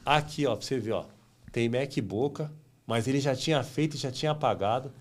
Aqui, 0.05 0.45
ó, 0.45 0.55
pra 0.55 0.65
você 0.65 0.79
ver, 0.79 0.91
ó, 0.93 1.05
tem 1.51 1.69
Mac 1.69 1.95
Boca, 2.01 2.51
mas 2.85 3.07
ele 3.07 3.19
já 3.19 3.35
tinha 3.35 3.63
feito 3.63 3.95
já 3.97 4.11
tinha 4.11 4.31
apagado. 4.31 4.91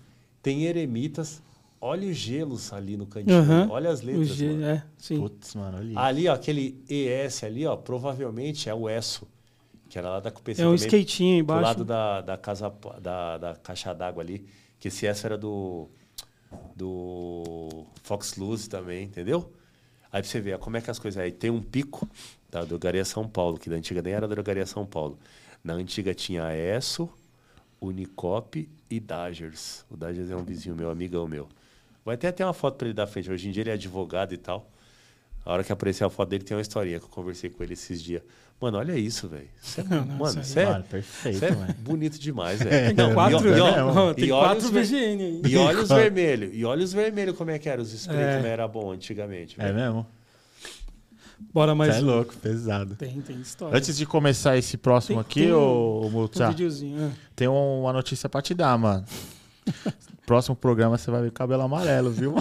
Tem 0.41 0.63
Eremitas. 0.63 1.41
Olha 1.85 2.07
os 2.09 2.15
gelos 2.15 2.71
ali 2.71 2.95
no 2.95 3.05
cantinho. 3.05 3.35
Aham. 3.37 3.67
Olha 3.69 3.89
as 3.89 4.01
O 4.01 4.05
letras, 4.05 4.29
G, 4.29 4.47
mano. 4.49 4.65
é, 4.65 4.83
sim. 4.97 5.19
Putz, 5.19 5.53
mano, 5.55 5.77
olha 5.79 5.89
isso. 5.89 5.99
Ali, 5.99 6.27
ó, 6.29 6.33
aquele 6.33 6.81
ES 6.89 7.43
ali, 7.43 7.65
ó, 7.65 7.75
provavelmente 7.75 8.69
é 8.69 8.73
o 8.73 8.89
ESSO, 8.89 9.27
que 9.89 9.97
era 9.97 10.09
lá 10.09 10.19
da 10.21 10.31
CUPC 10.31 10.61
É 10.61 10.67
um 10.67 10.75
skatinho 10.75 11.37
do 11.37 11.41
embaixo. 11.41 11.61
lado 11.63 11.83
da, 11.83 12.21
da 12.21 12.37
casa 12.37 12.73
da, 13.01 13.37
da 13.37 13.55
caixa 13.55 13.93
d'água 13.93 14.23
ali, 14.23 14.45
que 14.79 14.87
esse 14.87 15.05
ESSO 15.05 15.25
era 15.27 15.37
do 15.37 15.89
do 16.75 17.85
Fox 18.03 18.35
Luz 18.37 18.67
também, 18.67 19.03
entendeu? 19.05 19.51
Aí 20.11 20.21
pra 20.21 20.29
você 20.29 20.39
ver 20.39 20.53
ó, 20.55 20.57
como 20.57 20.77
é 20.77 20.81
que 20.81 20.89
as 20.91 20.99
coisas 20.99 21.21
aí 21.21 21.31
tem 21.31 21.49
um 21.49 21.61
pico 21.61 22.07
da 22.49 22.63
drogaria 22.63 23.03
São 23.03 23.27
Paulo, 23.27 23.57
que 23.57 23.69
da 23.69 23.75
antiga 23.75 24.01
nem 24.01 24.13
era 24.13 24.27
drogaria 24.27 24.65
São 24.65 24.85
Paulo. 24.85 25.17
Na 25.63 25.73
antiga 25.73 26.13
tinha 26.13 26.45
a 26.45 26.55
ESSO, 26.55 27.09
Unicop 27.81 28.69
e 28.89 28.99
Dagers. 28.99 29.83
O 29.89 29.97
Dagers 29.97 30.29
é 30.29 30.35
um 30.35 30.43
vizinho 30.43 30.75
meu, 30.75 30.89
amigão 30.89 31.27
meu. 31.27 31.47
Vai 32.05 32.15
até 32.15 32.31
ter 32.31 32.43
uma 32.43 32.53
foto 32.53 32.75
pra 32.75 32.87
ele 32.87 32.93
da 32.93 33.07
frente. 33.07 33.31
Hoje 33.31 33.47
em 33.47 33.51
dia 33.51 33.63
ele 33.63 33.69
é 33.69 33.73
advogado 33.73 34.33
e 34.33 34.37
tal. 34.37 34.69
A 35.45 35.51
hora 35.53 35.63
que 35.63 35.71
aparecer 35.71 36.03
a 36.05 36.09
foto 36.09 36.29
dele 36.29 36.43
tem 36.43 36.55
uma 36.55 36.61
historinha 36.61 36.99
que 36.99 37.05
eu 37.05 37.09
conversei 37.09 37.49
com 37.49 37.61
ele 37.63 37.73
esses 37.73 38.01
dias. 38.01 38.21
Mano, 38.61 38.77
olha 38.77 38.97
isso, 38.97 39.27
velho. 39.27 39.47
É- 39.77 39.83
Mano, 40.17 40.41
isso 40.41 40.57
é, 40.59 40.65
Mano, 40.65 40.83
perfeito, 40.85 41.43
é 41.43 41.51
mano. 41.51 41.73
bonito 41.79 42.17
demais, 42.17 42.59
velho. 42.63 42.73
É, 42.73 42.93
Tem 42.93 43.13
quatro, 43.13 43.49
e, 43.49 43.59
ó- 43.59 44.11
e, 44.11 44.13
tem 44.15 44.25
e 44.25 44.29
quatro 44.29 44.69
VGN 44.71 45.21
aí. 45.23 45.41
E 45.45 45.57
olha 45.57 45.81
os 45.81 45.89
vermelhos. 45.91 46.51
E 46.53 46.63
olha 46.63 46.83
os 46.83 46.93
vermelhos 46.93 47.35
como 47.35 47.51
é 47.51 47.59
que 47.59 47.67
era 47.67 47.81
os 47.81 47.91
sprays 47.93 48.19
É. 48.21 48.35
como 48.37 48.47
era 48.47 48.67
bom 48.67 48.91
antigamente. 48.91 49.55
É 49.59 49.63
velho. 49.65 49.75
mesmo? 49.75 50.07
Bora 51.53 51.75
mais 51.75 51.93
Você 51.95 51.99
é 51.99 52.03
louco, 52.03 52.35
pesado. 52.37 52.95
Tem, 52.95 53.19
tem 53.19 53.35
história. 53.41 53.77
Antes 53.77 53.97
de 53.97 54.05
começar 54.05 54.55
esse 54.57 54.77
próximo 54.77 55.15
Tem- 55.15 55.21
aqui, 55.21 55.41
tem 55.41 55.51
ô 55.53 56.05
um 56.05 56.47
videozinho. 56.49 57.01
é. 57.03 57.11
tem 57.35 57.47
um- 57.49 57.81
uma 57.81 57.91
notícia 57.91 58.29
pra 58.29 58.41
te 58.41 58.53
dar, 58.53 58.77
mano. 58.77 59.03
Próximo 60.25 60.55
programa 60.55 60.97
você 60.97 61.11
vai 61.11 61.21
ver 61.23 61.31
cabelo 61.31 61.63
amarelo, 61.63 62.09
viu? 62.11 62.35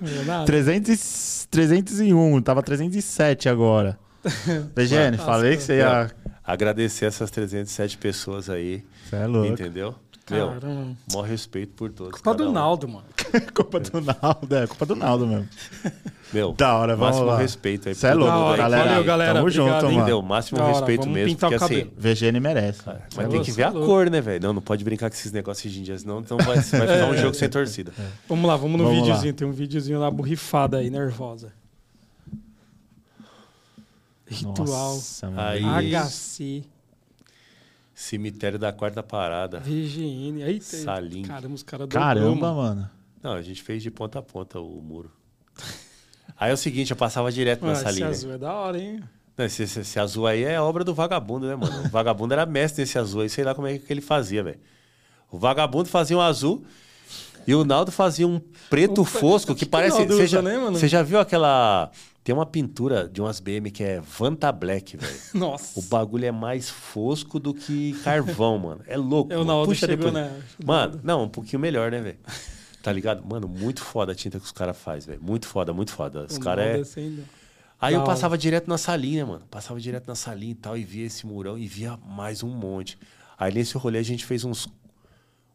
Não 0.00 0.20
é 0.20 0.24
nada. 0.24 0.46
300, 0.46 1.44
e- 1.44 1.48
301, 1.48 2.42
tava 2.42 2.62
307 2.62 3.48
agora. 3.48 3.98
VGN, 4.74 5.16
falei 5.18 5.56
que 5.56 5.62
você 5.62 5.78
ia. 5.78 6.10
Agradecer 6.44 7.06
essas 7.06 7.30
307 7.30 7.98
pessoas 7.98 8.50
aí, 8.50 8.84
Você 9.08 9.16
é 9.16 9.26
louco. 9.26 9.52
entendeu? 9.52 9.94
Meu, 10.30 10.48
Caramba. 10.48 10.96
maior 11.12 11.22
respeito 11.22 11.72
por 11.74 11.90
todos. 11.92 12.12
Culpa 12.14 12.30
cada 12.32 12.44
do 12.44 12.50
um. 12.50 12.52
Naldo, 12.52 12.88
mano. 12.88 13.04
culpa 13.54 13.80
do 13.80 14.00
Naldo, 14.00 14.56
é 14.56 14.66
culpa 14.66 14.86
do 14.86 14.94
Naldo 14.96 15.26
mesmo. 15.26 15.48
Meu, 16.32 16.52
Da 16.52 16.76
hora, 16.76 16.96
vamos 16.96 17.16
máximo 17.16 17.26
lá. 17.26 17.38
respeito 17.38 17.88
aí. 17.88 17.94
Cê 17.94 18.06
é 18.06 18.10
por 18.12 18.18
louco, 18.20 18.32
todo 18.32 18.40
mundo 18.42 18.52
aí. 18.52 18.58
galera. 18.58 18.84
Valeu, 18.88 19.04
galera. 19.04 19.32
Tamo 19.34 19.46
Obrigado, 19.46 19.66
junto, 19.70 19.74
hein? 19.76 19.82
mano. 19.82 19.98
Entendeu? 19.98 20.22
Máximo 20.22 20.58
Da 20.58 20.64
hora, 20.64 20.72
respeito 20.74 21.08
mesmo, 21.08 21.36
porque 21.38 21.54
assim... 21.54 21.90
VGN 21.96 22.40
merece. 22.40 22.82
Mas 22.86 23.14
Falou, 23.14 23.30
tem 23.30 23.42
que 23.42 23.50
cê 23.50 23.56
ver 23.56 23.62
é 23.62 23.64
a 23.66 23.70
louco. 23.70 23.86
cor, 23.86 24.10
né, 24.10 24.20
velho? 24.20 24.42
Não, 24.42 24.52
não 24.54 24.62
pode 24.62 24.82
brincar 24.84 25.10
com 25.10 25.16
esses 25.16 25.30
negócios 25.32 25.70
hoje 25.70 25.80
em 25.80 25.82
dia, 25.82 25.98
senão 25.98 26.20
então 26.20 26.38
vai, 26.38 26.56
vai 26.56 26.62
ficar 26.62 27.10
um 27.10 27.16
jogo 27.18 27.34
sem 27.34 27.48
torcida. 27.50 27.92
Vamos 28.28 28.48
lá, 28.48 28.56
vamos 28.56 28.78
no 28.78 28.84
Vamos 28.84 28.98
lá. 29.00 29.04
videozinho. 29.04 29.34
Tem 29.34 29.46
um 29.46 29.52
videozinho 29.52 29.98
lá 30.00 30.10
borrifada 30.10 30.78
aí, 30.78 30.88
nervosa. 30.88 31.52
Ritual. 34.26 34.66
Nossa. 34.66 35.30
Aí- 35.36 35.94
HC. 35.94 36.64
Cemitério 37.94 38.58
da 38.58 38.72
Quarta 38.72 39.02
Parada. 39.02 39.60
VGN. 39.60 40.42
Aí 40.42 40.54
tem. 40.58 40.80
Salim. 40.80 41.22
Caramba, 41.22 41.54
os 41.54 41.62
caras 41.62 41.86
Caramba, 41.88 42.52
mano. 42.54 42.90
Não, 43.22 43.32
a 43.32 43.42
gente 43.42 43.62
fez 43.62 43.82
de 43.82 43.90
ponta 43.90 44.18
a 44.18 44.22
ponta 44.22 44.58
o 44.60 44.80
muro. 44.82 45.10
Aí 46.38 46.50
é 46.50 46.54
o 46.54 46.56
seguinte, 46.56 46.90
eu 46.90 46.96
passava 46.96 47.30
direto 47.30 47.64
Ah, 47.64 47.72
na 47.72 47.90
esse 47.90 48.02
azul 48.02 48.32
é 48.32 48.38
da 48.38 48.52
hora, 48.52 48.78
hein? 48.78 49.00
Não, 49.36 49.44
esse, 49.44 49.62
esse- 49.62 49.80
esse 49.80 49.98
azul 49.98 50.26
aí 50.26 50.42
é 50.44 50.60
obra 50.60 50.82
do 50.84 50.92
vagabundo, 50.94 51.46
né, 51.46 51.54
mano? 51.54 51.86
O 51.86 51.88
vagabundo 51.88 52.34
era 52.34 52.44
mestre 52.44 52.82
nesse 52.82 52.98
azul 52.98 53.20
aí, 53.22 53.28
sei 53.28 53.44
lá 53.44 53.54
como 53.54 53.66
é 53.66 53.78
que 53.78 53.92
ele 53.92 54.00
fazia, 54.00 54.42
velho. 54.42 54.58
O 55.30 55.38
vagabundo 55.38 55.88
fazia 55.88 56.16
um 56.16 56.20
azul 56.20 56.64
e 57.46 57.54
o 57.54 57.64
Naldo 57.64 57.90
fazia 57.92 58.26
um 58.26 58.40
preto 58.68 59.02
O- 59.02 59.04
fosco 59.04 59.54
que, 59.54 59.64
parece. 59.66 60.04
Você 60.04 60.26
já, 60.26 60.42
né, 60.42 60.56
mano? 60.58 60.76
você 60.78 60.88
já 60.88 61.02
viu 61.02 61.18
aquela. 61.20 61.90
Tem 62.24 62.32
uma 62.34 62.46
pintura 62.46 63.08
de 63.08 63.20
umas 63.20 63.40
BM 63.40 63.68
que 63.70 63.82
é 63.82 64.00
Vanta 64.00 64.52
Black, 64.52 64.96
velho. 64.96 65.12
Nossa. 65.34 65.78
O 65.78 65.82
bagulho 65.82 66.24
é 66.26 66.30
mais 66.30 66.68
fosco 66.70 67.40
do 67.40 67.52
que 67.54 67.94
carvão, 68.04 68.58
mano. 68.58 68.80
É 68.86 68.96
louco. 68.96 69.32
É, 69.32 69.38
o. 69.38 69.44
Naldo 69.44 69.68
Puxa 69.68 69.86
chegou 69.86 70.10
depois. 70.12 70.24
na- 70.30 70.40
Mano, 70.64 71.00
não, 71.02 71.24
um 71.24 71.28
pouquinho 71.28 71.58
melhor, 71.60 71.90
né, 71.90 72.00
velho? 72.00 72.18
Tá 72.82 72.92
ligado? 72.92 73.24
Mano, 73.24 73.46
muito 73.48 73.80
foda 73.80 74.12
a 74.12 74.14
tinta 74.14 74.38
que 74.40 74.44
os 74.44 74.52
caras 74.52 74.76
fazem, 74.76 75.10
velho. 75.12 75.22
Muito 75.22 75.46
foda, 75.46 75.72
muito 75.72 75.92
foda. 75.92 76.26
Os 76.28 76.38
caras 76.38 76.64
é. 76.66 76.80
assim, 76.80 77.24
Aí 77.80 77.94
eu 77.94 78.04
passava 78.04 78.36
direto 78.38 78.68
na 78.68 78.78
salinha, 78.78 79.24
mano. 79.26 79.44
Passava 79.50 79.80
direto 79.80 80.06
na 80.06 80.14
salinha 80.14 80.52
e 80.52 80.56
tal, 80.56 80.76
e 80.76 80.84
via 80.84 81.06
esse 81.06 81.26
murão 81.26 81.58
e 81.58 81.66
via 81.66 81.96
mais 82.06 82.42
um 82.42 82.48
monte. 82.48 82.98
Aí 83.38 83.52
nesse 83.52 83.76
rolê 83.76 83.98
a 83.98 84.02
gente 84.02 84.24
fez 84.24 84.44
uns 84.44 84.68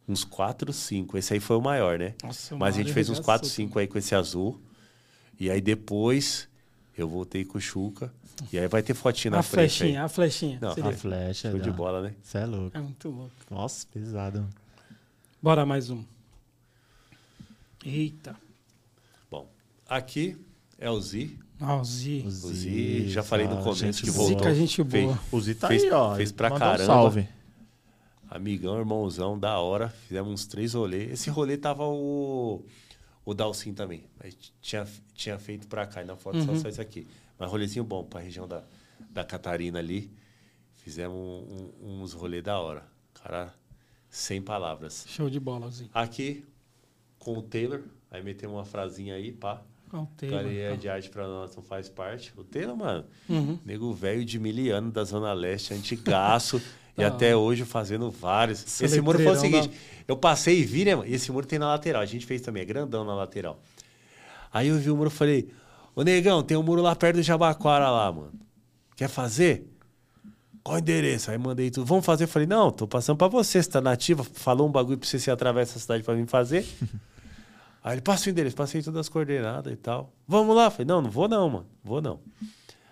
uns 0.07 0.23
4, 0.23 0.71
5. 0.71 1.17
Esse 1.17 1.33
aí 1.33 1.39
foi 1.39 1.57
o 1.57 1.61
maior, 1.61 1.99
né? 1.99 2.13
Nossa, 2.23 2.55
o 2.55 2.57
Mas 2.57 2.75
a 2.75 2.77
gente 2.77 2.93
fez 2.93 3.09
uns 3.09 3.17
arregaçou 3.17 3.25
4, 3.25 3.49
5 3.49 3.79
aí 3.79 3.87
com 3.87 3.97
esse 3.97 4.15
azul. 4.15 4.59
E 5.39 5.51
aí 5.51 5.59
depois 5.59 6.47
eu 6.97 7.07
voltei 7.09 7.43
com 7.43 7.57
o 7.57 7.61
Chuca. 7.61 8.11
E 8.51 8.57
aí 8.57 8.67
vai 8.67 8.81
ter 8.83 8.93
fotinho 8.93 9.31
na 9.33 9.39
A 9.39 9.43
frente. 9.43 9.77
flechinha, 9.77 9.99
aí. 9.99 10.05
a 10.05 10.09
flechinha. 10.09 10.59
Não, 10.61 10.71
A 10.71 10.75
liga. 10.75 10.91
flecha. 10.93 11.51
Show 11.51 11.59
de 11.59 11.71
bola, 11.71 12.01
né? 12.03 12.13
Você 12.21 12.37
é 12.37 12.45
louco. 12.45 12.77
É 12.77 12.79
muito 12.79 13.09
louco. 13.09 13.31
Nossa, 13.49 13.85
pesado. 13.91 14.47
Bora 15.41 15.65
mais 15.65 15.89
um. 15.89 16.03
Eita. 17.87 18.35
Bom, 19.31 19.49
aqui 19.87 20.37
é 20.77 20.89
o 20.89 20.99
Z, 20.99 21.29
Ah, 21.59 21.77
o 21.77 21.83
Zi. 21.85 22.21
O 22.25 22.29
Zi, 22.29 23.09
já 23.09 23.23
falei 23.23 23.47
no 23.47 23.59
ah, 23.59 23.63
começo 23.63 24.03
que 24.03 24.11
voltou. 24.11 24.37
Zica, 24.39 24.53
gente 24.53 24.83
Fez- 24.83 25.05
boa. 25.05 25.19
O 25.31 25.41
Zi 25.41 25.55
tá 25.55 25.67
Fez- 25.69 25.83
aí, 25.85 25.91
ó. 25.91 26.15
fez 26.15 26.31
pra 26.31 26.49
Mandar 26.49 26.65
um 26.65 26.71
caramba. 26.71 26.85
salve. 26.85 27.27
Amigão, 28.29 28.77
irmãozão, 28.77 29.39
da 29.39 29.57
hora. 29.59 29.89
Fizemos 29.89 30.31
uns 30.33 30.45
três 30.45 30.73
rolês. 30.73 31.11
Esse 31.13 31.29
rolê 31.29 31.57
tava 31.57 31.83
o, 31.85 32.63
o 33.25 33.33
Dalcin 33.33 33.73
também. 33.73 34.03
Mas 34.21 34.35
tinha, 34.61 34.85
tinha 35.15 35.39
feito 35.39 35.67
pra 35.67 35.87
cá, 35.87 36.03
e 36.03 36.05
na 36.05 36.15
foto 36.17 36.43
só 36.43 36.51
Uhum. 36.51 36.59
só 36.59 36.67
isso 36.69 36.81
aqui. 36.81 37.07
Mas 37.39 37.49
rolezinho 37.49 37.85
bom 37.85 38.03
pra 38.03 38.19
região 38.19 38.47
da, 38.47 38.63
da 39.09 39.23
Catarina 39.23 39.79
ali. 39.79 40.11
Fizemos 40.75 41.15
um- 41.17 41.71
um- 41.81 42.01
uns 42.01 42.13
rolês 42.13 42.43
da 42.43 42.59
hora. 42.59 42.83
Cara, 43.13 43.53
sem 44.09 44.41
palavras. 44.41 45.05
Show 45.07 45.29
de 45.29 45.39
bola, 45.39 45.71
Zi. 45.71 45.89
Aqui, 45.93 46.45
com 47.27 47.37
o 47.37 47.41
Taylor. 47.41 47.81
Aí 48.09 48.23
metemos 48.23 48.55
uma 48.55 48.63
frasinha 48.63 49.15
aí, 49.15 49.33
pá. 49.33 49.61
Qual 49.89 50.03
o 50.03 50.05
Taylor, 50.15 50.39
Galeria 50.39 50.69
tá? 50.71 50.75
de 50.77 50.87
arte 50.89 51.09
pra 51.09 51.27
nós 51.27 51.53
não 51.55 51.61
faz 51.61 51.89
parte. 51.89 52.33
O 52.37 52.43
Taylor, 52.43 52.75
mano, 52.77 53.03
Uhum. 53.27 53.59
nego 53.65 53.93
velho 53.93 54.23
de 54.23 54.39
miliano 54.39 54.89
da 54.91 55.03
Zona 55.03 55.33
Leste, 55.33 55.73
antigaço. 55.73 56.61
e 56.97 57.01
Da 57.01 57.07
até 57.07 57.35
hoje 57.35 57.65
fazendo 57.65 58.09
vários. 58.09 58.63
Esse 58.63 58.85
esse 58.85 59.01
muro 59.01 59.17
foi 59.19 59.27
o 59.27 59.31
letreirão 59.33 59.61
seguinte: 59.63 59.79
eu 60.07 60.15
passei 60.15 60.59
e 60.59 60.63
vi, 60.63 60.85
né, 60.85 60.95
mano? 60.95 61.07
E 61.09 61.13
esse 61.15 61.29
muro 61.31 61.45
tem 61.45 61.59
na 61.59 61.67
lateral. 61.67 62.01
A 62.01 62.05
gente 62.05 62.25
fez 62.25 62.41
também, 62.41 62.63
é 62.63 62.65
grandão 62.65 63.03
na 63.03 63.13
lateral. 63.13 63.61
Aí 64.53 64.69
eu 64.69 64.77
vi 64.77 64.89
o 64.89 64.95
muro 64.95 65.09
e 65.09 65.13
falei: 65.13 65.49
Ô 65.93 66.01
negão, 66.03 66.41
tem 66.41 66.55
um 66.55 66.63
muro 66.63 66.81
lá 66.81 66.95
perto 66.95 67.17
do 67.17 67.21
Jabaquara 67.23 67.89
lá, 67.91 68.09
mano. 68.11 68.31
Quer 68.95 69.09
fazer? 69.09 69.67
Qual 70.63 70.75
o 70.77 70.79
endereço? 70.79 71.29
Aí 71.29 71.37
mandei 71.37 71.69
tudo. 71.69 71.85
Vamos 71.85 72.05
fazer? 72.05 72.23
Eu 72.23 72.27
falei: 72.29 72.47
Não, 72.47 72.71
tô 72.71 72.87
passando 72.87 73.17
pra 73.17 73.27
você. 73.27 73.61
Você 73.61 73.69
tá 73.69 73.79
nativa? 73.81 74.23
Falou 74.23 74.67
um 74.67 74.71
bagulho 74.71 74.97
pra 74.97 75.07
você 75.07 75.19
se 75.19 75.29
atravessa 75.29 75.77
a 75.77 75.81
cidade 75.81 76.03
pra 76.03 76.15
mim 76.15 76.25
fazer. 76.25 76.65
Aí 77.87 77.93
ele 77.93 78.01
passa 78.01 78.27
o 78.27 78.31
endereço, 78.31 78.55
passei 78.55 78.81
todas 78.81 78.99
as 78.99 79.09
coordenadas 79.09 79.71
e 79.71 79.77
tal. 79.77 80.11
Vamos 80.27 80.55
lá? 80.55 80.69
Falei, 80.69 80.85
não, 80.85 81.01
não 81.01 81.09
vou 81.09 81.27
não, 81.29 81.49
mano. 81.49 81.67
Vou 81.83 82.01
não. 82.01 82.19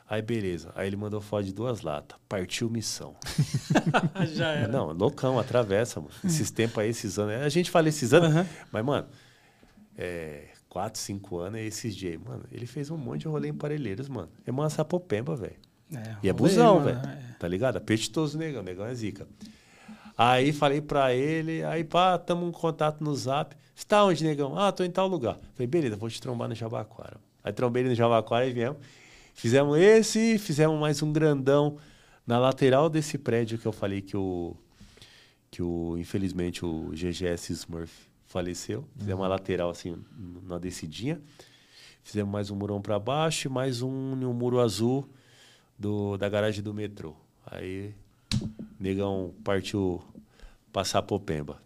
Aí 0.09 0.21
beleza. 0.21 0.71
Aí 0.75 0.87
ele 0.87 0.95
mandou 0.95 1.19
foto 1.19 1.43
de 1.43 1.53
duas 1.53 1.81
latas. 1.81 2.17
Partiu 2.29 2.69
missão. 2.69 3.15
Já 4.35 4.51
era. 4.51 4.67
Não, 4.67 4.91
loucão, 4.93 5.37
atravessa, 5.39 5.99
mano. 5.99 6.13
Esses 6.23 6.49
tempos 6.51 6.77
aí, 6.77 6.89
esses 6.89 7.17
anos. 7.19 7.41
A 7.43 7.49
gente 7.49 7.69
fala 7.71 7.89
esses 7.89 8.13
anos, 8.13 8.29
Aham. 8.29 8.47
mas, 8.71 8.85
mano, 8.85 9.07
é, 9.97 10.49
quatro, 10.69 10.99
cinco 11.01 11.39
anos 11.39 11.59
é 11.59 11.63
esses 11.65 11.95
dias 11.95 12.19
mano. 12.21 12.43
Ele 12.51 12.65
fez 12.65 12.89
um 12.91 12.97
monte 12.97 13.21
de 13.21 13.27
rolê 13.27 13.49
em 13.49 13.53
Parelheiros, 13.53 14.07
mano. 14.07 14.29
É 14.45 14.51
uma 14.51 14.69
sapopemba, 14.69 15.35
velho. 15.35 15.55
É, 15.93 16.15
E 16.23 16.29
é 16.29 16.33
busão, 16.33 16.81
velho. 16.81 16.97
é. 16.99 17.35
Tá 17.39 17.47
ligado? 17.47 17.77
Apetitoso, 17.77 18.37
negão. 18.37 18.63
Negão 18.63 18.85
é 18.85 18.93
zica. 18.95 19.27
Aí 20.17 20.53
falei 20.53 20.79
pra 20.81 21.13
ele, 21.13 21.63
aí 21.65 21.83
pá, 21.83 22.17
tamo 22.17 22.47
em 22.47 22.51
contato 22.51 23.03
no 23.03 23.13
zap. 23.13 23.55
Você 23.75 23.85
tá 23.85 24.05
onde, 24.05 24.23
negão? 24.23 24.57
Ah, 24.57 24.71
tô 24.71 24.85
em 24.85 24.89
tal 24.89 25.05
lugar. 25.05 25.37
Falei, 25.53 25.67
beleza, 25.67 25.97
vou 25.97 26.09
te 26.09 26.21
trombar 26.21 26.47
no 26.47 26.55
Jabaquara. 26.55 27.19
Aí 27.43 27.51
trombei 27.51 27.81
ele 27.81 27.89
no 27.89 27.95
Jabaquara 27.95 28.47
e 28.47 28.53
viemos. 28.53 28.79
Fizemos 29.33 29.77
esse, 29.77 30.37
fizemos 30.37 30.79
mais 30.79 31.03
um 31.03 31.11
grandão 31.11 31.77
na 32.25 32.39
lateral 32.39 32.89
desse 32.89 33.17
prédio 33.17 33.57
que 33.57 33.65
eu 33.65 33.73
falei 33.73 34.01
que 34.01 34.15
o. 34.15 34.55
Que 35.51 35.61
o, 35.61 35.97
infelizmente, 35.97 36.65
o 36.65 36.91
GGS 36.93 37.51
Smurf 37.51 37.91
faleceu. 38.25 38.85
Fizemos 38.97 39.21
uma 39.21 39.27
lateral 39.27 39.69
assim, 39.69 39.97
na 40.43 40.57
descidinha. 40.57 41.21
Fizemos 42.01 42.31
mais 42.31 42.49
um 42.49 42.55
murão 42.55 42.81
pra 42.81 42.97
baixo 42.97 43.47
e 43.47 43.51
mais 43.51 43.81
um, 43.81 43.89
um 43.89 44.33
muro 44.33 44.61
azul 44.61 45.07
do, 45.77 46.15
da 46.17 46.29
garagem 46.29 46.63
do 46.63 46.73
metrô. 46.73 47.13
Aí, 47.45 47.93
negão 48.79 49.33
partiu 49.43 50.01
passar 50.71 51.01
Popemba. 51.01 51.61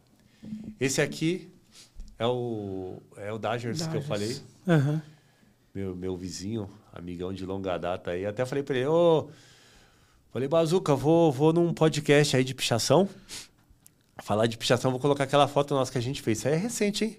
Esse 0.79 1.01
aqui 1.01 1.49
é 2.19 2.27
o, 2.27 2.97
é 3.17 3.31
o 3.31 3.37
Dodgers, 3.39 3.77
que 3.79 3.83
eu 3.97 4.01
Dodgers. 4.01 4.05
falei. 4.07 4.37
Aham. 4.67 5.01
Meu, 5.73 5.95
meu 5.95 6.17
vizinho, 6.17 6.69
amigão 6.93 7.31
de 7.33 7.45
longa 7.45 7.77
data 7.77 8.11
aí. 8.11 8.25
Até 8.25 8.45
falei 8.45 8.63
pra 8.63 8.75
ele, 8.75 8.87
ô. 8.87 9.29
falei, 10.31 10.47
Bazuca, 10.47 10.95
vou, 10.95 11.31
vou 11.31 11.53
num 11.53 11.73
podcast 11.73 12.35
aí 12.35 12.43
de 12.43 12.53
pichação. 12.53 13.07
Falar 14.21 14.47
de 14.47 14.57
pichação, 14.57 14.91
vou 14.91 14.99
colocar 14.99 15.23
aquela 15.23 15.47
foto 15.47 15.73
nossa 15.73 15.91
que 15.91 15.97
a 15.97 16.01
gente 16.01 16.21
fez. 16.21 16.39
Isso 16.39 16.47
aí 16.47 16.55
é 16.55 16.57
recente, 16.57 17.05
hein? 17.05 17.17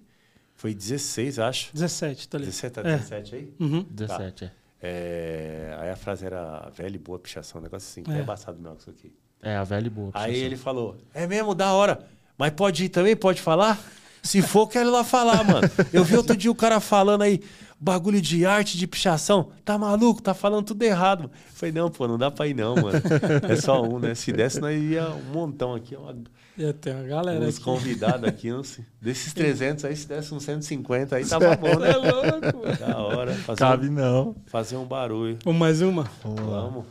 Foi 0.55 0.75
16, 0.75 1.39
acho. 1.39 1.73
17, 1.73 2.29
tá 2.29 2.37
ali. 2.37 2.47
17, 2.47 2.75
tá 2.75 2.81
É. 2.83 2.97
17 2.99 3.35
aí? 3.35 3.55
Uhum. 3.59 3.87
17, 3.91 4.45
é. 4.45 4.53
É, 4.83 5.77
aí 5.79 5.91
a 5.91 5.97
frase 5.97 6.27
era 6.27 6.69
velha 6.71 6.95
e 6.97 6.99
boa 6.99 7.19
pichação, 7.19 7.61
um 7.61 7.65
negócio 7.65 7.89
assim. 7.89 8.13
É. 8.13 8.19
É 8.19 8.23
embaçado 8.23 8.59
mesmo 8.61 8.77
isso 8.79 8.91
aqui. 8.91 9.13
É, 9.43 9.57
a 9.57 9.65
velha 9.65 9.87
e 9.87 9.91
boa. 9.91 10.11
Aí 10.13 10.33
pichação. 10.33 10.47
ele 10.47 10.57
falou: 10.57 10.97
É 11.15 11.27
mesmo, 11.27 11.55
da 11.55 11.73
hora. 11.73 12.07
Mas 12.37 12.51
pode 12.53 12.85
ir 12.85 12.89
também? 12.91 13.15
Pode 13.17 13.41
falar? 13.41 13.79
Se 14.23 14.43
for, 14.43 14.67
quero 14.69 14.89
ir 14.89 14.93
lá 14.93 15.03
falar, 15.05 15.43
mano. 15.45 15.69
Eu 15.93 16.05
vi 16.05 16.17
outro 16.17 16.37
dia 16.37 16.51
o 16.51 16.55
cara 16.55 16.79
falando 16.81 17.23
aí, 17.23 17.41
bagulho 17.81 18.21
de 18.21 18.45
arte, 18.45 18.77
de 18.77 18.87
pichação. 18.87 19.51
Tá 19.65 19.79
maluco? 19.79 20.21
Tá 20.23 20.35
falando 20.35 20.65
tudo 20.67 20.83
errado. 20.83 21.21
mano. 21.23 21.33
Eu 21.35 21.55
falei, 21.55 21.73
não, 21.73 21.91
pô, 21.91 22.07
não 22.07 22.19
dá 22.19 22.31
pra 22.31 22.47
ir 22.47 22.55
não, 22.55 22.75
mano. 22.77 23.01
É 23.49 23.57
só 23.57 23.83
um, 23.83 23.99
né? 23.99 24.15
Se 24.15 24.31
desse, 24.33 24.61
nós 24.61 24.81
ia 24.81 25.09
um 25.09 25.33
montão 25.33 25.75
aqui. 25.75 25.97
Uma, 25.97 26.17
Ia 26.59 26.75
ter 26.75 26.95
uma 26.95 27.05
galera 27.05 27.41
uns 27.41 27.57
aqui. 27.57 27.65
convidados 27.65 28.29
aqui. 28.29 28.53
Uns, 28.53 28.81
desses 29.01 29.33
300 29.33 29.87
aí, 29.87 29.97
se 29.97 30.07
desse 30.07 30.35
uns 30.35 30.43
150 30.45 31.17
aí, 31.17 31.25
tava 31.25 31.57
bom, 31.57 31.79
né? 31.79 31.91
É 31.91 31.97
louco, 31.97 32.59
mano. 32.59 32.77
Da 32.79 32.99
hora. 32.99 33.35
Fazer, 33.35 33.59
Cabe 33.59 33.89
um, 33.89 33.93
não. 33.93 34.37
fazer 34.47 34.77
um 34.77 34.85
barulho. 34.85 35.39
Vamos 35.43 35.59
mais 35.59 35.81
uma? 35.81 36.11
Vamos. 36.23 36.85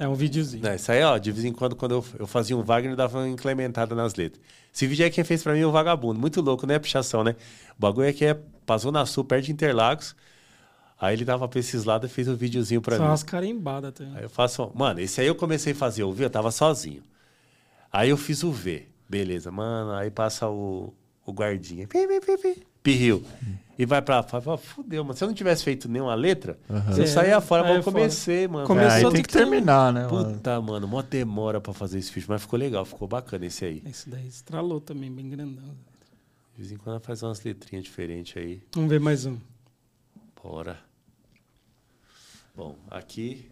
É 0.00 0.06
um 0.06 0.14
videozinho. 0.14 0.62
Não, 0.62 0.74
isso 0.74 0.90
aí, 0.92 1.02
ó, 1.02 1.18
de 1.18 1.32
vez 1.32 1.44
em 1.44 1.52
quando, 1.52 1.74
quando 1.74 1.92
eu, 1.92 2.04
eu 2.20 2.26
fazia 2.26 2.56
um 2.56 2.62
Wagner, 2.62 2.92
eu 2.92 2.96
dava 2.96 3.18
uma 3.18 3.28
incrementada 3.28 3.94
nas 3.96 4.14
letras. 4.14 4.40
Esse 4.78 4.86
vídeo 4.86 5.04
aí 5.04 5.10
quem 5.10 5.24
fez 5.24 5.42
pra 5.42 5.54
mim 5.54 5.58
é 5.58 5.66
o 5.66 5.72
Vagabundo. 5.72 6.20
Muito 6.20 6.40
louco, 6.40 6.64
né, 6.64 6.78
pichação, 6.78 7.24
né? 7.24 7.34
O 7.76 7.80
bagulho 7.80 8.08
aqui 8.08 8.24
é, 8.24 8.34
passou 8.64 8.92
na 8.92 9.04
Sul, 9.04 9.24
perto 9.24 9.46
de 9.46 9.50
Interlagos. 9.50 10.14
Aí 11.00 11.16
ele 11.16 11.24
tava 11.24 11.48
pra 11.48 11.58
esses 11.58 11.82
lados 11.82 12.08
e 12.08 12.14
fez 12.14 12.28
um 12.28 12.36
videozinho 12.36 12.80
pra 12.80 12.94
São 12.94 13.04
mim. 13.04 13.10
umas 13.10 13.24
carimbadas 13.24 13.92
também. 13.92 14.14
Aí 14.16 14.22
eu 14.22 14.30
faço, 14.30 14.70
mano, 14.76 15.00
esse 15.00 15.20
aí 15.20 15.26
eu 15.26 15.34
comecei 15.34 15.72
a 15.72 15.74
fazer 15.74 16.04
o 16.04 16.12
V, 16.12 16.26
eu 16.26 16.30
tava 16.30 16.52
sozinho. 16.52 17.02
Aí 17.92 18.10
eu 18.10 18.16
fiz 18.16 18.44
o 18.44 18.52
V, 18.52 18.86
beleza, 19.08 19.50
mano, 19.50 19.94
aí 19.94 20.12
passa 20.12 20.48
o, 20.48 20.94
o 21.26 21.32
guardinha, 21.32 21.88
pi, 21.88 22.06
pi, 22.06 22.20
pi, 22.20 22.38
pi, 22.38 22.62
pirril. 22.80 23.24
E 23.78 23.86
vai 23.86 24.02
pra 24.02 24.24
fala, 24.24 24.58
fudeu, 24.58 25.04
mano. 25.04 25.16
Se 25.16 25.22
eu 25.22 25.28
não 25.28 25.34
tivesse 25.34 25.62
feito 25.62 25.88
nenhuma 25.88 26.14
letra, 26.16 26.58
eu 26.96 27.02
É, 27.04 27.06
saía 27.06 27.40
fora, 27.40 27.62
aí 27.62 27.68
mas 27.68 27.76
é 27.76 27.78
eu 27.78 27.82
foda. 27.84 27.96
comecei, 27.98 28.48
mano. 28.48 28.66
Começou, 28.66 28.90
É, 28.90 28.94
aí 28.96 29.02
tem 29.02 29.22
que 29.22 29.28
que 29.28 29.32
ter 29.32 29.38
terminar, 29.38 29.92
né, 29.92 30.06
mano? 30.08 30.34
Puta, 30.34 30.60
mano, 30.60 30.88
mó 30.88 31.00
demora 31.00 31.60
pra 31.60 31.72
fazer 31.72 31.98
esse 32.00 32.10
vídeo, 32.12 32.26
mas 32.28 32.42
ficou 32.42 32.58
legal, 32.58 32.84
ficou 32.84 33.06
bacana 33.06 33.46
esse 33.46 33.64
aí. 33.64 33.82
Esse 33.86 34.10
daí 34.10 34.26
estralou 34.26 34.80
também, 34.80 35.12
bem 35.12 35.28
grandão. 35.30 35.62
De 36.56 36.62
vez 36.62 36.72
em 36.72 36.76
quando 36.76 37.00
faz 37.00 37.22
umas 37.22 37.40
letrinhas 37.44 37.84
diferentes 37.84 38.36
aí. 38.36 38.60
Vamos 38.74 38.90
ver 38.90 38.98
mais 38.98 39.24
um. 39.26 39.38
Bora. 40.42 40.76
Bom, 42.56 42.76
aqui, 42.90 43.48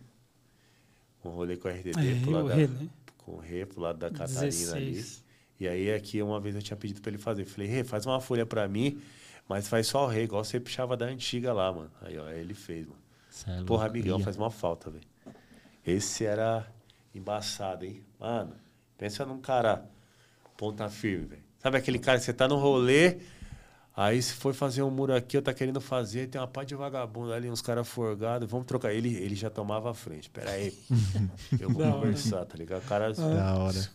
um 1.24 1.30
rolê 1.30 1.56
com 1.56 1.68
a 1.68 1.70
RDD 1.72 1.92
Aí, 1.96 2.20
pro 2.20 2.30
lado 2.32 2.46
o 2.46 2.48
da, 2.48 2.54
Rê, 2.56 2.66
né? 2.66 2.88
com 3.18 3.32
o 3.32 3.38
Rê 3.38 3.64
pro 3.64 3.80
lado 3.80 3.98
da 3.98 4.10
Catarina 4.10 4.40
ali. 4.74 4.90
16. 4.90 5.24
E 5.60 5.68
aí 5.68 5.92
aqui 5.92 6.20
uma 6.20 6.40
vez 6.40 6.54
eu 6.56 6.62
tinha 6.62 6.76
pedido 6.76 7.00
pra 7.00 7.10
ele 7.10 7.18
fazer. 7.18 7.44
Falei, 7.44 7.68
Rê, 7.68 7.84
faz 7.84 8.04
uma 8.04 8.20
folha 8.20 8.44
pra 8.44 8.66
mim, 8.68 8.98
mas 9.48 9.68
faz 9.68 9.86
só 9.86 10.04
o 10.04 10.08
Rê, 10.08 10.24
igual 10.24 10.44
você 10.44 10.58
pichava 10.60 10.96
da 10.96 11.06
antiga 11.06 11.52
lá, 11.52 11.72
mano. 11.72 11.90
Aí, 12.02 12.18
ó, 12.18 12.26
aí 12.26 12.40
ele 12.40 12.54
fez, 12.54 12.86
mano. 12.86 12.98
É 13.60 13.64
Porra, 13.64 13.86
amigão, 13.86 14.18
faz 14.18 14.36
uma 14.36 14.50
falta, 14.50 14.90
velho. 14.90 15.04
Esse 15.84 16.24
era 16.24 16.66
embaçado, 17.14 17.84
hein? 17.84 18.02
Mano, 18.18 18.54
pensa 18.98 19.24
num 19.24 19.40
cara 19.40 19.84
ponta 20.56 20.88
firme, 20.88 21.26
velho. 21.26 21.42
Sabe 21.58 21.76
aquele 21.78 21.98
cara 21.98 22.18
que 22.18 22.24
você 22.24 22.32
tá 22.32 22.48
no 22.48 22.56
rolê, 22.56 23.18
aí 23.96 24.20
se 24.22 24.32
for 24.34 24.54
fazer 24.54 24.82
um 24.82 24.90
muro 24.90 25.14
aqui, 25.14 25.36
eu 25.36 25.42
tá 25.42 25.52
querendo 25.52 25.80
fazer, 25.80 26.28
tem 26.28 26.40
uma 26.40 26.46
pá 26.46 26.64
de 26.64 26.74
vagabundo 26.74 27.32
ali, 27.32 27.50
uns 27.50 27.60
caras 27.62 27.86
forgados, 27.88 28.48
vamos 28.50 28.66
trocar. 28.66 28.92
Ele, 28.92 29.14
ele 29.16 29.34
já 29.34 29.50
tomava 29.50 29.90
a 29.90 29.94
frente. 29.94 30.30
Pera 30.30 30.50
aí. 30.52 30.72
eu 31.60 31.68
vou 31.70 31.82
Da 31.82 31.88
hora. 31.88 31.94
conversar, 32.00 32.44
tá 32.46 32.56
ligado? 32.56 32.82
O 32.82 32.86
cara. 32.88 33.12
Da 33.12 33.54
hora. 33.58 33.90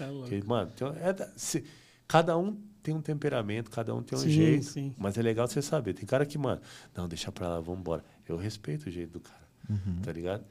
É 0.00 0.28
que, 0.28 0.42
mano, 0.46 0.70
tem, 0.74 0.88
é 1.02 1.12
da- 1.12 1.28
se- 1.36 1.64
cada 2.08 2.36
um 2.38 2.56
tem 2.84 2.94
um 2.94 3.00
temperamento, 3.00 3.70
cada 3.70 3.94
um 3.94 4.02
tem 4.02 4.16
um 4.18 4.22
Sim, 4.22 4.30
jeito. 4.30 4.64
sim. 4.66 4.94
Mas 4.98 5.16
é 5.18 5.22
legal 5.22 5.48
você 5.48 5.62
saber. 5.62 5.94
Tem 5.94 6.04
cara 6.06 6.24
que, 6.26 6.36
mano, 6.38 6.60
não, 6.94 7.08
deixa 7.08 7.32
pra 7.32 7.48
lá, 7.48 7.58
vamos 7.60 7.80
embora. 7.80 8.04
Eu 8.28 8.36
respeito 8.36 8.86
o 8.88 8.90
jeito 8.90 9.14
do 9.14 9.20
cara, 9.20 9.40
Uhum. 9.70 10.00
tá 10.02 10.12
ligado? 10.12 10.44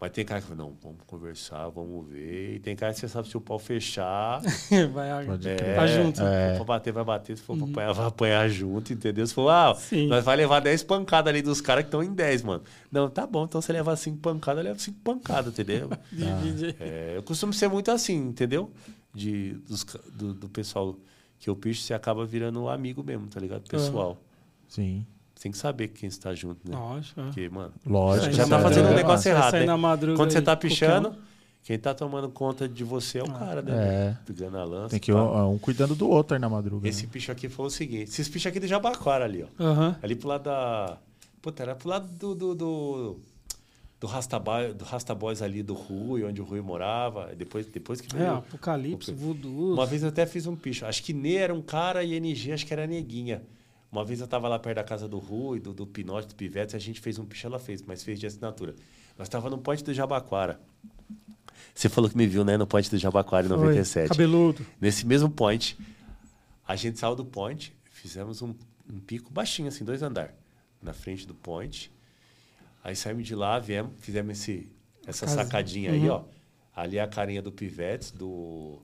Mas 0.00 0.10
tem 0.12 0.24
cara 0.24 0.40
que 0.40 0.48
fala, 0.48 0.58
não, 0.58 0.74
vamos 0.82 0.98
conversar, 1.06 1.68
vamos 1.68 2.06
ver. 2.08 2.56
E 2.56 2.58
tem 2.58 2.74
cara 2.76 2.92
que 2.92 3.00
você 3.00 3.08
sabe 3.08 3.28
se 3.28 3.36
o 3.36 3.40
pau 3.40 3.58
fechar. 3.58 4.40
Vai, 4.92 5.08
é. 5.10 5.74
Tá 5.76 5.86
junto. 5.86 6.18
Se 6.18 6.24
É. 6.24 6.54
for 6.58 6.64
bater, 6.64 6.92
vai 6.92 7.04
bater. 7.04 7.36
Se 7.36 7.42
for 7.42 7.56
pra 7.56 7.66
apanhar, 7.66 7.92
vai 7.92 8.06
apanhar 8.06 8.48
junto, 8.50 8.92
entendeu? 8.92 9.26
Se 9.26 9.32
for, 9.32 9.48
ah, 9.48 9.74
Sim. 9.74 10.08
nós 10.08 10.22
vai 10.24 10.36
levar 10.36 10.60
10 10.60 10.82
pancadas 10.82 11.30
ali 11.32 11.40
dos 11.42 11.60
caras 11.60 11.84
que 11.84 11.88
estão 11.88 12.02
em 12.02 12.12
10, 12.12 12.42
mano. 12.42 12.62
Não, 12.90 13.08
tá 13.08 13.26
bom, 13.26 13.44
então 13.44 13.62
você 13.62 13.72
leva 13.72 13.94
5 13.96 14.18
pancadas, 14.18 14.64
leva 14.64 14.78
5 14.78 14.98
pancadas, 15.02 15.52
entendeu? 15.52 15.88
Divide. 16.12 16.76
É, 16.80 17.14
eu 17.16 17.22
costumo 17.22 17.52
ser 17.52 17.68
muito 17.68 17.90
assim, 17.90 18.16
entendeu? 18.16 18.70
De, 19.14 19.52
dos 19.68 19.84
do, 20.12 20.34
do 20.34 20.48
pessoal 20.48 20.96
que 21.44 21.50
eu 21.50 21.54
picho, 21.54 21.82
você 21.82 21.92
acaba 21.92 22.24
virando 22.24 22.66
amigo 22.70 23.04
mesmo, 23.04 23.26
tá 23.26 23.38
ligado? 23.38 23.68
Pessoal. 23.68 24.16
Sim. 24.66 25.04
Você 25.34 25.42
tem 25.42 25.52
que 25.52 25.58
saber 25.58 25.88
quem 25.88 26.08
está 26.08 26.34
junto, 26.34 26.66
né? 26.66 26.74
Lógico. 26.74 27.20
é. 27.20 27.24
Porque, 27.24 27.48
mano, 27.50 27.72
Lógico. 27.84 28.32
já 28.32 28.48
tá 28.48 28.58
é 28.58 28.62
fazendo 28.62 28.88
um 28.88 28.94
negócio 28.94 29.30
errado, 29.30 29.52
né? 29.52 30.16
Quando 30.16 30.30
você 30.30 30.40
tá 30.40 30.56
pichando, 30.56 31.10
um. 31.10 31.14
quem 31.62 31.78
tá 31.78 31.92
tomando 31.92 32.30
conta 32.30 32.66
de 32.66 32.82
você 32.82 33.18
é 33.18 33.22
o 33.22 33.30
cara, 33.30 33.60
né? 33.60 33.72
É. 33.74 34.16
Pegando 34.24 34.56
a 34.56 34.64
lança. 34.64 34.88
Tem 34.88 34.98
que 34.98 35.10
ir 35.10 35.14
um, 35.14 35.50
um 35.52 35.58
cuidando 35.58 35.94
do 35.94 36.08
outro 36.08 36.34
aí 36.34 36.40
na 36.40 36.48
madruga. 36.48 36.88
Esse 36.88 37.02
né? 37.02 37.10
picho 37.12 37.30
aqui 37.30 37.50
foi 37.50 37.66
o 37.66 37.70
seguinte: 37.70 38.04
esses 38.04 38.26
pichos 38.26 38.46
aqui 38.46 38.58
do 38.58 38.66
Jabaquara 38.66 39.26
ali, 39.26 39.42
ó. 39.44 39.62
Aham. 39.62 39.98
Ali 40.02 40.14
pro 40.14 40.28
lado 40.28 40.44
da. 40.44 40.96
Puta, 41.42 41.62
era 41.62 41.74
pro 41.74 41.90
lado 41.90 42.08
do. 42.08 42.34
do, 42.34 42.54
do 42.54 43.16
do 44.00 44.06
Rasta, 44.06 44.38
do 44.76 44.84
Rasta 44.84 45.14
Boys 45.14 45.40
ali 45.40 45.62
do 45.62 45.72
Rui, 45.74 46.24
onde 46.24 46.40
o 46.40 46.44
Rui 46.44 46.60
morava. 46.60 47.34
Depois, 47.34 47.66
depois 47.66 48.00
que 48.00 48.14
É, 48.14 48.18
veio- 48.18 48.34
Apocalipse, 48.36 49.12
Voodoo. 49.12 49.72
Uma 49.74 49.86
vez 49.86 50.02
eu 50.02 50.08
até 50.10 50.26
fiz 50.26 50.46
um 50.46 50.54
picho. 50.56 50.84
Acho 50.84 51.02
que 51.02 51.12
Nê 51.12 51.34
era 51.34 51.54
um 51.54 51.62
cara 51.62 52.02
e 52.04 52.14
NG 52.14 52.52
acho 52.52 52.66
que 52.66 52.72
era 52.72 52.86
neguinha. 52.86 53.42
Uma 53.90 54.04
vez 54.04 54.20
eu 54.20 54.26
tava 54.26 54.48
lá 54.48 54.58
perto 54.58 54.76
da 54.76 54.84
casa 54.84 55.06
do 55.08 55.18
Rui, 55.18 55.60
do, 55.60 55.72
do 55.72 55.86
Pinote, 55.86 56.26
do 56.28 56.34
Pivete, 56.34 56.74
a 56.74 56.78
gente 56.80 57.00
fez 57.00 57.18
um 57.18 57.24
picho, 57.24 57.46
ela 57.46 57.60
fez, 57.60 57.80
mas 57.82 58.02
fez 58.02 58.18
de 58.18 58.26
assinatura. 58.26 58.74
Nós 59.16 59.28
tava 59.28 59.48
no 59.48 59.56
Ponte 59.58 59.84
do 59.84 59.94
Jabaquara. 59.94 60.60
Você 61.72 61.88
falou 61.88 62.10
que 62.10 62.16
me 62.16 62.26
viu, 62.26 62.44
né, 62.44 62.56
no 62.56 62.66
Ponte 62.66 62.90
do 62.90 62.98
Jabaquara 62.98 63.46
em 63.46 63.48
Foi, 63.48 63.58
97. 63.58 64.08
Cabeludo. 64.08 64.66
Nesse 64.80 65.06
mesmo 65.06 65.30
point, 65.30 65.78
a 66.66 66.74
gente 66.76 66.98
saiu 66.98 67.14
do 67.14 67.24
point, 67.24 67.72
fizemos 67.84 68.42
um, 68.42 68.52
um 68.92 68.98
pico 68.98 69.32
baixinho, 69.32 69.68
assim, 69.68 69.84
dois 69.84 70.02
andar, 70.02 70.34
na 70.82 70.92
frente 70.92 71.26
do 71.26 71.34
point. 71.34 71.92
Aí 72.84 72.94
saímos 72.94 73.26
de 73.26 73.34
lá, 73.34 73.58
viemos, 73.58 73.92
fizemos 73.98 74.38
esse, 74.38 74.70
essa 75.06 75.26
sacadinha 75.26 75.90
aí, 75.90 76.06
ó. 76.08 76.22
Ali 76.76 76.98
é 76.98 77.00
a 77.00 77.08
carinha 77.08 77.40
do 77.40 77.50
Pivetes, 77.50 78.10
do. 78.10 78.78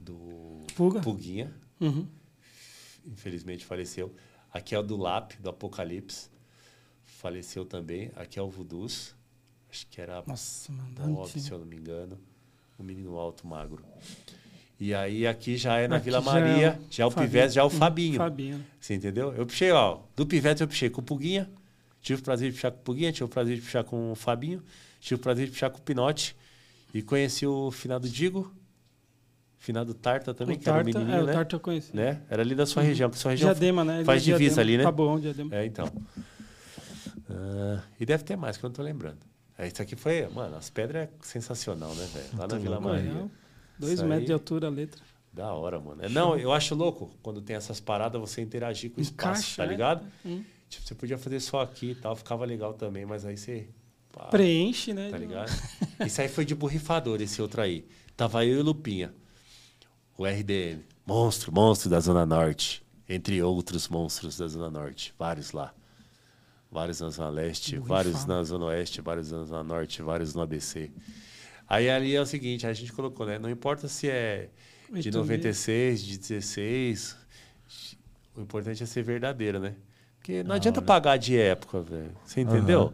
Do. 0.00 0.64
Puga. 0.74 1.00
Puguinha. 1.00 1.52
Uhum. 1.78 2.06
Infelizmente 3.06 3.64
faleceu. 3.66 4.14
Aqui 4.52 4.74
é 4.74 4.78
o 4.78 4.82
do 4.82 4.96
Lap, 4.96 5.34
do 5.40 5.50
Apocalipse. 5.50 6.28
Faleceu 7.04 7.64
também. 7.64 8.10
Aqui 8.16 8.38
é 8.38 8.42
o 8.42 8.48
Vudus. 8.48 9.14
Acho 9.70 9.86
que 9.88 10.00
era 10.00 10.22
Nossa, 10.26 10.72
Bob, 10.72 11.06
mandante. 11.06 11.40
se 11.40 11.50
eu 11.50 11.58
não 11.58 11.66
me 11.66 11.76
engano. 11.76 12.18
Um 12.78 12.82
menino 12.82 13.16
alto, 13.18 13.46
magro. 13.46 13.84
E 14.78 14.94
aí 14.94 15.26
aqui 15.26 15.56
já 15.58 15.76
é 15.76 15.86
na 15.86 15.96
Aqui 15.96 16.06
Vila 16.06 16.20
já 16.22 16.24
Maria, 16.32 16.66
é 16.66 16.70
o 16.78 16.86
já 16.90 17.04
é 17.04 17.06
o 17.06 17.10
Fabinho. 17.10 17.30
Pivete, 17.30 17.54
já 17.54 17.60
é 17.60 17.64
o 17.64 17.66
Uhum, 17.66 17.70
Fabinho. 17.72 18.16
Fabinho. 18.16 18.66
Você 18.80 18.94
entendeu? 18.94 19.34
Eu 19.34 19.44
puxei, 19.44 19.70
ó, 19.70 20.00
do 20.16 20.26
Pivete 20.26 20.62
eu 20.62 20.68
puxei 20.68 20.88
com 20.88 21.02
o 21.02 21.04
Puguinha, 21.04 21.50
tive 22.00 22.20
o 22.20 22.24
prazer 22.24 22.50
de 22.50 22.54
puxar 22.56 22.70
com 22.70 22.78
o 22.78 22.82
Puguinha, 22.82 23.12
tive 23.12 23.24
o 23.24 23.28
prazer 23.28 23.56
de 23.56 23.62
puxar 23.62 23.84
com 23.84 24.12
o 24.12 24.14
Fabinho, 24.14 24.62
tive 25.00 25.14
o 25.16 25.18
prazer 25.18 25.46
de 25.46 25.52
puxar 25.52 25.70
com 25.70 25.78
o 25.78 25.82
Pinote 25.82 26.36
e 26.92 27.02
conheci 27.02 27.46
o 27.46 27.70
finado 27.70 28.08
Digo, 28.08 28.52
finado 29.58 29.94
Tarta 29.94 30.32
também, 30.34 30.56
o 30.56 30.58
que 30.58 30.68
era 30.68 30.78
um 30.78 30.84
Tarta, 30.84 30.98
menininho, 30.98 31.18
é, 31.18 31.22
o 31.22 31.26
né? 31.26 31.32
Tarta 31.32 31.56
eu 31.56 31.60
conheci. 31.60 31.94
né? 31.94 32.22
Era 32.28 32.42
ali 32.42 32.54
da 32.54 32.66
sua 32.66 32.82
região, 32.82 33.10
que 33.10 33.18
sua 33.18 33.32
região 33.32 33.50
Diadema, 33.50 33.84
né? 33.84 33.96
Ele 33.96 34.04
faz 34.04 34.22
é 34.22 34.24
divisa 34.24 34.56
Diadema. 34.56 34.62
ali, 34.62 34.78
né? 34.78 34.84
Tá 34.84 34.92
bom, 34.92 35.20
Diadema. 35.20 35.54
É, 35.56 35.66
então. 35.66 35.90
Ah, 37.28 37.82
e 37.98 38.04
deve 38.06 38.24
ter 38.24 38.36
mais, 38.36 38.56
que 38.56 38.64
eu 38.64 38.68
não 38.68 38.74
tô 38.74 38.82
lembrando. 38.82 39.18
É, 39.56 39.66
isso 39.68 39.80
aqui 39.82 39.94
foi, 39.94 40.26
mano, 40.28 40.56
as 40.56 40.70
pedras 40.70 41.04
é 41.04 41.10
sensacional, 41.20 41.94
né, 41.94 42.08
velho? 42.12 42.26
Lá 42.38 42.48
na 42.48 42.58
Vila 42.58 42.80
Maria. 42.80 43.12
Real. 43.12 43.30
Dois 43.78 43.94
Isso 43.94 44.02
metros 44.04 44.20
aí. 44.20 44.26
de 44.26 44.32
altura 44.32 44.66
a 44.66 44.70
letra. 44.70 45.00
Da 45.32 45.52
hora, 45.52 45.78
mano. 45.78 46.02
É, 46.02 46.08
Não, 46.08 46.36
eu 46.36 46.52
acho 46.52 46.74
louco 46.74 47.10
quando 47.22 47.40
tem 47.40 47.56
essas 47.56 47.78
paradas 47.78 48.20
você 48.20 48.40
interagir 48.42 48.90
com 48.90 48.98
o 48.98 49.02
espaço, 49.02 49.42
Encaixa, 49.42 49.56
tá 49.56 49.64
é. 49.64 49.66
ligado? 49.68 50.06
Hum. 50.24 50.42
Tipo, 50.70 50.86
você 50.86 50.94
podia 50.94 51.18
fazer 51.18 51.40
só 51.40 51.60
aqui 51.60 51.90
e 51.90 51.94
tal, 51.96 52.14
ficava 52.14 52.44
legal 52.44 52.72
também, 52.74 53.04
mas 53.04 53.26
aí 53.26 53.36
você. 53.36 53.68
pá, 54.12 54.26
Preenche, 54.26 54.94
né? 54.94 55.10
Tá 55.10 55.18
ligado? 55.18 55.50
Isso 56.06 56.20
aí 56.20 56.28
foi 56.28 56.44
de 56.44 56.54
borrifador, 56.54 57.20
esse 57.20 57.42
outro 57.42 57.60
aí. 57.60 57.84
Tava 58.16 58.46
eu 58.46 58.58
e 58.58 58.60
o 58.60 58.62
Lupinha. 58.62 59.12
O 60.16 60.24
RDN. 60.24 60.84
Monstro, 61.04 61.52
monstro 61.52 61.90
da 61.90 61.98
Zona 61.98 62.24
Norte. 62.24 62.82
Entre 63.08 63.42
outros 63.42 63.88
monstros 63.88 64.38
da 64.38 64.46
Zona 64.46 64.70
Norte. 64.70 65.12
Vários 65.18 65.50
lá. 65.50 65.74
Vários 66.70 67.00
na 67.00 67.10
Zona 67.10 67.30
Leste, 67.30 67.76
Borrifado. 67.76 67.88
vários 67.88 68.24
na 68.26 68.44
Zona 68.44 68.64
Oeste, 68.66 69.00
vários 69.00 69.32
na 69.32 69.44
Zona 69.44 69.64
Norte, 69.64 70.02
vários 70.02 70.34
no 70.36 70.42
ABC. 70.42 70.88
Aí 71.68 71.90
ali 71.90 72.14
é 72.14 72.20
o 72.20 72.26
seguinte, 72.26 72.64
a 72.64 72.72
gente 72.72 72.92
colocou, 72.92 73.26
né? 73.26 73.40
Não 73.40 73.50
importa 73.50 73.88
se 73.88 74.08
é 74.08 74.50
de 74.88 75.08
Oito 75.08 75.18
96, 75.18 76.00
de 76.00 76.18
16. 76.18 77.16
O 78.36 78.42
importante 78.42 78.84
é 78.84 78.86
ser 78.86 79.02
verdadeiro, 79.02 79.58
né? 79.58 79.74
Porque 80.20 80.42
não 80.42 80.50
Da 80.50 80.54
adianta 80.56 80.80
hora. 80.80 80.86
pagar 80.86 81.16
de 81.16 81.36
época, 81.36 81.80
velho. 81.80 82.12
Você 82.24 82.42
entendeu? 82.42 82.92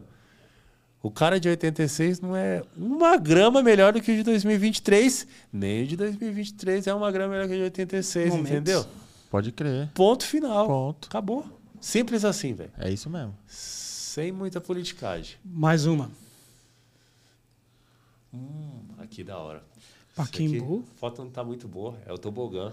O 1.03 1.11
cara 1.11 1.39
de 1.39 1.47
86 1.47 2.19
não 2.21 2.35
é 2.35 2.63
uma 2.75 3.15
grama 3.17 3.61
melhor 3.61 3.93
do 3.93 4.01
que 4.01 4.11
o 4.11 4.15
de 4.15 4.23
2023. 4.23 5.27
Nem 5.53 5.83
o 5.83 5.87
de 5.87 5.95
2023 5.95 6.87
é 6.87 6.93
uma 6.93 7.11
grama 7.11 7.33
melhor 7.33 7.47
que 7.47 7.53
o 7.53 7.57
de 7.57 7.63
86, 7.63 8.29
Momentos. 8.29 8.51
entendeu? 8.51 8.85
Pode 9.29 9.51
crer. 9.51 9.89
Ponto 9.93 10.25
final. 10.25 10.65
Ponto. 10.67 11.07
Acabou. 11.07 11.45
Simples 11.79 12.25
assim, 12.25 12.53
velho. 12.53 12.71
É 12.77 12.89
isso 12.89 13.09
mesmo. 13.09 13.35
Sem 13.45 14.31
muita 14.31 14.59
politicagem. 14.59 15.35
Mais 15.45 15.85
uma. 15.85 16.09
Hum, 18.33 18.81
aqui 18.97 19.23
da 19.23 19.37
hora. 19.37 19.63
Paquimbu. 20.15 20.79
Aqui, 20.79 20.99
foto 20.99 21.23
não 21.23 21.29
tá 21.29 21.43
muito 21.43 21.67
boa. 21.67 21.95
É 22.05 22.11
o 22.11 22.17
tobogã. 22.17 22.71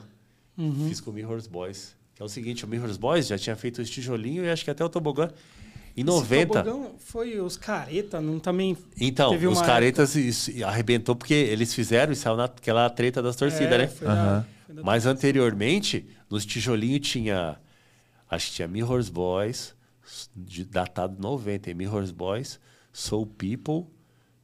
Uhum. 0.57 0.89
Fiz 0.89 1.01
com 1.01 1.11
o 1.11 1.13
Mirrors 1.15 1.47
Boys. 1.47 1.95
É 2.25 2.27
o 2.27 2.29
seguinte, 2.31 2.65
o 2.65 2.69
Mirrors 2.69 2.97
Boys 2.97 3.27
já 3.27 3.37
tinha 3.37 3.55
feito 3.55 3.83
esse 3.83 3.91
tijolinho 3.91 4.43
e 4.47 4.49
acho 4.51 4.65
que 4.65 4.71
até 4.71 4.83
o 4.83 4.89
tobogã. 4.89 5.29
Em 5.95 6.03
90. 6.03 6.35
Esse 6.37 6.47
tobogão 6.65 6.95
foi 6.99 7.39
os 7.39 7.59
careta, 7.59 8.19
não 8.19 8.39
também. 8.41 8.75
Então, 8.99 9.31
Teve 9.31 9.47
os 9.47 9.61
caretas 9.61 10.17
isso, 10.17 10.51
arrebentou 10.65 11.15
porque 11.15 11.35
eles 11.35 11.75
fizeram 11.75 12.15
e 12.15 12.17
saiu 12.17 12.35
naquela 12.37 12.89
treta 12.89 13.23
das 13.23 13.37
torcidas, 13.37 13.73
É, 13.75 13.79
né? 13.79 13.87
foi 13.89 14.07
da- 14.07 14.13
Aham. 14.15 14.47
foi 14.65 14.75
da- 14.75 14.83
Mas 14.83 15.05
anteriormente, 15.05 16.07
nos 16.31 16.47
tijolinhos 16.47 17.07
tinha. 17.07 17.59
Acho 18.31 18.47
que 18.49 18.55
tinha 18.55 18.67
Mirrors 18.67 19.11
Boys, 19.11 19.75
de, 20.35 20.65
datado 20.65 21.21
90, 21.21 21.71
e 21.71 21.75
Mirrors 21.75 22.11
Boys, 22.11 22.59
Soul 22.91 23.27
People, 23.27 23.85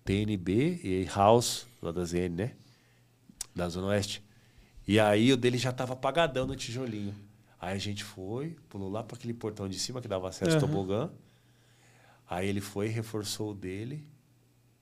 PNB 0.04 0.80
e 0.84 1.08
House, 1.16 1.66
lá 1.80 1.90
da 1.92 2.04
ZN, 2.04 2.28
né? 2.36 2.52
Da 3.56 3.70
Zona 3.70 3.86
Oeste. 3.86 4.22
E 4.86 5.00
aí 5.00 5.32
o 5.32 5.36
dele 5.36 5.56
já 5.56 5.72
tava 5.72 5.94
apagadão 5.94 6.46
no 6.46 6.54
tijolinho. 6.54 7.14
Aí 7.60 7.74
a 7.74 7.78
gente 7.78 8.02
foi, 8.04 8.56
pulou 8.68 8.90
lá 8.90 9.02
para 9.02 9.16
aquele 9.16 9.34
portão 9.34 9.68
de 9.68 9.78
cima 9.78 10.00
que 10.00 10.08
dava 10.08 10.28
acesso 10.28 10.56
ao 10.56 10.62
Aham. 10.62 10.70
tobogã. 10.72 11.10
Aí 12.28 12.48
ele 12.48 12.60
foi 12.60 12.86
e 12.86 12.90
reforçou 12.90 13.50
o 13.50 13.54
dele. 13.54 14.04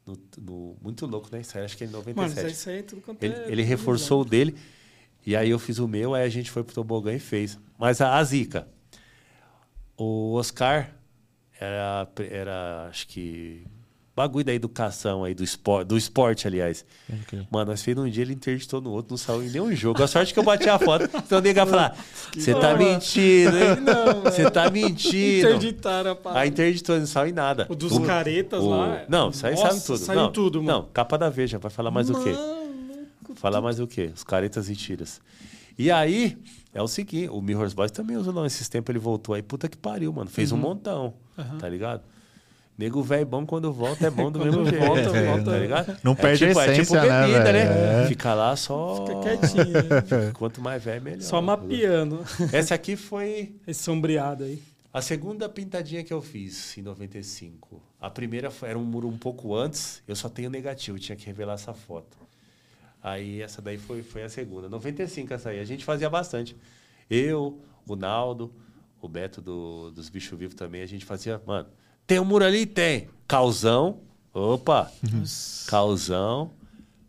No, 0.07 0.19
no- 0.39 0.77
muito 0.81 1.07
louco, 1.07 1.29
né? 1.33 1.41
Isso 1.41 1.57
aí 1.59 1.65
acho 1.65 1.77
que 1.77 1.85
é 1.85 1.87
em 1.87 1.91
97. 1.91 2.41
Mano, 2.41 2.51
isso 2.53 2.71
aí 2.71 2.79
é 2.79 2.83
tudo 2.83 3.03
quanto 3.03 3.23
Ele, 3.23 3.35
é 3.35 3.51
ele 3.53 3.63
reforçou 3.63 4.23
o 4.23 4.25
dele. 4.25 4.57
E 5.27 5.37
aí 5.37 5.51
eu 5.51 5.59
fiz 5.59 5.79
o 5.79 5.89
meu, 5.89 6.15
aí 6.15 6.25
a 6.25 6.29
gente 6.29 6.51
foi 6.51 6.65
pro 6.65 6.75
tobogã 6.75 7.15
e 7.15 7.19
fez. 7.21 7.59
Mas 7.79 8.01
a, 8.01 8.17
a 8.19 8.25
zica. 8.25 8.69
O 9.97 10.35
Oscar 10.35 10.95
era, 11.61 12.09
era, 12.31 12.89
acho 12.89 13.07
que, 13.09 13.67
bagulho 14.19 14.45
da 14.45 14.53
educação 14.53 15.25
aí, 15.25 15.33
do 15.35 15.43
esporte, 15.43 15.89
do 15.89 15.97
esporte, 15.97 16.47
aliás. 16.47 16.85
Crer. 17.27 17.47
Mano, 17.51 17.71
nós 17.71 17.83
fez 17.83 17.97
um 17.97 18.09
dia, 18.09 18.23
ele 18.23 18.35
interditou 18.35 18.81
no 18.81 18.91
outro, 18.91 19.13
não 19.13 19.17
saiu 19.17 19.43
em 19.43 19.49
nenhum 19.51 19.75
jogo. 19.75 20.03
A 20.03 20.07
sorte 20.07 20.35
que 20.35 20.39
eu 20.39 20.43
bati 20.43 20.69
a 20.69 20.79
foto. 20.79 21.09
Então 21.25 21.41
vai 21.43 21.55
falar, 21.67 21.97
você 22.35 22.55
tá 22.55 22.75
mentindo, 22.77 23.57
hein? 23.57 23.77
Não, 23.83 24.23
Você 24.23 24.51
tá 24.51 24.71
mentindo. 24.71 25.49
Interditaram 25.49 26.11
a 26.11 26.17
parada. 26.17 26.41
A 26.41 26.47
interditou, 26.47 26.99
não 26.99 27.07
saiu 27.07 27.31
em 27.31 27.33
nada. 27.33 27.67
O 27.69 27.75
dos 27.75 27.93
O- 27.93 28.03
caretas 28.03 28.63
o- 28.63 28.69
lá. 28.71 29.05
Não, 29.09 29.31
aí 29.43 29.55
Nossa, 29.55 29.57
sabe 29.71 29.85
tudo. 29.85 29.99
Saiu 29.99 30.21
não, 30.21 30.33
tudo, 30.33 30.63
mano. 30.63 30.79
Não, 30.81 30.89
capa 30.93 31.17
da 31.17 31.29
Veja, 31.31 31.59
vai 31.59 31.71
falar 31.71 31.91
mais 31.91 32.11
o 32.11 32.23
quê? 32.23 32.33
Mano, 32.33 32.59
Falar 33.37 33.61
mais 33.61 33.79
o 33.79 33.87
quê? 33.87 34.11
Os 34.15 34.25
caretas 34.25 34.69
e 34.69 34.75
tiras. 34.75 35.21
E 35.79 35.91
aí, 35.93 36.37
é 36.75 36.83
o 36.83 36.89
seguinte, 36.89 37.29
o 37.31 37.41
Mirrors 37.41 37.73
Boys 37.73 37.91
também 37.93 38.17
usou 38.17 38.33
não. 38.33 38.45
Esses 38.45 38.69
tempos 38.69 38.91
ele 38.91 38.99
voltou 38.99 39.35
aí, 39.35 39.43
puta 39.43 39.69
que 39.69 39.77
pariu, 39.77 40.13
mano. 40.13 40.29
Fez 40.29 40.51
um 40.51 40.57
montão, 40.57 41.15
Uhum. 41.37 41.59
Tá 41.59 41.69
ligado? 41.69 42.03
Nego 42.79 43.03
velho 43.03 43.27
bom 43.27 43.45
quando 43.45 43.73
volta 43.73 44.07
é 44.07 44.11
bom 44.11 44.31
do 44.31 44.39
mesmo 44.45 44.65
jeito, 44.65 44.85
volta, 44.87 45.11
tá 45.11 45.21
volta. 45.23 45.59
ligado? 45.59 45.99
Não 46.05 46.13
é 46.13 46.15
perde 46.15 46.45
a 46.45 46.49
tipo, 46.49 46.61
É 46.61 46.65
tipo 46.67 46.73
essência, 46.83 47.03
né, 47.05 47.21
bebida, 47.27 47.45
né? 47.53 47.53
velho? 47.65 47.71
É. 48.05 48.07
Fica 48.07 48.35
lá 48.35 48.55
só... 48.55 49.05
Fica 49.05 49.21
quietinho. 49.21 49.65
né? 49.73 50.31
Quanto 50.39 50.63
mais 50.63 50.83
velho, 50.85 51.03
melhor. 51.03 51.21
Só 51.23 51.43
mapeando. 51.43 52.25
Essa 52.53 52.77
aqui 52.77 52.95
foi 52.95 53.53
Esse 53.67 53.83
sombreado 53.83 54.45
aí. 54.45 54.63
a 54.95 55.03
segunda 55.03 55.49
pintadinha 55.49 56.05
que 56.05 56.13
eu 56.13 56.23
fiz 56.23 56.79
em 56.79 56.83
95. 56.83 57.83
A 58.01 58.09
primeira 58.09 58.49
foi- 58.49 58.69
era 58.69 58.79
um 58.79 58.85
muro 58.85 59.09
um 59.09 59.19
pouco 59.19 59.57
antes, 59.57 60.01
eu 60.07 60.15
só 60.15 60.29
tenho 60.29 60.49
negativo, 60.49 61.01
tinha 61.01 61.17
que 61.17 61.27
revelar 61.27 61.55
essa 61.55 61.75
foto. 61.75 62.17
Aí 63.03 63.43
essa 63.43 63.61
daí 63.61 63.77
foi, 63.79 64.03
foi 64.05 64.23
a 64.23 64.29
segunda. 64.29 64.69
95 64.69 65.35
essa 65.35 65.51
aí, 65.51 65.59
a 65.59 65.65
gente 65.65 65.85
fazia 65.85 66.09
bastante. 66.09 66.57
Eu, 67.11 67.59
o 67.89 67.97
Naldo, 67.97 68.53
o 69.01 69.09
Beto 69.09 69.41
do, 69.41 69.91
dos 69.91 70.09
Bichos 70.09 70.39
Vivos 70.39 70.55
também, 70.55 70.83
a 70.83 70.87
gente 70.87 71.05
fazia, 71.05 71.41
mano, 71.47 71.69
tem 72.09 72.19
um 72.19 72.25
muro 72.25 72.45
ali? 72.45 72.67
Tem. 72.67 73.09
Causão, 73.29 74.01
opa, 74.35 74.91
causão, 75.67 76.51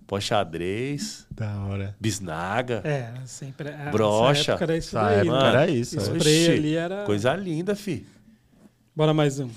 pó-xadrez, 0.06 1.26
Da 1.32 1.58
hora. 1.66 1.96
bisnaga. 2.00 2.82
É, 2.84 3.12
sempre. 3.26 3.70
a- 3.70 3.90
Brocha. 3.90 4.52
Época 4.52 4.66
era 4.66 4.78
isso 4.78 4.94
daí, 4.94 5.20
época 5.28 5.40
né? 5.44 5.50
era 5.50 5.68
isso. 5.72 5.98
Isso. 5.98 6.12
é. 6.12 6.16
spray 6.20 6.42
Oxi, 6.44 6.52
ali 6.52 6.76
era- 6.76 7.04
Coisa 7.06 7.34
linda, 7.36 7.76
fi. 7.76 8.06
Bora 8.96 9.14
mais 9.14 9.40
um. 9.40 9.50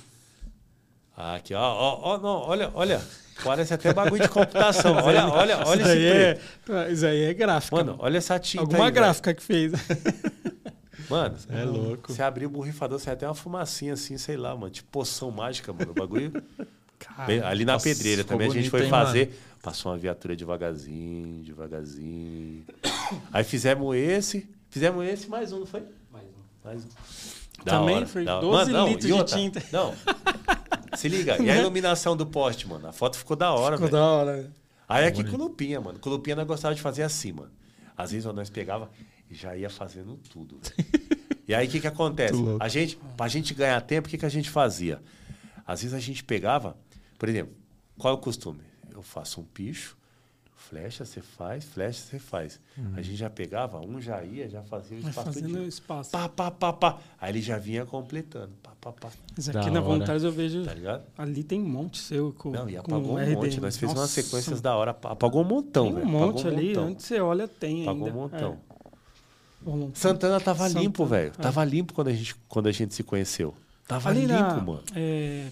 Ah, 1.17 1.35
aqui, 1.35 1.53
ó, 1.53 1.61
ó, 1.61 2.01
ó, 2.15 2.19
não, 2.19 2.49
olha, 2.49 2.71
olha. 2.75 3.01
Parece 3.45 3.75
até 3.75 3.93
bagulho 3.93 4.23
de 4.23 4.29
computação. 4.29 4.95
Olha, 5.03 5.27
olha, 5.27 5.59
olha 5.67 5.83
isso 5.83 5.91
esse 5.91 6.01
daí 6.01 6.11
preto. 6.65 6.73
é, 6.75 6.93
Isso 6.93 7.07
aí 7.07 7.23
é 7.25 7.35
gráfica. 7.35 7.75
Mano, 7.77 7.91
mano. 7.93 8.05
olha 8.05 8.19
essa 8.19 8.39
tinta 8.39 8.63
Alguma 8.63 8.85
aí, 8.85 8.91
gráfica 8.93 9.35
que 9.35 9.43
fez. 9.43 9.73
Mano, 11.13 11.37
É 11.49 11.65
louco. 11.65 12.13
você 12.13 12.23
abrir 12.23 12.47
o 12.47 12.51
borrifador, 12.51 12.99
sai 12.99 13.15
até 13.15 13.27
uma 13.27 13.35
fumacinha 13.35 13.93
assim, 13.95 14.17
sei 14.19 14.37
lá, 14.37 14.55
mano. 14.57 14.71
Tipo 14.71 14.89
poção 14.91 15.31
mágica, 15.31 15.73
mano. 15.73 15.91
O 15.91 15.95
bagulho. 15.95 16.33
Bem, 17.27 17.41
ali 17.41 17.65
na 17.65 17.73
nossa, 17.75 17.85
pedreira 17.89 18.23
também 18.23 18.47
a 18.47 18.51
gente 18.51 18.71
bonito, 18.71 18.71
foi 18.71 18.85
hein, 18.85 18.89
fazer. 18.91 19.39
Passou 19.61 19.91
uma 19.93 19.99
viatura 19.99 20.37
devagarzinho, 20.37 21.43
devagarzinho. 21.43 22.65
Aí 23.33 23.43
fizemos 23.45 23.95
esse. 23.97 24.49
Fizemos 24.71 25.05
esse 25.07 25.29
mais 25.29 25.53
um, 25.53 25.61
não 25.61 25.67
foi? 25.67 25.83
Mais 26.13 26.25
um. 26.25 26.65
Mais 26.65 26.85
um. 26.85 26.89
Da 27.65 27.73
Também 27.73 27.97
hora, 27.97 28.07
foi 28.07 28.25
da 28.25 28.37
hora. 28.39 28.47
12 28.47 28.57
Mano, 28.73 28.73
não, 28.73 28.89
litros 28.89 29.05
e 29.05 29.07
de 29.09 29.13
outra, 29.13 29.37
tinta. 29.37 29.63
Não. 29.73 29.95
Se 30.97 31.09
liga. 31.09 31.41
E 31.43 31.51
a 31.51 31.57
iluminação 31.57 32.17
do 32.17 32.27
poste, 32.27 32.69
mano? 32.69 32.87
A 32.89 32.93
foto 32.93 33.17
ficou 33.17 33.37
da 33.37 33.53
hora, 33.53 33.77
Ficou 33.77 33.91
velho. 33.91 34.01
da 34.03 34.07
hora. 34.09 34.51
Aí 34.89 35.07
aqui 35.07 35.25
com 35.25 35.37
Lupinha, 35.37 35.81
mano. 35.81 35.99
Com 35.99 36.11
Lupinha 36.11 36.37
nós 36.37 36.47
gostava 36.47 36.75
de 36.75 36.83
fazer 36.83 37.03
assim, 37.03 37.33
mano. 37.33 37.51
Às 37.97 38.13
vezes 38.13 38.33
nós 38.33 38.51
pegava 38.51 38.91
já 39.35 39.57
ia 39.57 39.71
fazendo 39.71 40.17
tudo. 40.31 40.59
e 41.47 41.55
aí 41.55 41.67
o 41.67 41.71
que 41.71 41.81
que 41.81 41.87
acontece? 41.87 42.35
A 42.61 42.69
gente, 42.69 42.99
pra 43.17 43.29
gente 43.29 43.55
ganhar 43.55 43.81
tempo, 43.81 44.07
o 44.09 44.11
que 44.11 44.19
que 44.19 44.27
a 44.27 44.31
gente 44.31 44.51
fazia? 44.51 45.01
Às 45.67 45.83
vezes 45.83 45.95
a 45.95 46.01
gente 46.01 46.23
pegava, 46.25 46.77
por 47.19 47.29
exemplo, 47.29 47.55
qual 47.99 48.15
é 48.15 48.17
o 48.17 48.21
costume? 48.21 48.61
Eu 48.93 49.03
faço 49.03 49.41
um 49.41 49.45
picho, 49.45 49.97
flecha 50.55 51.05
você 51.05 51.21
faz, 51.21 51.65
flecha 51.65 52.01
você 52.03 52.19
faz. 52.19 52.61
A 52.95 53.03
gente 53.03 53.17
já 53.17 53.31
pegava, 53.31 53.81
um 53.81 54.01
já 54.01 54.23
ia, 54.25 54.49
já 54.49 54.63
fazia 54.63 54.99
o 54.99 55.01
Vai 55.03 55.11
espaço 55.11 55.27
fazendo 55.29 55.49
todinho. 55.49 55.69
espaço. 55.69 56.11
Pá, 56.11 56.29
pá, 56.29 56.51
pá, 56.51 56.73
pá. 56.73 56.99
Aí 57.21 57.31
ele 57.33 57.41
já 57.43 57.59
vinha 57.59 57.85
completando. 57.87 58.53
Pá, 58.63 58.73
pá, 58.81 58.93
pá. 58.93 59.11
Mas 59.37 59.47
Da 59.49 59.61
aqui 59.61 59.71
na 59.71 59.81
hora. 59.81 59.99
Vontades 59.99 60.25
eu 60.25 60.33
vejo. 60.33 60.65
Tá 60.65 60.75
ligado? 60.75 61.05
Ali 61.17 61.43
tem 61.45 61.61
um 61.61 61.69
monte 61.69 61.99
seu 61.99 62.33
com. 62.33 62.51
Não, 62.51 62.69
e 62.69 62.75
com 62.75 62.81
apagou 62.97 63.15
um 63.15 63.19
RD. 63.19 63.35
monte. 63.37 63.61
Nós 63.61 63.77
fizemos 63.77 64.01
umas 64.01 64.11
sequências 64.11 64.61
da 64.61 64.75
hora. 64.77 64.91
Apagou 64.91 65.43
um 65.43 65.47
montão, 65.49 65.85
Tem 65.85 65.93
um 65.93 65.97
velho. 65.97 66.09
monte 66.09 66.41
Apagou 66.41 66.53
um 66.53 66.57
ali. 66.59 66.69
montão. 66.69 66.87
Onde 66.89 67.03
você 67.03 67.21
olha, 67.21 67.49
tem 67.49 67.83
Apagou 67.83 68.07
ainda. 68.07 68.19
um 68.19 68.23
montão. 68.23 68.53
É. 68.71 68.72
Santana 69.95 70.41
tava 70.41 70.67
Santana, 70.69 70.81
limpo, 70.85 71.07
velho. 71.07 71.29
é. 71.39 71.43
Tava 71.43 71.65
limpo 71.65 71.93
quando 71.93 72.09
a, 72.09 72.13
gente, 72.13 72.35
quando 72.49 72.67
a 72.69 72.73
gente 72.73 72.95
se 72.95 73.03
conheceu. 73.03 73.55
Tava 73.87 74.09
Ali 74.11 74.21
limpo, 74.21 74.33
na, 74.33 74.61
mano. 74.61 74.83
é, 74.95 75.47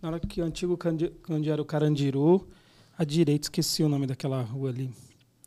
na 0.00 0.08
hora 0.08 0.20
que 0.20 0.40
o 0.40 0.44
antigo 0.44 0.78
onde 1.30 1.50
era 1.50 1.60
o 1.60 1.64
Carandiru, 1.64 2.46
à 2.98 3.04
direita, 3.04 3.46
esqueci 3.46 3.82
o 3.82 3.88
nome 3.88 4.06
daquela 4.06 4.40
rua 4.42 4.70
ali. 4.70 4.90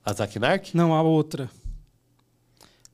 A 0.04 0.14
Zakinark? 0.14 0.76
Não, 0.76 0.94
a 0.94 1.02
outra. 1.02 1.50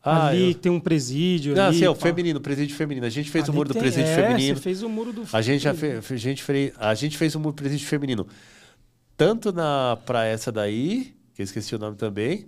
Ah, 0.04 0.28
ali 0.28 0.50
eu... 0.50 0.56
tem 0.56 0.72
um 0.72 0.80
presídio. 0.80 1.56
Não, 1.56 1.66
ali, 1.68 1.76
assim, 1.78 1.86
é 1.86 1.90
o 1.90 1.94
feminino, 1.96 2.40
o 2.40 2.42
presídio 2.42 2.76
feminino. 2.76 3.06
A 3.06 3.10
gente 3.10 3.30
fez 3.30 3.48
o 3.48 3.52
Ali 3.52 3.56
muro 3.58 3.70
do 3.70 3.74
tem- 3.74 3.82
presídio 3.84 4.10
é, 4.10 4.16
feminino. 4.16 4.56
Você 4.58 4.62
fez 4.64 4.82
o 4.82 4.90
muro 4.90 5.14
do 5.14 5.28
A 5.32 5.42
gente 5.42 5.62
já 5.62 5.74
fez, 5.76 6.12
a 6.12 6.16
gente 6.18 6.42
fez, 6.44 6.74
a 6.78 6.94
gente 6.96 7.18
fez 7.18 7.36
o 7.36 7.40
muro 7.40 7.54
do 7.54 7.58
presídio 7.62 7.88
feminino. 7.88 8.28
Tanto 9.16 9.52
na 9.52 9.98
pra 10.04 10.26
essa 10.26 10.52
daí, 10.52 11.14
que 11.36 11.42
eu 11.42 11.44
esqueci 11.44 11.76
o 11.76 11.80
nome 11.80 11.96
também, 11.98 12.48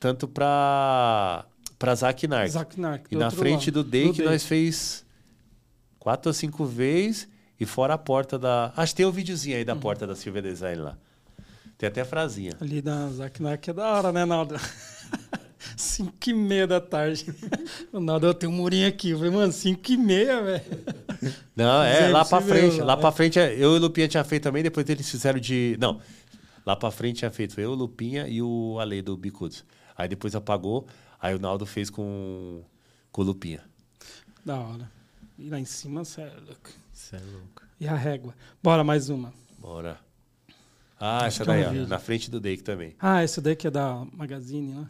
tanto 0.00 0.26
pra 0.26 1.44
pra 1.78 1.94
Zakinark. 1.94 2.50
Zaknark, 2.50 3.04
E 3.10 3.14
do 3.14 3.20
na 3.20 3.26
outro 3.26 3.38
frente 3.40 3.70
lado, 3.70 3.84
do 3.84 3.88
Day 3.90 4.10
que 4.12 4.18
Day. 4.18 4.26
nós 4.26 4.44
fez 4.44 5.04
quatro 5.98 6.28
ou 6.30 6.34
cinco 6.34 6.64
vezes 6.64 7.28
e 7.60 7.64
fora 7.66 7.94
a 7.94 7.98
porta 7.98 8.38
da. 8.38 8.72
Acho 8.76 8.92
que 8.92 8.96
tem 8.96 9.06
um 9.06 9.12
videozinho 9.12 9.56
aí 9.56 9.64
da 9.64 9.74
Uhum. 9.74 9.80
porta 9.80 10.06
da 10.06 10.16
Silvia 10.16 10.42
Design 10.42 10.80
lá. 10.82 10.96
Tem 11.78 11.88
até 11.88 12.00
a 12.00 12.04
frasinha. 12.04 12.52
Ali 12.60 12.82
da 12.82 13.08
Zaknark 13.10 13.68
é 13.68 13.72
da 13.72 13.86
hora, 13.94 14.12
né, 14.12 14.24
Naldo? 14.24 14.56
5 15.76 16.12
e 16.28 16.32
meia 16.34 16.66
da 16.66 16.80
tarde. 16.80 17.26
O 17.92 17.98
Naldo, 18.00 18.26
eu 18.26 18.34
tenho 18.34 18.52
um 18.52 18.54
murinho 18.54 18.86
aqui. 18.86 19.10
Eu 19.10 19.18
falei, 19.18 19.32
mano, 19.32 19.52
5 19.52 19.92
e 19.92 19.96
meia, 19.96 20.42
velho. 20.42 20.62
Não, 21.56 21.82
é 21.82 22.08
lá 22.08 22.24
pra 22.24 22.38
viu 22.38 22.48
frente. 22.48 22.78
lá, 22.78 22.84
Lá 22.86 22.92
é. 22.92 22.96
pra 22.96 23.12
frente, 23.12 23.38
eu 23.38 23.74
e 23.74 23.76
o 23.76 23.78
Lupinha 23.78 24.06
tinha 24.08 24.22
feito 24.24 24.42
também, 24.44 24.62
depois 24.62 24.88
eles 24.88 25.08
fizeram 25.10 25.40
de. 25.40 25.76
Não. 25.80 26.00
Lá 26.64 26.76
pra 26.76 26.90
frente 26.90 27.18
tinha 27.18 27.30
feito 27.30 27.58
eu, 27.60 27.72
o 27.72 27.74
Lupinha 27.74 28.26
e 28.28 28.40
o 28.42 28.78
Ale 28.78 29.02
do 29.02 29.16
Bicudos. 29.16 29.64
Aí 30.00 30.08
depois 30.08 30.34
apagou, 30.34 30.86
aí 31.20 31.34
o 31.34 31.38
Naldo 31.38 31.66
fez 31.66 31.90
com, 31.90 32.62
com 33.12 33.20
o 33.20 33.24
Lupinha. 33.24 33.60
Da 34.44 34.58
hora. 34.58 34.90
E 35.38 35.48
lá 35.50 35.58
em 35.60 35.64
cima, 35.66 36.04
sério, 36.04 36.40
louco. 36.46 36.70
Você 36.92 37.16
é 37.16 37.20
louco. 37.20 37.62
E 37.78 37.86
a 37.86 37.94
régua. 37.94 38.34
Bora, 38.62 38.82
mais 38.82 39.10
uma. 39.10 39.32
Bora. 39.58 39.98
Ah, 40.98 41.26
essa 41.26 41.42
é 41.42 41.44
um 41.44 41.46
daí, 41.46 41.82
ó, 41.84 41.86
na 41.86 41.98
frente 41.98 42.30
do 42.30 42.40
Dake 42.40 42.62
também. 42.62 42.94
Ah, 42.98 43.22
esse 43.24 43.40
daí 43.40 43.56
que 43.56 43.66
é 43.66 43.70
da 43.70 44.06
Magazine, 44.12 44.72
né? 44.72 44.88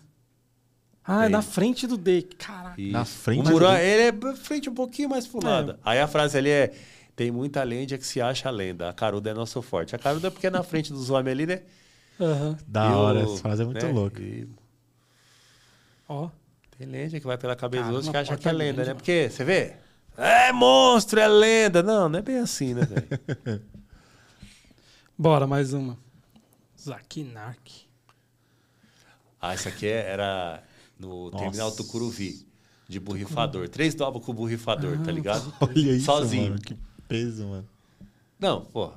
Ah, 1.04 1.24
é 1.26 1.28
na 1.28 1.42
frente 1.42 1.86
do 1.88 1.96
Day. 1.96 2.22
Caraca. 2.22 2.80
E 2.80 2.90
Na 2.92 3.04
frente 3.04 3.40
O 3.48 3.50
muro, 3.50 3.66
do- 3.66 3.72
ele 3.76 4.02
é 4.02 4.12
pra 4.12 4.36
frente 4.36 4.68
um 4.70 4.74
pouquinho 4.74 5.08
mais 5.08 5.26
pro 5.26 5.44
lado. 5.44 5.76
Aí 5.84 5.98
a 5.98 6.06
frase 6.06 6.36
ali 6.38 6.50
é: 6.50 6.72
tem 7.16 7.30
muita 7.32 7.62
lenda 7.64 7.96
que 7.98 8.06
se 8.06 8.20
acha 8.20 8.48
lenda. 8.50 8.88
A 8.88 8.92
caruda 8.92 9.30
é 9.30 9.34
nosso 9.34 9.60
forte. 9.62 9.96
A 9.96 9.98
caruda 9.98 10.28
é 10.28 10.30
porque 10.30 10.46
é 10.46 10.50
na 10.50 10.62
frente 10.62 10.92
dos 10.92 11.10
homens 11.10 11.32
ali, 11.32 11.46
né? 11.46 11.62
Aham. 12.20 12.56
Da 12.66 12.86
E 12.86 12.92
hora, 12.92 13.20
o- 13.20 13.22
essa 13.34 13.42
frase 13.42 13.62
é 13.62 13.64
muito 13.64 13.84
né? 13.86 13.92
louca. 13.92 14.22
E 14.22 14.46
Ó. 16.12 16.28
tem 16.76 16.88
lenda 16.88 17.20
que 17.20 17.26
vai 17.26 17.38
pela 17.38 17.54
cabeça 17.54 17.84
dos 17.84 17.92
outros 17.92 18.06
uma 18.08 18.12
que 18.12 18.18
acha 18.18 18.36
que 18.36 18.48
é 18.48 18.52
lenda, 18.52 18.84
né? 18.84 18.94
Porque, 18.94 19.30
você 19.30 19.44
vê? 19.44 19.76
É 20.16 20.52
monstro, 20.52 21.20
é 21.20 21.28
lenda. 21.28 21.82
Não, 21.84 22.08
não 22.08 22.18
é 22.18 22.22
bem 22.22 22.38
assim, 22.38 22.74
né, 22.74 22.82
velho? 22.84 23.62
Bora, 25.16 25.46
mais 25.46 25.72
uma. 25.72 25.96
Zaknark. 26.78 27.86
ah, 29.40 29.52
essa 29.54 29.68
aqui 29.68 29.86
é- 29.86 30.10
era 30.10 30.62
no 30.98 31.30
Nossa. 31.30 31.44
terminal 31.44 31.70
Tucuruvi, 31.72 32.46
de 32.88 32.98
borrifador. 32.98 33.68
Três 33.68 33.94
dobras 33.94 34.24
com 34.24 34.34
borrifador, 34.34 34.98
Ah, 35.00 35.04
tá 35.04 35.12
ligado? 35.12 35.52
Olha 35.60 35.78
isso, 35.92 36.06
Sozinho. 36.06 36.50
mano. 36.50 36.60
Que 36.60 36.76
peso, 37.06 37.46
mano. 37.46 37.68
Não, 38.38 38.64
pô. 38.64 38.92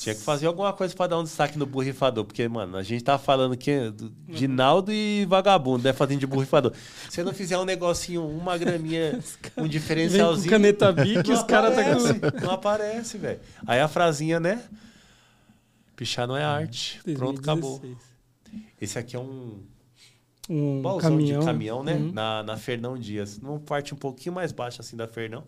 Tinha 0.00 0.14
que 0.14 0.20
fazer 0.22 0.46
alguma 0.46 0.72
coisa 0.72 0.94
pra 0.94 1.06
dar 1.06 1.18
um 1.18 1.24
destaque 1.24 1.58
no 1.58 1.66
borrifador, 1.66 2.24
porque, 2.24 2.46
mano, 2.48 2.76
a 2.76 2.82
gente 2.82 3.02
tá 3.04 3.18
falando 3.18 3.56
que 3.56 3.90
do- 3.90 4.10
de 4.28 4.46
Naldo 4.48 4.92
e 4.92 5.24
vagabundo, 5.26 5.84
né? 5.84 5.92
Fazendo 5.92 6.20
de 6.20 6.26
borrifador. 6.26 6.72
Se 7.10 7.22
não 7.22 7.32
fizer 7.32 7.58
um 7.58 7.64
negocinho, 7.64 8.26
uma 8.26 8.56
graminha, 8.58 9.18
um 9.56 9.62
Vem 9.62 9.70
diferencialzinho. 9.70 10.50
caneta 10.50 10.92
Bic 10.92 11.30
os 11.30 11.42
caras 11.42 11.74
tá 11.74 11.82
com... 11.84 12.40
Não 12.44 12.50
aparece, 12.52 13.18
velho. 13.18 13.40
Aí 13.66 13.80
a 13.80 13.88
frasinha, 13.88 14.38
né? 14.40 14.62
Pichar 15.96 16.26
não 16.26 16.36
é 16.36 16.44
arte. 16.44 17.00
Pronto, 17.14 17.40
acabou. 17.40 17.78
2016. 17.80 18.10
Esse 18.80 18.98
aqui 18.98 19.14
é 19.14 19.18
um 19.18 19.62
Um 20.48 20.82
caminhão. 20.98 21.40
de 21.40 21.46
caminhão, 21.46 21.84
né? 21.84 21.94
Uhum. 21.94 22.12
Na, 22.12 22.42
na 22.42 22.56
Fernão 22.56 22.98
Dias. 22.98 23.38
Numa 23.38 23.60
parte 23.60 23.94
um 23.94 23.96
pouquinho 23.96 24.34
mais 24.34 24.50
baixa, 24.52 24.80
assim, 24.82 24.96
da 24.96 25.06
Fernão. 25.06 25.44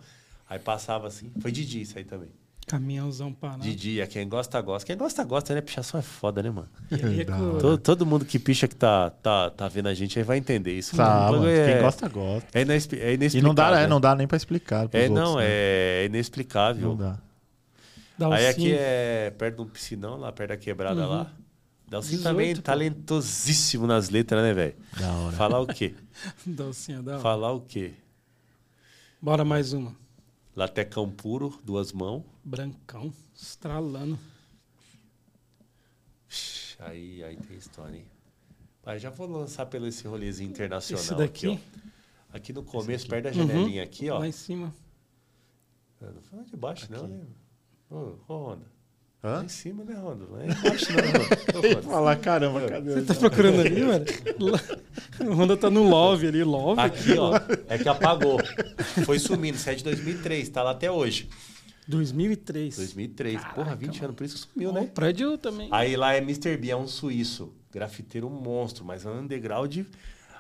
Aí 0.49 0.59
passava 0.59 1.07
assim. 1.09 1.33
Foi 1.41 1.51
Didi 1.51 1.81
isso 1.81 1.97
aí 1.99 2.05
também. 2.05 2.29
Caminhãozão 2.67 3.33
parado. 3.33 3.63
De 3.63 3.75
dia, 3.75 4.07
quem 4.07 4.27
gosta, 4.29 4.61
gosta. 4.61 4.87
Quem 4.87 4.97
gosta, 4.97 5.23
gosta, 5.25 5.55
né? 5.55 5.61
Pichação 5.61 5.99
é 6.01 6.03
foda, 6.03 6.43
né, 6.43 6.51
mano? 6.51 6.69
E 6.91 7.21
é. 7.21 7.25
Todo, 7.25 7.77
todo 7.79 8.07
mundo 8.07 8.25
que 8.25 8.39
picha 8.39 8.67
que 8.69 8.75
tá, 8.77 9.11
tá, 9.11 9.51
tá 9.51 9.69
vendo 9.69 9.89
a 9.89 9.95
gente 9.95 10.19
aí 10.19 10.25
vai 10.25 10.39
entender 10.39 10.73
isso. 10.79 10.97
Tá, 10.97 11.05
mano. 11.05 11.33
bagulho 11.43 11.51
Quem 11.51 11.75
é, 11.75 11.81
gosta, 11.83 12.09
gosta. 12.09 12.49
É, 12.59 12.63
inesp- 12.63 12.93
é 12.95 13.11
E 13.11 13.15
inexplicável. 13.15 13.49
não 13.49 13.55
dá, 13.55 13.81
é, 13.81 13.87
não 13.87 14.01
dá 14.01 14.15
nem 14.15 14.27
pra 14.27 14.37
explicar. 14.37 14.89
pros 14.89 15.03
É, 15.03 15.09
outros, 15.09 15.25
não, 15.29 15.37
né? 15.37 15.45
é 15.47 16.05
inexplicável. 16.07 16.89
Não 16.91 16.97
dá. 16.97 17.13
Aí 17.13 17.19
Dalcinho. 18.19 18.51
aqui 18.51 18.73
é 18.79 19.31
perto 19.37 19.57
de 19.57 19.63
um 19.63 19.67
piscinão, 19.67 20.17
lá 20.17 20.31
perto 20.33 20.51
da 20.51 20.57
quebrada 20.57 21.03
Uhum. 21.03 21.09
lá. 21.11 21.33
Dalcinho 21.91 22.19
18, 22.19 22.23
também 22.23 22.55
pô. 22.57 22.63
talentosíssimo 22.63 23.87
nas 23.87 24.09
letras, 24.09 24.43
né, 24.43 24.55
velho? 24.55 24.75
Da 24.99 25.13
hora. 25.13 25.37
Falar 25.37 25.61
o 25.61 25.67
quê? 25.67 25.95
Dalcinho 26.47 27.01
é 27.01 27.03
da 27.03 27.13
hora. 27.15 27.21
Falar 27.21 27.53
o 27.53 27.61
quê? 27.61 27.93
Bora 29.21 29.45
mais 29.45 29.73
uma. 29.73 29.95
Latecão 30.55 31.11
puro, 31.11 31.59
duas 31.65 31.93
mãos. 31.93 32.23
Brancão, 32.45 33.13
estralando. 33.35 34.19
Aí, 36.79 37.23
aí 37.25 37.37
tem 37.37 37.57
história, 37.57 37.97
hein? 37.97 38.05
Mas 38.85 39.01
já 39.01 39.11
vou 39.11 39.27
lançar 39.29 39.67
pelo 39.67 39.87
esse 39.87 40.07
rolezinho 40.07 40.51
internacional 40.51 41.03
Esse 41.03 41.15
daqui? 41.15 41.53
aqui, 41.53 41.61
ó. 42.33 42.37
Aqui 42.37 42.53
no 42.53 42.63
começo, 42.63 43.07
perto 43.07 43.25
da 43.25 43.33
janelinha 43.33 43.83
aqui, 43.83 44.11
ó. 44.11 44.19
Lá 44.19 44.29
em 44.29 44.33
cima. 44.33 44.75
Não 46.01 46.23
fala 46.23 46.45
de 46.45 46.57
baixo, 46.57 46.87
não, 46.91 47.07
né? 47.07 47.21
Ô, 47.89 48.17
ô, 48.27 48.35
Honda. 48.35 48.67
Hã? 49.23 49.37
Lá 49.37 49.45
em 49.45 49.49
cima, 49.49 49.85
né, 49.85 49.95
Honda? 49.95 50.27
Lá 50.29 50.45
embaixo, 50.45 50.87
não. 50.93 51.61
Ô, 51.61 51.67
Honda. 51.67 51.83
Falar, 51.89 52.17
caramba, 52.17 52.69
cadê? 52.69 52.95
Você 52.95 53.05
tá 53.05 53.15
procurando 53.15 53.61
ali, 53.61 53.85
mano? 53.85 54.05
O 55.21 55.35
Honda 55.35 55.57
tá 55.57 55.69
no 55.71 55.83
Love 55.89 56.27
ali, 56.27 56.43
Love. 56.43 56.81
Aqui, 56.81 57.13
ó, 57.19 57.33
é 57.69 57.79
que 57.79 57.89
apagou. 57.89 58.41
Foi 59.05 59.19
sumindo. 59.19 59.57
Isso 59.57 59.69
é 59.71 59.75
de 59.75 59.85
2003, 59.85 60.49
tá 60.49 60.63
lá 60.63 60.71
até 60.73 60.91
hoje. 60.91 61.29
2003. 61.87 62.77
2003. 62.77 63.41
Porra, 63.41 63.55
Caraca, 63.55 63.77
20 63.77 64.05
anos, 64.05 64.17
por 64.17 64.25
isso 64.25 64.47
que 64.47 64.53
sumiu, 64.53 64.73
né? 64.73 64.81
O 64.83 64.87
prédio 64.89 65.37
também. 65.39 65.69
Aí 65.71 65.97
lá 65.97 66.15
é 66.15 66.19
Mr. 66.19 66.57
B, 66.57 66.71
é 66.71 66.77
um 66.77 66.87
suíço. 66.87 67.53
Grafiteiro 67.73 68.29
monstro, 68.31 68.85
mas 68.85 69.05
é 69.05 69.09
um 69.11 69.21
underground 69.21 69.79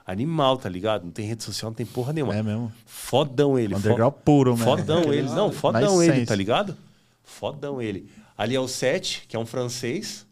animal, 0.06 0.56
tá 0.56 0.68
ligado? 0.68 1.04
Não 1.04 1.10
tem 1.10 1.26
rede 1.26 1.42
social, 1.42 1.70
não 1.70 1.74
tem 1.76 1.86
porra 1.86 2.12
nenhuma. 2.12 2.34
É 2.36 2.42
mesmo. 2.42 2.72
Fodão 2.86 3.58
ele. 3.58 3.74
fo- 3.74 3.80
Underground 3.80 4.14
puro, 4.24 4.50
mesmo. 4.56 4.64
Fodão 4.64 5.12
ele. 5.12 5.28
Não, 5.30 5.50
fodão 5.52 6.02
ele, 6.02 6.26
tá 6.26 6.34
ligado? 6.34 6.76
Fodão 7.24 7.80
ele. 7.80 8.08
Ali 8.36 8.54
é 8.54 8.60
o 8.60 8.68
Sete, 8.68 9.24
que 9.28 9.36
é 9.36 9.38
um 9.38 9.46
francês. 9.46 10.26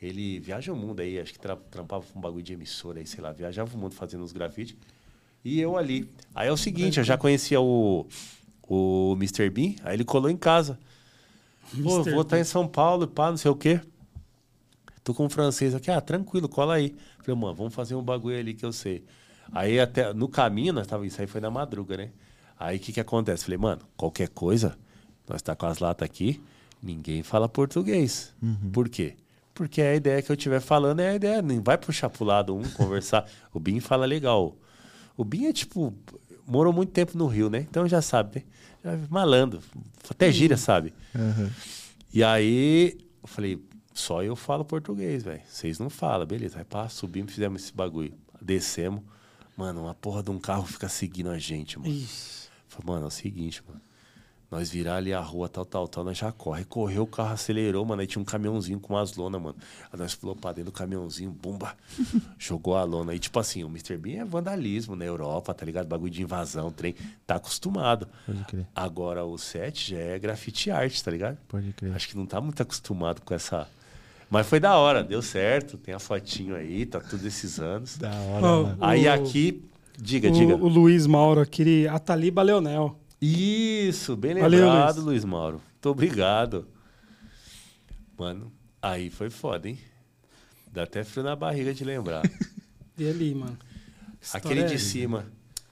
Ele 0.00 0.40
viaja 0.40 0.72
o 0.72 0.76
mundo 0.76 1.00
aí, 1.00 1.18
acho 1.18 1.32
que 1.32 1.38
tra 1.38 1.56
trampava 1.56 2.04
com 2.10 2.18
um 2.18 2.22
bagulho 2.22 2.42
de 2.42 2.54
emissora 2.54 3.00
aí, 3.00 3.06
sei 3.06 3.22
lá, 3.22 3.32
viajava 3.32 3.74
o 3.74 3.78
mundo 3.78 3.94
fazendo 3.94 4.24
os 4.24 4.32
grafites. 4.32 4.74
E 5.44 5.60
eu 5.60 5.76
ali. 5.76 6.10
Aí 6.34 6.48
é 6.48 6.52
o 6.52 6.56
seguinte, 6.56 6.98
eu 6.98 7.04
já 7.04 7.18
conhecia 7.18 7.60
o, 7.60 8.06
o 8.66 9.14
Mr. 9.16 9.50
Bean, 9.50 9.74
aí 9.84 9.94
ele 9.94 10.04
colou 10.04 10.30
em 10.30 10.36
casa. 10.36 10.78
Pô, 11.82 12.02
vou 12.02 12.22
estar 12.22 12.38
em 12.38 12.44
São 12.44 12.66
Paulo, 12.66 13.06
pá, 13.06 13.30
não 13.30 13.36
sei 13.36 13.50
o 13.50 13.54
quê. 13.54 13.80
Tô 15.04 15.14
com 15.14 15.26
um 15.26 15.30
francês 15.30 15.74
aqui, 15.74 15.90
ah, 15.90 16.00
tranquilo, 16.00 16.48
cola 16.48 16.74
aí. 16.74 16.94
Falei, 17.18 17.40
mano, 17.40 17.54
vamos 17.54 17.74
fazer 17.74 17.94
um 17.94 18.02
bagulho 18.02 18.38
ali 18.38 18.54
que 18.54 18.64
eu 18.64 18.72
sei. 18.72 19.04
Aí 19.52 19.80
até 19.80 20.12
no 20.12 20.28
caminho, 20.28 20.72
nós 20.72 20.86
tava, 20.86 21.06
isso 21.06 21.20
aí 21.20 21.26
foi 21.26 21.40
na 21.40 21.50
madruga, 21.50 21.96
né? 21.96 22.10
Aí 22.58 22.76
o 22.76 22.80
que 22.80 22.92
que 22.92 23.00
acontece? 23.00 23.44
Falei, 23.44 23.58
mano, 23.58 23.82
qualquer 23.96 24.28
coisa, 24.28 24.78
nós 25.28 25.42
tá 25.42 25.54
com 25.56 25.66
as 25.66 25.78
latas 25.78 26.04
aqui, 26.04 26.40
ninguém 26.82 27.22
fala 27.22 27.48
português. 27.48 28.34
Por 28.72 28.88
quê? 28.88 29.16
Porque 29.60 29.82
a 29.82 29.94
ideia 29.94 30.22
que 30.22 30.32
eu 30.32 30.34
estiver 30.34 30.58
falando 30.58 31.00
é 31.00 31.10
a 31.10 31.14
ideia, 31.14 31.42
não 31.42 31.62
vai 31.62 31.76
puxar 31.76 32.08
pro 32.08 32.24
lado 32.24 32.56
um, 32.56 32.62
conversar. 32.70 33.26
o 33.52 33.60
Bin 33.60 33.78
fala 33.78 34.06
legal. 34.06 34.56
O 35.18 35.22
Bin 35.22 35.44
é 35.44 35.52
tipo, 35.52 35.92
morou 36.46 36.72
muito 36.72 36.92
tempo 36.92 37.18
no 37.18 37.26
Rio, 37.26 37.50
né? 37.50 37.66
Então 37.68 37.86
já 37.86 38.00
sabe, 38.00 38.36
né? 38.36 38.44
Já, 38.82 39.06
malandro, 39.10 39.60
até 40.08 40.32
gíria, 40.32 40.56
sabe? 40.56 40.94
Aham. 41.14 41.50
E 42.10 42.24
aí 42.24 42.96
eu 43.22 43.28
falei, 43.28 43.62
só 43.92 44.22
eu 44.22 44.34
falo 44.34 44.64
português, 44.64 45.24
velho. 45.24 45.42
Vocês 45.46 45.78
não 45.78 45.90
falam, 45.90 46.26
beleza. 46.26 46.56
Aí 46.56 46.64
pá, 46.64 46.88
subimos, 46.88 47.34
fizemos 47.34 47.62
esse 47.62 47.74
bagulho. 47.74 48.14
Descemos. 48.40 49.02
Mano, 49.58 49.82
uma 49.82 49.94
porra 49.94 50.22
de 50.22 50.30
um 50.30 50.38
carro 50.38 50.64
fica 50.64 50.88
seguindo 50.88 51.28
a 51.28 51.38
gente, 51.38 51.78
mano. 51.78 51.92
Ixi. 51.92 52.48
Falei, 52.66 52.86
mano, 52.86 53.04
é 53.04 53.08
o 53.08 53.10
seguinte, 53.10 53.62
mano. 53.68 53.82
Nós 54.50 54.68
virar 54.68 54.96
ali 54.96 55.14
a 55.14 55.20
rua, 55.20 55.48
tal, 55.48 55.64
tal, 55.64 55.86
tal, 55.86 56.02
nós 56.02 56.18
já 56.18 56.32
corre. 56.32 56.64
Correu, 56.64 57.04
o 57.04 57.06
carro 57.06 57.32
acelerou, 57.34 57.84
mano. 57.84 58.00
Aí 58.00 58.06
tinha 58.08 58.20
um 58.20 58.24
caminhãozinho 58.24 58.80
com 58.80 58.94
umas 58.94 59.14
lonas, 59.14 59.40
mano. 59.40 59.54
Aí 59.92 59.96
nós 59.98 60.14
pulou 60.16 60.34
pra 60.34 60.50
dentro 60.50 60.72
do 60.72 60.74
caminhãozinho, 60.74 61.30
bumba, 61.30 61.76
jogou 62.36 62.76
a 62.76 62.82
lona. 62.82 63.12
Aí, 63.12 63.18
tipo 63.20 63.38
assim, 63.38 63.62
o 63.62 63.68
Mr. 63.68 63.96
Bean 63.96 64.22
é 64.22 64.24
vandalismo 64.24 64.96
na 64.96 65.04
Europa, 65.04 65.54
tá 65.54 65.64
ligado? 65.64 65.86
Bagulho 65.86 66.10
de 66.10 66.22
invasão, 66.22 66.72
trem. 66.72 66.96
Tá 67.26 67.36
acostumado. 67.36 68.08
Pode 68.26 68.42
crer. 68.44 68.66
Agora 68.74 69.24
o 69.24 69.38
set 69.38 69.90
já 69.92 69.98
é 69.98 70.18
grafite 70.18 70.68
art, 70.70 71.00
tá 71.00 71.12
ligado? 71.12 71.38
Pode 71.46 71.72
crer. 71.72 71.94
Acho 71.94 72.08
que 72.08 72.16
não 72.16 72.26
tá 72.26 72.40
muito 72.40 72.60
acostumado 72.60 73.22
com 73.22 73.32
essa. 73.32 73.68
Mas 74.28 74.46
foi 74.48 74.58
da 74.58 74.76
hora, 74.76 75.04
deu 75.04 75.22
certo. 75.22 75.76
Tem 75.78 75.94
a 75.94 75.98
fotinho 76.00 76.56
aí, 76.56 76.86
tá 76.86 76.98
tudo 77.00 77.24
esses 77.26 77.60
anos. 77.60 77.96
Da 77.96 78.10
hora, 78.10 78.40
mano. 78.40 78.78
Aí 78.80 79.06
O- 79.06 79.12
aqui, 79.12 79.62
diga, 79.96 80.28
o, 80.28 80.32
diga. 80.32 80.56
o 80.56 80.66
Luiz 80.68 81.06
Mauro, 81.06 81.40
aquele 81.40 81.86
Ataliba 81.86 82.42
Leonel. 82.42 82.96
Isso, 83.20 84.16
bem 84.16 84.34
Valeu, 84.38 84.64
lembrado, 84.66 84.96
Luiz. 84.96 85.06
Luiz 85.06 85.24
Mauro. 85.24 85.60
Muito 85.72 85.86
obrigado. 85.90 86.66
Mano, 88.18 88.52
aí 88.80 89.10
foi 89.10 89.30
foda, 89.30 89.68
hein? 89.68 89.78
Dá 90.72 90.84
até 90.84 91.02
frio 91.04 91.24
na 91.24 91.34
barriga 91.36 91.72
de 91.74 91.84
lembrar. 91.84 92.22
E 92.98 93.08
ali, 93.08 93.34
mano. 93.34 93.56
Aquele 94.34 94.60
História 94.60 94.64
de 94.66 94.74
é- 94.74 94.78
cima. 94.78 95.24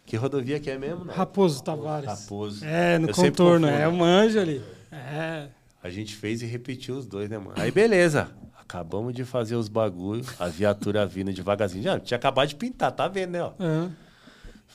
Que 0.06 0.16
rodovia 0.16 0.58
que 0.58 0.70
é 0.70 0.78
mesmo? 0.78 1.04
Não? 1.04 1.12
Raposo 1.12 1.62
Tavares. 1.62 2.08
Raposo. 2.08 2.64
É, 2.64 2.96
no 2.98 3.10
Eu 3.10 3.14
contorno. 3.14 3.66
É 3.66 3.86
o 3.86 3.92
manjo 3.92 4.40
ali. 4.40 4.62
É. 4.90 5.48
A 5.82 5.90
gente 5.90 6.16
fez 6.16 6.40
e 6.40 6.46
repetiu 6.46 6.96
os 6.96 7.04
dois, 7.04 7.28
né, 7.28 7.36
mano? 7.36 7.52
Aí 7.56 7.70
beleza. 7.70 8.30
Acabamos 8.58 9.12
de 9.12 9.26
fazer 9.26 9.56
os 9.56 9.68
bagulho, 9.68 10.24
a 10.38 10.48
viatura 10.48 11.04
vindo 11.04 11.30
devagarzinho. 11.34 11.82
Já 11.84 12.00
tinha 12.00 12.16
acabado 12.16 12.48
de 12.48 12.56
pintar, 12.56 12.92
tá 12.92 13.06
vendo, 13.08 13.32
né? 13.32 13.42
Ó. 13.42 13.52
é. 13.58 13.90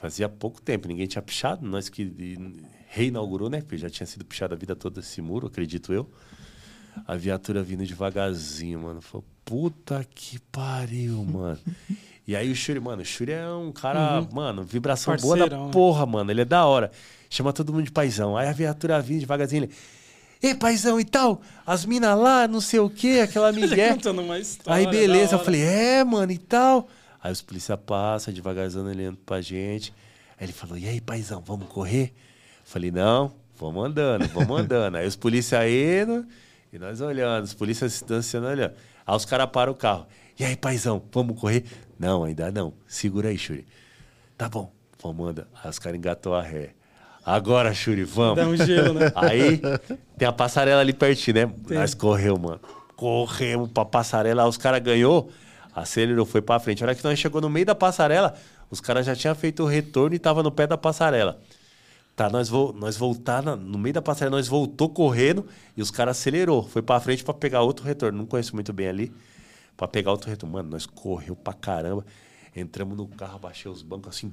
Fazia 0.03 0.27
pouco 0.27 0.61
tempo, 0.61 0.85
ninguém 0.85 1.07
tinha 1.07 1.21
pichado. 1.21 1.65
Nós 1.65 1.87
que 1.87 2.37
reinaugurou, 2.89 3.49
né? 3.49 3.61
Porque 3.61 3.77
já 3.77 3.89
tinha 3.89 4.05
sido 4.05 4.25
pichado 4.25 4.53
a 4.53 4.57
vida 4.57 4.75
toda 4.75 4.99
esse 4.99 5.21
muro, 5.21 5.47
acredito 5.47 5.93
eu. 5.93 6.11
A 7.07 7.15
viatura 7.15 7.63
vindo 7.63 7.85
devagarzinho, 7.85 8.81
mano. 8.81 9.01
Falei, 9.01 9.25
puta 9.45 10.05
que 10.13 10.39
pariu, 10.51 11.23
mano. 11.23 11.57
E 12.27 12.35
aí 12.35 12.51
o 12.51 12.55
Shuri, 12.55 12.81
mano, 12.81 13.01
o 13.01 13.05
Shuri 13.05 13.31
é 13.31 13.47
um 13.47 13.71
cara, 13.71 14.27
mano, 14.29 14.61
vibração 14.65 15.15
boa 15.15 15.37
da 15.37 15.43
Parceirão, 15.43 15.67
né? 15.67 15.71
porra, 15.71 16.05
mano. 16.05 16.29
Ele 16.31 16.41
é 16.41 16.45
da 16.45 16.65
hora. 16.65 16.91
Chama 17.29 17.53
todo 17.53 17.71
mundo 17.71 17.85
de 17.85 17.91
paizão. 17.91 18.35
Aí 18.35 18.49
a 18.49 18.51
viatura 18.51 18.99
vindo 19.01 19.21
devagarzinho, 19.21 19.63
ele. 19.63 19.73
Ei, 20.41 20.53
paizão 20.53 20.99
e 20.99 21.05
tal, 21.05 21.41
as 21.65 21.85
minas 21.85 22.19
lá, 22.19 22.45
não 22.45 22.59
sei 22.59 22.81
o 22.81 22.89
quê, 22.89 23.21
aquela 23.23 23.53
migué. 23.55 23.95
Aí 24.65 24.85
beleza, 24.85 25.35
eu 25.35 25.39
falei, 25.39 25.61
é, 25.61 26.03
mano, 26.03 26.33
e 26.33 26.37
tal. 26.37 26.89
Aí 27.23 27.31
os 27.31 27.41
polícia 27.41 27.77
passa, 27.77 28.33
devagarzão 28.33 28.85
olhando 28.85 29.17
pra 29.25 29.39
gente. 29.39 29.93
Aí 30.37 30.45
ele 30.45 30.51
falou, 30.51 30.77
e 30.77 30.89
aí, 30.89 30.99
paizão, 30.99 31.41
vamos 31.45 31.69
correr? 31.69 32.13
Falei, 32.65 32.91
não, 32.91 33.33
vamos 33.57 33.85
andando, 33.85 34.27
vamos 34.27 34.59
andando. 34.59 34.97
aí 34.97 35.07
os 35.07 35.15
polícia 35.15 35.65
indo 35.65 36.27
e 36.73 36.77
nós 36.77 36.99
olhando, 36.99 37.45
os 37.45 37.53
polícia 37.53 37.87
se 37.87 37.99
distanciando 37.99 38.47
olhando. 38.47 38.73
Aí 39.07 39.15
os 39.15 39.23
caras 39.23 39.49
param 39.51 39.71
o 39.71 39.75
carro. 39.75 40.05
E 40.37 40.43
aí, 40.43 40.57
paizão, 40.57 41.01
vamos 41.13 41.39
correr? 41.39 41.63
Não, 41.97 42.25
ainda 42.25 42.51
não. 42.51 42.73
Segura 42.87 43.29
aí, 43.29 43.37
Shuri. 43.37 43.65
Tá 44.37 44.49
bom, 44.49 44.69
vamos 45.01 45.29
andar. 45.29 45.47
Aí 45.63 45.69
os 45.69 45.79
caras 45.79 45.97
engatou 45.97 46.35
a 46.35 46.41
ré. 46.41 46.71
Agora, 47.25 47.73
Shuri, 47.73 48.03
vamos. 48.03 48.35
Dá 48.35 48.47
um 48.47 48.57
gelo, 48.57 48.95
né? 48.95 49.09
Aí 49.15 49.61
tem 50.17 50.27
a 50.27 50.33
passarela 50.33 50.81
ali 50.81 50.91
pertinho, 50.91 51.47
né? 51.47 51.53
Nós 51.69 51.93
correu, 51.93 52.37
mano. 52.37 52.59
Corremos 52.97 53.71
pra 53.71 53.85
passarela, 53.85 54.45
os 54.45 54.57
caras 54.57 54.81
ganhou, 54.81 55.31
acelerou, 55.75 56.25
foi 56.25 56.41
pra 56.41 56.59
frente. 56.59 56.83
A 56.83 56.87
hora 56.87 56.95
que 56.95 57.03
nós 57.03 57.17
chegou 57.19 57.41
no 57.41 57.49
meio 57.49 57.65
da 57.65 57.75
passarela, 57.75 58.35
os 58.69 58.79
caras 58.81 59.05
já 59.05 59.15
tinham 59.15 59.33
feito 59.35 59.63
o 59.63 59.65
retorno 59.65 60.15
e 60.15 60.19
tava 60.19 60.43
no 60.43 60.51
pé 60.51 60.67
da 60.67 60.77
passarela. 60.77 61.39
Tá, 62.15 62.29
nós, 62.29 62.47
vo 62.47 62.71
nós 62.73 62.95
voltar 62.95 63.41
na- 63.41 63.55
no 63.55 63.77
meio 63.77 63.93
da 63.93 64.01
passarela, 64.01 64.37
nós 64.37 64.47
voltou 64.47 64.87
correndo 64.89 65.47
e 65.75 65.81
os 65.81 65.89
caras 65.89 66.17
acelerou. 66.19 66.61
Foi 66.61 66.81
pra 66.81 66.99
frente 66.99 67.23
pra 67.23 67.33
pegar 67.33 67.61
outro 67.61 67.83
retorno. 67.85 68.19
Não 68.19 68.25
conheço 68.25 68.53
muito 68.55 68.71
bem 68.71 68.87
ali. 68.87 69.11
Pra 69.75 69.87
pegar 69.87 70.11
outro 70.11 70.29
retorno. 70.29 70.53
Mano, 70.53 70.69
nós 70.69 70.85
correu 70.85 71.35
pra 71.35 71.53
caramba. 71.53 72.05
Entramos 72.55 72.95
no 72.95 73.07
carro, 73.07 73.39
baixei 73.39 73.71
os 73.71 73.81
bancos 73.81 74.15
assim. 74.15 74.31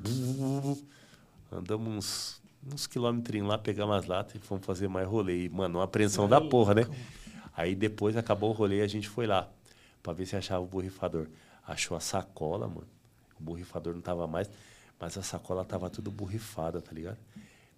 Andamos 1.50 1.88
uns, 1.88 2.42
uns 2.74 2.86
quilômetros 2.86 3.42
lá, 3.42 3.56
pegamos 3.56 3.96
as 3.96 4.04
latas 4.06 4.34
e 4.34 4.38
fomos 4.38 4.64
fazer 4.64 4.88
mais 4.88 5.06
rolê. 5.08 5.44
E, 5.46 5.48
mano, 5.48 5.78
uma 5.78 5.84
apreensão 5.84 6.28
da 6.28 6.40
porra, 6.40 6.74
né? 6.74 6.86
Aí 7.56 7.74
depois 7.74 8.16
acabou 8.16 8.50
o 8.50 8.52
rolê 8.52 8.78
e 8.78 8.82
a 8.82 8.86
gente 8.86 9.08
foi 9.08 9.26
lá 9.26 9.48
pra 10.02 10.12
ver 10.12 10.26
se 10.26 10.36
achava 10.36 10.62
o 10.62 10.66
borrifador. 10.66 11.26
Achou 11.66 11.96
a 11.96 12.00
sacola, 12.00 12.66
mano. 12.66 12.88
O 13.38 13.42
borrifador 13.42 13.94
não 13.94 14.00
tava 14.00 14.26
mais, 14.26 14.50
mas 14.98 15.16
a 15.16 15.22
sacola 15.22 15.64
tava 15.64 15.88
tudo 15.88 16.10
borrifada, 16.10 16.80
tá 16.80 16.92
ligado? 16.92 17.18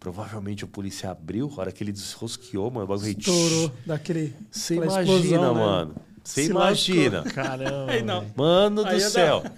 Provavelmente 0.01 0.65
o 0.65 0.69
polícia 0.69 1.11
abriu, 1.11 1.53
a 1.57 1.61
hora 1.61 1.73
que 1.73 1.85
ele 1.85 1.93
desrosqueou, 1.93 2.71
mano, 2.71 2.85
o 2.85 2.89
bagulho 2.89 3.17
Estourou 3.17 3.73
daquele. 3.87 4.35
Você 4.51 4.75
imagina, 4.75 5.03
explosão, 5.03 5.55
né? 5.55 5.61
mano. 5.61 5.95
Você 6.25 6.45
Se 6.45 6.51
imagina. 6.51 7.23
Caramba. 7.25 7.93
Aí 7.93 8.03
não. 8.03 8.21
velho. 8.21 8.33
Mano 8.37 8.83
do 8.83 8.89
Aí 8.89 8.99
ia 8.99 9.11
céu. 9.11 9.41
dar. 9.43 9.53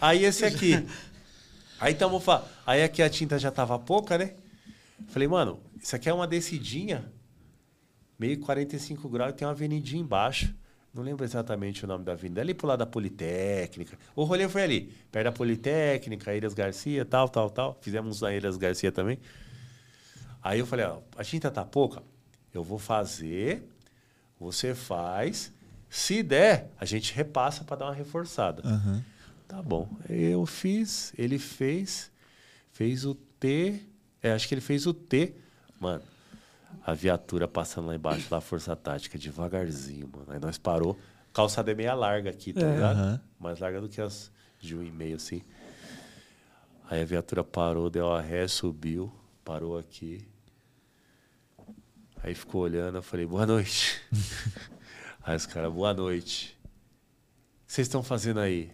Aí 0.00 0.24
esse 0.24 0.44
aqui. 0.44 0.86
Aí 1.80 1.94
tamo 1.94 2.18
fa... 2.20 2.44
Aí 2.66 2.82
aqui 2.82 3.02
a 3.02 3.10
tinta 3.10 3.38
já 3.38 3.50
tava 3.50 3.78
pouca, 3.78 4.18
né? 4.18 4.34
Falei, 5.08 5.28
mano, 5.28 5.60
isso 5.80 5.94
aqui 5.94 6.08
é 6.08 6.14
uma 6.14 6.26
descidinha. 6.26 7.10
Meio 8.18 8.38
45 8.40 9.08
graus 9.08 9.30
e 9.30 9.34
tem 9.34 9.46
uma 9.46 9.52
avenidinha 9.52 10.02
embaixo. 10.02 10.52
Não 10.92 11.02
lembro 11.02 11.24
exatamente 11.24 11.84
o 11.84 11.88
nome 11.88 12.04
da 12.04 12.12
avenida. 12.12 12.40
Ali 12.40 12.54
pro 12.54 12.66
lado 12.66 12.80
da 12.80 12.86
Politécnica. 12.86 13.98
O 14.16 14.24
rolê 14.24 14.48
foi 14.48 14.62
ali. 14.62 14.94
Perto 15.12 15.24
da 15.24 15.32
Politécnica, 15.32 16.34
Ilhas 16.34 16.54
Garcia, 16.54 17.04
tal, 17.04 17.28
tal, 17.28 17.50
tal. 17.50 17.78
Fizemos 17.80 18.20
na 18.20 18.34
Ilhas 18.34 18.56
Garcia 18.56 18.90
também. 18.90 19.18
Aí 20.42 20.58
eu 20.58 20.66
falei, 20.66 20.86
ó, 20.86 21.00
a 21.16 21.22
tinta 21.22 21.50
tá 21.50 21.64
pouca. 21.64 22.02
Eu 22.52 22.64
vou 22.64 22.78
fazer, 22.78 23.68
você 24.40 24.74
faz. 24.74 25.52
Se 25.90 26.22
der, 26.22 26.70
a 26.78 26.84
gente 26.84 27.14
repassa 27.14 27.64
para 27.64 27.76
dar 27.76 27.84
uma 27.86 27.94
reforçada. 27.94 28.62
Aham. 28.66 29.04
Tá 29.46 29.62
bom. 29.62 29.88
Eu 30.08 30.44
fiz, 30.44 31.12
ele 31.16 31.38
fez, 31.38 32.10
fez 32.70 33.06
o 33.06 33.14
T. 33.14 33.80
É, 34.22 34.32
acho 34.32 34.46
que 34.46 34.54
ele 34.54 34.60
fez 34.60 34.86
o 34.86 34.92
T. 34.92 35.34
Mano, 35.80 36.02
a 36.84 36.94
viatura 36.94 37.46
passando 37.48 37.86
lá 37.88 37.94
embaixo, 37.94 38.26
lá, 38.30 38.40
força 38.40 38.74
tática, 38.76 39.18
devagarzinho, 39.18 40.08
mano. 40.12 40.26
Aí 40.28 40.38
nós 40.38 40.58
parou. 40.58 40.98
Calçada 41.32 41.70
é 41.70 41.74
meia 41.74 41.94
larga 41.94 42.30
aqui, 42.30 42.52
tá 42.52 42.60
É. 42.66 42.74
ligado? 42.74 42.96
Aham. 42.96 43.20
Mais 43.38 43.58
larga 43.60 43.80
do 43.80 43.88
que 43.88 44.00
as 44.00 44.30
de 44.60 44.74
um 44.76 44.82
e 44.82 44.90
meio, 44.90 45.16
assim. 45.16 45.42
Aí 46.90 47.02
a 47.02 47.04
viatura 47.04 47.44
parou, 47.44 47.88
deu 47.90 48.10
a 48.12 48.20
ré, 48.20 48.48
subiu, 48.48 49.12
parou 49.44 49.78
aqui. 49.78 50.26
Aí 52.22 52.34
ficou 52.34 52.62
olhando, 52.62 52.96
eu 52.96 53.02
falei, 53.02 53.26
boa 53.26 53.46
noite. 53.46 54.00
aí 55.22 55.36
os 55.36 55.46
caras, 55.46 55.72
boa 55.72 55.94
noite. 55.94 56.58
O 56.64 57.66
que 57.66 57.72
vocês 57.74 57.86
estão 57.86 58.02
fazendo 58.02 58.40
aí? 58.40 58.70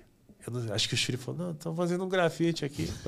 Eu 0.47 0.53
não- 0.53 0.73
acho 0.75 0.89
que 0.89 0.95
o 0.95 0.97
Shuri 0.97 1.19
falou, 1.19 1.41
não, 1.47 1.51
estão 1.53 1.75
fazendo 1.75 2.05
um 2.05 2.09
grafite 2.09 2.65
aqui. 2.65 2.89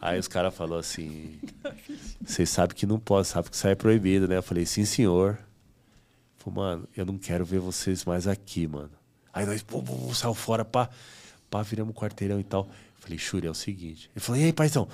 pá." 0.00 0.08
aí 0.08 0.18
os 0.18 0.26
caras 0.26 0.54
falaram 0.54 0.78
assim, 0.78 1.38
vocês 2.24 2.48
sabem 2.48 2.76
que 2.76 2.86
não 2.86 2.98
pode, 2.98 3.28
sabe 3.28 3.50
que 3.50 3.66
aí 3.66 3.72
é 3.72 3.76
proibido, 3.76 4.26
né? 4.26 4.36
Eu 4.36 4.42
falei, 4.42 4.64
sim, 4.66 4.84
senhor. 4.84 5.38
Falei, 6.38 6.56
mano, 6.56 6.88
eu 6.96 7.04
não 7.04 7.18
quero 7.18 7.44
ver 7.44 7.60
vocês 7.60 8.04
mais 8.04 8.26
aqui, 8.26 8.66
mano. 8.66 8.90
Aí 9.32 9.46
nós, 9.46 9.62
pum, 9.62 9.82
pum, 9.82 10.12
saiu 10.14 10.34
fora, 10.34 10.64
pá, 10.64 10.88
pá, 11.50 11.62
viramos 11.62 11.94
um 11.94 11.98
quarteirão 11.98 12.40
e 12.40 12.44
tal. 12.44 12.62
Eu 12.62 13.02
falei, 13.02 13.18
Shuri, 13.18 13.46
é 13.46 13.50
o 13.50 13.54
seguinte. 13.54 14.10
Ele 14.14 14.24
falou, 14.24 14.40
e 14.40 14.44
aí, 14.44 14.52
paizão, 14.52 14.88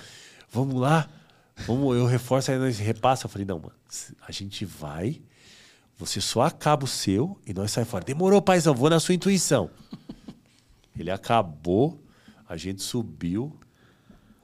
vamos 0.51 0.75
lá? 0.79 1.09
Vamos, 1.65 1.97
eu 1.97 2.05
reforço, 2.05 2.51
aí 2.51 2.57
nós 2.57 2.77
repassa. 2.77 3.25
Eu 3.25 3.29
falei, 3.29 3.45
não, 3.45 3.59
mano, 3.59 3.73
a 4.27 4.31
gente 4.31 4.63
vai, 4.63 5.21
você 5.97 6.21
só 6.21 6.41
acaba 6.41 6.85
o 6.85 6.87
seu 6.87 7.39
e 7.45 7.53
nós 7.53 7.71
sai 7.71 7.85
fora. 7.85 8.05
Demorou, 8.05 8.41
paizão, 8.41 8.75
vou 8.75 8.89
na 8.89 8.99
sua 8.99 9.15
intuição. 9.15 9.69
Ele 10.97 11.09
acabou, 11.09 11.99
a 12.47 12.57
gente 12.57 12.81
subiu, 12.81 13.57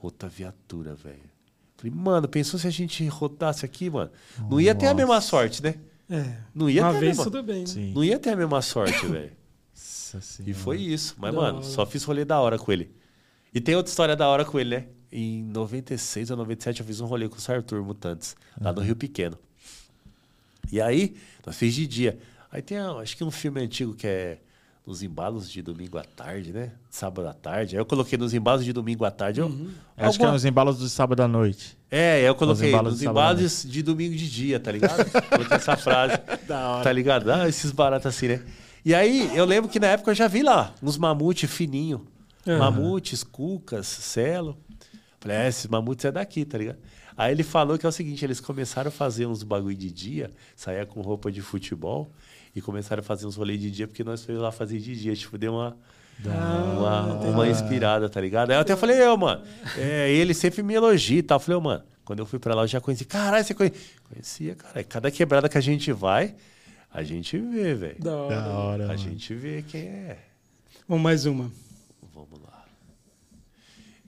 outra 0.04 0.28
viatura, 0.28 0.94
velho. 0.94 1.32
Falei, 1.76 1.92
mano, 1.94 2.28
pensou 2.28 2.58
se 2.58 2.66
a 2.66 2.70
gente 2.70 3.06
rotasse 3.08 3.64
aqui, 3.64 3.90
mano? 3.90 4.10
Não 4.48 4.60
ia 4.60 4.74
ter 4.74 4.86
a 4.86 4.94
mesma 4.94 5.20
sorte, 5.20 5.62
né? 5.62 5.74
É. 6.08 6.36
Não 6.54 6.68
ia 6.70 6.82
Uma 6.82 6.92
ter 6.92 7.00
vez 7.00 7.16
mesmo. 7.18 7.24
tudo 7.24 7.42
bem, 7.42 7.60
né? 7.60 7.66
Sim. 7.66 7.92
Não 7.94 8.04
ia 8.04 8.18
ter 8.18 8.30
a 8.30 8.36
mesma 8.36 8.60
sorte, 8.62 9.06
velho. 9.06 9.32
Nossa 9.72 10.42
E 10.46 10.52
foi 10.54 10.80
isso. 10.80 11.14
Mas, 11.18 11.34
Da 11.34 11.40
mano, 11.40 11.58
hora. 11.58 11.66
só 11.66 11.84
fiz 11.86 12.04
rolê 12.04 12.24
da 12.24 12.38
hora 12.40 12.58
com 12.58 12.70
ele. 12.70 12.94
E 13.52 13.60
tem 13.60 13.74
outra 13.74 13.90
história 13.90 14.14
da 14.14 14.28
hora 14.28 14.44
com 14.44 14.58
ele, 14.60 14.76
né? 14.76 14.86
Em 15.10 15.42
96 15.44 16.30
ou 16.30 16.36
97 16.36 16.80
eu 16.80 16.86
fiz 16.86 17.00
um 17.00 17.06
rolê 17.06 17.28
com 17.28 17.36
o 17.36 17.40
Sartur 17.40 17.82
Mutantes, 17.84 18.36
lá 18.60 18.72
no 18.72 18.80
Rio 18.80 18.96
Pequeno. 18.96 19.38
E 20.70 20.80
aí, 20.80 21.16
nós 21.46 21.56
fizemos 21.56 21.76
de 21.76 21.86
dia. 21.86 22.18
Aí 22.50 22.62
tem, 22.62 22.78
ah, 22.78 22.92
acho 22.94 23.16
que 23.16 23.24
um 23.24 23.30
filme 23.30 23.60
antigo 23.60 23.94
que 23.94 24.06
é 24.06 24.38
nos 24.86 25.02
embalos 25.02 25.50
de 25.50 25.62
domingo 25.62 25.96
à 25.96 26.04
tarde, 26.04 26.52
né? 26.52 26.72
Sábado 26.90 27.26
à 27.26 27.32
tarde. 27.32 27.74
Aí 27.74 27.80
eu 27.80 27.86
coloquei 27.86 28.18
nos 28.18 28.34
embalos 28.34 28.64
de 28.64 28.72
domingo 28.72 29.04
à 29.04 29.10
tarde. 29.10 29.40
Eu, 29.40 29.46
Uhum. 29.46 29.70
Acho 29.96 30.18
que 30.18 30.24
é 30.24 30.30
nos 30.30 30.44
embalos 30.44 30.78
do 30.78 30.88
sábado 30.88 31.20
à 31.22 31.28
noite. 31.28 31.78
É, 31.90 32.20
eu 32.28 32.34
coloquei 32.34 32.68
embalos 32.68 32.92
nos 32.92 32.98
de 32.98 33.04
sábado 33.06 33.26
à 33.26 33.32
embalos 33.32 33.62
de 33.66 33.82
domingo 33.82 34.14
de 34.14 34.30
dia, 34.30 34.60
tá 34.60 34.70
ligado? 34.70 35.10
coloquei 35.30 35.56
essa 35.56 35.76
frase. 35.76 36.14
Tá 36.46 36.92
ligado? 36.92 37.30
Ah, 37.32 37.48
esses 37.48 37.72
baratos 37.72 38.06
assim, 38.06 38.28
né? 38.28 38.42
E 38.84 38.94
aí, 38.94 39.30
eu 39.34 39.46
lembro 39.46 39.70
que 39.70 39.80
na 39.80 39.86
época 39.86 40.10
eu 40.10 40.14
já 40.14 40.28
vi 40.28 40.42
lá 40.42 40.74
uns 40.82 40.98
mamute 40.98 41.46
fininho. 41.46 42.06
Aham. 42.46 42.58
Mamutes, 42.58 43.24
cucas, 43.24 43.86
celo. 43.86 44.58
Falei, 45.18 45.38
é, 45.38 45.48
esses 45.48 45.66
mamutes 45.66 46.04
é 46.04 46.12
daqui, 46.12 46.44
tá 46.44 46.58
ligado? 46.58 46.76
Aí 47.16 47.32
ele 47.32 47.42
falou 47.42 47.78
que 47.78 47.86
é 47.86 47.88
o 47.88 47.92
seguinte, 47.92 48.22
eles 48.24 48.40
começaram 48.40 48.88
a 48.88 48.92
fazer 48.92 49.24
uns 49.24 49.42
bagulho 49.42 49.74
de 49.76 49.90
dia, 49.90 50.30
saía 50.54 50.84
com 50.84 51.00
roupa 51.00 51.32
de 51.32 51.40
futebol 51.40 52.10
e 52.54 52.62
começaram 52.62 53.00
a 53.00 53.02
fazer 53.02 53.26
uns 53.26 53.36
rolês 53.36 53.60
de 53.60 53.70
dia, 53.70 53.88
porque 53.88 54.04
nós 54.04 54.24
fomos 54.24 54.40
lá 54.40 54.52
fazer 54.52 54.78
de 54.78 54.94
dia, 54.94 55.14
tipo, 55.16 55.36
deu 55.36 55.54
uma, 55.54 55.76
uma, 56.24 57.14
uma 57.20 57.48
inspirada, 57.48 58.08
tá 58.08 58.20
ligado? 58.20 58.50
Aí 58.50 58.56
eu 58.56 58.60
até 58.60 58.76
falei, 58.76 59.02
eu, 59.02 59.16
mano, 59.16 59.42
é, 59.76 60.10
ele 60.10 60.32
sempre 60.32 60.62
me 60.62 60.74
elogia 60.74 61.18
e 61.18 61.22
tal. 61.22 61.36
Eu 61.36 61.40
falei, 61.40 61.58
ô, 61.58 61.60
mano, 61.60 61.84
quando 62.04 62.20
eu 62.20 62.26
fui 62.26 62.38
pra 62.38 62.54
lá 62.54 62.62
eu 62.62 62.68
já 62.68 62.80
conheci. 62.80 63.04
Caralho, 63.04 63.44
você 63.44 63.54
conhecia? 63.54 63.80
Conhecia, 64.08 64.54
cara. 64.54 64.84
Cada 64.84 65.10
quebrada 65.10 65.48
que 65.48 65.58
a 65.58 65.60
gente 65.60 65.90
vai, 65.90 66.34
a 66.92 67.02
gente 67.02 67.36
vê, 67.38 67.74
velho. 67.74 68.00
Da 68.00 68.16
hora. 68.16 68.36
Da 68.36 68.48
hora. 68.50 68.84
A 68.84 68.86
mano. 68.88 68.98
gente 68.98 69.34
vê 69.34 69.62
quem 69.62 69.82
é. 69.82 70.18
Vamos 70.86 71.02
mais 71.02 71.26
uma. 71.26 71.50
Vamos 72.14 72.40
lá. 72.40 72.64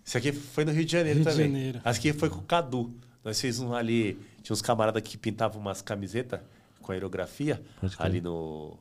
Isso 0.04 0.16
aqui 0.16 0.30
foi 0.30 0.64
no 0.64 0.70
Rio 0.70 0.84
de 0.84 0.92
Janeiro 0.92 1.18
Rio 1.18 1.24
de 1.26 1.32
também. 1.32 1.46
Janeiro. 1.48 1.80
Essa 1.84 1.98
aqui 1.98 2.12
foi 2.12 2.30
com 2.30 2.38
o 2.38 2.42
Cadu. 2.42 2.94
Nós 3.24 3.40
fizemos 3.40 3.72
um 3.72 3.74
ali. 3.74 4.16
Tinha 4.42 4.54
uns 4.54 4.62
camaradas 4.62 5.02
que 5.02 5.18
pintavam 5.18 5.60
umas 5.60 5.82
camisetas 5.82 6.38
com 6.86 6.92
aerografia 6.92 7.60
ali 7.98 8.20
no. 8.20 8.78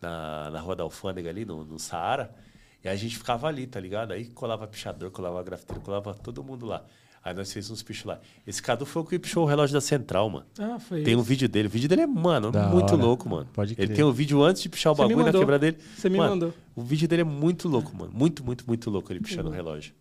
Na, 0.00 0.50
na 0.50 0.60
Rua 0.60 0.76
da 0.76 0.82
Alfândega, 0.84 1.28
ali 1.28 1.44
no, 1.44 1.64
no 1.64 1.78
Saara. 1.78 2.34
E 2.82 2.88
a 2.88 2.96
gente 2.96 3.18
ficava 3.18 3.46
ali, 3.48 3.66
tá 3.66 3.78
ligado? 3.78 4.12
Aí 4.12 4.26
colava 4.26 4.66
pichador, 4.66 5.10
colava 5.10 5.42
grafiteiro, 5.42 5.82
colava 5.82 6.14
todo 6.14 6.42
mundo 6.42 6.64
lá. 6.64 6.82
Aí 7.22 7.34
nós 7.34 7.52
fizemos 7.52 7.70
uns 7.70 7.82
pichos 7.82 8.06
lá. 8.06 8.18
Esse 8.46 8.62
Cadu 8.62 8.86
foi 8.86 9.02
o 9.02 9.04
que 9.04 9.18
pichou 9.18 9.44
o 9.44 9.46
relógio 9.46 9.74
da 9.74 9.80
Central, 9.82 10.30
mano. 10.30 10.46
Ah, 10.58 10.78
foi. 10.78 11.02
Tem 11.02 11.14
um 11.16 11.20
vídeo 11.20 11.46
dele. 11.50 11.68
O 11.68 11.70
vídeo 11.70 11.86
dele 11.86 12.00
é, 12.02 12.06
mano, 12.06 12.50
Da 12.50 12.68
muito 12.68 12.94
hora. 12.94 13.02
louco, 13.04 13.28
mano. 13.28 13.46
Pode 13.52 13.72
Ele 13.74 13.88
crer. 13.88 13.96
tem 13.96 14.02
um 14.06 14.10
vídeo 14.12 14.42
antes 14.42 14.62
de 14.62 14.70
pichar 14.70 14.92
o 14.92 14.96
Você 14.96 15.02
bagulho 15.02 15.26
na 15.26 15.30
quebrada 15.32 15.58
dele. 15.58 15.76
Você 15.94 16.08
me 16.08 16.16
Mano, 16.16 16.30
mandou. 16.30 16.54
O 16.74 16.80
vídeo 16.82 17.06
dele 17.06 17.20
é 17.20 17.24
muito 17.26 17.68
louco, 17.68 17.94
mano. 17.94 18.10
Muito, 18.14 18.42
muito, 18.42 18.64
muito 18.66 18.88
louco 18.88 19.12
ele 19.12 19.20
pichando 19.20 19.50
o 19.50 19.52
relógio. 19.52 19.92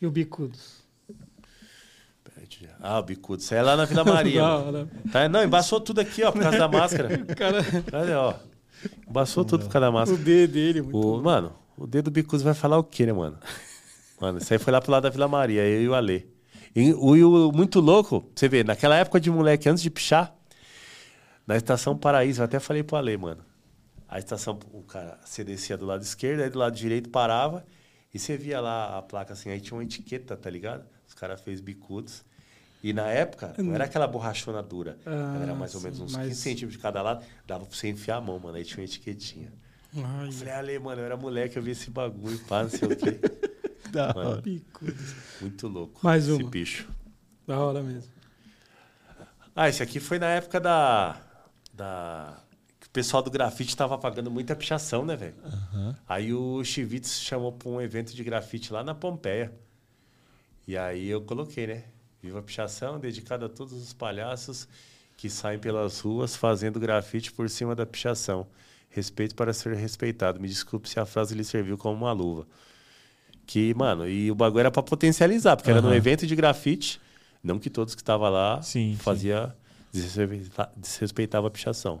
E 0.00 0.06
o 0.06 0.10
Bicudos? 0.10 0.79
Ah, 2.80 2.98
o 2.98 3.02
bicudo. 3.02 3.42
Isso 3.42 3.54
aí 3.54 3.60
é 3.60 3.62
lá 3.62 3.76
na 3.76 3.84
Vila 3.84 4.04
Maria. 4.04 4.42
Mano. 4.42 4.66
hora. 4.66 4.88
Tá, 5.12 5.28
não, 5.28 5.42
embaçou 5.42 5.80
tudo 5.80 6.00
aqui, 6.00 6.22
ó, 6.22 6.32
por 6.32 6.42
causa 6.42 6.58
da 6.58 6.68
máscara. 6.68 7.18
Cara, 7.34 7.58
Olha, 7.92 8.20
ó. 8.20 8.34
Embaçou 9.08 9.44
tudo 9.44 9.64
por 9.64 9.72
causa 9.72 9.86
da 9.86 9.90
o 9.90 9.92
máscara. 9.92 10.22
D 10.22 10.46
dele, 10.46 10.82
muito 10.82 10.96
O, 10.96 11.22
mano, 11.22 11.52
o 11.76 11.86
dedo 11.86 12.04
do 12.04 12.10
bicudo 12.10 12.42
vai 12.42 12.54
falar 12.54 12.78
o 12.78 12.84
quê, 12.84 13.06
né, 13.06 13.12
mano? 13.12 13.38
Mano, 14.20 14.38
isso 14.38 14.52
aí 14.52 14.58
foi 14.58 14.72
lá 14.72 14.80
pro 14.80 14.92
lado 14.92 15.04
da 15.04 15.10
Vila 15.10 15.28
Maria, 15.28 15.62
eu 15.66 15.82
e 15.82 15.88
o 15.88 15.94
Alê. 15.94 16.26
E 16.74 16.92
o, 16.92 17.48
o 17.48 17.52
muito 17.52 17.80
louco, 17.80 18.30
você 18.34 18.48
vê, 18.48 18.62
naquela 18.62 18.96
época 18.96 19.18
de 19.18 19.30
moleque, 19.30 19.68
antes 19.68 19.82
de 19.82 19.90
pichar, 19.90 20.34
na 21.46 21.56
estação 21.56 21.96
Paraíso, 21.96 22.40
eu 22.40 22.44
até 22.44 22.60
falei 22.60 22.82
pro 22.82 22.96
Alê, 22.96 23.16
mano. 23.16 23.44
A 24.08 24.18
estação, 24.18 24.58
o 24.72 24.82
cara, 24.82 25.18
você 25.24 25.42
descia 25.42 25.76
do 25.76 25.86
lado 25.86 26.02
esquerdo, 26.02 26.42
aí 26.42 26.50
do 26.50 26.58
lado 26.58 26.74
direito 26.76 27.08
parava, 27.10 27.64
e 28.12 28.18
você 28.18 28.36
via 28.36 28.60
lá 28.60 28.98
a 28.98 29.02
placa 29.02 29.32
assim, 29.32 29.50
aí 29.50 29.60
tinha 29.60 29.76
uma 29.76 29.84
etiqueta, 29.84 30.36
tá 30.36 30.50
ligado? 30.50 30.84
Os 31.06 31.14
caras 31.14 31.40
fez 31.40 31.60
bicudos. 31.60 32.24
E 32.82 32.92
na 32.92 33.06
época, 33.08 33.54
não 33.58 33.74
era 33.74 33.84
aquela 33.84 34.06
borrachona 34.06 34.62
dura. 34.62 34.98
Ah, 35.04 35.32
Ela 35.34 35.42
era 35.44 35.54
mais 35.54 35.74
ou 35.74 35.80
menos 35.82 35.98
sim, 35.98 36.04
uns 36.04 36.12
mas- 36.16 36.28
15 36.28 36.40
centímetros 36.40 36.72
de 36.72 36.78
cada 36.78 37.02
lado. 37.02 37.24
Dava 37.46 37.66
pra 37.66 37.76
você 37.76 37.88
enfiar 37.88 38.16
a 38.16 38.20
mão, 38.20 38.38
mano. 38.38 38.56
Aí 38.56 38.64
tinha 38.64 38.78
uma 38.78 38.84
etiquetinha. 38.84 39.52
Ai, 39.96 40.28
Eu 40.28 40.32
falei, 40.32 40.54
Ale, 40.54 40.78
mano, 40.78 41.00
eu 41.02 41.04
era 41.04 41.16
moleque, 41.16 41.56
eu 41.56 41.62
vi 41.62 41.72
esse 41.72 41.90
bagulho, 41.90 42.38
pá, 42.46 42.62
não 42.62 42.70
sei 42.70 42.88
o 42.88 42.96
quê. 42.96 43.18
Da 43.90 44.12
hora. 44.16 44.40
Muito 45.40 45.66
louco. 45.66 45.98
Mais 46.04 46.28
esse 46.28 46.40
uma. 46.40 46.48
bicho. 46.48 46.88
Da 47.44 47.58
hora 47.58 47.82
mesmo. 47.82 48.08
Ah, 49.54 49.68
esse 49.68 49.82
aqui 49.82 49.98
foi 49.98 50.16
na 50.18 50.28
época 50.28 50.60
da. 50.60 51.20
da 51.74 52.38
que 52.78 52.86
o 52.86 52.90
pessoal 52.90 53.20
do 53.20 53.30
grafite 53.32 53.76
tava 53.76 53.98
pagando 53.98 54.30
muita 54.30 54.54
pichação, 54.54 55.04
né, 55.04 55.16
velho? 55.16 55.34
Aí 56.08 56.32
o 56.32 56.62
Chivitz 56.62 57.20
chamou 57.20 57.50
pra 57.52 57.68
um 57.68 57.80
evento 57.80 58.14
de 58.14 58.22
grafite 58.22 58.72
lá 58.72 58.84
na 58.84 58.94
Pompeia. 58.94 59.52
E 60.68 60.76
aí 60.76 61.08
eu 61.08 61.20
coloquei, 61.22 61.66
né? 61.66 61.84
Viva 62.22 62.42
pichação, 62.42 62.98
dedicada 62.98 63.46
a 63.46 63.48
todos 63.48 63.72
os 63.72 63.92
palhaços 63.92 64.68
que 65.16 65.28
saem 65.30 65.58
pelas 65.58 66.00
ruas 66.00 66.36
fazendo 66.36 66.78
grafite 66.80 67.32
por 67.32 67.48
cima 67.48 67.74
da 67.74 67.86
pichação. 67.86 68.46
Respeito 68.90 69.34
para 69.34 69.52
ser 69.52 69.74
respeitado. 69.74 70.40
Me 70.40 70.48
desculpe 70.48 70.88
se 70.88 70.98
a 70.98 71.06
frase 71.06 71.34
lhe 71.34 71.44
serviu 71.44 71.78
como 71.78 71.96
uma 71.96 72.12
luva. 72.12 72.46
Que, 73.46 73.72
mano, 73.74 74.08
e 74.08 74.30
o 74.30 74.34
bagulho 74.34 74.60
era 74.60 74.70
pra 74.70 74.82
potencializar, 74.82 75.56
porque 75.56 75.70
era 75.70 75.80
num 75.80 75.92
evento 75.94 76.26
de 76.26 76.34
grafite. 76.36 77.00
Não 77.42 77.58
que 77.58 77.70
todos 77.70 77.94
que 77.94 78.02
estavam 78.02 78.28
lá 78.30 78.60
Sim, 78.62 78.92
sim. 78.92 78.96
fazia 79.02 79.54
desrespeita- 79.92 80.70
desrespeitava 80.76 81.46
a 81.48 81.50
pichação. 81.50 82.00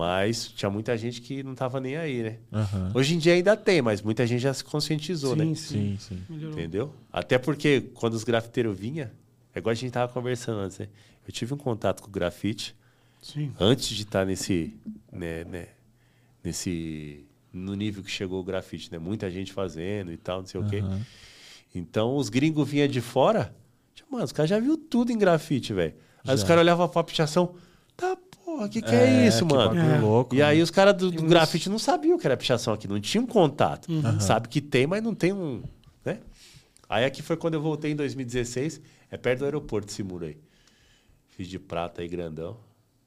Mas 0.00 0.46
tinha 0.48 0.70
muita 0.70 0.96
gente 0.96 1.20
que 1.20 1.42
não 1.42 1.54
tava 1.54 1.78
nem 1.78 1.94
aí, 1.94 2.22
né? 2.22 2.38
Aham. 2.50 2.90
Hoje 2.94 3.14
em 3.14 3.18
dia 3.18 3.34
ainda 3.34 3.54
tem, 3.54 3.82
mas 3.82 4.00
muita 4.00 4.26
gente 4.26 4.40
já 4.40 4.54
se 4.54 4.64
conscientizou, 4.64 5.36
né? 5.36 5.44
Sim, 5.44 5.54
sim. 5.54 5.98
Sim, 5.98 5.98
sim. 5.98 6.22
Melhorou. 6.26 6.58
Entendeu? 6.58 6.94
Até 7.12 7.36
porque 7.36 7.82
quando 7.92 8.14
os 8.14 8.24
grafiteiros 8.24 8.78
vinham, 8.78 9.10
é 9.54 9.58
igual 9.58 9.72
a 9.72 9.74
gente 9.74 9.92
tava 9.92 10.10
conversando 10.10 10.60
antes, 10.60 10.78
né? 10.78 10.88
Eu 11.28 11.30
tive 11.30 11.52
um 11.52 11.58
contato 11.58 12.00
com 12.00 12.08
o 12.08 12.10
grafite 12.10 12.74
Sim. 13.20 13.52
antes 13.60 13.88
de 13.88 14.04
estar 14.04 14.24
nesse, 14.24 14.74
né, 15.12 15.44
né, 15.44 15.68
nesse, 16.42 17.26
no 17.52 17.74
nível 17.74 18.02
que 18.02 18.10
chegou 18.10 18.40
o 18.40 18.42
grafite, 18.42 18.90
né? 18.90 18.98
Muita 18.98 19.30
gente 19.30 19.52
fazendo 19.52 20.10
e 20.10 20.16
tal, 20.16 20.38
não 20.38 20.46
sei 20.46 20.62
o 20.62 20.64
quê. 20.64 20.82
Então 21.74 22.16
os 22.16 22.30
gringos 22.30 22.66
vinham 22.66 22.88
de 22.88 23.02
fora, 23.02 23.54
mano, 24.10 24.24
os 24.24 24.32
caras 24.32 24.48
já 24.48 24.58
viu 24.58 24.78
tudo 24.78 25.12
em 25.12 25.18
grafite, 25.18 25.74
velho. 25.74 25.92
Aí 26.26 26.34
os 26.34 26.42
caras 26.42 26.62
olhavam 26.62 26.88
pra 26.88 27.04
pichação, 27.04 27.54
tá 27.98 28.16
porra, 28.60 28.68
que 28.68 28.82
que 28.82 28.94
é, 28.94 29.26
isso, 29.26 29.46
que 29.46 29.54
mano? 29.54 29.80
É. 29.80 29.98
louco. 29.98 30.34
E 30.34 30.42
aí 30.42 30.60
os 30.60 30.70
caras 30.70 30.94
do, 30.94 31.10
do 31.10 31.22
grafite 31.22 31.70
não 31.70 31.78
sabiam 31.78 32.18
que 32.18 32.26
era 32.26 32.36
pichação 32.36 32.74
aqui, 32.74 32.86
não 32.86 33.00
tinham 33.00 33.26
contato. 33.26 33.88
Sabe 34.20 34.48
que 34.48 34.60
tem, 34.60 34.86
mas 34.86 35.02
não 35.02 35.14
tem 35.14 35.32
um, 35.32 35.62
né? 36.04 36.18
Aí 36.88 37.04
aqui 37.04 37.22
foi 37.22 37.36
quando 37.36 37.54
eu 37.54 37.62
voltei 37.62 37.92
em 37.92 37.96
2016, 37.96 38.80
é 39.10 39.16
perto 39.16 39.40
do 39.40 39.44
aeroporto 39.46 39.90
esse 39.90 40.02
muro 40.02 40.26
aí. 40.26 40.36
Fiz 41.28 41.48
de 41.48 41.58
prata 41.58 42.02
aí 42.02 42.08
grandão, 42.08 42.56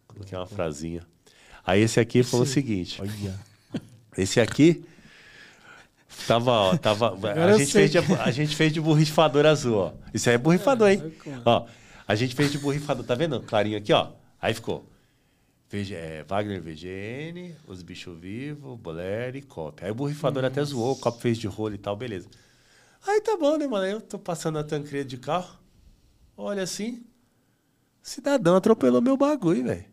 coloquei 0.07 0.37
uma 0.37 0.47
frasinha. 0.47 1.05
Aí 1.65 1.81
esse 1.81 1.99
aqui 1.99 2.23
foi 2.23 2.41
o 2.41 2.45
seguinte, 2.45 3.01
Olha. 3.01 3.39
esse 4.17 4.39
aqui 4.39 4.83
tava, 6.27 6.51
ó, 6.51 6.77
tava, 6.77 7.13
a 7.33 7.57
gente, 7.57 7.71
fez 7.71 7.91
de, 7.91 7.97
a 7.97 8.31
gente 8.31 8.55
fez 8.55 8.73
de 8.73 8.81
borrifador 8.81 9.45
azul, 9.45 9.77
ó. 9.77 9.91
Isso 10.13 10.29
aí 10.29 10.35
é 10.35 10.37
borrifador, 10.37 10.89
hein? 10.89 11.13
É, 11.25 11.31
Ó, 11.45 11.65
a 12.07 12.15
gente 12.15 12.35
fez 12.35 12.51
de 12.51 12.57
borrifador, 12.57 13.05
tá 13.05 13.15
vendo? 13.15 13.39
Clarinho 13.41 13.77
aqui, 13.77 13.93
ó. 13.93 14.11
Aí 14.41 14.53
ficou. 14.53 14.92
VG, 15.73 15.95
é, 15.95 16.23
Wagner 16.27 16.61
VGN, 16.61 17.55
Os 17.67 17.81
Bichos 17.81 18.15
Vivos, 18.19 18.77
Boleri 18.77 19.39
e 19.39 19.41
Cop. 19.41 19.83
Aí 19.83 19.89
o 19.89 19.95
borrifador 19.95 20.45
até 20.45 20.63
zoou, 20.63 20.91
o 20.91 20.95
Cop 20.95 21.19
fez 21.19 21.35
de 21.35 21.47
rolo 21.47 21.73
e 21.73 21.79
tal, 21.79 21.95
beleza. 21.95 22.27
Aí 23.07 23.19
tá 23.21 23.35
bom, 23.35 23.57
né, 23.57 23.65
mano? 23.65 23.83
Aí 23.83 23.91
eu 23.91 23.99
tô 23.99 24.19
passando 24.19 24.59
a 24.59 24.63
tancreia 24.63 25.03
de 25.03 25.17
carro, 25.17 25.57
olha 26.37 26.61
assim, 26.61 27.03
cidadão 28.03 28.55
atropelou 28.55 29.01
meu 29.01 29.17
bagulho, 29.17 29.63
velho. 29.63 29.85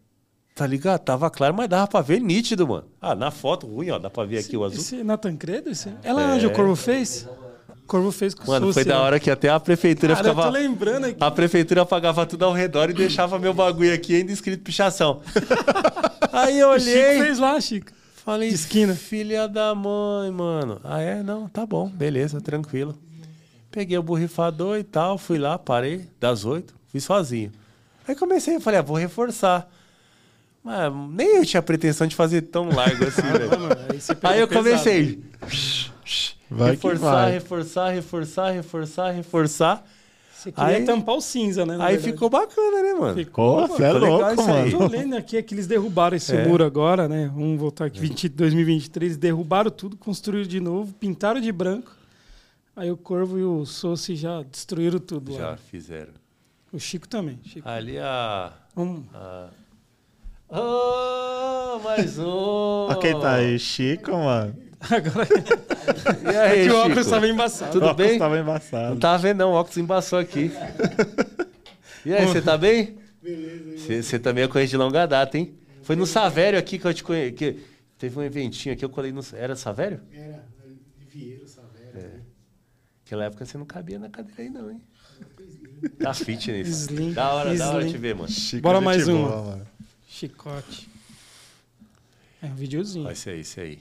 Tá 0.55 0.66
ligado? 0.66 1.01
Tava 1.01 1.31
claro, 1.31 1.55
mas 1.55 1.66
dava 1.66 1.86
pra 1.86 2.02
ver 2.02 2.20
nítido, 2.20 2.69
mano. 2.69 2.86
Ah, 3.01 3.15
na 3.15 3.31
foto 3.31 3.66
ruim, 3.66 3.89
ó, 3.89 3.98
dá 3.98 4.11
pra 4.11 4.24
ver 4.24 4.39
aqui 4.39 4.59
o 4.59 4.65
azul. 4.65 4.81
Esse 4.81 5.02
na 5.02 5.16
Tancredo? 5.16 5.70
Esse... 5.70 5.90
Ela 6.02 6.35
onde 6.35 6.47
o 6.47 6.52
Corvo 6.52 6.77
fez? 6.77 7.27
O 7.27 7.49
Corvo 7.91 8.12
fez 8.12 8.35
com 8.35 8.47
Mano, 8.49 8.73
foi 8.73 8.85
da 8.85 9.01
hora 9.01 9.19
que 9.19 9.29
até 9.29 9.49
a 9.49 9.59
prefeitura 9.59 10.15
Cara, 10.15 10.29
eu 10.29 10.33
tô 10.35 10.41
ficava... 10.43 10.57
lembrando 10.57 11.07
aqui. 11.07 11.17
A 11.19 11.29
prefeitura 11.29 11.83
apagava 11.83 12.25
tudo 12.25 12.45
ao 12.45 12.53
redor 12.53 12.89
e 12.89 12.93
deixava 12.93 13.37
meu 13.37 13.53
bagulho 13.53 13.93
aqui 13.93 14.15
ainda 14.15 14.31
escrito 14.31 14.62
pichação. 14.62 15.21
Aí 16.33 16.57
eu 16.61 16.71
O 16.71 16.79
Chico 16.79 16.93
olhei, 16.97 17.19
fez 17.21 17.39
lá, 17.41 17.61
Chico. 17.61 17.91
falei, 18.25 18.49
de 18.51 18.55
esquina. 18.55 18.95
filha 18.95 19.49
da 19.49 19.75
mãe, 19.75 20.31
mano. 20.31 20.81
Ah, 20.85 21.01
é? 21.01 21.21
Não, 21.21 21.49
tá 21.49 21.67
bom, 21.67 21.89
beleza, 21.89 22.41
tranquilo. 22.41 22.97
Peguei 23.73 23.99
o 23.99 24.03
borrifador 24.05 24.79
e 24.79 24.85
tal, 24.85 25.19
fui 25.19 25.39
lá, 25.39 25.59
parei, 25.59 26.07
das 26.21 26.45
oito, 26.45 26.73
fui 26.93 27.01
sozinho. 27.01 27.51
Aí 28.07 28.15
comecei, 28.15 28.55
eu 28.55 28.61
falei, 28.61 28.79
ah, 28.79 28.83
vou 28.83 28.97
reforçar. 28.97 29.69
Mas 30.62 30.93
nem 31.11 31.39
eu 31.39 31.45
tinha 31.47 31.61
pretensão 31.62 32.07
de 32.07 32.15
fazer 32.15 32.43
tão 32.43 32.69
largo 32.69 33.05
assim, 33.05 33.23
velho. 33.33 33.51
Mano, 33.51 33.77
aí, 33.89 33.99
Aí 34.23 34.41
eu 34.41 34.47
pesado. 34.47 34.65
comecei. 34.65 35.19
Vai 36.51 36.70
que 36.70 36.74
reforçar, 36.77 37.10
vai. 37.12 37.32
reforçar, 37.32 37.89
reforçar, 37.90 38.51
reforçar, 38.51 39.10
reforçar. 39.12 39.86
Você 40.35 40.51
queria 40.51 40.77
Aí- 40.78 40.85
tampar 40.86 41.14
o 41.16 41.20
cinza, 41.20 41.66
né? 41.66 41.74
Aí 41.74 41.97
verdade. 41.97 42.12
ficou 42.12 42.31
bacana, 42.31 42.82
né, 42.82 42.94
mano? 42.94 43.14
Ficou. 43.14 43.66
Você 43.68 43.82
é 43.85 43.93
louco, 43.93 44.24
aí. 44.24 44.72
Eu 44.72 44.78
mano. 44.78 44.90
tô 44.90 44.97
lendo 44.97 45.16
aqui 45.16 45.36
é 45.36 45.43
que 45.43 45.55
eles 45.55 45.66
derrubaram 45.66 46.16
esse 46.16 46.35
É. 46.35 46.47
muro 46.48 46.64
agora, 46.64 47.06
né? 47.06 47.31
Vamos 47.35 47.60
voltar 47.60 47.85
aqui, 47.85 48.01
20, 48.01 48.28
2023. 48.31 49.16
Derrubaram 49.18 49.70
tudo, 49.70 49.97
construíram 49.98 50.48
de 50.48 50.59
novo, 50.59 50.94
pintaram 50.94 51.40
de 51.40 51.52
branco. 51.52 51.93
Aí 52.74 52.90
o 52.90 52.97
Corvo 52.97 53.39
e 53.39 53.44
o 53.44 53.66
Soci 53.66 54.16
já 54.16 54.43
destruíram 54.43 54.98
tudo 54.98 55.32
Já 55.35 55.51
lá. 55.51 55.56
fizeram. 55.59 56.12
O 56.72 56.78
Chico 56.78 57.06
também. 57.06 57.39
Chico. 57.44 57.68
Ali 57.68 57.98
a, 57.98 58.52
Vamos- 58.74 59.05
a, 59.12 59.48
Oh, 60.52 61.78
mais 61.85 62.18
um! 62.18 62.24
Olha 62.90 62.97
quem 62.98 63.20
tá 63.20 63.35
aí, 63.35 63.59
Chico, 63.59 64.10
mano. 64.12 64.55
Agora 64.81 65.28
E 66.32 66.36
aí, 66.36 66.61
é 66.61 66.65
que 66.65 66.70
o 66.70 66.77
óculos 66.77 66.98
estava 67.07 67.28
embaçado. 67.28 67.73
Tudo 67.73 67.86
O 67.86 67.89
óculos 67.90 68.09
bem? 68.09 68.19
Tava 68.19 68.35
Não 68.36 68.43
embaçado. 68.43 68.98
tava 68.98 69.19
vendo, 69.19 69.39
não. 69.39 69.51
O 69.51 69.55
óculos 69.55 69.77
embaçou 69.77 70.19
aqui. 70.19 70.51
E 72.05 72.15
aí, 72.15 72.27
você 72.27 72.40
tá 72.40 72.57
bem? 72.57 72.97
Beleza. 73.23 74.02
Você 74.02 74.19
também 74.19 74.44
é 74.44 74.48
conhecido 74.48 74.78
de 74.78 74.85
longa 74.85 75.07
data, 75.07 75.36
hein? 75.36 75.55
Foi 75.82 75.94
no 75.97 76.07
Savério 76.07 76.59
aqui 76.59 76.78
que 76.78 76.86
eu 76.86 76.94
te 76.94 77.05
conheci. 77.05 77.32
Que 77.32 77.61
teve 77.98 78.19
um 78.19 78.23
eventinho 78.23 78.74
aqui, 78.74 78.85
eu 78.85 78.89
colei 78.89 79.12
no. 79.12 79.20
Era 79.35 79.55
Savério? 79.55 80.01
Era 80.12 80.43
de 80.98 81.05
Vieiro, 81.05 81.47
Savera. 81.47 81.98
É. 81.98 82.20
Naquela 83.05 83.24
época 83.24 83.44
você 83.44 83.59
não 83.59 83.66
cabia 83.66 83.98
na 83.98 84.09
cadeira 84.09 84.40
aí, 84.43 84.48
não, 84.48 84.70
hein? 84.70 84.81
Tá 85.98 86.15
fitness. 86.15 86.69
Slim. 86.82 87.12
Da 87.12 87.32
hora, 87.35 87.55
da 87.55 87.70
hora 87.70 87.81
Slim. 87.81 87.93
te 87.93 87.98
ver, 87.98 88.15
mano. 88.15 88.28
Chico, 88.31 88.62
Bora 88.62 88.81
mais 88.81 89.07
uma. 89.09 89.61
Chicote. 90.09 90.89
É 92.43 92.47
um 92.47 92.55
videozinho. 92.55 93.11
Esse 93.11 93.28
aí, 93.31 93.40
esse 93.40 93.61
aí. 93.61 93.78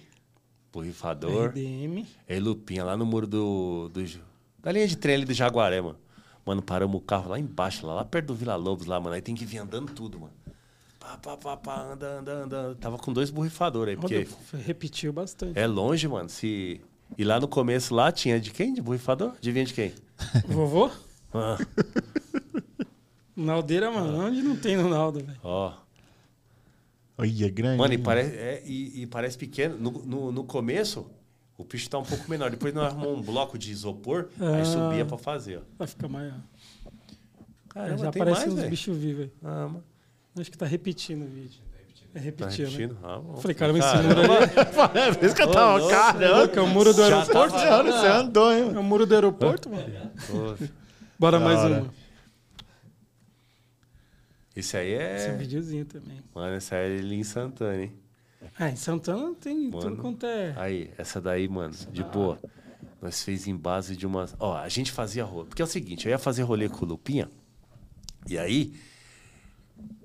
Borrifador. 0.71 1.49
RDM. 1.49 2.05
Aí 2.27 2.39
Lupinha, 2.39 2.83
lá 2.83 2.95
no 2.95 3.05
muro 3.05 3.25
do, 3.27 3.89
do. 3.89 4.03
Da 4.61 4.71
linha 4.71 4.87
de 4.87 4.97
trem 4.97 5.15
ali 5.15 5.25
do 5.25 5.33
Jaguaré, 5.33 5.81
mano. 5.81 5.97
Mano, 6.45 6.61
paramos 6.61 6.95
o 6.97 7.01
carro 7.01 7.29
lá 7.29 7.39
embaixo, 7.39 7.85
lá, 7.85 7.93
lá 7.93 8.05
perto 8.05 8.27
do 8.27 8.35
Vila 8.35 8.55
Lobos, 8.55 8.85
lá, 8.85 8.99
mano. 8.99 9.15
Aí 9.15 9.21
tem 9.21 9.35
que 9.35 9.45
vir 9.45 9.59
andando 9.59 9.91
tudo, 9.93 10.19
mano. 10.19 10.33
Pá, 10.99 11.17
pá, 11.17 11.37
pá, 11.37 11.57
pá, 11.57 11.81
anda, 11.81 12.19
anda, 12.19 12.33
anda. 12.43 12.75
Tava 12.79 12.97
com 12.97 13.11
dois 13.13 13.29
borrifadores 13.29 13.95
aí, 13.95 13.99
porque 13.99 14.27
repetiu 14.65 15.13
bastante. 15.13 15.57
é 15.57 15.65
longe, 15.65 16.07
mano. 16.07 16.29
Se... 16.29 16.81
E 17.17 17.23
lá 17.23 17.39
no 17.39 17.47
começo, 17.47 17.93
lá 17.95 18.11
tinha 18.11 18.39
de 18.39 18.51
quem? 18.51 18.73
De 18.73 18.81
borrifador? 18.81 19.33
Adivinha 19.37 19.65
de 19.65 19.73
quem? 19.73 19.93
Vovô? 20.47 20.91
Ah, 21.33 21.57
Naldeira, 23.35 23.89
mano. 23.91 24.25
Onde 24.27 24.41
não 24.41 24.55
tem 24.55 24.75
no 24.75 24.89
Naldo, 24.89 25.19
velho? 25.23 25.39
ó. 25.43 25.73
Olha, 27.19 27.45
é 27.45 27.49
grande. 27.49 27.77
Mano, 27.77 27.93
e 27.93 27.97
parece, 27.97 28.35
é, 28.35 28.63
e, 28.65 29.01
e 29.01 29.07
parece 29.07 29.37
pequeno. 29.37 29.77
No, 29.77 29.91
no, 30.05 30.31
no 30.31 30.43
começo, 30.45 31.05
o 31.57 31.65
picho 31.65 31.89
tá 31.89 31.97
um 31.99 32.03
pouco 32.03 32.29
menor. 32.29 32.49
Depois 32.49 32.73
nós 32.73 32.85
arrumamos 32.93 33.19
um 33.19 33.21
bloco 33.21 33.57
de 33.57 33.71
isopor, 33.71 34.29
aí 34.39 34.61
Ah. 34.61 34.65
subia 34.65 35.05
pra 35.05 35.17
fazer, 35.17 35.57
ó. 35.57 35.61
Vai 35.77 35.87
ficar 35.87 36.07
maior. 36.07 36.39
Caramba, 37.67 37.97
Já 37.97 38.09
aparece 38.09 38.47
mais, 38.47 38.53
uns 38.63 38.69
bichos 38.69 38.97
vivos 38.97 39.23
aí. 39.23 39.31
Ah, 39.43 39.67
mano. 39.67 39.83
Acho 40.39 40.49
que 40.49 40.57
tá 40.57 40.65
repetindo 40.65 41.23
o 41.23 41.27
vídeo. 41.27 41.59
É 42.11 42.17
Tá 42.17 42.19
repetindo, 42.25 42.65
né? 42.65 42.71
repetindo? 42.71 42.97
Ah, 43.03 43.19
bom. 43.19 43.35
Falei, 43.37 43.53
caramba, 43.55 43.79
esse 43.79 43.87
Caramba. 43.91 44.15
muro 44.15 44.33
ali 44.33 44.99
É 44.99 45.11
por 45.13 45.25
isso 45.25 45.35
que 45.35 45.41
eu 45.43 45.51
tava, 45.51 45.89
caramba. 45.89 46.51
é 46.55 46.61
o 46.61 46.67
muro 46.67 46.93
do 46.93 46.97
Já 47.07 47.17
aeroporto. 47.19 47.53
tava- 47.55 47.83
você 47.91 48.07
andou, 48.07 48.51
hein, 48.53 48.71
É 48.73 48.79
o 48.79 48.83
muro 48.83 49.05
do 49.05 49.13
aeroporto, 49.13 49.69
mano. 49.69 49.85
Bora 51.19 51.37
Da 51.37 51.45
mais 51.45 51.59
hora. 51.59 51.81
uma. 51.81 51.93
Esse 54.59 54.77
aí 54.77 54.91
Esse 54.91 55.27
é 55.27 55.31
um 55.31 55.35
é. 55.35 55.37
videozinho 55.37 55.85
também. 55.85 56.21
Mano, 56.33 56.55
essa 56.55 56.75
é 56.75 56.89
ele 56.89 57.15
em 57.15 57.23
Santana, 57.23 57.83
hein? 57.83 57.93
Ah, 58.57 58.69
em 58.69 58.75
Santana 58.75 59.33
tem 59.35 59.69
Mano. 59.69 59.79
tudo 59.79 59.97
quanto 59.97 60.25
é. 60.25 60.53
Aí, 60.57 60.91
essa 60.97 61.19
daí, 61.19 61.47
mano, 61.47 61.73
de 61.91 62.03
boa. 62.03 62.39
Nós 63.01 63.23
fez 63.23 63.47
em 63.47 63.55
base 63.55 63.95
de 63.95 64.05
umas. 64.05 64.35
Ó, 64.39 64.55
a 64.55 64.67
gente 64.69 64.91
fazia 64.91 65.23
rolê. 65.23 65.47
Porque 65.47 65.61
é 65.61 65.65
o 65.65 65.67
seguinte, 65.67 66.05
eu 66.05 66.11
ia 66.11 66.19
fazer 66.19 66.43
rolê 66.43 66.67
com 66.67 66.85
o 66.85 66.87
Lupinha. 66.87 67.29
E 68.27 68.37
aí, 68.37 68.73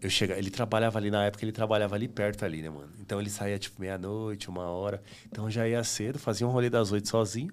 eu 0.00 0.10
chega, 0.10 0.36
ele 0.36 0.50
trabalhava 0.50 0.98
ali 0.98 1.10
na 1.10 1.24
época, 1.24 1.44
ele 1.44 1.52
trabalhava 1.52 1.94
ali 1.94 2.06
perto 2.06 2.44
ali, 2.44 2.62
né, 2.62 2.70
mano? 2.70 2.90
Então 3.00 3.20
ele 3.20 3.30
saía 3.30 3.58
tipo 3.58 3.80
meia-noite, 3.80 4.48
uma 4.48 4.64
hora. 4.64 5.02
Então 5.26 5.44
eu 5.44 5.50
já 5.50 5.66
ia 5.66 5.82
cedo, 5.82 6.18
fazia 6.18 6.46
um 6.46 6.50
rolê 6.50 6.70
das 6.70 6.92
oito 6.92 7.08
sozinho. 7.08 7.52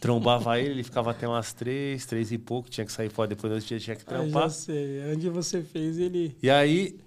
Trombava 0.00 0.58
ele, 0.58 0.70
ele 0.70 0.82
ficava 0.84 1.10
até 1.10 1.26
umas 1.28 1.52
três, 1.52 2.04
três 2.06 2.32
e 2.32 2.38
pouco, 2.38 2.68
tinha 2.68 2.84
que 2.84 2.92
sair 2.92 3.08
fora 3.10 3.28
depois 3.28 3.50
do 3.50 3.54
outro 3.54 3.68
dia 3.68 3.78
tinha 3.78 3.96
que 3.96 4.02
Ah, 4.06 4.10
já 4.16 4.18
trampar. 4.22 4.50
sei. 4.50 5.12
Onde 5.12 5.28
você 5.28 5.62
fez 5.62 5.98
ele. 5.98 6.36
E 6.42 6.50
aí, 6.50 6.98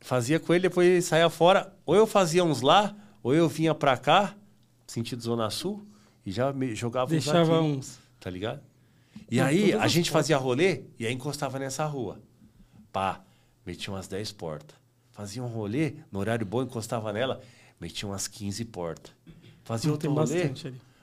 fazia 0.00 0.38
com 0.40 0.52
ele, 0.54 0.62
depois 0.62 0.88
ele 0.88 1.02
saía 1.02 1.28
fora. 1.28 1.72
Ou 1.84 1.94
eu 1.94 2.06
fazia 2.06 2.44
uns 2.44 2.60
lá, 2.60 2.94
ou 3.22 3.34
eu 3.34 3.48
vinha 3.48 3.74
pra 3.74 3.96
cá, 3.96 4.34
sentido 4.86 5.22
Zona 5.22 5.50
Sul, 5.50 5.84
e 6.24 6.30
já 6.30 6.54
jogava 6.74 7.06
uns 7.14 7.24
Deixava 7.24 7.58
aqui, 7.58 7.66
uns. 7.68 7.98
Tá 8.20 8.30
ligado? 8.30 8.60
E 9.30 9.40
aí, 9.40 9.72
a 9.74 9.86
gente 9.88 10.10
portas. 10.10 10.26
fazia 10.26 10.36
rolê 10.38 10.82
e 10.98 11.06
aí 11.06 11.12
encostava 11.12 11.58
nessa 11.58 11.84
rua. 11.84 12.18
Pá, 12.92 13.20
metia 13.66 13.92
umas 13.92 14.08
10 14.08 14.32
portas. 14.32 14.76
Fazia 15.10 15.42
um 15.42 15.48
rolê, 15.48 15.94
no 16.12 16.20
horário 16.20 16.46
bom, 16.46 16.62
encostava 16.62 17.12
nela, 17.12 17.40
metia 17.80 18.08
umas 18.08 18.26
15 18.28 18.64
portas. 18.66 19.12
Fazia 19.64 19.88
Não 19.88 19.94
outro 19.94 20.10
rolê. 20.12 20.50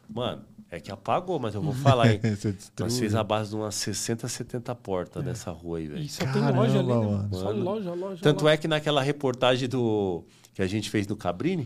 Mano, 0.10 0.44
é 0.71 0.79
que 0.79 0.91
apagou, 0.91 1.39
mas 1.39 1.55
eu 1.55 1.61
vou 1.61 1.73
falar, 1.73 2.11
hein? 2.11 2.19
Você 2.35 2.51
destruiu. 2.51 2.89
Nós 2.89 2.99
fez 2.99 3.15
a 3.15 3.23
base 3.23 3.49
de 3.51 3.55
umas 3.55 3.75
60, 3.75 4.27
70 4.27 4.75
portas 4.75 5.23
nessa 5.23 5.51
rua 5.51 5.77
aí, 5.77 5.87
velho. 5.87 6.01
E 6.01 6.09
só 6.09 6.23
tem 6.23 6.33
Caramba, 6.33 6.61
loja 6.61 6.79
ali, 6.79 6.87
né? 6.87 6.93
mano. 6.95 7.29
Só 7.31 7.45
Mano. 7.45 7.63
loja, 7.63 7.93
loja. 7.93 8.21
Tanto 8.21 8.43
loja. 8.43 8.53
é 8.53 8.57
que 8.57 8.67
naquela 8.67 9.01
reportagem 9.01 9.69
do 9.69 10.23
que 10.53 10.61
a 10.61 10.67
gente 10.67 10.89
fez 10.89 11.07
no 11.07 11.15
Cabrini, 11.15 11.65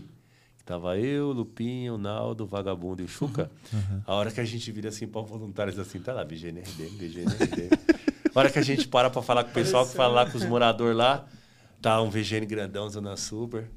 que 0.58 0.64
tava 0.66 0.98
eu, 0.98 1.32
Lupinho, 1.32 1.98
Naldo, 1.98 2.46
Vagabundo 2.46 3.02
e 3.02 3.06
o 3.06 3.08
Chuca, 3.08 3.50
a 4.06 4.14
hora 4.14 4.32
que 4.32 4.42
a 4.42 4.46
gente 4.46 4.72
vira 4.72 4.90
assim 4.90 5.08
para 5.08 5.22
voluntários 5.22 5.80
assim, 5.80 6.00
tá 6.00 6.12
lá, 6.14 6.24
BGNRD, 6.26 6.90
BGNRD. 6.90 7.70
a 8.34 8.40
hora 8.40 8.50
que 8.52 8.60
a 8.60 8.64
gente 8.64 8.88
para 8.88 9.10
para 9.10 9.22
falar 9.22 9.44
com 9.44 9.52
o 9.52 9.54
pessoal 9.54 9.88
que 9.88 9.96
fala 9.96 10.24
lá 10.24 10.30
com 10.30 10.38
os 10.38 10.46
moradores 10.46 10.96
lá, 10.98 11.26
tá 11.82 12.02
um 12.02 12.10
VGN 12.10 12.46
grandão, 12.46 12.90
Zona 12.90 13.16
Super. 13.16 13.70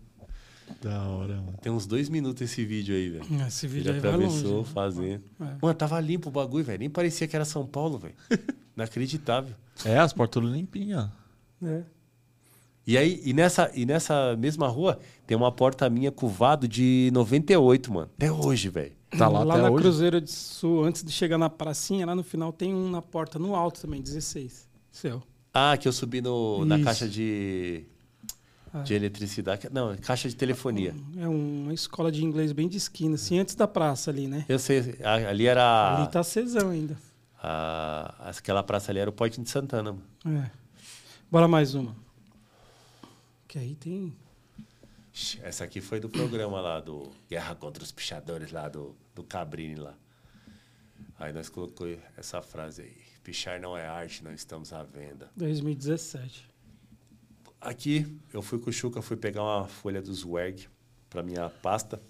Da 0.80 1.02
hora, 1.02 1.36
mano. 1.36 1.58
Tem 1.60 1.70
uns 1.70 1.86
dois 1.86 2.08
minutos 2.08 2.42
esse 2.42 2.64
vídeo 2.64 2.94
aí, 2.94 3.08
velho. 3.10 3.46
Esse 3.46 3.66
Ele 3.66 3.74
vídeo 3.74 3.92
aí 3.92 4.00
vai 4.00 4.12
longe. 4.12 4.24
atravessou 4.26 4.58
né? 4.60 4.68
fazendo. 4.72 5.24
É. 5.40 5.56
Mano, 5.60 5.74
tava 5.74 6.00
limpo 6.00 6.28
o 6.28 6.32
bagulho, 6.32 6.64
velho. 6.64 6.78
Nem 6.78 6.90
parecia 6.90 7.26
que 7.28 7.36
era 7.36 7.44
São 7.44 7.66
Paulo, 7.66 7.98
velho. 7.98 8.14
Inacreditável. 8.76 9.54
É, 9.84 9.98
as 9.98 10.12
portas 10.12 10.42
tudo 10.42 10.52
limpinhas. 10.52 11.08
É. 11.62 11.82
E 12.86 12.98
aí, 12.98 13.20
e 13.24 13.32
nessa, 13.32 13.70
e 13.74 13.86
nessa 13.86 14.36
mesma 14.36 14.66
rua, 14.66 14.98
tem 15.26 15.36
uma 15.36 15.52
porta 15.52 15.88
minha 15.88 16.10
curvado 16.10 16.66
de 16.66 17.10
98, 17.12 17.92
mano. 17.92 18.10
Até 18.16 18.32
hoje, 18.32 18.68
velho. 18.68 18.92
Tá 19.16 19.28
lá, 19.28 19.42
até 19.42 19.62
na 19.62 19.70
hoje? 19.70 19.82
Cruzeiro 19.82 20.20
de 20.20 20.30
Sul, 20.30 20.84
antes 20.84 21.04
de 21.04 21.12
chegar 21.12 21.38
na 21.38 21.48
pracinha, 21.48 22.06
lá 22.06 22.14
no 22.14 22.24
final 22.24 22.52
tem 22.52 22.74
um 22.74 22.90
na 22.90 23.00
porta, 23.00 23.38
no 23.38 23.54
alto 23.54 23.80
também, 23.82 24.00
16. 24.00 24.68
Seu. 24.90 25.22
Ah, 25.54 25.76
que 25.76 25.86
eu 25.86 25.92
subi 25.92 26.20
no, 26.20 26.64
na 26.64 26.82
caixa 26.82 27.06
de, 27.06 27.84
Ah. 28.74 28.80
de 28.82 28.94
eletricidade. 28.94 29.68
Não, 29.70 29.94
caixa 29.98 30.28
de 30.28 30.34
telefonia. 30.34 30.94
É 31.18 31.28
uma 31.28 31.74
escola 31.74 32.10
de 32.10 32.24
inglês 32.24 32.52
bem 32.52 32.68
de 32.68 32.78
esquina, 32.78 33.16
assim, 33.16 33.38
antes 33.38 33.54
da 33.54 33.68
praça 33.68 34.10
ali, 34.10 34.26
né? 34.26 34.46
Eu 34.48 34.58
sei, 34.58 34.96
ali 35.04 35.46
era. 35.46 35.98
Ali 35.98 36.10
tá 36.10 36.20
acesão 36.20 36.70
ainda. 36.70 36.96
a- 37.42 38.30
aquela 38.30 38.62
praça 38.62 38.90
ali 38.92 38.98
era 39.00 39.10
o 39.10 39.12
Point 39.12 39.40
de 39.40 39.50
Santana, 39.50 39.92
mano. 39.92 40.04
É. 40.46 40.50
Bora 41.30 41.46
mais 41.48 41.74
uma. 41.74 41.94
Que 43.48 43.58
aí 43.58 43.74
tem. 43.74 44.16
Essa 45.42 45.64
aqui 45.64 45.80
foi 45.82 46.00
do 46.00 46.08
programa 46.08 46.58
lá, 46.60 46.80
do 46.80 47.10
Guerra 47.28 47.54
contra 47.54 47.82
os 47.84 47.92
Pichadores, 47.92 48.50
lá 48.52 48.68
do, 48.68 48.96
do 49.14 49.22
Cabrini 49.22 49.74
lá. 49.74 49.94
Aí 51.18 51.32
nós 51.32 51.48
colocou 51.50 51.86
essa 52.16 52.40
frase 52.40 52.82
aí. 52.82 52.96
Pichar 53.22 53.60
não 53.60 53.76
é 53.76 53.86
arte, 53.86 54.24
não 54.24 54.32
estamos 54.32 54.72
à 54.72 54.82
venda. 54.82 55.28
2017. 55.36 56.48
Aqui, 57.64 58.05
eu 58.34 58.43
fui 58.43 58.59
com 58.59 58.70
o 58.70 58.72
Chuca, 58.72 59.01
fui 59.01 59.16
pegar 59.16 59.40
uma 59.40 59.68
folha 59.68 60.02
do 60.02 60.12
Swag 60.12 60.66
para 61.09 61.22
minha 61.22 61.48
pasta. 61.48 62.02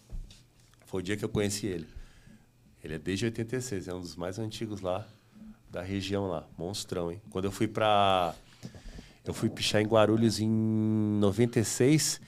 Foi 0.86 1.00
o 1.00 1.02
dia 1.02 1.14
que 1.14 1.22
eu 1.22 1.28
conheci 1.28 1.66
ele. 1.66 1.86
Ele 2.82 2.94
é 2.94 2.98
desde 2.98 3.26
86, 3.26 3.86
é 3.86 3.94
um 3.94 4.00
dos 4.00 4.16
mais 4.16 4.38
antigos 4.38 4.80
lá 4.80 5.06
da 5.70 5.82
região 5.82 6.26
lá, 6.26 6.48
monstrão, 6.56 7.12
hein? 7.12 7.20
Quando 7.28 7.44
eu 7.44 7.52
fui 7.52 7.68
pra 7.68 8.34
eu 9.26 9.34
fui 9.34 9.50
pichar 9.50 9.82
em 9.82 9.86
Guarulhos 9.86 10.40
em 10.40 10.48
96, 10.48 12.18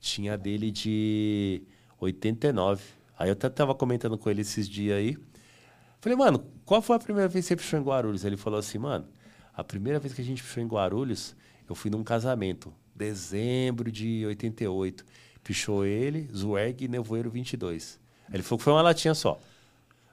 tinha 0.00 0.38
dele 0.38 0.70
de 0.70 1.62
89. 2.00 2.82
Aí 3.18 3.28
eu 3.28 3.34
até 3.34 3.50
tava 3.50 3.74
comentando 3.74 4.16
com 4.16 4.30
ele 4.30 4.40
esses 4.40 4.66
dias 4.66 4.96
aí. 4.96 5.18
Falei, 6.00 6.16
mano, 6.16 6.46
qual 6.64 6.80
foi 6.80 6.96
a 6.96 6.98
primeira 6.98 7.28
vez 7.28 7.44
que 7.44 7.48
você 7.50 7.56
pichou 7.56 7.78
em 7.78 7.82
Guarulhos? 7.82 8.24
Ele 8.24 8.38
falou 8.38 8.58
assim, 8.58 8.78
mano, 8.78 9.06
a 9.52 9.62
primeira 9.62 9.98
vez 9.98 10.14
que 10.14 10.22
a 10.22 10.24
gente 10.24 10.42
pichou 10.42 10.62
em 10.62 10.66
Guarulhos, 10.66 11.36
eu 11.70 11.74
fui 11.74 11.90
num 11.90 12.02
casamento, 12.04 12.72
dezembro 12.94 13.90
de 13.90 14.24
88. 14.26 15.04
Pichou 15.42 15.86
ele, 15.86 16.28
Zweg 16.36 16.84
e 16.84 16.88
Nevoeiro 16.88 17.30
22. 17.30 17.98
Aí 18.28 18.34
Ele 18.34 18.42
falou 18.42 18.58
que 18.58 18.64
foi 18.64 18.72
uma 18.72 18.82
latinha 18.82 19.14
só. 19.14 19.40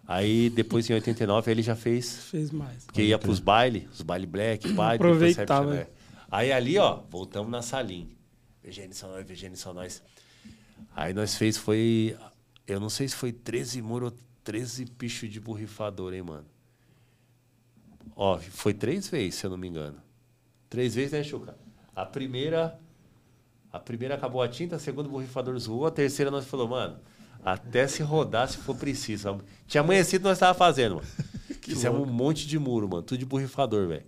Aí 0.07 0.49
depois 0.49 0.89
em 0.89 0.93
89 0.93 1.51
ele 1.51 1.61
já 1.61 1.75
fez 1.75 2.23
Fez 2.31 2.49
mais. 2.49 2.85
porque 2.85 3.01
ia 3.03 3.19
pros 3.19 3.39
bailes, 3.39 3.84
os 3.93 4.01
baile 4.01 4.25
black, 4.25 4.71
pai, 4.73 4.95
Aproveitava. 4.95 5.73
né? 5.73 5.88
Aí 6.31 6.51
ali, 6.51 6.77
ó, 6.77 7.01
voltamos 7.09 7.51
na 7.51 7.61
salinha. 7.61 8.07
VGN 8.63 8.93
são 8.93 9.09
nós, 9.09 9.25
VGN 9.27 9.55
são 9.57 9.73
nós. 9.73 10.01
Aí 10.95 11.13
nós 11.13 11.35
fez, 11.35 11.57
foi. 11.57 12.15
Eu 12.65 12.79
não 12.79 12.89
sei 12.89 13.07
se 13.07 13.15
foi 13.15 13.31
13 13.34 13.81
muro 13.81 14.05
ou 14.07 14.13
13 14.43 14.85
picho 14.85 15.27
de 15.27 15.39
borrifador, 15.39 16.13
hein, 16.13 16.21
mano. 16.21 16.45
Ó, 18.15 18.38
foi 18.39 18.73
três 18.73 19.07
vezes, 19.09 19.35
se 19.35 19.45
eu 19.45 19.49
não 19.49 19.57
me 19.57 19.67
engano. 19.67 20.01
Três 20.69 20.95
vezes, 20.95 21.11
né, 21.11 21.23
Chuca? 21.23 21.56
A 21.95 22.06
primeira. 22.06 22.80
A 23.72 23.80
primeira 23.80 24.15
acabou 24.15 24.41
a 24.41 24.48
tinta, 24.48 24.77
a 24.77 24.80
segunda 24.80 25.07
o 25.07 25.11
borrifador 25.11 25.57
zoou, 25.60 25.85
a 25.85 25.91
terceira 25.91 26.31
nós 26.31 26.45
falou, 26.45 26.68
mano, 26.69 26.98
até 27.44 27.88
se 27.88 28.02
rodar 28.02 28.48
se 28.48 28.57
for 28.57 28.76
preciso. 28.76 29.41
Tinha 29.68 29.81
amanhecido 29.81 30.23
nós 30.23 30.39
tava 30.39 30.57
fazendo, 30.57 30.95
mano. 30.95 31.07
Fizemos 31.61 32.02
um 32.02 32.11
monte 32.11 32.48
de 32.48 32.57
muro, 32.57 32.88
mano. 32.88 33.03
Tudo 33.03 33.19
de 33.19 33.26
borrifador, 33.26 33.88
velho. 33.88 34.06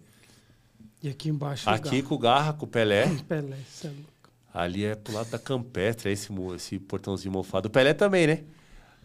E 1.04 1.10
aqui 1.10 1.30
embaixo. 1.30 1.70
Aqui 1.70 2.02
com 2.02 2.16
o 2.16 2.18
Garra, 2.18 2.54
com 2.54 2.66
o 2.66 2.68
Pelé. 2.68 3.08
Pelé, 3.28 3.58
cê 3.70 3.88
é 3.88 3.90
louco. 3.90 4.30
Ali 4.54 4.86
é 4.86 4.96
pro 4.96 5.14
lado 5.14 5.30
da 5.30 5.38
Campestre, 5.38 6.10
é 6.10 6.14
esse, 6.14 6.30
esse 6.56 6.80
portãozinho 6.80 7.32
mofado. 7.32 7.68
O 7.68 7.72
Pelé 7.72 7.94
também, 7.94 8.28
né? 8.28 8.44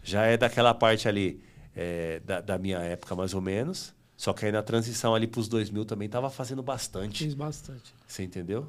Já 0.03 0.23
é 0.23 0.37
daquela 0.37 0.73
parte 0.73 1.07
ali 1.07 1.41
é, 1.75 2.19
da, 2.21 2.41
da 2.41 2.57
minha 2.57 2.79
época, 2.79 3.15
mais 3.15 3.33
ou 3.33 3.41
menos. 3.41 3.93
Só 4.17 4.31
que 4.33 4.45
aí 4.45 4.51
na 4.51 4.63
transição 4.63 5.13
ali 5.13 5.27
pros 5.27 5.47
2000 5.47 5.85
também 5.85 6.07
tava 6.07 6.29
fazendo 6.29 6.63
bastante. 6.63 7.23
Fiz 7.25 7.33
bastante. 7.33 7.93
Você 8.07 8.23
entendeu? 8.23 8.67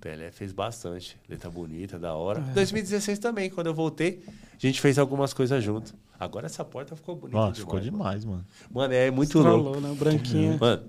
Pelé 0.00 0.30
fez 0.30 0.52
bastante. 0.52 1.18
Letra 1.28 1.50
bonita, 1.50 1.98
da 1.98 2.14
hora. 2.14 2.40
É. 2.50 2.52
2016 2.54 3.18
também, 3.18 3.50
quando 3.50 3.66
eu 3.66 3.74
voltei, 3.74 4.22
a 4.54 4.58
gente 4.58 4.80
fez 4.80 4.98
algumas 4.98 5.32
coisas 5.32 5.62
junto. 5.64 5.94
Agora 6.18 6.46
essa 6.46 6.64
porta 6.64 6.94
ficou 6.94 7.16
bonita 7.16 7.36
Nossa, 7.38 7.52
demais. 7.52 7.58
ficou 7.58 7.74
mano. 7.74 7.90
demais, 7.90 8.24
mano. 8.24 8.46
Mano, 8.70 8.94
é 8.94 9.10
muito 9.10 9.36
Estralou, 9.38 9.62
louco. 9.64 9.80
né? 9.80 9.90
O 9.90 9.94
branquinho. 9.96 10.58
Mano, 10.60 10.84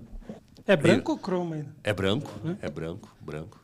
É 0.66 0.76
branco 0.76 1.12
ou 1.12 1.18
cromo 1.18 1.54
ainda? 1.54 1.68
é 1.82 1.92
branco, 1.92 2.30
é 2.62 2.70
branco, 2.70 3.08
branco. 3.20 3.60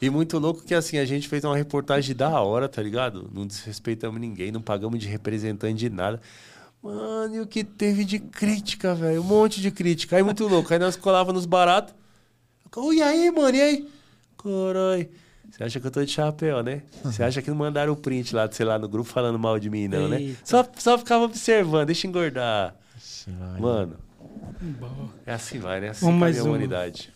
E 0.00 0.08
muito 0.08 0.38
louco 0.38 0.62
que 0.62 0.74
assim, 0.74 0.96
a 0.98 1.04
gente 1.04 1.26
fez 1.26 1.42
uma 1.42 1.56
reportagem 1.56 2.14
da 2.14 2.40
hora, 2.40 2.68
tá 2.68 2.80
ligado? 2.80 3.28
Não 3.34 3.44
desrespeitamos 3.46 4.20
ninguém, 4.20 4.52
não 4.52 4.62
pagamos 4.62 5.00
de 5.00 5.08
representante 5.08 5.74
de 5.80 5.90
nada. 5.90 6.20
Mano, 6.82 7.34
e 7.34 7.40
o 7.40 7.46
que 7.46 7.64
teve 7.64 8.04
de 8.04 8.18
crítica, 8.18 8.94
velho? 8.94 9.20
Um 9.20 9.24
monte 9.24 9.60
de 9.60 9.70
crítica. 9.70 10.16
Aí 10.16 10.22
muito 10.22 10.46
louco. 10.46 10.72
Aí 10.72 10.78
nós 10.78 10.96
colava 10.96 11.32
nos 11.32 11.44
baratos. 11.44 11.94
Oh, 12.76 12.92
e 12.92 13.02
aí, 13.02 13.30
mano? 13.30 13.56
E 13.56 13.60
aí? 13.60 13.88
Caralho. 14.36 15.08
Você 15.50 15.64
acha 15.64 15.80
que 15.80 15.86
eu 15.86 15.90
tô 15.90 16.04
de 16.04 16.10
chapéu, 16.10 16.62
né? 16.62 16.82
Você 17.02 17.22
acha 17.22 17.42
que 17.42 17.48
não 17.50 17.56
mandaram 17.56 17.92
o 17.92 17.96
print 17.96 18.34
lá, 18.34 18.48
sei 18.52 18.66
lá, 18.66 18.78
no 18.78 18.88
grupo 18.88 19.08
falando 19.08 19.38
mal 19.38 19.58
de 19.58 19.68
mim, 19.70 19.88
não, 19.88 20.06
né? 20.06 20.20
Eita. 20.20 20.40
Só, 20.44 20.64
só 20.76 20.98
ficava 20.98 21.24
observando, 21.24 21.86
deixa 21.86 22.06
engordar. 22.06 22.76
Sim, 22.98 23.34
vai. 23.38 23.60
Mano, 23.60 23.96
é 25.26 25.32
assim 25.32 25.58
vai, 25.58 25.80
né? 25.80 25.88
Assim 25.88 26.04
Vamos 26.04 26.14
com 26.14 26.24
a 26.24 26.26
mais 26.26 26.36
minha 26.36 26.44
uma. 26.44 26.50
humanidade. 26.50 27.12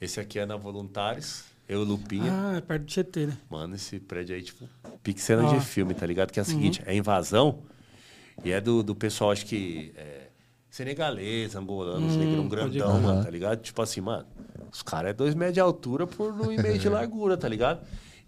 Esse 0.00 0.20
aqui 0.20 0.38
é 0.38 0.46
na 0.46 0.56
Voluntários. 0.56 1.44
Eu, 1.72 1.84
Lupinha. 1.84 2.30
Ah, 2.30 2.56
é 2.56 2.60
perto 2.60 2.82
do 2.82 2.86
Tietê, 2.86 3.26
né? 3.26 3.38
Mano, 3.48 3.74
esse 3.74 3.98
prédio 3.98 4.34
aí, 4.36 4.42
tipo, 4.42 4.68
pique 5.02 5.20
cena 5.20 5.44
Ó. 5.44 5.54
de 5.54 5.64
filme, 5.64 5.94
tá 5.94 6.06
ligado? 6.06 6.30
Que 6.30 6.38
é 6.38 6.42
o 6.42 6.44
seguinte, 6.44 6.82
é 6.84 6.94
invasão 6.94 7.60
e 8.44 8.52
é 8.52 8.60
do, 8.60 8.82
do 8.82 8.94
pessoal, 8.94 9.30
acho 9.30 9.46
que 9.46 9.92
é, 9.96 10.28
senegalês, 10.68 11.56
angolano, 11.56 12.06
Hum, 12.06 12.16
negrão 12.18 12.48
pode 12.48 12.78
grandão, 12.78 13.00
mano, 13.00 13.24
tá 13.24 13.30
ligado? 13.30 13.60
Tipo 13.60 13.80
assim, 13.80 14.00
mano, 14.02 14.26
os 14.70 14.82
caras 14.82 15.10
é 15.10 15.14
dois 15.14 15.34
metros 15.34 15.54
de 15.54 15.60
altura 15.60 16.06
por 16.06 16.32
um 16.32 16.52
e 16.52 16.60
meio 16.60 16.78
de 16.78 16.88
largura, 16.90 17.36
tá 17.36 17.48
ligado? 17.48 17.80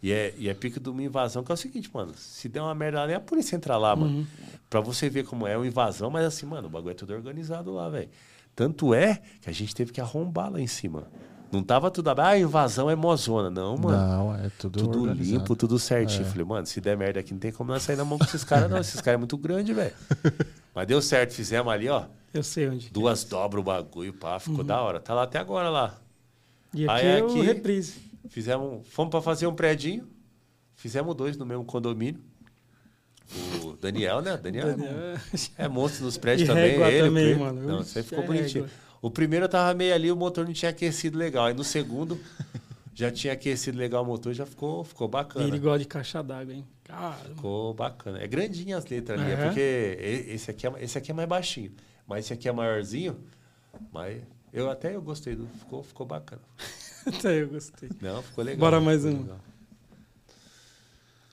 E 0.03 0.11
é, 0.13 0.35
e 0.39 0.49
é 0.49 0.55
pique 0.55 0.79
de 0.81 0.89
uma 0.89 1.03
invasão, 1.03 1.43
que 1.43 1.51
é 1.51 1.55
o 1.55 1.57
seguinte, 1.57 1.91
mano, 1.93 2.13
se 2.15 2.49
der 2.49 2.61
uma 2.61 2.75
merda 2.75 3.01
lá, 3.01 3.07
nem 3.07 3.17
a 3.17 3.21
polícia 3.21 3.57
entra 3.57 3.77
lá, 3.77 3.95
mano. 3.97 4.27
Pra 4.69 4.81
você 4.81 5.09
ver 5.09 5.25
como 5.25 5.47
é 5.47 5.57
uma 5.57 5.67
invasão, 5.67 6.11
mas 6.11 6.25
assim, 6.27 6.47
mano, 6.47 6.67
o 6.69 6.71
bagulho 6.71 6.93
é 6.93 6.95
tudo 6.95 7.15
organizado 7.15 7.73
lá, 7.73 7.89
velho. 7.89 8.09
Tanto 8.55 8.95
é 8.95 9.21
que 9.41 9.51
a 9.51 9.53
gente 9.53 9.75
teve 9.75 9.93
que 9.93 10.01
arrombar 10.01 10.51
lá 10.53 10.61
em 10.61 10.67
cima. 10.67 11.09
Não 11.53 11.63
tava 11.63 11.89
tudo, 11.91 12.09
ah, 12.19 12.39
invasão 12.39 12.91
é 12.91 12.97
mozona. 12.97 13.49
Não, 13.49 13.77
mano. 13.77 13.97
Não, 13.97 14.35
é 14.35 14.51
tudo, 14.59 14.81
Tudo 14.81 15.03
organizado. 15.03 15.39
limpo, 15.39 15.55
tudo 15.55 15.79
certinho. 15.79 16.23
É. 16.23 16.25
Falei, 16.25 16.45
mano, 16.45 16.67
se 16.67 16.81
der 16.81 16.97
merda 16.97 17.21
aqui, 17.21 17.33
não 17.33 17.39
tem 17.39 17.53
como 17.53 17.71
nós 17.71 17.83
sair 17.85 17.97
na 17.97 18.05
mão 18.05 18.19
com 18.19 18.25
esses 18.25 18.43
caras, 18.43 18.69
não. 18.71 18.79
Esses 18.79 19.01
caras 19.01 19.15
é 19.17 19.19
muito 19.19 19.37
grande, 19.37 19.73
velho. 19.73 19.95
Mas 20.75 20.87
deu 20.89 21.01
certo, 21.01 21.33
fizemos 21.33 21.73
ali, 21.73 21.89
ó. 21.89 22.07
Eu 22.33 22.43
sei 22.43 22.69
onde. 22.69 22.91
Duas 22.91 23.23
dobras 23.23 23.61
o 23.61 23.65
bagulho, 23.65 24.13
pá, 24.13 24.41
ficou 24.41 24.65
da 24.65 24.81
hora. 24.81 24.99
Tá 24.99 25.15
lá 25.15 25.23
até 25.23 25.39
agora 25.39 25.71
lá. 25.71 25.97
E 26.75 26.89
aqui 26.89 26.93
Aí 26.93 27.07
é 27.07 27.19
aqui- 27.19 27.39
o 27.39 27.43
reprise. 27.43 27.95
Fizemos, 28.29 28.85
fomos 28.89 29.13
pra 29.13 29.23
fazer 29.23 29.47
um 29.47 29.55
predinho. 29.55 30.09
Fizemos 30.75 31.15
dois 31.15 31.37
no 31.37 31.47
mesmo 31.47 31.65
condomínio. 31.65 32.21
O 33.63 33.77
Daniel, 33.77 34.21
né? 34.21 34.37
Daniel, 34.37 34.69
é- 34.71 34.73
Daniel, 34.75 34.95
é 35.57 35.69
monstro 35.69 36.05
nos 36.05 36.19
prédios 36.19 36.49
E 36.49 36.53
também. 36.53 36.71
régua 36.73 36.89
ele, 36.91 37.07
também, 37.07 37.35
mano. 37.39 37.63
Não, 37.63 37.81
isso 37.83 37.97
aí 37.97 38.03
ficou 38.05 38.25
é 38.25 38.27
bonitinho. 38.27 38.65
régua. 38.65 38.84
O 39.05 39.11
primeiro 39.11 39.45
eu 39.45 39.49
tava 39.51 39.75
meio 39.75 39.95
ali, 39.95 40.11
o 40.11 40.17
motor 40.17 40.47
não 40.47 40.53
tinha 40.55 40.71
aquecido 40.71 41.19
legal. 41.19 41.45
Aí 41.45 41.53
no 41.53 41.63
segundo, 41.63 42.19
já 42.95 43.11
tinha 43.11 43.35
aquecido 43.35 43.77
legal 43.77 44.03
o 44.03 44.07
motor, 44.07 44.33
já 44.33 44.47
ficou, 44.47 44.83
ficou 44.83 45.07
E 45.09 45.11
bacana. 45.11 45.47
ele 45.47 45.59
gosta 45.59 45.81
de 45.81 45.85
caixa 45.85 46.23
d'água, 46.23 46.55
hein? 46.55 46.65
Caramba. 46.85 47.35
Ficou 47.35 47.75
bacana. 47.75 48.19
É 48.23 48.27
grandinha 48.27 48.79
as 48.79 48.87
letras 48.87 49.21
ali, 49.21 49.31
é 49.31 49.37
porque 49.37 49.99
esse 50.31 50.51
aqui 50.51 50.67
é, 50.67 50.73
esse 50.81 50.97
aqui 50.97 51.11
é 51.11 51.15
mais 51.15 51.29
baixinho. 51.29 51.71
Mas 52.09 52.25
esse 52.25 52.33
aqui 52.33 52.49
é 52.49 52.53
maiorzinho. 52.53 53.19
Mas 53.93 54.23
eu 54.53 54.71
até 54.71 54.97
eu 54.97 55.03
gostei 55.03 55.35
do. 55.37 55.47
Ficou, 55.59 55.83
ficou 55.83 56.07
bacana. 56.07 56.41
Até 57.07 57.43
eu 57.43 57.49
gostei. 57.49 57.91
Não, 58.01 58.23
ficou 58.23 58.43
legal. 58.43 58.61
Bora 58.61 58.81
mais 58.81 59.05
um. 59.05 59.11
legal. 59.21 59.39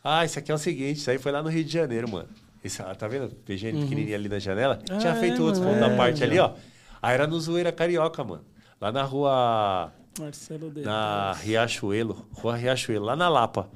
Ah, 0.04 0.26
esse 0.26 0.38
aqui 0.38 0.52
é 0.52 0.56
o 0.56 0.58
seguinte, 0.58 0.98
isso 0.98 1.10
aí 1.10 1.18
foi 1.18 1.32
lá 1.32 1.42
no 1.42 1.48
Rio 1.48 1.64
de 1.64 1.72
Janeiro, 1.72 2.10
mano. 2.12 2.28
Esse, 2.62 2.82
ah, 2.82 2.94
tá 2.94 3.08
vendo? 3.08 3.30
PGN 3.46 3.84
pequenininho 3.84 4.16
ali 4.16 4.28
na 4.28 4.40
janela. 4.40 4.80
Ah, 4.90 4.98
Tinha 4.98 5.16
feito 5.16 5.38
é, 5.38 5.42
outros 5.42 5.64
pontos 5.64 5.80
da 5.80 5.88
É, 5.88 5.96
parte 5.96 6.22
ali, 6.24 6.38
mano. 6.38 6.54
ó. 6.58 6.71
Aí 7.02 7.14
era 7.14 7.26
no 7.28 7.40
Zoeira 7.40 7.72
Carioca, 7.72 8.24
mano. 8.24 8.46
Lá 8.80 8.92
na 8.92 9.04
rua. 9.04 9.92
Marcelo 10.20 10.70
D. 10.70 10.82
Na 10.82 11.34
Riachuelo. 11.34 12.28
Rua 12.32 12.56
Riachuelo, 12.56 13.06
lá 13.06 13.16
na 13.16 13.28
Lapa. 13.30 13.70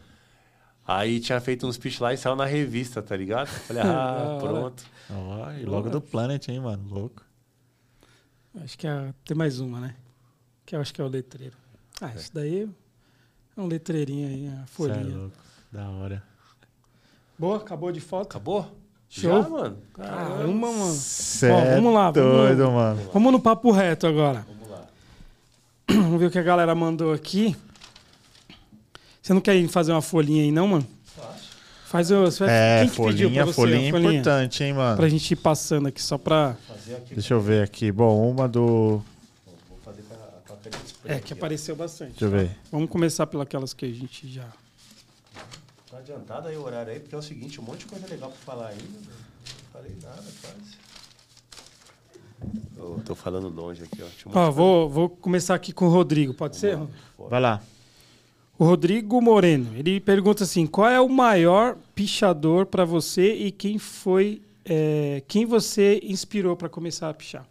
Aí 0.88 1.20
tinha 1.20 1.42
feito 1.42 1.66
uns 1.66 1.78
pitch 1.78 2.00
lá 2.00 2.14
e 2.14 2.18
saiu 2.18 2.36
na 2.36 2.46
revista, 2.46 3.02
tá 3.02 3.16
ligado? 3.18 3.48
Falei, 3.48 3.82
ah, 3.86 4.38
pronto. 4.40 4.84
Ó, 5.10 5.52
e 5.54 5.66
logo 5.66 5.90
do 5.90 6.00
Planet, 6.00 6.48
hein, 6.48 6.60
mano? 6.60 6.88
Louco. 6.88 7.24
Acho 8.64 8.78
que 8.78 8.88
é, 8.88 9.14
tem 9.24 9.36
mais 9.36 9.60
uma, 9.60 9.80
né? 9.80 9.96
Que 10.66 10.76
eu 10.76 10.82
acho 10.82 10.94
que 10.94 11.02
é 11.02 11.04
o 11.04 11.08
letreiro. 11.08 11.58
Ah, 12.00 12.14
isso 12.14 12.32
daí 12.34 12.70
é 13.58 13.62
um 13.62 13.68
letreirinho 13.68 14.28
aí, 14.28 14.48
a 14.48 14.52
Cê 14.52 14.62
é 14.62 14.66
folhinha. 14.68 15.18
louco. 15.18 15.38
Da 15.72 15.90
hora. 15.90 16.24
Boa, 17.38 17.58
acabou 17.58 17.92
de 17.92 18.00
foto. 18.00 18.28
Acabou? 18.28 18.72
Show. 19.10 19.44
Já, 19.44 19.50
mano? 19.50 19.78
Caramba, 19.94 20.72
mano. 20.72 20.94
Cê 20.94 21.50
Ó, 21.50 21.60
é 21.60 21.76
vamos 21.76 21.94
lá, 21.94 22.12
vamos 22.12 22.32
doido, 22.32 22.72
mano. 22.72 23.10
Vamos 23.14 23.32
no 23.32 23.40
papo 23.40 23.72
reto 23.72 24.06
agora. 24.08 24.46
Vamos 24.48 24.70
lá. 24.70 24.86
Vamos 25.90 26.20
ver 26.20 26.26
o 26.28 26.32
que 26.32 26.40
a 26.40 26.44
galera 26.44 26.76
mandou 26.76 27.14
aqui. 27.14 27.56
Você 29.22 29.34
não 29.34 29.42
quer 29.42 29.56
ir 29.56 29.68
fazer 29.68 29.92
uma 29.92 30.02
folhinha 30.02 30.44
aí, 30.44 30.52
não, 30.52 30.68
mano? 30.68 30.88
Faz 31.86 32.12
o. 32.12 32.22
você 32.26 32.46
vai- 32.46 32.54
É, 32.54 32.80
quem 32.82 32.90
folhinha, 32.90 33.46
você 33.46 33.54
folhinha 33.54 33.86
é 33.86 33.88
importante, 33.88 34.64
hein, 34.64 34.74
mano? 34.74 34.98
Pra 34.98 35.08
gente 35.08 35.32
ir 35.32 35.36
passando 35.38 35.88
aqui, 35.88 36.02
só 36.02 36.18
pra. 36.18 36.58
Aqui. 36.98 37.14
Deixa 37.14 37.34
eu 37.34 37.40
ver 37.40 37.64
aqui. 37.64 37.92
Bom, 37.92 38.30
uma 38.30 38.48
do. 38.50 39.02
Vou 39.46 39.80
fazer 39.86 40.02
com 40.02 40.14
a, 40.14 40.18
com 40.18 40.54
a 40.54 40.58
caneta 40.58 40.78
spray 40.86 41.16
É, 41.16 41.20
que 41.20 41.32
apareceu 41.32 41.76
bastante. 41.76 42.12
Deixa 42.20 42.26
eu 42.26 42.30
ver. 42.30 42.52
Vamos 42.72 42.90
começar 42.90 43.26
pelas 43.28 43.74
que 43.74 43.86
a 43.86 43.90
gente 43.90 44.28
já. 44.28 44.46
Adiantado 46.06 46.48
aí 46.50 46.56
o 46.56 46.64
horário 46.64 46.94
aí, 46.94 47.00
porque 47.00 47.16
é 47.16 47.18
o 47.18 47.22
seguinte, 47.22 47.60
um 47.60 47.64
monte 47.64 47.80
de 47.80 47.86
coisa 47.88 48.06
legal 48.08 48.30
pra 48.30 48.38
falar 48.38 48.68
ainda. 48.68 48.84
Não 48.84 49.72
falei 49.74 49.98
nada, 50.04 50.24
quase. 50.40 50.78
Eu 52.78 53.02
tô 53.04 53.16
falando 53.16 53.50
longe 53.50 53.82
aqui, 53.84 54.04
ó. 54.04 54.52
Vou, 54.52 54.88
vou 54.88 55.10
começar 55.10 55.56
aqui 55.56 55.74
com 55.74 55.88
o 55.88 55.90
Rodrigo, 55.90 56.32
pode 56.32 56.58
ser? 56.58 56.78
Vai 57.18 57.42
lá. 57.42 57.60
O 58.56 58.66
Rodrigo 58.66 59.20
Moreno, 59.20 59.76
ele 59.76 60.00
pergunta 60.00 60.44
assim: 60.44 60.68
qual 60.68 60.88
é 60.88 61.02
o 61.02 61.10
maior 61.10 61.76
pichador 61.96 62.68
pra 62.68 62.86
você 62.86 63.34
e 63.34 63.52
quem 63.52 63.80
foi. 63.80 64.44
é, 64.64 65.24
quem 65.28 65.44
você 65.44 66.00
inspirou 66.04 66.56
pra 66.56 66.70
começar 66.70 67.10
a 67.10 67.14
pichar? 67.16 67.48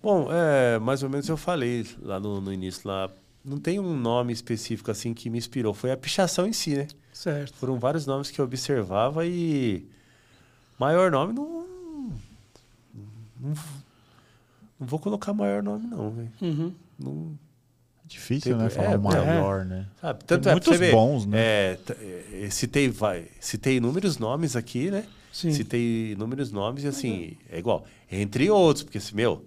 Bom, 0.00 0.28
é, 0.30 0.78
mais 0.78 1.02
ou 1.02 1.10
menos 1.10 1.28
eu 1.28 1.36
falei 1.36 1.84
lá 2.00 2.20
no, 2.20 2.40
no 2.40 2.52
início 2.52 2.82
lá. 2.88 3.10
Não 3.44 3.58
tem 3.58 3.80
um 3.80 3.96
nome 3.98 4.32
específico 4.32 4.88
assim 4.88 5.12
que 5.12 5.28
me 5.28 5.36
inspirou. 5.36 5.74
Foi 5.74 5.90
a 5.90 5.96
pichação 5.96 6.46
em 6.46 6.52
si, 6.52 6.76
né? 6.76 6.86
Certo. 7.14 7.54
Foram 7.54 7.78
vários 7.78 8.04
nomes 8.04 8.30
que 8.30 8.40
eu 8.40 8.44
observava 8.44 9.24
e. 9.24 9.86
Maior 10.78 11.10
nome 11.10 11.32
não. 11.32 11.64
Não, 13.40 13.54
não 14.80 14.86
vou 14.86 14.98
colocar 14.98 15.32
maior 15.32 15.62
nome, 15.62 15.86
não, 15.86 16.10
velho. 16.10 16.32
Uhum. 16.42 16.74
Não, 16.98 17.38
Difícil, 18.04 18.54
Tem- 18.54 18.62
né? 18.62 18.68
Falar 18.68 18.92
é, 18.92 18.96
o 18.96 19.02
maior, 19.02 19.64
né? 19.64 19.86
Sabe? 20.00 20.18
Tem 20.18 20.26
Tanto 20.26 20.48
é 20.48 20.52
pra 20.52 20.70
muitos 20.70 20.90
bons, 20.90 21.26
né? 21.26 21.38
É, 21.38 21.78
é, 22.42 22.50
citei, 22.50 22.88
vai, 22.88 23.26
citei 23.40 23.76
inúmeros 23.76 24.18
nomes 24.18 24.56
aqui, 24.56 24.90
né? 24.90 25.06
Sim. 25.32 25.52
Citei 25.52 26.12
inúmeros 26.12 26.52
nomes 26.52 26.84
e 26.84 26.88
assim, 26.88 27.36
é 27.50 27.58
igual. 27.58 27.86
Entre 28.10 28.50
outros, 28.50 28.82
porque 28.84 28.98
assim, 28.98 29.14
meu, 29.14 29.44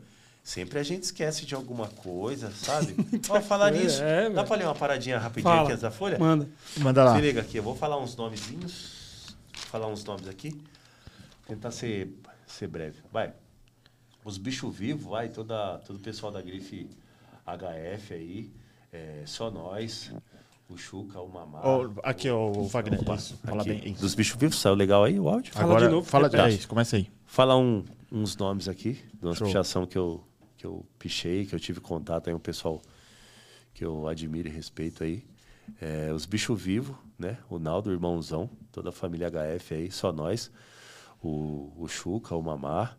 sempre 0.47 0.79
a 0.79 0.83
gente 0.83 1.03
esquece 1.03 1.45
de 1.45 1.53
alguma 1.53 1.87
coisa, 1.87 2.49
sabe? 2.55 2.95
Ó, 3.27 3.41
falar 3.41 3.69
nisso, 3.71 4.01
é, 4.01 4.29
dá 4.29 4.45
pra 4.45 4.55
ler 4.55 4.63
uma 4.63 4.73
paradinha 4.73 5.19
rapidinho 5.19 5.43
Fala. 5.51 5.63
aqui 5.63 5.71
antes 5.73 5.81
da 5.81 5.91
folha? 5.91 6.17
Manda. 6.17 6.47
Manda 6.77 7.03
lá. 7.03 7.15
Se 7.15 7.21
liga 7.21 7.41
aqui, 7.41 7.57
eu 7.57 7.63
vou 7.63 7.75
falar 7.75 7.99
uns 7.99 8.15
nomezinhos. 8.15 9.35
Falar 9.51 9.87
uns 9.87 10.05
nomes 10.05 10.25
aqui. 10.29 10.57
Tentar 11.45 11.71
ser, 11.71 12.13
ser 12.45 12.67
breve. 12.67 12.95
Vai. 13.11 13.33
Os 14.23 14.37
bichos 14.37 14.73
vivos, 14.73 15.03
vai, 15.05 15.27
toda, 15.27 15.79
todo 15.85 15.97
o 15.97 15.99
pessoal 15.99 16.31
da 16.31 16.41
grife 16.41 16.89
HF 17.45 18.13
aí. 18.13 18.51
é, 18.93 19.23
só 19.25 19.51
nós. 19.51 20.11
O 20.69 20.77
Chuca, 20.77 21.19
o 21.21 21.29
Mamá. 21.29 21.59
Ó, 21.63 21.89
aqui, 22.03 22.29
ó, 22.29 22.49
o 22.51 22.67
Wagner. 22.67 22.99
Isso. 23.17 23.37
Fala 23.43 23.61
Aqui. 23.61 23.69
bem. 23.69 23.91
Isso. 23.93 24.01
Dos 24.01 24.15
bichos 24.15 24.37
vivos, 24.37 24.59
saiu 24.59 24.75
legal 24.75 25.03
aí 25.03 25.17
o 25.17 25.29
áudio? 25.29 25.53
Fala 25.53 25.65
Agora, 25.65 25.85
de 25.87 25.91
novo, 25.93 26.07
Fala 26.09 26.29
é 26.33 26.49
isso, 26.49 26.67
começa 26.67 26.95
aí. 26.97 27.09
Falar 27.25 27.57
um- 27.57 27.85
uns 28.11 28.35
nomes 28.35 28.67
aqui, 28.67 28.93
de 29.13 29.25
uma 29.25 29.33
Show. 29.33 29.87
que 29.87 29.97
eu, 29.97 30.26
que 30.57 30.65
eu 30.65 30.85
pichei, 30.97 31.45
que 31.45 31.53
eu 31.53 31.59
tive 31.59 31.79
contato 31.79 32.27
aí, 32.27 32.33
um 32.33 32.39
pessoal 32.39 32.81
que 33.73 33.85
eu 33.85 34.07
admiro 34.07 34.47
e 34.47 34.51
respeito 34.51 35.03
aí. 35.03 35.23
É, 35.79 36.11
os 36.11 36.25
bichos 36.25 36.59
vivos, 36.59 36.95
né? 37.17 37.37
O 37.49 37.59
Naldo, 37.59 37.89
o 37.89 37.93
irmãozão, 37.93 38.49
toda 38.71 38.89
a 38.89 38.91
família 38.91 39.29
HF 39.29 39.73
aí, 39.73 39.91
só 39.91 40.11
nós. 40.11 40.51
O, 41.21 41.71
o 41.77 41.87
Chuca, 41.87 42.35
o 42.35 42.41
Mamá. 42.41 42.97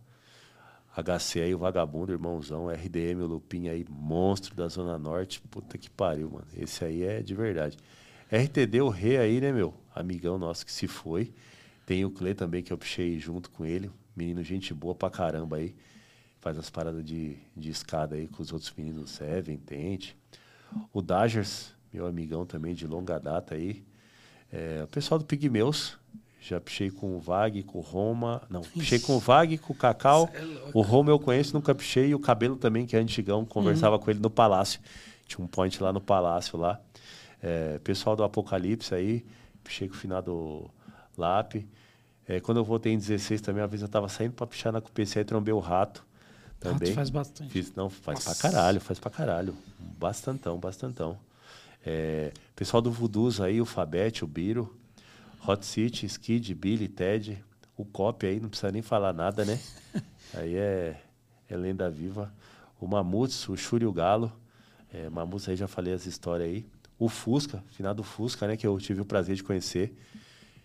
HC 0.96 1.40
aí, 1.40 1.54
o 1.54 1.58
vagabundo, 1.58 2.12
irmãozão, 2.12 2.68
RDM, 2.68 3.22
o 3.22 3.26
Lupin 3.26 3.68
aí, 3.68 3.84
monstro 3.88 4.54
da 4.54 4.68
Zona 4.68 4.98
Norte. 4.98 5.40
Puta 5.40 5.78
que 5.78 5.88
pariu, 5.88 6.30
mano. 6.30 6.46
Esse 6.56 6.84
aí 6.84 7.02
é 7.02 7.22
de 7.22 7.34
verdade. 7.34 7.76
RTD, 8.30 8.80
o 8.82 8.88
Rei 8.88 9.16
aí, 9.16 9.40
né, 9.40 9.52
meu? 9.52 9.74
Amigão 9.94 10.38
nosso 10.38 10.66
que 10.66 10.72
se 10.72 10.86
foi. 10.86 11.32
Tem 11.86 12.04
o 12.04 12.10
Cle 12.10 12.34
também, 12.34 12.62
que 12.62 12.72
eu 12.72 12.78
pichei 12.78 13.18
junto 13.18 13.50
com 13.50 13.64
ele. 13.64 13.90
Menino, 14.14 14.42
gente 14.42 14.74
boa 14.74 14.94
pra 14.94 15.08
caramba 15.08 15.56
aí. 15.56 15.74
Faz 16.40 16.58
as 16.58 16.70
paradas 16.70 17.04
de, 17.04 17.36
de 17.56 17.70
escada 17.70 18.14
aí 18.16 18.28
com 18.28 18.42
os 18.42 18.52
outros 18.52 18.72
meninos, 18.76 19.10
Seven, 19.10 19.56
Tente. 19.58 20.16
O 20.92 21.02
Dagers, 21.02 21.74
meu 21.92 22.06
amigão 22.06 22.46
também 22.46 22.74
de 22.74 22.86
longa 22.86 23.18
data 23.18 23.54
aí. 23.54 23.84
É, 24.52 24.82
o 24.84 24.88
pessoal 24.88 25.18
do 25.18 25.24
Pigmeus, 25.24 25.98
já 26.40 26.60
pichei 26.60 26.90
com 26.90 27.16
o 27.16 27.20
Vag, 27.20 27.62
com 27.64 27.78
o 27.78 27.80
Roma. 27.80 28.42
Não, 28.48 28.62
pichei 28.62 28.98
com 28.98 29.16
o 29.16 29.18
Vag, 29.18 29.58
com 29.58 29.72
o 29.72 29.76
Cacau. 29.76 30.30
o 30.72 30.80
Roma 30.80 31.10
eu 31.10 31.18
conheço, 31.18 31.52
nunca 31.52 31.74
pichei. 31.74 32.08
E 32.10 32.14
o 32.14 32.18
Cabelo 32.18 32.56
também, 32.56 32.86
que 32.86 32.96
é 32.96 33.00
antigão, 33.00 33.44
conversava 33.44 33.98
com 33.98 34.10
ele 34.10 34.20
no 34.20 34.30
Palácio. 34.30 34.80
Tinha 35.26 35.44
um 35.44 35.48
point 35.48 35.82
lá 35.82 35.92
no 35.92 36.00
Palácio 36.00 36.58
lá. 36.58 36.80
É, 37.42 37.78
pessoal 37.80 38.16
do 38.16 38.24
Apocalipse 38.24 38.94
aí, 38.94 39.24
pichei 39.62 39.88
com 39.88 39.94
o 39.94 39.98
finado 39.98 40.70
Lap. 41.16 41.66
É, 42.26 42.40
quando 42.40 42.58
eu 42.58 42.64
voltei 42.64 42.92
em 42.92 42.98
16 42.98 43.40
também, 43.40 43.62
uma 43.62 43.68
vez 43.68 43.82
eu 43.82 43.88
tava 43.88 44.08
saindo 44.08 44.32
pra 44.32 44.46
pichar 44.46 44.72
na 44.72 44.80
PC 44.80 45.20
e 45.20 45.24
trombei 45.24 45.52
o 45.52 45.58
rato. 45.58 46.04
Também. 46.60 46.88
Rato 46.88 46.94
faz 46.94 47.10
bastante. 47.10 47.50
Fiz, 47.50 47.74
não, 47.74 47.88
faz 47.88 48.24
Nossa. 48.24 48.40
pra 48.40 48.50
caralho, 48.50 48.80
faz 48.80 48.98
pra 48.98 49.10
caralho. 49.10 49.56
Bastantão, 49.78 50.58
bastantão. 50.58 51.18
É, 51.84 52.32
pessoal 52.56 52.82
do 52.82 52.90
Voodoos 52.90 53.40
aí, 53.40 53.60
o 53.60 53.64
Fabete, 53.64 54.24
o 54.24 54.26
Biro, 54.26 54.76
Hot 55.46 55.64
City, 55.64 56.06
Skid, 56.06 56.54
Billy, 56.54 56.88
Ted, 56.88 57.42
o 57.76 57.84
Cop 57.84 58.26
aí, 58.26 58.40
não 58.40 58.48
precisa 58.48 58.72
nem 58.72 58.82
falar 58.82 59.12
nada, 59.12 59.44
né? 59.44 59.58
aí 60.34 60.56
é, 60.56 61.00
é 61.48 61.56
lenda 61.56 61.88
viva. 61.88 62.32
O 62.80 62.86
Mamutes, 62.86 63.48
o 63.48 63.56
Shuri 63.56 63.86
o 63.86 63.92
Galo. 63.92 64.32
É, 64.92 65.08
Mamutes 65.08 65.48
aí 65.48 65.56
já 65.56 65.68
falei 65.68 65.92
as 65.92 66.06
histórias 66.06 66.48
aí. 66.48 66.66
O 66.98 67.08
Fusca, 67.08 67.62
final 67.70 67.94
do 67.94 68.02
Fusca, 68.02 68.46
né? 68.46 68.56
Que 68.56 68.66
eu 68.66 68.76
tive 68.78 69.00
o 69.00 69.04
prazer 69.04 69.36
de 69.36 69.44
conhecer. 69.44 69.96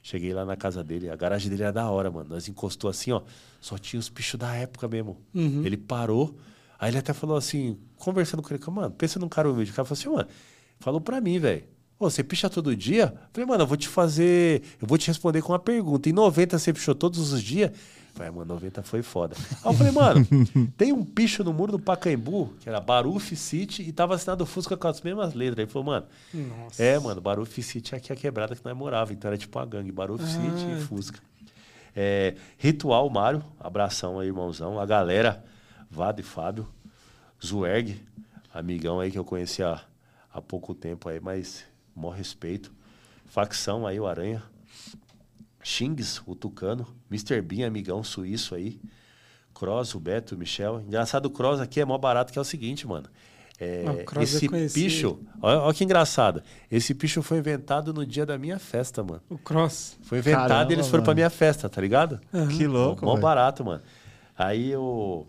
Cheguei 0.06 0.34
lá 0.34 0.44
na 0.44 0.58
casa 0.58 0.84
dele, 0.84 1.10
a 1.10 1.16
garagem 1.16 1.50
dele 1.50 1.64
era 1.64 1.72
da 1.72 1.90
hora, 1.90 2.12
mano. 2.12 2.32
Nós 2.32 2.50
encostou 2.50 2.90
assim, 2.90 3.14
ó, 3.14 3.22
só 3.62 3.78
tinha 3.78 3.98
os 3.98 4.10
bichos 4.10 4.38
da 4.38 4.54
época 4.54 4.86
mesmo. 4.86 5.18
Ele 5.66 5.78
parou, 5.78 6.36
aí 6.78 6.92
ele 6.92 6.98
até 6.98 7.14
falou 7.14 7.38
assim, 7.38 7.78
conversando 7.96 8.44
com 8.44 8.54
ele, 8.54 8.62
mano, 8.68 8.92
pensa 8.92 9.18
num 9.18 9.30
cara 9.30 9.50
humilde. 9.50 9.72
O 9.72 9.74
cara 9.74 9.86
falou 9.86 9.98
assim, 9.98 10.10
mano, 10.10 10.30
falou 10.78 11.00
pra 11.00 11.22
mim, 11.22 11.40
velho. 11.40 11.64
Você 11.98 12.22
picha 12.22 12.50
todo 12.50 12.76
dia? 12.76 13.14
Eu 13.16 13.30
falei, 13.32 13.48
mano, 13.48 13.64
eu 13.64 13.68
vou 13.68 13.78
te 13.78 13.88
fazer. 13.88 14.62
Eu 14.82 14.86
vou 14.86 14.98
te 14.98 15.08
responder 15.08 15.42
com 15.42 15.54
uma 15.54 15.60
pergunta. 15.60 16.10
Em 16.10 16.12
90 16.12 16.60
você 16.60 16.74
pichou 16.74 16.94
todos 16.94 17.32
os 17.32 17.42
dias? 17.42 17.72
Falei, 18.14 18.32
mano, 18.32 18.54
90 18.54 18.84
foi 18.84 19.02
foda. 19.02 19.36
Aí 19.64 19.72
eu 19.72 19.74
falei, 19.74 19.92
mano, 19.92 20.28
tem 20.78 20.94
um 20.94 21.04
picho 21.04 21.44
no 21.44 21.52
muro 21.52 21.72
do 21.72 21.80
Pacaembu, 21.80 22.54
que 22.60 22.70
era 22.70 22.80
Baruf 22.80 23.36
City, 23.36 23.82
e 23.82 23.92
tava 23.92 24.14
assinado 24.14 24.46
Fusca 24.46 24.78
com 24.78 24.88
as 24.88 25.02
mesmas 25.02 25.34
letras. 25.34 25.58
Aí 25.58 25.64
ele 25.64 25.72
falou, 25.72 25.88
mano, 25.88 26.06
Nossa. 26.34 26.84
é, 26.84 27.00
mano, 27.00 27.20
Baruf 27.20 27.62
City 27.64 27.96
é 27.96 27.98
aqui 27.98 28.14
a 28.14 28.16
quebrada 28.16 28.56
que 28.56 28.64
nós 28.64 28.78
morava. 28.78 29.12
Então 29.12 29.30
era 29.30 29.38
tipo 29.38 29.58
uma 29.58 29.66
gangue, 29.66 29.92
Baruf 29.92 30.24
City 30.24 30.78
e 30.78 30.82
Fusca. 30.82 31.20
É, 31.96 32.36
Ritual 32.58 33.10
Mário, 33.10 33.44
abração 33.60 34.20
aí, 34.20 34.28
irmãozão. 34.28 34.80
A 34.80 34.86
galera, 34.86 35.44
Vado 35.90 36.22
e 36.22 36.24
Fábio. 36.24 36.68
Zuerg, 37.44 38.00
amigão 38.54 39.00
aí 39.00 39.12
que 39.12 39.18
eu 39.18 39.26
conheci 39.26 39.64
há, 39.64 39.82
há 40.32 40.42
pouco 40.42 40.76
tempo 40.76 41.10
aí, 41.10 41.20
mas 41.20 41.66
maior 41.96 42.12
respeito. 42.12 42.72
Facção 43.26 43.88
aí, 43.88 44.00
o 44.00 44.06
Aranha. 44.06 44.44
Xings, 45.64 46.22
o 46.26 46.36
Tucano. 46.36 46.86
Mr. 47.12 47.42
Bean, 47.42 47.68
amigão 47.68 48.04
suíço 48.04 48.54
aí. 48.56 48.80
Cross, 49.54 49.96
o 49.96 50.00
Beto, 50.00 50.36
o 50.36 50.38
Michel. 50.38 50.82
Engraçado, 50.82 51.28
o 51.28 51.30
Cross 51.30 51.60
aqui 51.60 51.80
é 51.80 51.86
mó 51.86 51.98
barato, 51.98 52.34
que 52.34 52.40
é 52.40 52.42
o 52.42 52.46
seguinte, 52.46 52.86
mano. 52.88 53.08
É, 53.60 53.86
Ah, 53.88 53.92
o 53.92 54.04
Cross 54.04 54.42
eu 54.42 54.56
esse 54.56 54.74
picho, 54.74 55.20
olha, 55.42 55.60
olha 55.60 55.74
que 55.74 55.84
engraçado. 55.84 56.42
Esse 56.72 56.94
picho 56.96 57.22
foi 57.22 57.38
inventado 57.38 57.94
no 57.94 58.06
dia 58.06 58.26
da 58.26 58.38
minha 58.38 58.58
festa, 58.58 59.04
mano. 59.04 59.22
O 59.30 59.38
Cross. 59.38 59.98
Foi 60.02 60.18
inventado 60.18 60.50
Caramba, 60.50 60.72
e 60.72 60.76
eles 60.76 60.88
foram 60.88 61.04
pra 61.04 61.12
mano. 61.12 61.18
minha 61.20 61.30
festa, 61.30 61.70
tá 61.70 61.80
ligado? 61.80 62.20
Que 62.58 62.66
louco, 62.66 63.06
Mó 63.06 63.12
velho. 63.12 63.22
barato, 63.22 63.64
mano. 63.64 63.82
Aí 64.36 64.76
o, 64.76 65.26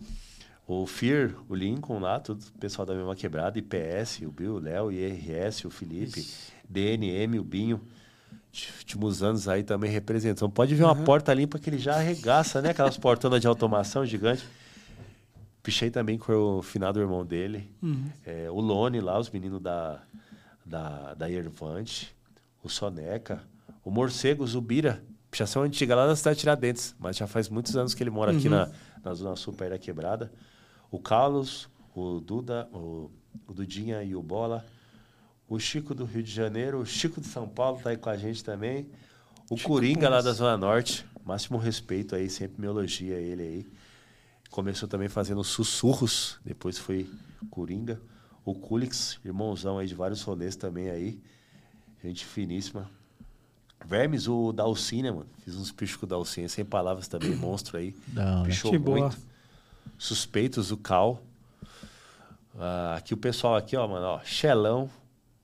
o 0.67 0.87
Fear, 0.87 1.35
o 1.47 1.53
Lincoln 1.53 1.99
lá, 1.99 2.19
tudo 2.19 2.43
o 2.55 2.59
pessoal 2.59 2.85
da 2.85 2.95
mesma 2.95 3.15
quebrada, 3.15 3.59
IPS, 3.59 4.21
o 4.25 4.31
Bill, 4.31 4.55
o 4.55 4.59
Léo, 4.59 4.91
IRS, 4.91 5.67
o 5.67 5.69
Felipe, 5.69 6.25
DNM, 6.67 7.37
o 7.39 7.43
Binho. 7.43 7.79
Últimos 8.79 9.21
anos 9.21 9.47
aí 9.47 9.63
também 9.63 9.91
representam. 9.91 10.49
Pode 10.49 10.73
ver 10.75 10.83
uma 10.83 10.95
porta 10.95 11.33
limpa 11.33 11.59
que 11.59 11.69
ele 11.69 11.77
já 11.77 11.95
arregaça, 11.95 12.61
né? 12.61 12.69
Aquelas 12.69 12.97
portonas 12.97 13.41
de 13.41 13.47
automação 13.47 14.05
gigante. 14.05 14.43
Pichei 15.61 15.89
também 15.89 16.17
com 16.17 16.31
o 16.31 16.61
finado 16.61 16.99
irmão 16.99 17.25
dele. 17.25 17.69
É, 18.25 18.49
o 18.49 18.59
Lone 18.59 19.01
lá, 19.01 19.19
os 19.19 19.29
meninos 19.29 19.61
da, 19.61 20.01
da, 20.65 21.13
da 21.15 21.25
Yervante. 21.25 22.15
O 22.63 22.69
Soneca. 22.69 23.43
O 23.83 23.91
Morcego, 23.91 24.43
o 24.43 24.47
Zubira. 24.47 25.03
Pichação 25.29 25.63
antiga 25.63 25.95
lá 25.95 26.07
da 26.07 26.15
cidade 26.15 26.35
de 26.35 26.41
Tiradentes. 26.41 26.95
Mas 26.97 27.17
já 27.17 27.27
faz 27.27 27.49
muitos 27.49 27.75
anos 27.75 27.93
que 27.93 28.01
ele 28.01 28.09
mora 28.09 28.31
aqui 28.31 28.47
na, 28.47 28.69
na 29.03 29.13
Zona 29.13 29.35
Sul, 29.35 29.53
perto 29.53 29.71
da 29.71 29.79
Quebrada. 29.79 30.31
O 30.89 30.99
Carlos, 30.99 31.67
o 31.93 32.19
Duda, 32.19 32.69
o, 32.71 33.11
o 33.47 33.53
Dudinha 33.53 34.01
e 34.03 34.15
o 34.15 34.23
Bola. 34.23 34.65
O 35.47 35.59
Chico 35.59 35.93
do 35.93 36.05
Rio 36.05 36.23
de 36.23 36.31
Janeiro. 36.31 36.79
O 36.79 36.85
Chico 36.85 37.21
de 37.21 37.27
São 37.27 37.47
Paulo 37.47 37.79
tá 37.81 37.91
aí 37.91 37.97
com 37.97 38.09
a 38.09 38.17
gente 38.17 38.43
também. 38.43 38.87
O 39.49 39.59
Coringa 39.59 40.09
lá 40.09 40.21
da 40.21 40.31
Zona 40.33 40.57
Norte. 40.57 41.05
Máximo 41.23 41.57
respeito 41.57 42.15
aí, 42.15 42.29
sempre 42.29 42.61
me 42.61 42.67
elogia 42.67 43.15
ele 43.15 43.41
aí. 43.41 43.67
Começou 44.49 44.87
também 44.87 45.09
fazendo 45.09 45.43
sussurros, 45.43 46.37
depois 46.45 46.77
foi 46.77 47.09
Coringa. 47.49 47.99
O 48.43 48.53
Kulix, 48.53 49.19
irmãozão 49.25 49.79
aí 49.79 49.87
de 49.87 49.95
vários 49.95 50.21
rolês 50.21 50.55
também 50.55 50.89
aí. 50.89 51.19
Gente 52.03 52.23
finíssima. 52.25 52.89
Vermes, 53.83 54.27
o 54.27 54.51
Dalcine, 54.51 55.11
mano. 55.11 55.27
Fiz 55.43 55.55
uns 55.55 55.71
pichos 55.71 55.95
com 55.97 56.05
o 56.05 56.09
Dalcine, 56.09 56.47
sem 56.47 56.63
palavras 56.63 57.07
também, 57.07 57.33
monstro 57.37 57.77
aí. 57.77 57.95
Hora. 58.15 58.43
Pichou 58.45 58.71
Que 58.71 58.77
boa. 58.77 58.99
muito. 59.01 59.17
Suspeitos, 59.97 60.71
o 60.71 60.77
Cal. 60.77 61.21
Ah, 62.57 62.95
aqui 62.97 63.13
o 63.13 63.17
pessoal 63.17 63.55
aqui, 63.55 63.75
ó, 63.75 63.87
mano, 63.87 64.05
ó, 64.05 64.19
Xelão. 64.23 64.89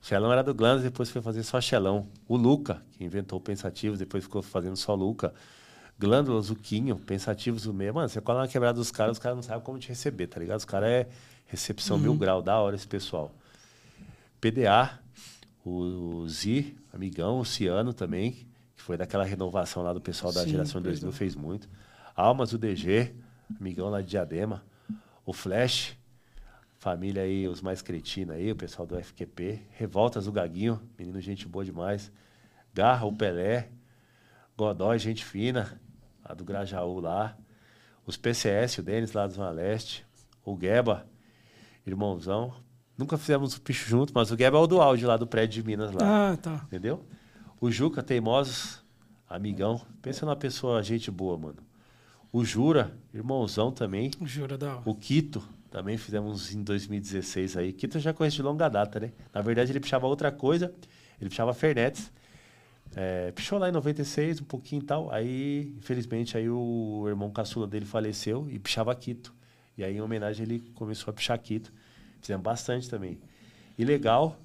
Xelão 0.01 0.31
era 0.31 0.41
do 0.41 0.53
Glandes, 0.53 0.83
depois 0.83 1.09
foi 1.09 1.21
fazer 1.21 1.43
só 1.43 1.61
Xelão. 1.61 2.07
O 2.27 2.35
Luca, 2.35 2.81
que 2.93 3.03
inventou 3.03 3.37
o 3.37 3.41
Pensativos, 3.41 3.99
depois 3.99 4.23
ficou 4.23 4.41
fazendo 4.41 4.75
só 4.75 4.95
Luca. 4.95 5.33
Glândulas, 5.99 6.49
o 6.49 6.55
Quinho, 6.55 6.97
Pensativos, 6.97 7.67
o 7.67 7.73
meio. 7.73 7.93
Mano, 7.93 8.09
você 8.09 8.19
cola 8.19 8.41
na 8.41 8.47
quebrada 8.47 8.73
dos 8.73 8.89
caras, 8.89 9.17
os 9.17 9.19
caras 9.19 9.35
não 9.35 9.43
sabem 9.43 9.63
como 9.63 9.77
te 9.77 9.87
receber, 9.89 10.25
tá 10.25 10.39
ligado? 10.39 10.57
Os 10.57 10.65
caras 10.65 10.89
é 10.89 11.07
recepção 11.45 11.99
mil 11.99 12.15
grau, 12.15 12.41
da 12.41 12.57
hora 12.59 12.75
esse 12.75 12.87
pessoal. 12.87 13.31
PDA, 14.39 14.99
o 15.63 16.27
Zi, 16.27 16.75
amigão, 16.91 17.39
o 17.39 17.45
Ciano 17.45 17.93
também, 17.93 18.31
que 18.75 18.81
foi 18.81 18.97
daquela 18.97 19.23
renovação 19.23 19.83
lá 19.83 19.93
do 19.93 20.01
pessoal 20.01 20.33
da 20.33 20.41
Sim, 20.41 20.49
geração 20.49 20.81
pois 20.81 20.99
2000, 20.99 21.09
é. 21.09 21.13
fez 21.13 21.35
muito. 21.35 21.69
Almas, 22.15 22.51
o 22.53 22.57
DG, 22.57 23.13
amigão 23.59 23.89
lá 23.89 24.01
de 24.01 24.07
Diadema. 24.07 24.63
O 25.23 25.31
Flash, 25.31 25.95
família 26.81 27.21
aí, 27.21 27.47
os 27.47 27.61
mais 27.61 27.79
cretinos 27.79 28.35
aí, 28.35 28.51
o 28.51 28.55
pessoal 28.55 28.87
do 28.87 28.99
FQP. 28.99 29.61
Revoltas, 29.69 30.25
o 30.25 30.31
Gaguinho, 30.31 30.81
menino 30.97 31.21
gente 31.21 31.47
boa 31.47 31.63
demais. 31.63 32.11
Garra, 32.73 33.05
o 33.05 33.15
Pelé. 33.15 33.69
Godói, 34.57 34.97
gente 34.97 35.23
fina, 35.23 35.79
lá 36.27 36.33
do 36.33 36.43
Grajaú 36.43 36.99
lá. 36.99 37.37
Os 38.03 38.17
PCS, 38.17 38.79
o 38.79 38.81
Denis 38.81 39.13
lá 39.13 39.27
do 39.27 39.33
Zona 39.33 39.51
Leste. 39.51 40.03
O 40.43 40.55
Gueba, 40.55 41.05
irmãozão. 41.85 42.51
Nunca 42.97 43.15
fizemos 43.15 43.55
o 43.55 43.61
picho 43.61 43.87
junto, 43.87 44.11
mas 44.11 44.31
o 44.31 44.35
Gueba 44.35 44.57
é 44.57 44.61
o 44.61 44.65
do 44.65 44.81
áudio 44.81 45.07
lá 45.07 45.17
do 45.17 45.27
prédio 45.27 45.61
de 45.61 45.67
Minas 45.67 45.91
lá. 45.91 46.31
Ah, 46.31 46.37
tá. 46.37 46.63
Entendeu? 46.65 47.05
O 47.59 47.69
Juca, 47.69 48.01
teimosos, 48.01 48.83
amigão. 49.29 49.79
Pensa 50.01 50.25
numa 50.25 50.35
pessoa, 50.35 50.81
gente 50.81 51.11
boa, 51.11 51.37
mano. 51.37 51.59
O 52.33 52.43
Jura, 52.43 52.97
irmãozão 53.13 53.71
também. 53.71 54.09
Jura 54.23 54.57
da. 54.57 54.81
O 54.83 54.95
Quito, 54.95 55.47
também 55.71 55.97
fizemos 55.97 56.53
em 56.53 56.61
2016 56.61 57.55
aí. 57.57 57.71
Quito 57.73 57.97
já 57.97 58.13
conheço 58.13 58.35
de 58.35 58.43
longa 58.43 58.67
data, 58.69 58.99
né? 58.99 59.11
Na 59.33 59.41
verdade, 59.41 59.71
ele 59.71 59.79
pichava 59.79 60.05
outra 60.05 60.31
coisa. 60.31 60.71
Ele 61.19 61.29
pichava 61.29 61.53
Fernetes. 61.53 62.11
É, 62.93 63.31
pichou 63.31 63.57
lá 63.57 63.69
em 63.69 63.71
96, 63.71 64.41
um 64.41 64.43
pouquinho 64.43 64.81
e 64.81 64.85
tal. 64.85 65.09
Aí, 65.11 65.73
infelizmente, 65.77 66.37
aí 66.37 66.49
o 66.49 67.05
irmão 67.07 67.31
caçula 67.31 67.65
dele 67.65 67.85
faleceu 67.85 68.47
e 68.51 68.59
pichava 68.59 68.93
Quito. 68.93 69.33
E 69.77 69.83
aí, 69.83 69.95
em 69.95 70.01
homenagem, 70.01 70.45
ele 70.45 70.59
começou 70.75 71.09
a 71.09 71.13
pichar 71.13 71.39
Quito. 71.39 71.71
Fizemos 72.19 72.43
bastante 72.43 72.89
também. 72.89 73.17
E 73.77 73.85
legal, 73.85 74.37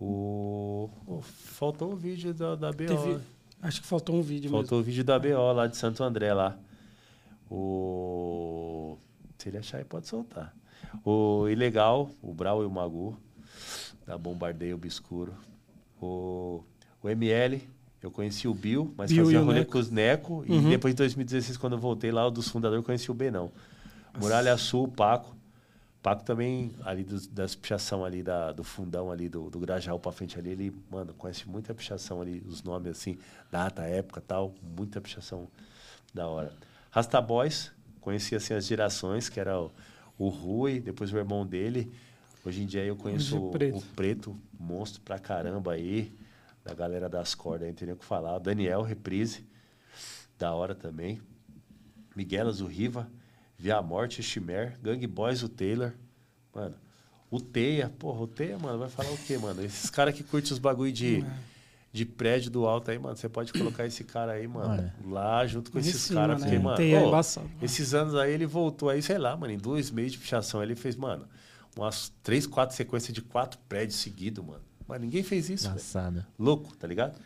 o... 0.00 0.90
oh, 1.06 1.20
faltou 1.22 1.92
o 1.92 1.96
vídeo 1.96 2.34
da, 2.34 2.56
da 2.56 2.72
BO. 2.72 2.84
Teve- 2.86 3.20
Acho 3.62 3.80
que 3.80 3.86
faltou 3.88 4.14
um 4.16 4.22
vídeo 4.22 4.50
Faltou 4.50 4.78
o 4.80 4.82
vídeo 4.82 5.02
da 5.04 5.18
BO 5.18 5.52
lá 5.52 5.66
de 5.68 5.76
Santo 5.76 6.02
André 6.02 6.34
lá. 6.34 6.58
O. 7.50 8.98
Se 9.38 9.48
ele 9.48 9.58
achar 9.58 9.78
aí, 9.78 9.84
pode 9.84 10.06
soltar. 10.08 10.54
O 11.04 11.46
Ilegal, 11.48 12.10
o 12.22 12.32
Brau 12.34 12.62
e 12.62 12.66
o 12.66 12.70
Magu, 12.70 13.16
da 14.06 14.16
Bombardeio 14.18 14.74
Obscuro. 14.76 15.34
O, 16.00 16.62
o 17.02 17.08
ML, 17.08 17.68
eu 18.02 18.10
conheci 18.10 18.46
o 18.48 18.54
Bill, 18.54 18.92
mas 18.96 19.10
Bill 19.10 19.24
fazia 19.24 19.40
rolê 19.40 19.60
Neco. 19.60 19.72
com 19.72 19.78
os 19.78 19.90
Neco. 19.90 20.44
E 20.46 20.52
Uhum. 20.52 20.68
depois 20.70 20.94
de 20.94 20.98
2016, 20.98 21.56
quando 21.56 21.74
eu 21.74 21.78
voltei 21.78 22.10
lá, 22.10 22.26
o 22.26 22.30
dos 22.30 22.48
fundadores, 22.48 22.82
eu 22.82 22.86
conheci 22.86 23.10
o 23.10 23.14
Benão. 23.14 23.50
Muralha 24.18 24.56
Sul, 24.56 24.84
o 24.84 24.88
Paco. 24.88 25.36
Paco 26.02 26.22
também, 26.24 26.72
ali 26.84 27.02
dos- 27.02 27.26
das 27.26 27.54
pichação 27.56 28.04
ali, 28.04 28.22
da, 28.22 28.52
do 28.52 28.62
fundão 28.62 29.10
ali, 29.10 29.28
do, 29.28 29.50
do 29.50 29.58
Grajaú 29.58 29.98
pra 29.98 30.12
frente 30.12 30.38
ali, 30.38 30.50
ele, 30.50 30.72
mano, 30.90 31.12
conhece 31.14 31.48
muita 31.48 31.74
pichação 31.74 32.20
ali, 32.22 32.42
os 32.46 32.62
nomes 32.62 32.92
assim, 32.92 33.18
data, 33.50 33.82
época 33.82 34.20
tal, 34.20 34.54
muita 34.62 35.00
pichação 35.00 35.48
da 36.14 36.26
hora. 36.28 36.52
Rasta 36.90 37.20
Boys, 37.20 37.72
conheci 38.00 38.34
assim 38.34 38.54
as 38.54 38.66
gerações, 38.66 39.28
que 39.28 39.38
era 39.38 39.60
o, 39.60 39.70
o 40.18 40.28
Rui, 40.28 40.80
depois 40.80 41.12
o 41.12 41.16
irmão 41.18 41.46
dele. 41.46 41.92
Hoje 42.44 42.62
em 42.62 42.66
dia 42.66 42.84
eu 42.84 42.96
conheço 42.96 43.36
Hoje 43.36 43.44
o 43.44 43.48
o, 43.48 43.50
Preto. 43.50 43.78
o 43.78 43.82
Preto, 43.94 44.40
monstro 44.58 45.00
pra 45.02 45.18
caramba 45.18 45.72
aí, 45.72 46.12
da 46.64 46.74
galera 46.74 47.08
das 47.08 47.34
cordas, 47.34 47.62
aí 47.62 47.68
não 47.70 47.76
tem 47.76 47.86
nem 47.86 47.94
o 47.94 47.98
que 47.98 48.04
falar. 48.04 48.36
O 48.36 48.40
Daniel, 48.40 48.82
reprise, 48.82 49.44
da 50.38 50.52
hora 50.52 50.74
também. 50.74 51.20
Miguelas, 52.14 52.60
o 52.60 52.66
Riva, 52.66 53.10
Via 53.56 53.80
Morte, 53.82 54.22
Chimer, 54.22 54.78
Gang 54.82 55.04
Boys, 55.06 55.42
o 55.42 55.48
Taylor. 55.48 55.92
Mano, 56.54 56.74
o 57.30 57.40
Teia, 57.40 57.88
porra, 57.90 58.20
o 58.22 58.26
Teia, 58.26 58.58
mano, 58.58 58.78
vai 58.78 58.88
falar 58.88 59.10
o 59.10 59.18
quê, 59.18 59.36
mano? 59.36 59.62
Esses 59.64 59.90
caras 59.90 60.14
que 60.14 60.22
curtem 60.22 60.52
os 60.52 60.58
bagulho 60.58 60.92
de, 60.92 61.24
de 61.92 62.04
prédio 62.04 62.50
do 62.50 62.66
alto 62.66 62.90
aí, 62.90 62.98
mano, 62.98 63.16
você 63.16 63.28
pode 63.28 63.52
colocar 63.52 63.86
esse 63.86 64.04
cara 64.04 64.32
aí, 64.32 64.46
mano, 64.46 64.92
lá 65.06 65.46
junto 65.46 65.72
com 65.72 65.78
esses 65.78 66.10
caras, 66.10 66.40
né? 66.40 66.46
porque, 66.46 66.62
mano, 66.62 66.76
Teia 66.76 67.00
ô, 67.00 67.08
embaçado. 67.08 67.48
esses 67.62 67.94
anos 67.94 68.14
aí 68.14 68.32
ele 68.32 68.46
voltou 68.46 68.90
aí, 68.90 69.00
sei 69.02 69.18
lá, 69.18 69.36
mano, 69.36 69.52
em 69.52 69.58
dois 69.58 69.90
meses 69.90 70.12
de 70.12 70.18
pichação, 70.18 70.62
ele 70.62 70.76
fez, 70.76 70.94
mano, 70.96 71.26
umas 71.76 72.12
três, 72.22 72.46
quatro 72.46 72.76
sequências 72.76 73.14
de 73.14 73.22
quatro 73.22 73.58
prédios 73.68 73.98
seguidos, 73.98 74.44
mano. 74.44 74.62
Mas 74.86 75.00
ninguém 75.00 75.22
fez 75.22 75.48
isso. 75.50 75.66
Engraçado. 75.68 76.24
Louco, 76.38 76.74
tá 76.76 76.86
ligado? 76.86 77.18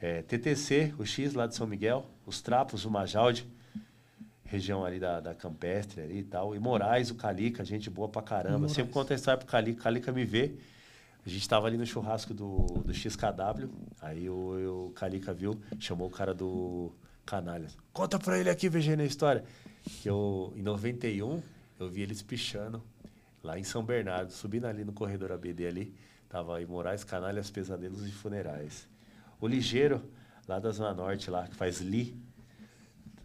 É, 0.00 0.22
TTC, 0.22 0.94
o 0.98 1.04
X 1.04 1.34
lá 1.34 1.46
de 1.46 1.54
São 1.56 1.66
Miguel, 1.66 2.06
os 2.24 2.40
Trapos, 2.40 2.84
o 2.84 2.90
Majalde, 2.90 3.46
região 4.44 4.84
ali 4.84 4.98
da, 5.00 5.20
da 5.20 5.34
Campestre 5.34 6.00
ali 6.00 6.18
e 6.20 6.22
tal. 6.22 6.54
E 6.54 6.58
Moraes, 6.58 7.10
o 7.10 7.16
Calica, 7.16 7.64
gente 7.64 7.90
boa 7.90 8.08
pra 8.08 8.22
caramba. 8.22 8.58
Moraes. 8.60 8.72
Sempre 8.72 8.92
conto 8.92 9.12
a 9.12 9.16
história 9.16 9.38
pro 9.38 9.46
Calica, 9.48 9.82
Calica 9.82 10.12
me 10.12 10.24
vê. 10.24 10.54
A 11.28 11.30
gente 11.30 11.46
tava 11.46 11.66
ali 11.66 11.76
no 11.76 11.84
churrasco 11.84 12.32
do, 12.32 12.64
do 12.86 12.94
XKW, 12.94 13.68
aí 14.00 14.30
o, 14.30 14.86
o 14.86 14.92
Calica 14.92 15.34
viu, 15.34 15.60
chamou 15.78 16.08
o 16.08 16.10
cara 16.10 16.32
do 16.32 16.90
Canalhas. 17.26 17.76
Conta 17.92 18.18
pra 18.18 18.38
ele 18.38 18.48
aqui, 18.48 18.66
VG, 18.66 18.96
na 18.96 19.04
história. 19.04 19.44
Que 19.84 20.08
eu, 20.08 20.54
em 20.56 20.62
91, 20.62 21.42
eu 21.78 21.90
vi 21.90 22.00
eles 22.00 22.22
pichando 22.22 22.82
lá 23.44 23.58
em 23.58 23.62
São 23.62 23.84
Bernardo, 23.84 24.32
subindo 24.32 24.64
ali 24.64 24.86
no 24.86 24.92
corredor 24.94 25.30
ABD 25.32 25.66
ali. 25.66 25.94
Tava 26.30 26.56
aí 26.56 26.64
Moraes, 26.64 27.04
Canalhas, 27.04 27.50
Pesadelos 27.50 28.06
e 28.08 28.10
Funerais. 28.10 28.88
O 29.38 29.46
Ligeiro, 29.46 30.00
lá 30.48 30.58
da 30.58 30.70
Zona 30.70 30.94
Norte, 30.94 31.30
lá, 31.30 31.46
que 31.46 31.54
faz 31.54 31.82
Li. 31.82 32.16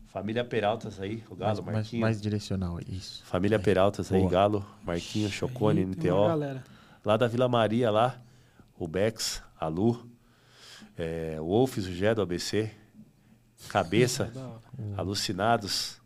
Família 0.08 0.44
Peraltas 0.44 1.00
aí, 1.00 1.24
o 1.30 1.38
Mais, 1.38 1.40
Galo, 1.40 1.64
mais, 1.64 1.78
Marquinho. 1.78 2.02
mais 2.02 2.22
direcional, 2.22 2.82
isso. 2.86 3.24
Família 3.24 3.60
Peraltas 3.60 4.12
aí, 4.12 4.20
Boa. 4.20 4.30
Galo, 4.30 4.66
Marquinho, 4.84 5.30
Chocone, 5.30 5.86
NTO. 5.86 6.28
galera. 6.28 6.74
Lá 7.06 7.18
da 7.18 7.28
Vila 7.28 7.48
Maria, 7.50 7.92
lá, 7.92 8.20
o 8.78 8.88
Bex, 8.88 9.42
a 9.60 9.68
Lu, 9.68 10.08
é, 10.98 11.38
o 11.40 11.46
Wolfs, 11.46 11.86
o 11.88 11.92
Gé 11.92 12.14
do 12.16 12.22
ABC, 12.22 12.72
Cabeça, 13.70 14.32
hora. 14.36 14.62
Alucinados, 14.98 16.02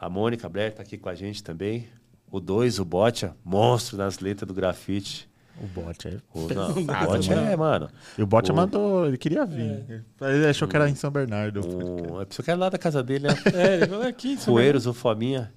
a 0.00 0.08
Mônica 0.08 0.48
Blair 0.48 0.72
tá 0.74 0.82
aqui 0.82 0.96
com 0.96 1.08
a 1.08 1.14
gente 1.14 1.42
também, 1.42 1.88
o 2.30 2.40
2, 2.40 2.78
o 2.78 2.84
Botia, 2.84 3.34
monstro 3.44 3.96
nas 3.96 4.18
letras 4.20 4.46
do 4.48 4.54
grafite. 4.54 5.28
O 5.60 5.66
bot 5.66 6.08
é. 6.08 6.16
O, 6.32 6.48
não, 6.48 6.70
o 6.72 6.84
mano. 6.86 7.32
é, 7.32 7.56
mano. 7.56 7.90
E 8.16 8.22
o 8.22 8.26
Bot 8.26 8.50
O- 8.50 8.54
mandou, 8.54 9.06
ele 9.06 9.18
queria 9.18 9.44
vir. 9.44 10.02
Ele 10.18 10.46
achou 10.48 10.66
que 10.66 10.74
era 10.74 10.88
em 10.88 10.94
São 10.94 11.10
Bernardo. 11.10 11.60
Um, 11.60 12.20
é 12.22 12.24
pessoa 12.24 12.42
que 12.42 12.50
era 12.50 12.58
lá 12.58 12.70
da 12.70 12.78
casa 12.78 13.02
dele, 13.02 13.28
né? 13.28 13.34
É, 13.54 13.74
ele 13.74 13.86
falou 13.86 14.06
aqui. 14.06 14.38
São 14.38 14.54
Poeiros, 14.54 14.86
o 14.86 14.94
Fominha, 14.94 15.52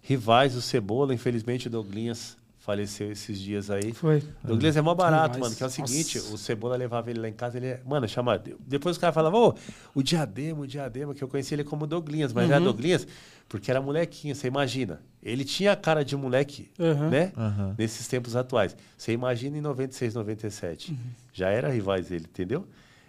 Rivais, 0.00 0.54
o 0.54 0.62
Cebola, 0.62 1.12
infelizmente 1.12 1.66
o 1.66 1.70
Douglinhas 1.70 2.38
faleceu 2.70 3.10
esses 3.10 3.38
dias 3.38 3.70
aí. 3.70 3.92
Foi. 3.92 4.22
Douglas 4.44 4.76
é 4.76 4.80
mó 4.80 4.94
barato, 4.94 5.38
mano. 5.38 5.54
Que 5.54 5.62
é 5.62 5.66
o 5.66 5.70
seguinte, 5.70 6.18
Nossa. 6.18 6.34
o 6.34 6.38
Cebola 6.38 6.76
levava 6.76 7.10
ele 7.10 7.20
lá 7.20 7.28
em 7.28 7.32
casa, 7.32 7.58
ele 7.58 7.66
é. 7.66 7.80
Mano, 7.84 8.08
chama. 8.08 8.40
Depois 8.66 8.96
os 8.96 9.00
caras 9.00 9.14
falavam, 9.14 9.48
ô, 9.48 9.54
o 9.94 10.02
Diadema, 10.02 10.60
o 10.60 10.66
Diadema, 10.66 11.14
que 11.14 11.22
eu 11.22 11.28
conheci 11.28 11.54
ele 11.54 11.64
como 11.64 11.86
Douglinhas, 11.86 12.32
mas 12.32 12.50
era 12.50 12.60
Douglinhas 12.60 13.06
porque 13.50 13.68
era 13.68 13.80
molequinho, 13.82 14.32
você 14.32 14.46
imagina. 14.46 15.02
Ele 15.20 15.44
tinha 15.44 15.72
a 15.72 15.76
cara 15.76 16.04
de 16.04 16.16
moleque, 16.16 16.70
Aham. 16.78 17.10
né? 17.10 17.32
Aham. 17.36 17.74
Nesses 17.76 18.06
tempos 18.06 18.36
atuais. 18.36 18.76
Você 18.96 19.12
imagina 19.12 19.58
em 19.58 19.60
96, 19.60 20.14
97. 20.14 20.96
Já 21.32 21.48
era 21.48 21.68
rivais 21.68 22.12
ele, 22.12 22.26
entendeu? 22.30 22.64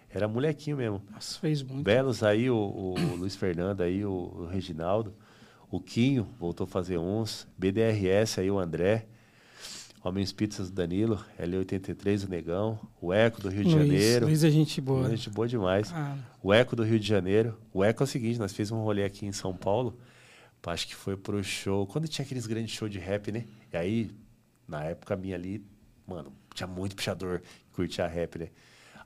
Era 0.10 0.28
molequinho 0.28 0.78
mesmo. 0.78 1.00
Nossa, 1.12 1.40
fez 1.40 1.62
muito. 1.62 1.84
Belos 1.84 2.24
aí, 2.24 2.50
o, 2.50 2.56
o 2.56 2.96
Luiz 3.16 3.36
Fernando 3.36 3.82
aí, 3.82 4.04
o, 4.04 4.10
o 4.10 4.46
Reginaldo. 4.48 5.14
O 5.70 5.80
Quinho 5.80 6.28
voltou 6.40 6.66
a 6.66 6.68
fazer 6.68 6.98
uns. 6.98 7.48
BDRS 7.56 8.40
aí, 8.40 8.50
o 8.50 8.58
André. 8.58 9.06
Homens 10.04 10.32
Pizzas 10.32 10.70
do 10.70 10.76
Danilo. 10.76 11.24
L83, 11.40 12.26
o 12.26 12.30
Negão. 12.30 12.80
O 13.00 13.14
Eco 13.14 13.42
do 13.42 13.50
Rio 13.50 13.64
de 13.64 13.76
Luiz, 13.76 13.88
Janeiro. 13.90 14.26
Luiz 14.26 14.44
é 14.44 14.50
gente 14.50 14.82
boa. 14.82 15.10
Gente 15.10 15.30
boa 15.30 15.48
demais. 15.48 15.92
Ah, 15.94 16.18
O 16.42 16.52
Eco 16.54 16.76
do 16.76 16.84
Rio 16.84 17.00
de 17.00 17.08
Janeiro. 17.08 17.58
O 17.74 17.84
Eco 17.84 18.02
é 18.02 18.06
o 18.06 18.08
seguinte, 18.08 18.40
nós 18.40 18.52
fizemos 18.54 18.82
um 18.82 18.86
rolê 18.86 19.04
aqui 19.04 19.26
em 19.26 19.32
São 19.32 19.56
Paulo. 19.56 19.98
Acho 20.66 20.88
que 20.88 20.96
foi 20.96 21.16
pro 21.18 21.44
show. 21.44 21.86
Quando 21.88 22.08
tinha 22.08 22.26
aqueles 22.26 22.46
grandes 22.48 22.72
shows 22.74 22.92
de 22.92 23.00
rap, 23.00 23.32
né? 23.32 23.46
E 23.74 23.78
aí, 23.78 24.12
na 24.68 24.84
época 24.84 25.16
minha 25.16 25.36
ali, 25.36 25.64
mano, 26.08 26.32
tinha 26.54 26.68
muito 26.68 26.96
pichador 26.96 27.40
que 27.40 27.72
curtia 27.74 28.08
rap, 28.08 28.38
né? 28.40 28.50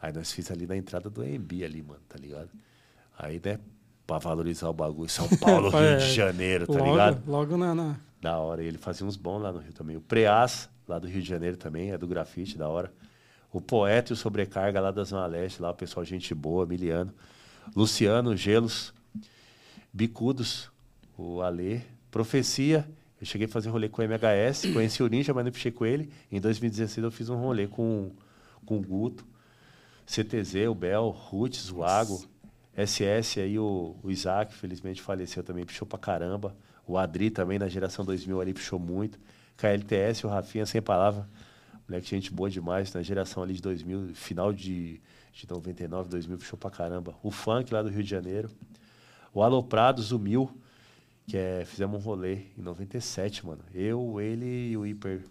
Aí 0.02 0.12
nós 0.14 0.32
fizemos 0.32 0.58
ali 0.60 0.68
na 0.68 0.76
entrada 0.78 1.10
do 1.10 1.22
AMB 1.22 1.64
ali, 1.64 1.82
mano, 1.82 2.02
tá 2.08 2.18
ligado? 2.18 2.50
Aí, 3.18 3.42
né, 3.44 3.58
pra 4.06 4.18
valorizar 4.18 4.70
o 4.70 4.74
bagulho. 4.74 5.10
São 5.10 5.28
Paulo, 5.40 5.70
Rio 5.70 5.80
É, 5.80 5.98
de 5.98 6.14
Janeiro, 6.14 6.68
tá 6.68 6.74
logo, 6.74 6.92
ligado? 6.92 7.24
Logo 7.26 7.58
na, 7.58 7.74
na- 7.74 7.96
Da 8.22 8.38
hora. 8.38 8.62
E 8.62 8.68
ele 8.68 8.78
fazia 8.78 9.06
uns 9.08 9.16
bons 9.16 9.40
lá 9.42 9.52
no 9.54 9.60
Rio 9.60 9.72
também. 9.74 9.96
O 9.96 10.02
Preás, 10.02 10.70
lá 10.88 11.00
do 11.00 11.08
Rio 11.08 11.22
de 11.22 11.28
Janeiro 11.28 11.58
também, 11.58 11.92
é 11.92 11.98
do 11.98 12.08
grafite, 12.08 12.58
da 12.58 12.68
hora. 12.68 12.92
O 13.52 13.62
Poeta 13.62 14.12
e 14.12 14.14
o 14.14 14.16
Sobrecarga, 14.16 14.80
lá 14.80 14.92
da 14.92 15.04
Zona 15.04 15.26
Leste, 15.26 15.62
lá 15.62 15.72
o 15.72 15.74
pessoal, 15.74 16.06
gente 16.06 16.34
boa, 16.36 16.66
Miliano. 16.66 17.14
Luciano, 17.76 18.36
Gelos. 18.36 18.94
Bicudos, 19.94 20.70
o 21.18 21.42
Alê. 21.42 21.82
Profecia, 22.12 22.88
eu 23.20 23.26
cheguei 23.26 23.48
a 23.48 23.50
fazer 23.50 23.70
rolê 23.70 23.88
com 23.88 24.02
o 24.02 24.06
MHS, 24.06 24.74
conheci 24.74 25.02
o 25.02 25.08
Ninja, 25.08 25.34
mas 25.34 25.46
não 25.46 25.52
pichei 25.52 25.72
com 25.72 25.86
ele. 25.86 26.12
Em 26.32 26.40
2016 26.40 27.04
eu 27.04 27.12
fiz 27.12 27.30
um 27.30 27.38
rolê 27.38 27.68
com, 27.68 28.12
com 28.66 28.78
o 28.78 28.82
Guto. 28.82 29.26
CTZ, 30.06 30.68
o 30.70 30.76
Bel, 30.76 31.10
Roots, 31.10 31.72
o 31.72 31.84
Ago, 31.84 32.24
SS, 32.78 33.40
aí 33.40 33.58
o, 33.58 33.96
o 34.04 34.12
Isaac, 34.12 34.54
felizmente 34.54 35.02
faleceu 35.02 35.42
também, 35.44 35.66
pichou 35.66 35.88
pra 35.88 35.98
caramba. 35.98 36.56
O 36.86 36.98
Adri 36.98 37.32
também, 37.32 37.58
na 37.58 37.68
geração 37.68 38.06
2000 38.06 38.42
ali, 38.42 38.54
pichou 38.54 38.78
muito. 38.78 39.18
KLTS, 39.58 40.26
o 40.26 40.30
Rafinha, 40.30 40.66
sem 40.66 40.82
palavra. 40.82 41.28
Moleque, 41.88 42.10
gente 42.10 42.32
boa 42.32 42.50
demais, 42.50 42.94
na 42.94 43.02
geração 43.02 43.44
ali 43.44 43.54
de 43.54 43.62
2000, 43.62 44.16
final 44.16 44.52
de, 44.52 45.00
de 45.32 45.48
99, 45.48 46.10
2000, 46.10 46.38
pichou 46.38 46.58
pra 46.58 46.70
caramba. 46.72 47.16
O 47.22 47.30
Funk 47.30 47.74
lá 47.74 47.82
do 47.82 47.90
Rio 47.90 48.04
de 48.04 48.10
Janeiro. 48.10 48.50
O 49.34 49.44
Aloprados, 49.44 50.12
o 50.12 50.18
Mil, 50.18 50.50
que 51.28 51.38
é, 51.38 51.64
fizemos 51.66 52.00
um 52.00 52.04
rolê 52.04 52.46
em 52.58 52.62
97, 52.62 53.46
mano. 53.46 53.62
Eu, 53.74 54.20
ele 54.20 54.72
e 54.72 54.78
o 54.78 54.86
Hiper 54.86 55.24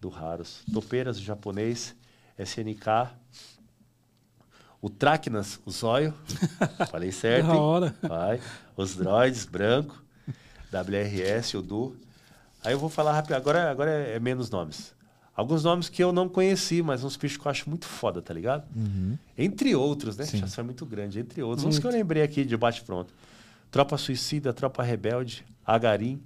do 0.00 0.08
Raros. 0.08 0.62
Topeiras, 0.72 1.18
o 1.18 1.22
japonês. 1.22 1.94
SNK. 2.38 3.10
O 4.82 4.90
Traquinas, 4.90 5.58
o 5.64 5.70
Zóio. 5.70 6.12
Falei 6.90 7.10
certo, 7.10 7.46
Da 7.46 7.56
hora. 7.56 7.94
Vai. 8.02 8.40
Os 8.76 8.96
droids, 8.96 9.46
branco. 9.46 10.02
WRS, 10.70 11.54
o 11.54 11.62
Du. 11.62 11.96
Aí 12.64 12.72
eu 12.72 12.78
vou 12.78 12.88
falar 12.88 13.12
rápido. 13.12 13.34
Agora, 13.34 13.70
agora 13.70 13.90
é, 13.90 14.16
é 14.16 14.20
menos 14.20 14.50
nomes. 14.50 14.94
Alguns 15.36 15.64
nomes 15.64 15.88
que 15.88 16.02
eu 16.02 16.12
não 16.12 16.28
conheci, 16.28 16.80
mas 16.80 17.02
uns 17.02 17.16
bichos 17.16 17.36
que 17.36 17.46
eu 17.46 17.50
acho 17.50 17.68
muito 17.68 17.86
foda, 17.86 18.22
tá 18.22 18.32
ligado? 18.32 18.64
Entre 19.36 19.74
outros, 19.74 20.16
né? 20.16 20.24
Já 20.24 20.46
é 20.62 20.64
muito 20.64 20.86
grande. 20.86 21.18
Entre 21.18 21.42
outros. 21.42 21.66
Uns 21.66 21.78
que 21.78 21.86
eu 21.86 21.90
lembrei 21.90 22.22
aqui 22.22 22.44
de 22.44 22.56
bate-pronto. 22.56 23.12
Tropa 23.70 23.98
Suicida, 23.98 24.52
Tropa 24.52 24.84
Rebelde, 24.84 25.44
Agarim, 25.66 26.22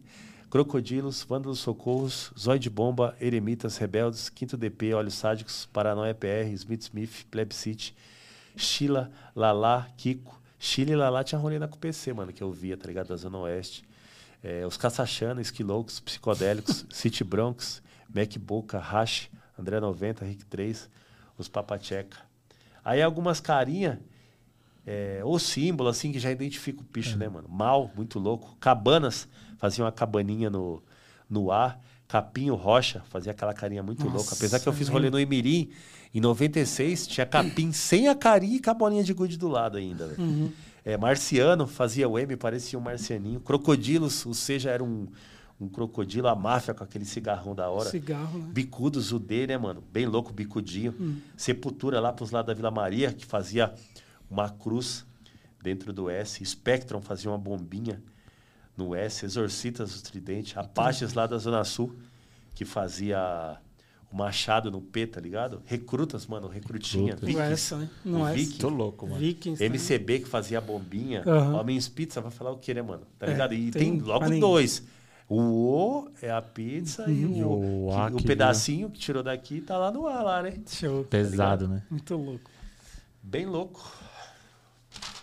Crocodilos, 0.50 1.22
Vândalos 1.22 1.60
Socorros, 1.60 2.30
Zóio 2.38 2.58
de 2.58 2.68
Bomba, 2.68 3.16
Eremitas 3.18 3.78
Rebeldes, 3.78 4.28
Quinto 4.28 4.56
DP, 4.56 4.92
Olhos 4.92 5.14
Sádicos, 5.14 5.66
Paranoia 5.72 6.14
PR, 6.14 6.52
Smith 6.52 6.82
Smith, 6.82 7.24
Plebiscite, 7.30 7.96
Sheila, 8.54 9.10
Lala, 9.34 9.88
Kiko. 9.96 10.38
Sheila 10.58 10.92
e 10.92 10.96
Lala 10.96 11.24
tinha 11.24 11.38
rolê 11.38 11.58
na 11.58 11.68
PC, 11.68 12.12
mano, 12.12 12.32
que 12.32 12.42
eu 12.42 12.52
via, 12.52 12.76
tá 12.76 12.86
ligado? 12.86 13.08
Da 13.08 13.16
Zona 13.16 13.38
Oeste. 13.38 13.87
É, 14.42 14.66
os 14.66 14.76
Caçachana, 14.76 15.40
Esquiloucos, 15.40 16.00
Psicodélicos, 16.00 16.86
City 16.90 17.24
Bronx, 17.24 17.82
Mac 18.14 18.36
Boca, 18.38 18.78
Hash, 18.78 19.28
André 19.58 19.80
90, 19.80 20.24
Rick 20.24 20.44
3, 20.46 20.88
os 21.36 21.48
Papacheca. 21.48 22.18
Aí 22.84 23.02
algumas 23.02 23.40
carinhas, 23.40 23.98
é, 24.86 25.20
o 25.24 25.38
símbolo, 25.38 25.90
assim, 25.90 26.12
que 26.12 26.18
já 26.18 26.30
identifica 26.30 26.80
o 26.80 26.84
bicho, 26.84 27.16
né, 27.18 27.28
mano? 27.28 27.48
Mal, 27.48 27.90
muito 27.94 28.18
louco. 28.18 28.56
Cabanas, 28.58 29.28
fazia 29.58 29.84
uma 29.84 29.92
cabaninha 29.92 30.48
no, 30.48 30.82
no 31.28 31.50
ar. 31.50 31.78
Capinho 32.06 32.54
Rocha, 32.54 33.02
fazia 33.10 33.32
aquela 33.32 33.52
carinha 33.52 33.82
muito 33.82 34.02
Nossa, 34.04 34.16
louca. 34.16 34.34
Apesar 34.34 34.58
que 34.58 34.66
eu 34.66 34.72
fiz 34.72 34.88
lembro. 34.88 34.94
rolê 34.94 35.10
no 35.10 35.20
Imirim, 35.20 35.70
em 36.14 36.20
96, 36.20 37.06
tinha 37.06 37.26
capim 37.26 37.70
sem 37.70 38.08
a 38.08 38.14
carinha 38.14 38.56
e 38.56 38.60
com 38.60 38.70
a 38.70 38.74
bolinha 38.74 39.04
de 39.04 39.12
gude 39.12 39.36
do 39.36 39.46
lado 39.46 39.76
ainda, 39.76 40.06
velho. 40.06 40.22
Uhum. 40.22 40.50
É, 40.88 40.96
Marciano 40.96 41.66
fazia 41.66 42.08
o 42.08 42.18
M, 42.18 42.34
parecia 42.34 42.78
um 42.78 42.82
marcianinho. 42.82 43.40
Crocodilos, 43.40 44.24
o 44.24 44.32
C 44.32 44.58
já 44.58 44.70
era 44.70 44.82
um, 44.82 45.06
Um 45.60 45.68
crocodilo, 45.68 46.28
a 46.28 46.34
máfia 46.34 46.72
com 46.72 46.82
aquele 46.82 47.04
cigarrão 47.04 47.54
da 47.54 47.68
hora. 47.68 47.90
Cigarro, 47.90 48.38
né? 48.38 48.48
Bicudo, 48.52 48.98
Zudê, 48.98 49.46
né, 49.46 49.58
mano? 49.58 49.82
Bem 49.92 50.06
louco, 50.06 50.32
bicudinho. 50.32 51.20
Sepultura 51.36 52.00
lá 52.00 52.10
pros 52.10 52.30
lados 52.30 52.46
da 52.46 52.54
Vila 52.54 52.70
Maria, 52.70 53.12
que 53.12 53.26
fazia 53.26 53.74
uma 54.30 54.48
cruz 54.48 55.04
dentro 55.62 55.92
do 55.92 56.08
S. 56.08 56.42
Spectrum 56.42 57.02
fazia 57.02 57.30
uma 57.30 57.36
bombinha 57.38 58.02
no 58.74 58.94
S. 58.94 59.26
Exorcitas 59.26 59.94
do 59.94 60.02
Tridente. 60.02 60.58
Apaches 60.58 61.12
lá 61.12 61.26
da 61.26 61.36
Zona 61.36 61.64
Sul, 61.64 61.94
que 62.54 62.64
fazia 62.64 63.58
o 64.10 64.16
machado 64.16 64.70
no 64.70 64.80
P, 64.80 65.06
tá 65.06 65.20
ligado? 65.20 65.60
Recrutas, 65.66 66.26
mano, 66.26 66.48
recrutinha. 66.48 67.12
Recrutas. 67.14 67.28
No 67.34 67.38
Vikings. 67.40 67.52
essa, 67.52 67.76
né? 67.76 67.90
No 68.04 68.18
O 68.20 68.26
essa. 68.26 68.34
Viking. 68.36 68.58
Tô 68.58 68.68
louco, 68.68 69.06
mano. 69.06 69.18
Vikings. 69.18 69.62
MCB 69.62 70.20
que 70.20 70.28
fazia 70.28 70.58
a 70.58 70.60
bombinha. 70.60 71.22
Aham. 71.26 71.60
Homens 71.60 71.88
Pizza 71.88 72.20
vai 72.20 72.30
falar 72.30 72.52
o 72.52 72.58
que, 72.58 72.72
né, 72.72 72.80
mano? 72.82 73.02
Tá 73.18 73.26
É, 73.26 73.30
ligado? 73.30 73.54
E 73.54 73.70
tem 73.70 73.98
tem, 73.98 74.00
logo 74.00 74.24
ninguém. 74.24 74.40
dois. 74.40 74.82
O 75.28 75.38
O 75.40 76.08
é 76.22 76.30
a 76.30 76.40
pizza 76.40 77.04
e 77.10 77.20
E 77.20 77.42
o, 77.44 77.50
o 77.50 77.88
que- 77.90 77.94
A 77.96 78.06
o 78.06 78.16
que 78.16 78.24
pedacinho 78.24 78.88
que 78.88 78.98
tirou 78.98 79.22
daqui 79.22 79.60
tá 79.60 79.76
lá 79.76 79.90
no 79.90 80.06
A, 80.06 80.22
lá, 80.22 80.42
né? 80.42 80.54
Show. 80.66 81.04
Pesado, 81.04 81.68
né? 81.68 81.82
Muito 81.90 82.16
louco. 82.16 82.50
Bem 83.22 83.44
louco. 83.44 83.92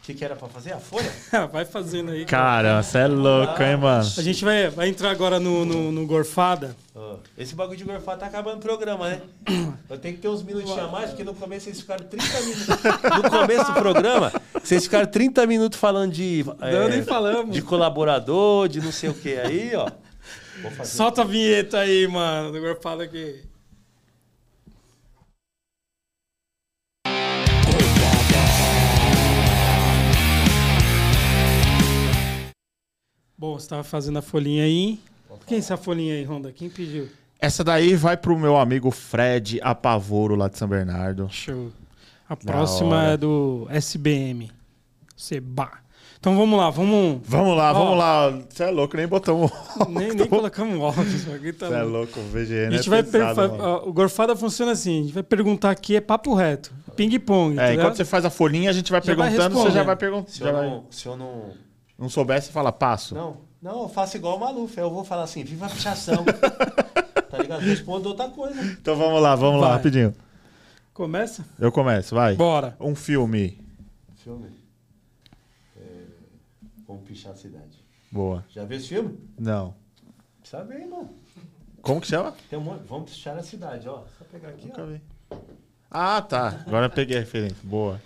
O 0.05 0.07
que, 0.07 0.13
que 0.13 0.23
era 0.23 0.35
pra 0.35 0.47
fazer? 0.47 0.71
A 0.71 0.77
folha? 0.79 1.11
Vai 1.51 1.65
fazendo 1.65 2.11
aí. 2.11 2.25
Cara, 2.25 2.83
você 2.83 2.99
é 2.99 3.07
louco, 3.07 3.63
hein, 3.63 3.75
mano? 3.75 4.07
A 4.15 4.21
gente 4.21 4.45
vai, 4.45 4.69
vai 4.69 4.87
entrar 4.87 5.09
agora 5.09 5.39
no, 5.39 5.65
no, 5.65 5.91
no 5.91 6.05
Gorfada. 6.05 6.75
Ó, 6.93 7.15
esse 7.35 7.55
bagulho 7.55 7.75
de 7.75 7.83
gorfar 7.83 8.15
tá 8.15 8.27
acabando 8.27 8.57
o 8.57 8.59
programa, 8.59 9.09
né? 9.09 9.21
Eu 9.89 9.97
tenho 9.97 10.13
que 10.13 10.21
ter 10.21 10.27
uns 10.27 10.43
minutinhos 10.43 10.77
a 10.77 10.87
mais, 10.89 11.09
porque 11.09 11.23
no 11.23 11.33
começo 11.33 11.65
vocês 11.65 11.81
ficaram 11.81 12.05
30 12.05 12.41
minutos. 12.41 12.67
No 13.23 13.29
começo 13.31 13.65
do 13.65 13.73
programa, 13.73 14.31
vocês 14.63 14.83
ficaram 14.83 15.07
30 15.07 15.47
minutos 15.47 15.79
falando 15.79 16.11
de. 16.11 16.45
Não, 16.59 16.87
nem 16.87 17.01
falamos. 17.03 17.51
De 17.55 17.63
colaborador, 17.63 18.67
de 18.67 18.81
não 18.81 18.91
sei 18.91 19.09
o 19.09 19.13
que 19.15 19.35
aí, 19.39 19.75
ó. 19.75 19.89
Vou 20.61 20.69
fazer. 20.69 20.91
Solta 20.91 21.23
a 21.23 21.25
vinheta 21.25 21.79
aí, 21.79 22.07
mano, 22.07 22.51
do 22.51 22.61
Gorfada 22.61 23.03
aqui. 23.03 23.41
Bom, 33.45 33.59
você 33.59 33.67
tava 33.67 33.83
fazendo 33.83 34.17
a 34.17 34.23
folhinha 34.23 34.63
aí. 34.63 34.99
Quem 35.45 35.57
é 35.57 35.59
essa 35.59 35.77
folhinha 35.77 36.15
aí, 36.15 36.23
Ronda? 36.23 36.51
Quem 36.51 36.67
pediu? 36.67 37.07
Essa 37.39 37.63
daí 37.63 37.95
vai 37.95 38.17
pro 38.17 38.35
meu 38.39 38.57
amigo 38.57 38.89
Fred 38.89 39.59
Apavoro, 39.61 40.33
lá 40.35 40.47
de 40.47 40.57
São 40.57 40.67
Bernardo. 40.67 41.27
Show. 41.29 41.71
A 42.27 42.35
próxima 42.35 43.03
é 43.03 43.15
do 43.15 43.67
SBM. 43.69 44.51
Seba. 45.15 45.73
Então 46.19 46.35
vamos 46.35 46.57
lá, 46.57 46.71
vamos. 46.71 47.21
Vamos 47.23 47.55
lá, 47.55 47.69
Ó. 47.69 47.73
vamos 47.75 47.97
lá. 47.99 48.31
Você 48.49 48.63
é 48.63 48.71
louco, 48.71 48.97
nem 48.97 49.05
botamos. 49.05 49.51
Nem, 49.89 50.11
nem 50.11 50.27
colocamos 50.27 50.81
óculos. 50.81 51.29
aqui 51.31 51.53
tá 51.53 51.67
Você 51.67 51.75
é 51.75 51.83
louco. 51.83 52.19
o 52.19 52.23
VGN 52.23 52.67
A 52.73 52.77
gente 52.77 52.87
é 52.87 52.89
vai 52.89 53.03
pesado, 53.03 53.87
o 53.87 53.93
Gorfada 53.93 54.35
funciona 54.35 54.71
assim: 54.71 55.01
a 55.01 55.03
gente 55.03 55.13
vai 55.13 55.21
perguntar 55.21 55.69
aqui, 55.69 55.95
é 55.95 56.01
papo 56.01 56.33
reto. 56.33 56.73
Ping-pong. 56.95 57.59
É, 57.59 57.65
entendeu? 57.65 57.81
enquanto 57.83 57.97
você 57.97 58.05
faz 58.05 58.25
a 58.25 58.31
folhinha, 58.31 58.71
a 58.71 58.73
gente 58.73 58.91
vai 58.91 59.03
Já 59.03 59.13
vai 59.13 59.29
perguntando, 59.29 59.55
você 59.55 59.71
já 59.71 59.83
vai 59.83 59.95
perguntando. 59.95 60.31
Se 60.31 60.41
eu 60.41 60.51
não. 60.51 60.85
Se 60.89 61.05
eu 61.05 61.15
não... 61.15 61.64
Não 61.97 62.09
souber, 62.09 62.41
você 62.41 62.51
fala 62.51 62.71
passo. 62.71 63.15
Não, 63.15 63.37
não, 63.61 63.83
eu 63.83 63.89
faço 63.89 64.17
igual 64.17 64.37
o 64.37 64.39
Maluf. 64.39 64.77
Eu 64.77 64.89
vou 64.89 65.03
falar 65.03 65.23
assim, 65.23 65.43
viva 65.43 65.65
a 65.65 65.69
pichação. 65.69 66.25
tá 67.29 67.37
ligado? 67.37 67.61
Respondo 67.61 68.09
outra 68.09 68.29
coisa. 68.29 68.61
Então 68.63 68.95
vamos 68.95 69.21
lá, 69.21 69.35
vamos 69.35 69.61
lá, 69.61 69.67
Vai. 69.69 69.77
rapidinho. 69.77 70.13
Começa? 70.93 71.45
Eu 71.59 71.71
começo, 71.71 72.15
vai. 72.15 72.35
Bora. 72.35 72.75
Um 72.79 72.95
filme. 72.95 73.59
Filme. 74.17 74.49
É... 75.77 76.03
Como 76.85 76.99
pichar 77.01 77.31
a 77.33 77.35
cidade. 77.35 77.83
Boa. 78.11 78.45
Já 78.49 78.63
viu 78.65 78.77
esse 78.77 78.87
filme? 78.89 79.17
Não. 79.37 79.73
Precisa 80.39 80.63
ver, 80.63 80.81
irmão. 80.81 81.09
Como 81.81 82.01
que 82.01 82.07
chama? 82.07 82.33
Tem 82.49 82.57
um. 82.57 82.77
Vamos 82.87 83.11
pichar 83.11 83.37
a 83.37 83.43
cidade, 83.43 83.87
ó. 83.87 84.03
Só 84.17 84.25
pegar 84.31 84.49
aqui, 84.49 84.67
Nunca 84.67 84.83
ó. 84.83 84.85
vi. 84.85 85.01
Ah, 85.89 86.21
tá. 86.21 86.63
Agora 86.65 86.87
eu 86.87 86.89
peguei 86.89 87.17
a 87.17 87.19
referência. 87.19 87.57
Boa. 87.63 88.01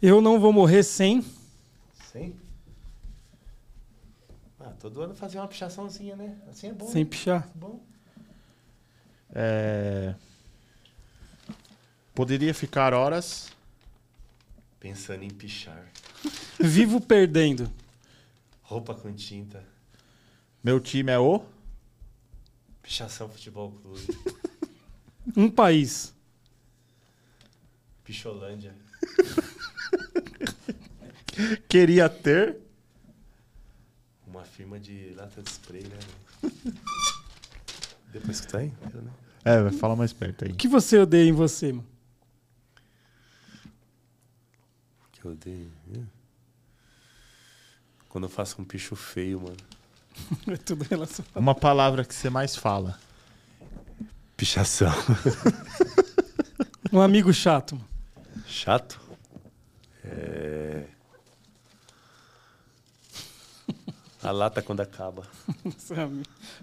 Eu 0.00 0.20
não 0.20 0.38
vou 0.38 0.52
morrer 0.52 0.82
sem. 0.82 1.24
Sim. 2.12 2.34
Todo 4.86 5.02
ano 5.02 5.16
fazer 5.16 5.38
uma 5.38 5.48
pichaçãozinha, 5.48 6.14
né? 6.14 6.38
Assim 6.48 6.68
é 6.68 6.72
bom. 6.72 6.86
Sem 6.86 7.02
né? 7.02 7.10
pichar. 7.10 7.50
Bom. 7.56 7.84
É... 9.34 10.14
Poderia 12.14 12.54
ficar 12.54 12.94
horas. 12.94 13.50
Pensando 14.78 15.24
em 15.24 15.30
pichar. 15.30 15.90
Vivo 16.60 17.00
perdendo. 17.00 17.68
Roupa 18.62 18.94
com 18.94 19.12
tinta. 19.12 19.64
Meu 20.62 20.78
time 20.78 21.10
é 21.10 21.18
o. 21.18 21.44
Pichação 22.80 23.28
Futebol 23.28 23.72
Clube. 23.72 24.06
Um 25.36 25.50
país. 25.50 26.14
Picholândia. 28.04 28.72
Queria 31.68 32.08
ter. 32.08 32.65
Firma 34.56 34.80
de 34.80 35.12
lata 35.14 35.42
de 35.42 35.50
spray, 35.50 35.82
né? 35.82 35.98
Depois 38.10 38.40
que 38.40 38.48
tá 38.48 38.56
aí, 38.56 38.72
né? 38.94 39.12
É, 39.44 39.60
vai 39.60 39.70
falar 39.70 39.94
mais 39.94 40.14
perto 40.14 40.46
aí. 40.46 40.52
O 40.52 40.56
que 40.56 40.66
você 40.66 40.96
odeia 40.96 41.28
em 41.28 41.32
você, 41.32 41.74
mano? 41.74 41.86
Que 45.12 45.26
eu 45.26 45.34
dei. 45.34 45.70
é. 45.94 46.00
Quando 48.08 48.24
eu 48.24 48.30
faço 48.30 48.62
um 48.62 48.64
picho 48.64 48.96
feio, 48.96 49.42
mano. 49.42 49.56
É 50.50 50.56
tudo 50.56 50.84
relacionado. 50.84 51.36
Uma 51.36 51.54
palavra 51.54 52.02
que 52.02 52.14
você 52.14 52.30
mais 52.30 52.56
fala. 52.56 52.98
Pichação. 54.38 54.90
Um 56.90 57.02
amigo 57.02 57.30
chato, 57.30 57.74
mano. 57.76 57.88
Chato? 58.46 58.98
É. 60.02 60.95
A 64.26 64.32
lata 64.32 64.60
quando 64.60 64.80
acaba. 64.80 65.22
Sabe? 65.78 66.22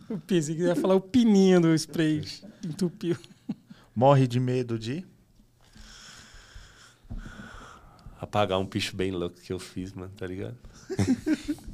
Eu 0.09 0.19
pensei 0.19 0.55
que 0.55 0.63
ia 0.63 0.75
falar 0.75 0.95
o 0.95 1.01
pininho 1.01 1.61
do 1.61 1.73
spray. 1.73 2.23
Entupiu. 2.63 3.17
Morre 3.95 4.27
de 4.27 4.39
medo 4.39 4.77
de. 4.77 5.05
Apagar 8.19 8.59
um 8.59 8.65
picho 8.65 8.95
bem 8.95 9.11
louco 9.11 9.39
que 9.39 9.53
eu 9.53 9.59
fiz, 9.59 9.93
mano, 9.93 10.11
tá 10.17 10.27
ligado? 10.27 10.57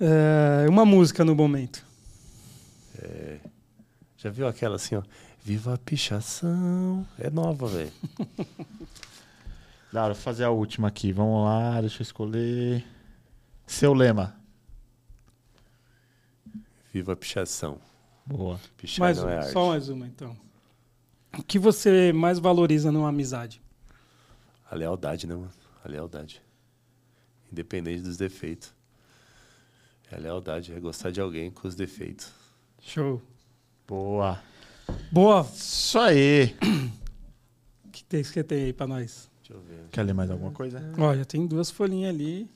É, 0.00 0.64
uma 0.68 0.84
música 0.84 1.24
no 1.24 1.34
momento. 1.34 1.84
Já 4.18 4.30
viu 4.30 4.48
aquela 4.48 4.74
assim, 4.74 4.96
ó? 4.96 5.02
Viva 5.44 5.74
a 5.74 5.78
pichação. 5.78 7.06
É 7.16 7.30
nova, 7.30 7.68
velho. 7.68 7.92
Dá, 9.92 10.06
vou 10.06 10.14
fazer 10.16 10.42
a 10.42 10.50
última 10.50 10.88
aqui. 10.88 11.12
Vamos 11.12 11.44
lá, 11.44 11.80
deixa 11.80 12.00
eu 12.00 12.02
escolher. 12.02 12.84
Seu 13.68 13.92
lema. 13.94 14.34
Viva 16.92 17.12
a 17.12 17.16
pichação. 17.16 17.78
Boa. 18.26 18.58
Pichar 18.76 19.00
Mais 19.00 19.18
não 19.18 19.24
uma, 19.24 19.32
é 19.32 19.38
arte. 19.38 19.52
só 19.52 19.68
mais 19.68 19.88
uma, 19.88 20.06
então. 20.06 20.36
O 21.38 21.42
que 21.42 21.58
você 21.58 22.12
mais 22.12 22.38
valoriza 22.38 22.90
numa 22.90 23.08
amizade? 23.10 23.60
A 24.70 24.74
lealdade, 24.74 25.26
né, 25.26 25.34
mano? 25.34 25.50
A 25.84 25.88
lealdade. 25.88 26.42
Independente 27.52 28.02
dos 28.02 28.16
defeitos. 28.16 28.74
É 30.10 30.16
a 30.16 30.18
lealdade, 30.18 30.72
é 30.72 30.80
gostar 30.80 31.10
de 31.10 31.20
alguém 31.20 31.50
com 31.50 31.68
os 31.68 31.74
defeitos. 31.74 32.32
Show. 32.80 33.22
Boa. 33.86 34.42
Boa. 35.12 35.42
Isso 35.54 35.98
aí. 35.98 36.56
O 37.84 37.90
que 37.92 38.02
tem- 38.04 38.22
que 38.22 38.28
você 38.28 38.42
tem 38.42 38.64
aí 38.64 38.72
pra 38.72 38.86
nós? 38.86 39.30
Deixa 39.42 39.52
eu 39.54 39.60
ver. 39.60 39.84
Quer 39.90 40.02
ler 40.02 40.14
mais 40.14 40.30
alguma 40.30 40.52
coisa? 40.52 40.80
Ó, 40.98 41.14
já 41.14 41.24
tem 41.24 41.46
duas 41.46 41.70
folhinhas 41.70 42.14
ali. 42.14 42.48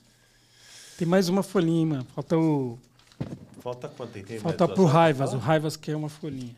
Tem 1.02 1.08
mais 1.08 1.28
uma 1.28 1.42
folhinha, 1.42 1.84
mano. 1.84 2.06
Falta 2.14 2.38
o. 2.38 2.78
Falta 3.60 3.88
quanto? 3.88 4.12
Tem, 4.12 4.22
tem 4.22 4.38
Falta 4.38 4.68
pro 4.68 4.84
Raivas. 4.84 5.34
O? 5.34 5.36
Raivas 5.38 5.76
quer 5.76 5.96
uma 5.96 6.08
folhinha. 6.08 6.54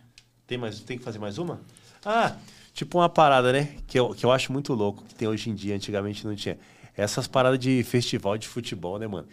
Tem, 0.46 0.58
mais, 0.58 0.80
tem 0.80 0.98
que 0.98 1.02
fazer 1.02 1.18
mais 1.18 1.38
uma? 1.38 1.62
Ah, 2.04 2.36
tipo 2.74 2.98
uma 2.98 3.08
parada, 3.08 3.50
né? 3.54 3.74
Que 3.86 3.98
eu, 3.98 4.10
que 4.10 4.26
eu 4.26 4.30
acho 4.30 4.52
muito 4.52 4.74
louco, 4.74 5.02
que 5.04 5.14
tem 5.14 5.26
hoje 5.26 5.48
em 5.48 5.54
dia, 5.54 5.74
antigamente 5.74 6.26
não 6.26 6.36
tinha. 6.36 6.58
Essas 6.94 7.26
paradas 7.26 7.58
de 7.58 7.82
festival 7.84 8.36
de 8.36 8.46
futebol, 8.46 8.98
né, 8.98 9.06
mano? 9.06 9.26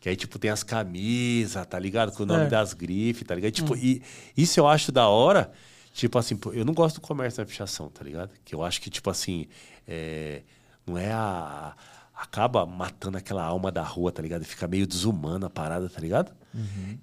Que 0.00 0.08
aí, 0.08 0.16
tipo, 0.16 0.36
tem 0.36 0.50
as 0.50 0.64
camisas, 0.64 1.64
tá 1.64 1.78
ligado? 1.78 2.10
Com 2.10 2.24
o 2.24 2.26
nome 2.26 2.46
É. 2.46 2.48
das 2.48 2.72
grifes, 2.72 3.22
tá 3.24 3.36
ligado? 3.36 3.52
Tipo, 3.52 3.76
e 3.76 4.02
isso 4.36 4.58
eu 4.58 4.66
acho 4.66 4.90
da 4.90 5.06
hora. 5.06 5.52
Tipo 5.94 6.18
assim, 6.18 6.36
eu 6.52 6.64
não 6.64 6.74
gosto 6.74 6.96
do 6.96 7.02
comércio 7.02 7.38
da 7.40 7.46
pichação, 7.46 7.88
tá 7.88 8.02
ligado? 8.02 8.30
Que 8.44 8.52
eu 8.52 8.64
acho 8.64 8.80
que, 8.80 8.90
tipo 8.90 9.08
assim, 9.10 9.46
é, 9.86 10.42
não 10.84 10.98
é 10.98 11.12
a. 11.12 11.72
Acaba 12.16 12.64
matando 12.64 13.18
aquela 13.18 13.44
alma 13.44 13.70
da 13.70 13.82
rua, 13.82 14.10
tá 14.10 14.22
ligado? 14.22 14.44
Fica 14.44 14.66
meio 14.66 14.86
desumana 14.86 15.48
a 15.48 15.50
parada, 15.50 15.88
tá 15.88 16.00
ligado? 16.00 16.32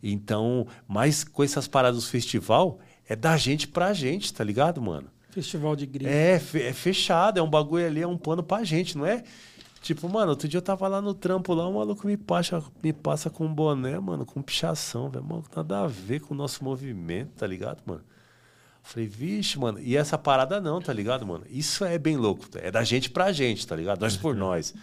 Então, 0.02 0.66
mas 0.88 1.24
com 1.24 1.44
essas 1.44 1.68
paradas 1.68 2.04
do 2.04 2.10
festival, 2.10 2.80
é 3.08 3.16
da 3.16 3.38
gente 3.38 3.68
pra 3.68 3.94
gente, 3.94 4.34
tá 4.34 4.44
ligado, 4.44 4.82
mano? 4.82 5.08
Festival 5.30 5.76
de 5.76 5.86
grife. 5.86 6.10
É, 6.10 6.68
é 6.68 6.74
fechado, 6.74 7.40
é 7.40 7.44
um 7.44 7.50
bagulho 7.50 7.86
ali, 7.86 8.02
é 8.02 8.08
um 8.08 8.18
pano 8.18 8.42
pra 8.42 8.64
gente, 8.64 8.98
não 8.98 9.06
é? 9.06 9.24
Tipo, 9.82 10.08
mano, 10.08 10.30
outro 10.32 10.48
dia 10.48 10.58
eu 10.58 10.62
tava 10.62 10.88
lá 10.88 11.02
no 11.02 11.14
trampo 11.14 11.54
lá, 11.54 11.68
o 11.68 11.74
maluco 11.74 12.08
me 12.08 12.16
passa, 12.16 12.64
me 12.82 12.94
passa 12.94 13.30
com 13.30 13.46
um 13.46 13.54
boné, 13.54 14.00
mano, 14.00 14.26
com 14.26 14.42
pichação, 14.42 15.10
velho. 15.10 15.26
Mano, 15.26 15.44
nada 15.56 15.82
a 15.82 15.88
ver 15.88 16.22
com 16.22 16.34
o 16.34 16.38
nosso 16.38 16.64
movimento, 16.64 17.32
tá 17.36 17.46
ligado, 17.46 17.82
mano? 17.86 18.02
Falei, 18.84 19.08
vixe, 19.08 19.58
mano, 19.58 19.80
e 19.80 19.96
essa 19.96 20.18
parada 20.18 20.60
não, 20.60 20.82
tá 20.82 20.92
ligado, 20.92 21.26
mano? 21.26 21.46
Isso 21.50 21.86
é 21.86 21.98
bem 21.98 22.18
louco. 22.18 22.46
É 22.56 22.70
da 22.70 22.84
gente 22.84 23.10
pra 23.10 23.32
gente, 23.32 23.66
tá 23.66 23.76
ligado? 23.76 24.02
Nós 24.02 24.18
por 24.18 24.36
nós. 24.36 24.74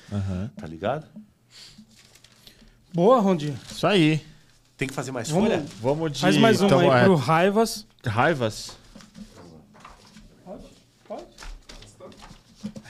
Tá 0.57 0.67
ligado? 0.67 1.07
Boa, 2.93 3.21
Rondinha. 3.21 3.55
Isso 3.71 3.87
aí. 3.87 4.25
Tem 4.77 4.89
que 4.89 4.95
fazer 4.95 5.13
mais 5.13 5.29
Vamos- 5.29 5.51
folha? 5.51 5.65
Vamos 5.81 6.13
de. 6.13 6.21
Faz 6.21 6.37
mais 6.39 6.61
uma 6.61 6.67
então, 6.67 6.81
aí 6.91 7.01
é, 7.03 7.05
pro 7.05 7.15
Raivas. 7.15 7.87
Raivas? 8.05 8.77
Pode? 11.07 11.23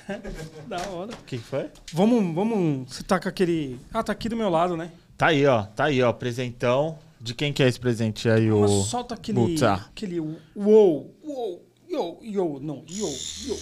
da 0.69 0.79
hora. 0.89 1.13
O 1.13 1.25
que 1.25 1.37
que 1.39 1.45
foi? 1.45 1.69
Vamos, 1.93 2.35
vamos. 2.35 2.95
Você 2.95 3.03
tá 3.03 3.19
com 3.19 3.29
aquele. 3.29 3.81
Ah, 3.93 4.03
tá 4.05 4.13
aqui 4.13 4.29
do 4.29 4.37
meu 4.37 4.49
lado, 4.49 4.77
né? 4.77 4.93
Tá 5.19 5.27
aí, 5.27 5.45
ó. 5.45 5.65
Tá 5.65 5.85
aí, 5.87 6.01
ó. 6.03 6.13
Presentão. 6.13 6.97
De 7.21 7.35
quem 7.35 7.53
que 7.53 7.63
é 7.63 7.69
esse 7.69 7.79
presente 7.79 8.29
aí, 8.29 8.51
o. 8.51 8.61
Mas 8.61 8.71
solta 8.87 9.15
aquele. 9.15 9.39
Puta. 9.39 9.75
Aquele. 9.75 10.21
Uou, 10.21 11.15
uou, 11.23 11.67
yo, 11.89 12.19
yo, 12.23 12.59
não, 12.61 12.83
yo, 12.89 13.09
yo. 13.47 13.57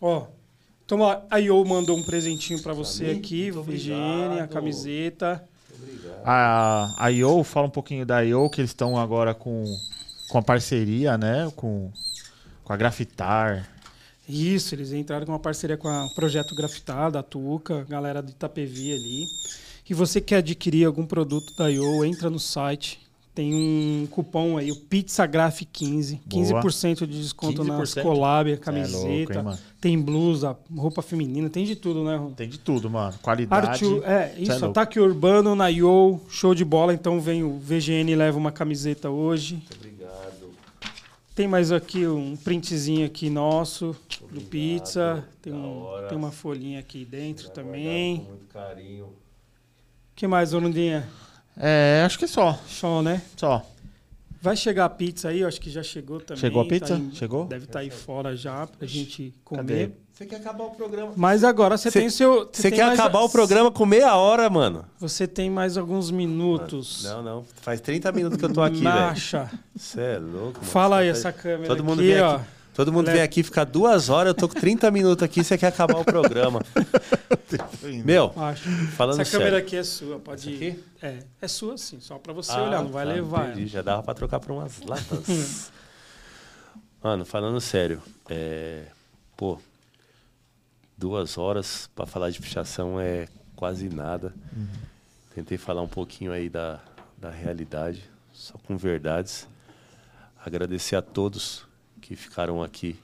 Ó. 0.00 0.26
Toma, 0.86 1.24
a 1.28 1.38
Yo 1.38 1.64
mandou 1.64 1.96
um 1.96 2.02
presentinho 2.02 2.62
pra 2.62 2.72
você 2.72 3.06
aqui, 3.06 3.50
VGN, 3.50 3.94
a 3.94 4.28
obrigado. 4.28 4.48
camiseta. 4.50 5.44
A, 6.24 6.94
a 6.96 7.10
IO, 7.10 7.42
fala 7.42 7.66
um 7.66 7.70
pouquinho 7.70 8.06
da 8.06 8.20
IO, 8.20 8.48
que 8.48 8.60
eles 8.60 8.70
estão 8.70 8.96
agora 8.96 9.34
com, 9.34 9.64
com 10.28 10.38
a 10.38 10.42
parceria, 10.42 11.18
né? 11.18 11.50
Com, 11.56 11.90
com 12.62 12.72
a 12.72 12.76
Grafitar. 12.76 13.68
Isso, 14.28 14.74
eles 14.76 14.92
entraram 14.92 15.26
com 15.26 15.32
uma 15.32 15.40
parceria 15.40 15.76
com 15.76 15.88
o 15.88 16.14
Projeto 16.14 16.54
Grafitar, 16.54 17.10
da 17.10 17.22
Tuca, 17.22 17.84
galera 17.88 18.22
do 18.22 18.30
Itapevi 18.30 18.92
ali. 18.92 19.26
E 19.88 19.94
você 19.94 20.20
quer 20.20 20.36
adquirir 20.38 20.84
algum 20.84 21.06
produto 21.06 21.54
da 21.56 21.70
IO, 21.70 22.04
entra 22.04 22.28
no 22.28 22.38
site. 22.40 23.00
Tem 23.34 23.54
um 23.54 24.08
cupom 24.10 24.56
aí, 24.56 24.72
o 24.72 24.76
PizzaGraf15. 24.76 26.20
Boa. 26.24 26.62
15% 26.62 27.06
de 27.06 27.20
desconto 27.20 27.62
nas 27.62 27.90
15%? 27.94 28.02
collab, 28.02 28.48
Cê 28.48 28.54
é 28.54 28.56
camiseta. 28.56 29.42
louco, 29.42 29.50
hein, 29.50 29.58
tem 29.78 30.00
blusa, 30.00 30.56
roupa 30.74 31.02
feminina, 31.02 31.50
tem 31.50 31.66
de 31.66 31.76
tudo, 31.76 32.02
né, 32.02 32.16
Ron? 32.16 32.30
Tem 32.32 32.48
de 32.48 32.58
tudo, 32.58 32.88
mano. 32.88 33.14
Qualidade. 33.20 33.66
Arte, 33.68 33.84
é, 34.04 34.28
Cê 34.34 34.40
isso, 34.40 34.52
louco. 34.52 34.66
ataque 34.66 34.98
urbano 34.98 35.54
na 35.54 35.68
IO, 35.70 36.18
show 36.30 36.54
de 36.54 36.64
bola. 36.64 36.94
Então 36.94 37.20
vem 37.20 37.44
o 37.44 37.58
VGN 37.58 38.10
e 38.10 38.16
leva 38.16 38.38
uma 38.38 38.50
camiseta 38.50 39.10
hoje. 39.10 39.62
Obrigado. 39.76 40.46
Tem 41.34 41.46
mais 41.46 41.70
aqui 41.70 42.06
um 42.06 42.34
printzinho 42.36 43.04
aqui 43.04 43.28
nosso 43.28 43.94
do 44.32 44.40
pizza. 44.40 45.22
Tem, 45.42 45.52
um, 45.52 45.84
tem 46.08 46.16
uma 46.16 46.32
folhinha 46.32 46.80
aqui 46.80 47.04
dentro 47.04 47.50
também. 47.50 48.20
Com 48.20 48.30
muito 48.30 48.46
carinho. 48.46 49.08
Que 50.16 50.26
mais, 50.26 50.52
Orundinha? 50.54 51.06
É, 51.56 52.02
acho 52.04 52.18
que 52.18 52.26
só. 52.26 52.58
Show, 52.68 53.02
né? 53.02 53.22
Só. 53.36 53.64
Vai 54.40 54.56
chegar 54.56 54.84
a 54.84 54.88
pizza 54.88 55.28
aí, 55.28 55.40
eu 55.40 55.48
acho 55.48 55.60
que 55.60 55.70
já 55.70 55.82
chegou 55.82 56.20
também. 56.20 56.40
Chegou 56.40 56.62
a 56.62 56.66
pizza? 56.66 56.88
Tá 56.88 56.94
aí- 56.94 57.10
Chegou? 57.14 57.44
Deve 57.46 57.64
estar 57.64 57.78
aí 57.80 57.90
fora 57.90 58.36
já 58.36 58.66
pra 58.66 58.86
gente 58.86 59.34
Cadê? 59.44 59.62
comer. 59.62 59.92
Você 60.12 60.24
quer 60.24 60.36
acabar 60.36 60.64
o 60.64 60.70
programa? 60.70 61.12
Mas 61.16 61.44
agora 61.44 61.76
você 61.76 61.90
Cê- 61.90 61.98
tem 61.98 62.08
o 62.08 62.10
seu. 62.10 62.48
Você 62.50 62.62
tem 62.70 62.78
quer 62.78 62.86
mais- 62.86 62.98
acabar 62.98 63.20
o 63.20 63.28
programa 63.28 63.70
com 63.70 63.84
meia 63.84 64.14
hora, 64.16 64.48
mano? 64.48 64.84
Você 64.98 65.26
tem 65.26 65.50
mais 65.50 65.76
alguns 65.76 66.10
minutos. 66.10 67.04
Não, 67.04 67.22
não. 67.22 67.44
Faz 67.60 67.80
30 67.82 68.10
minutos 68.12 68.38
que 68.38 68.44
eu 68.44 68.52
tô 68.52 68.62
aqui, 68.62 68.76
velho. 68.82 68.84
Marcha. 68.94 69.50
Você 69.74 70.00
é 70.00 70.18
louco, 70.18 70.58
mano. 70.60 70.70
Fala 70.70 70.98
aí 70.98 71.06
tá- 71.12 71.18
essa 71.18 71.32
câmera 71.32 71.66
Todo 71.66 71.84
mundo 71.84 72.00
aqui, 72.00 72.12
vem 72.14 72.22
ó. 72.22 72.40
Todo 72.76 72.92
mundo 72.92 73.10
vem 73.10 73.22
aqui 73.22 73.42
ficar 73.42 73.64
duas 73.64 74.10
horas, 74.10 74.28
eu 74.28 74.34
tô 74.34 74.46
com 74.46 74.60
30 74.60 74.90
minutos 74.90 75.22
aqui, 75.22 75.42
você 75.42 75.56
quer 75.56 75.68
acabar 75.68 75.96
o 75.96 76.04
programa. 76.04 76.60
Meu, 78.04 78.34
Acho. 78.36 78.68
falando 78.88 79.22
Essa 79.22 79.30
sério. 79.30 79.46
câmera 79.46 79.62
aqui 79.64 79.76
é 79.76 79.82
sua, 79.82 80.18
pode 80.18 80.54
Essa 80.54 80.64
ir. 80.64 80.84
É, 81.00 81.18
é 81.40 81.48
sua 81.48 81.78
sim, 81.78 82.00
só 82.00 82.18
pra 82.18 82.34
você 82.34 82.52
Ah, 82.52 82.64
olhar, 82.64 82.82
não 82.82 82.90
vai 82.90 83.06
tá, 83.06 83.12
levar. 83.14 83.48
entendi. 83.52 83.66
Já 83.68 83.80
dava 83.80 84.02
pra 84.02 84.12
trocar 84.12 84.40
por 84.40 84.50
umas 84.50 84.78
latas. 84.82 85.72
Mano, 87.02 87.24
falando 87.24 87.58
sério, 87.62 88.02
é... 88.28 88.84
pô, 89.38 89.58
duas 90.98 91.38
horas 91.38 91.88
pra 91.96 92.04
falar 92.04 92.28
de 92.28 92.38
pichação 92.38 93.00
é 93.00 93.26
quase 93.54 93.88
nada. 93.88 94.34
Tentei 95.34 95.56
falar 95.56 95.80
um 95.80 95.88
pouquinho 95.88 96.30
aí 96.30 96.50
da, 96.50 96.78
da 97.16 97.30
realidade, 97.30 98.04
só 98.34 98.58
com 98.66 98.76
verdades. 98.76 99.48
Agradecer 100.44 100.96
a 100.96 101.00
todos 101.00 101.65
que 102.06 102.14
ficaram 102.14 102.62
aqui 102.62 102.96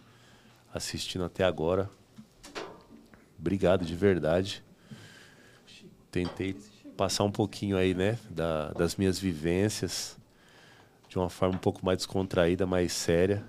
assistindo 0.72 1.24
até 1.24 1.42
agora. 1.42 1.90
Obrigado 3.36 3.84
de 3.84 3.96
verdade. 3.96 4.62
Tentei 6.10 6.54
passar 6.96 7.24
um 7.24 7.30
pouquinho 7.32 7.76
aí, 7.76 7.94
né, 7.94 8.16
da- 8.30 8.68
das 8.72 8.94
minhas 8.94 9.18
vivências 9.18 10.16
de 11.08 11.18
uma 11.18 11.28
forma 11.28 11.56
um 11.56 11.58
pouco 11.58 11.84
mais 11.84 11.98
descontraída, 11.98 12.64
mais 12.64 12.92
séria. 12.92 13.42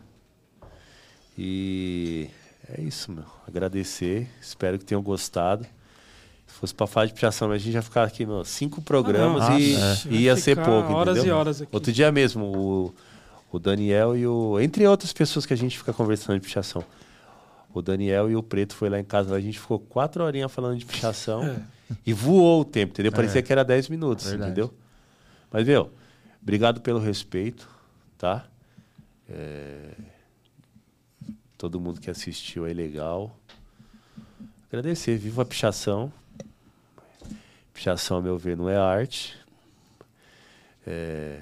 E 1.38 2.30
é 2.68 2.82
isso, 2.82 3.12
meu. 3.12 3.26
Agradecer. 3.48 4.28
Espero 4.42 4.80
que 4.80 4.86
tenham 4.86 5.02
gostado. 5.04 5.66
Se 6.48 6.54
fosse 6.56 6.74
pra 6.74 6.88
falar 6.88 7.06
de 7.06 7.14
pichação, 7.14 7.52
a 7.52 7.58
gente 7.58 7.74
ia 7.74 7.82
ficar 7.82 8.04
aqui 8.04 8.26
nos 8.26 8.50
cinco 8.50 8.82
programas 8.82 9.44
Ah, 9.44 9.50
não. 9.52 9.60
e, 9.60 9.76
e 10.10 10.22
ia 10.24 10.36
ser 10.36 10.56
pouco, 10.56 10.94
horas 10.94 11.18
entendeu? 11.18 11.36
e 11.36 11.40
horas 11.40 11.62
aqui. 11.62 11.70
Outro 11.74 11.92
dia 11.92 12.12
mesmo, 12.12 12.46
o, 12.46 12.96
o 13.58 13.60
Daniel 13.60 14.18
e 14.18 14.26
o... 14.28 14.60
Entre 14.60 14.86
outras 14.88 15.14
pessoas 15.14 15.46
que 15.46 15.54
a 15.54 15.58
gente 15.58 15.78
fica 15.78 15.94
conversando 15.94 16.40
de 16.40 16.46
pichação. 16.46 16.84
O 17.74 17.82
Daniel 17.82 18.30
e 18.30 18.36
o 18.36 18.44
Preto 18.44 18.76
foi 18.76 18.90
lá 18.90 19.00
em 19.00 19.04
casa, 19.04 19.36
a 19.36 19.40
gente 19.40 19.60
ficou 19.60 19.80
quatro 19.80 20.24
horinhas 20.24 20.52
falando 20.52 20.78
de 20.78 20.86
pichação 20.86 21.44
É. 21.44 21.60
e 22.06 22.14
voou 22.14 22.62
o 22.62 22.66
tempo, 22.66 22.94
entendeu? 22.94 23.12
Parecia 23.12 23.40
É. 23.40 23.42
que 23.42 23.52
era 23.52 23.64
10 23.64 23.90
minutos, 23.90 24.26
Verdade. 24.26 24.52
entendeu? 24.52 24.74
Mas, 25.52 25.66
meu, 25.66 25.92
obrigado 26.42 26.82
pelo 26.82 27.00
respeito, 27.00 27.68
tá? 28.18 28.46
É, 29.30 29.92
Todo 31.58 31.80
mundo 31.80 32.02
que 32.02 32.10
assistiu 32.10 32.66
aí, 32.66 32.74
legal. 32.74 33.36
Agradecer, 34.68 35.16
viva 35.18 35.44
a 35.44 35.46
pichação. 35.46 36.12
Pichação, 37.74 38.18
a 38.18 38.22
meu 38.22 38.38
ver, 38.38 38.58
não 38.58 38.68
é 38.70 38.76
arte. 38.76 39.38
É, 40.86 41.40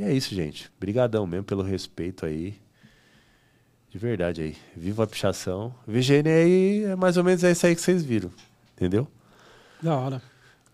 E 0.00 0.02
é 0.02 0.14
isso, 0.14 0.34
gente. 0.34 0.70
Obrigadão 0.78 1.26
mesmo 1.26 1.44
pelo 1.44 1.62
respeito 1.62 2.24
aí. 2.24 2.54
De 3.90 3.98
verdade 3.98 4.40
aí. 4.40 4.56
Viva 4.74 5.04
a 5.04 5.06
pichação. 5.06 5.74
VGN 5.86 6.26
aí 6.26 6.84
é 6.84 6.96
mais 6.96 7.18
ou 7.18 7.22
menos 7.24 7.42
isso 7.42 7.66
aí 7.66 7.74
que 7.74 7.82
vocês 7.82 8.02
viram. 8.02 8.30
Entendeu? 8.74 9.06
Da 9.82 9.94
hora. 9.94 10.22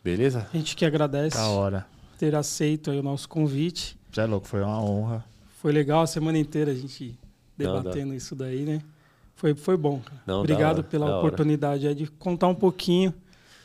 Beleza? 0.04 0.46
A 0.54 0.56
gente 0.56 0.76
que 0.76 0.84
agradece 0.84 1.36
Da 1.36 1.48
hora. 1.48 1.84
ter 2.16 2.36
aceito 2.36 2.92
aí 2.92 3.00
o 3.00 3.02
nosso 3.02 3.28
convite. 3.28 3.98
Você 4.12 4.20
é 4.20 4.26
louco, 4.26 4.46
foi 4.46 4.62
uma 4.62 4.80
honra. 4.80 5.24
Foi 5.60 5.72
legal 5.72 6.02
a 6.02 6.06
semana 6.06 6.38
inteira 6.38 6.70
a 6.70 6.74
gente 6.76 7.18
Não, 7.58 7.82
debatendo 7.82 8.14
isso 8.14 8.36
daí, 8.36 8.60
né? 8.60 8.80
Foi, 9.34 9.56
foi 9.56 9.76
bom, 9.76 9.98
cara. 9.98 10.22
Não, 10.24 10.38
Obrigado 10.38 10.76
hora, 10.78 10.82
pela 10.84 11.18
oportunidade 11.18 11.92
de 11.96 12.06
contar 12.12 12.46
um 12.46 12.54
pouquinho 12.54 13.12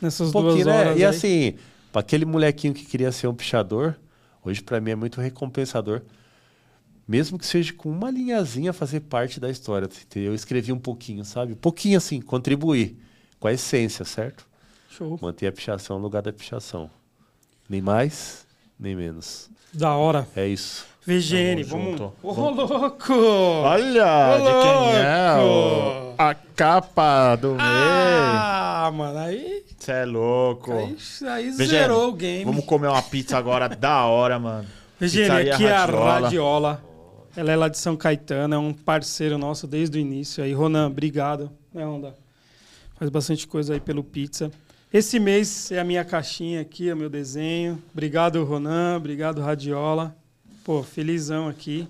nessas 0.01 0.29
Um 0.29 0.31
pouquinho, 0.31 0.63
duas 0.63 0.65
né? 0.65 0.79
horas. 0.79 0.99
E 0.99 1.03
aí. 1.03 1.05
assim, 1.05 1.55
para 1.91 2.01
aquele 2.01 2.25
molequinho 2.25 2.73
que 2.73 2.83
queria 2.83 3.11
ser 3.11 3.27
um 3.27 3.35
pichador, 3.35 3.95
hoje 4.43 4.61
pra 4.61 4.79
mim 4.81 4.91
é 4.91 4.95
muito 4.95 5.19
recompensador. 5.21 6.01
Mesmo 7.07 7.37
que 7.37 7.45
seja 7.45 7.73
com 7.73 7.89
uma 7.89 8.09
linhazinha 8.09 8.71
fazer 8.71 9.01
parte 9.01 9.39
da 9.39 9.49
história. 9.49 9.85
entendeu? 9.85 10.31
Eu 10.31 10.35
escrevi 10.35 10.71
um 10.71 10.79
pouquinho, 10.79 11.25
sabe? 11.25 11.53
Um 11.53 11.57
pouquinho 11.57 11.97
assim, 11.97 12.21
contribuir 12.21 12.95
com 13.39 13.47
a 13.47 13.53
essência, 13.53 14.05
certo? 14.05 14.47
Show. 14.89 15.19
Manter 15.21 15.47
a 15.47 15.51
pichação 15.51 15.97
no 15.97 16.03
lugar 16.03 16.21
da 16.21 16.31
pichação. 16.31 16.89
Nem 17.67 17.81
mais, 17.81 18.45
nem 18.79 18.95
menos. 18.95 19.49
Da 19.73 19.95
hora. 19.95 20.27
É 20.35 20.47
isso. 20.47 20.85
VGN, 21.05 21.65
Tamo 21.65 21.97
vamos. 21.97 22.13
Ô, 22.21 22.49
louco! 22.51 23.13
Olha, 23.13 24.35
Ô, 24.35 24.37
de 24.37 24.61
quem 24.61 25.01
é 25.01 25.35
o... 25.41 26.13
a 26.15 26.35
capa 26.35 27.35
do 27.35 27.55
mês. 27.55 27.59
Ah, 27.59 28.91
mano, 28.93 29.17
aí, 29.17 29.50
Você 29.81 29.91
é 29.93 30.05
louco. 30.05 30.71
aí, 30.71 30.95
aí 31.27 31.51
zerou 31.53 32.09
o 32.09 32.13
game. 32.13 32.45
Vamos 32.45 32.63
comer 32.65 32.87
uma 32.87 33.01
pizza 33.01 33.35
agora 33.35 33.67
da 33.75 34.05
hora, 34.05 34.37
mano. 34.37 34.67
Pizzaria 34.99 35.55
aqui 35.55 35.65
é 35.65 35.71
a 35.71 35.85
Radiola. 35.85 36.83
Ela 37.35 37.51
é 37.51 37.55
lá 37.55 37.67
de 37.67 37.79
São 37.79 37.97
Caetano, 37.97 38.53
é 38.53 38.57
um 38.59 38.73
parceiro 38.73 39.39
nosso 39.39 39.65
desde 39.65 39.97
o 39.97 39.99
início. 39.99 40.43
Aí, 40.43 40.53
Ronan, 40.53 40.85
obrigado. 40.85 41.49
Né, 41.73 41.83
Ronda? 41.83 42.15
Faz 42.95 43.09
bastante 43.09 43.47
coisa 43.47 43.73
aí 43.73 43.79
pelo 43.79 44.03
pizza. 44.03 44.51
Esse 44.93 45.19
mês 45.19 45.71
é 45.71 45.79
a 45.79 45.83
minha 45.83 46.05
caixinha 46.05 46.61
aqui, 46.61 46.87
é 46.87 46.93
o 46.93 46.97
meu 46.97 47.09
desenho. 47.09 47.81
Obrigado, 47.91 48.43
Ronan. 48.43 48.97
Obrigado, 48.97 49.41
Radiola. 49.41 50.15
Pô, 50.63 50.83
felizão 50.83 51.47
aqui. 51.47 51.87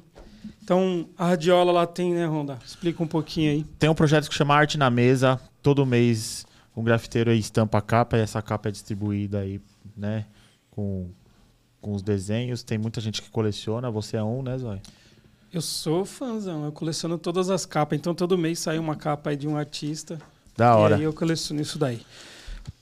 Então, 0.63 1.09
a 1.17 1.25
Radiola 1.25 1.73
lá 1.73 1.85
tem, 1.85 2.13
né, 2.13 2.25
Ronda? 2.25 2.57
Explica 2.65 3.03
um 3.03 3.07
pouquinho 3.07 3.51
aí. 3.51 3.65
Tem 3.77 3.89
um 3.89 3.95
projeto 3.95 4.29
que 4.29 4.35
chama 4.35 4.55
Arte 4.55 4.77
na 4.77 4.89
Mesa. 4.89 5.37
Todo 5.61 5.85
mês 5.85 6.45
um 6.75 6.83
grafiteiro 6.83 7.29
aí 7.31 7.39
estampa 7.39 7.77
a 7.77 7.81
capa 7.81 8.17
e 8.17 8.21
essa 8.21 8.41
capa 8.41 8.69
é 8.69 8.71
distribuída 8.71 9.39
aí, 9.39 9.61
né? 9.95 10.25
Com, 10.69 11.09
com 11.81 11.93
os 11.93 12.01
desenhos. 12.01 12.63
Tem 12.63 12.77
muita 12.77 13.01
gente 13.01 13.21
que 13.21 13.29
coleciona. 13.29 13.91
Você 13.91 14.17
é 14.17 14.23
um, 14.23 14.41
né, 14.41 14.57
Zói? 14.57 14.81
Eu 15.51 15.61
sou 15.61 16.05
fãzão, 16.05 16.63
eu 16.63 16.71
coleciono 16.71 17.17
todas 17.17 17.49
as 17.49 17.65
capas. 17.65 17.99
Então, 17.99 18.15
todo 18.15 18.37
mês 18.37 18.59
sai 18.59 18.79
uma 18.79 18.95
capa 18.95 19.31
aí 19.31 19.35
de 19.35 19.47
um 19.47 19.57
artista. 19.57 20.17
Da 20.55 20.71
Da 20.71 20.75
hora. 20.77 20.95
E 20.95 20.99
aí 20.99 21.03
eu 21.03 21.13
coleciono 21.13 21.61
isso 21.61 21.77
daí. 21.77 22.01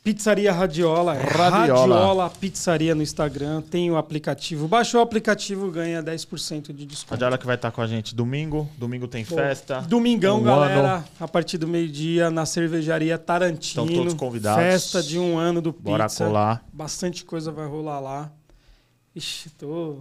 Pizzaria 0.01 0.51
Radiola, 0.51 1.15
é 1.15 1.21
Radiola. 1.21 1.95
Radiola 1.95 2.29
Pizzaria 2.29 2.95
no 2.95 3.03
Instagram, 3.03 3.61
tem 3.61 3.91
o 3.91 3.97
aplicativo. 3.97 4.67
Baixou 4.67 5.01
o 5.01 5.03
aplicativo, 5.03 5.69
ganha 5.69 6.01
10% 6.01 6.73
de 6.73 6.85
desconto. 6.85 7.11
Radiola 7.11 7.37
que 7.37 7.45
vai 7.45 7.55
estar 7.55 7.69
com 7.71 7.81
a 7.81 7.85
gente 7.87 8.15
domingo. 8.15 8.67
Domingo 8.77 9.07
tem 9.07 9.23
Pô, 9.25 9.35
festa. 9.35 9.81
Domingão, 9.81 10.39
Um 10.39 10.43
galera, 10.43 10.95
ano. 10.95 11.05
a 11.19 11.27
partir 11.27 11.57
do 11.57 11.67
meio-dia, 11.67 12.31
na 12.31 12.45
cervejaria 12.45 13.17
Tarantino. 13.17 13.83
Estão 13.83 13.87
todos 13.87 14.13
convidados. 14.15 14.63
Festa 14.63 15.03
de 15.03 15.19
um 15.19 15.37
ano 15.37 15.61
do 15.61 15.71
Bora 15.73 16.05
Pizza. 16.05 16.25
colar. 16.25 16.63
Bastante 16.73 17.23
coisa 17.25 17.51
vai 17.51 17.67
rolar 17.67 17.99
lá. 17.99 18.31
Ixi, 19.15 19.49
tô. 19.51 19.97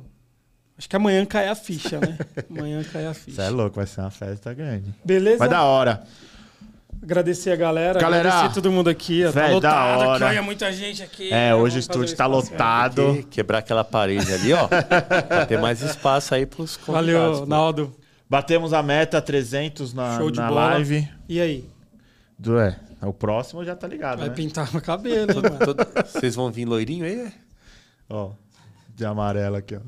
Acho 0.79 0.89
que 0.89 0.95
amanhã 0.95 1.27
cai 1.27 1.49
a 1.49 1.57
ficha, 1.57 1.99
né? 1.99 2.17
amanhã 2.49 2.85
cai 2.85 3.05
a 3.05 3.13
Você 3.13 3.21
ficha. 3.33 3.43
é 3.43 3.51
louco, 3.51 3.77
vai 3.77 3.87
ser 3.87 4.01
uma 4.01 4.11
festa 4.13 4.55
grande. 4.55 4.95
Beleza? 5.05 5.39
Vai 5.39 5.49
da 5.49 5.65
hora. 5.65 6.05
Agradecer 7.03 7.51
a 7.53 7.57
galera, 7.57 7.99
Galera, 8.01 8.29
agradecer 8.29 8.55
todo 8.55 8.71
mundo 8.71 8.89
aqui. 8.91 9.25
ó, 9.25 9.33
Tá 9.33 9.47
lotado 9.49 10.01
aqui, 10.03 10.09
hora. 10.09 10.27
olha 10.27 10.43
muita 10.43 10.71
gente 10.73 11.03
aqui. 11.03 11.33
É, 11.33 11.55
hoje 11.55 11.79
o 11.79 11.81
estúdio 11.81 12.15
tá 12.17 12.27
lotado. 12.27 13.15
Que- 13.15 13.23
quebrar 13.25 13.59
aquela 13.59 13.85
parede 13.85 14.33
ali, 14.33 14.53
ó. 14.53 14.67
pra 14.69 15.47
ter 15.47 15.59
mais 15.59 15.81
espaço 15.81 16.35
aí 16.35 16.45
pros 16.45 16.77
convidados. 16.77 17.15
Valeu, 17.17 17.41
pô. 17.41 17.47
Naldo. 17.47 17.97
Batemos 18.29 18.73
a 18.75 18.83
meta 18.83 19.23
300 19.23 19.95
na, 19.95 20.19
Show 20.19 20.31
de 20.31 20.39
na 20.39 20.49
bola. 20.49 20.61
live. 20.75 21.09
E 21.29 21.41
aí? 21.41 21.65
Do, 22.39 22.59
é, 22.59 22.77
o 23.03 23.13
próximo 23.13 23.65
já 23.65 23.75
tá 23.75 23.87
ligado, 23.87 24.19
Vai 24.19 24.29
né? 24.29 24.35
pintar 24.35 24.69
o 24.77 24.81
cabelo, 24.83 25.33
Vocês 26.07 26.35
vão 26.35 26.51
vir 26.51 26.67
loirinho 26.67 27.05
aí? 27.07 27.33
Ó, 28.11 28.33
de 28.95 29.05
amarelo 29.07 29.57
aqui, 29.57 29.77
ó. 29.77 29.81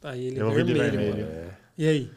Tá 0.00 0.16
ele 0.16 0.38
Eu 0.38 0.50
de 0.50 0.54
vermelho. 0.72 0.90
vermelho. 0.90 1.26
mano. 1.26 1.50
E 1.76 1.88
aí? 1.88 2.10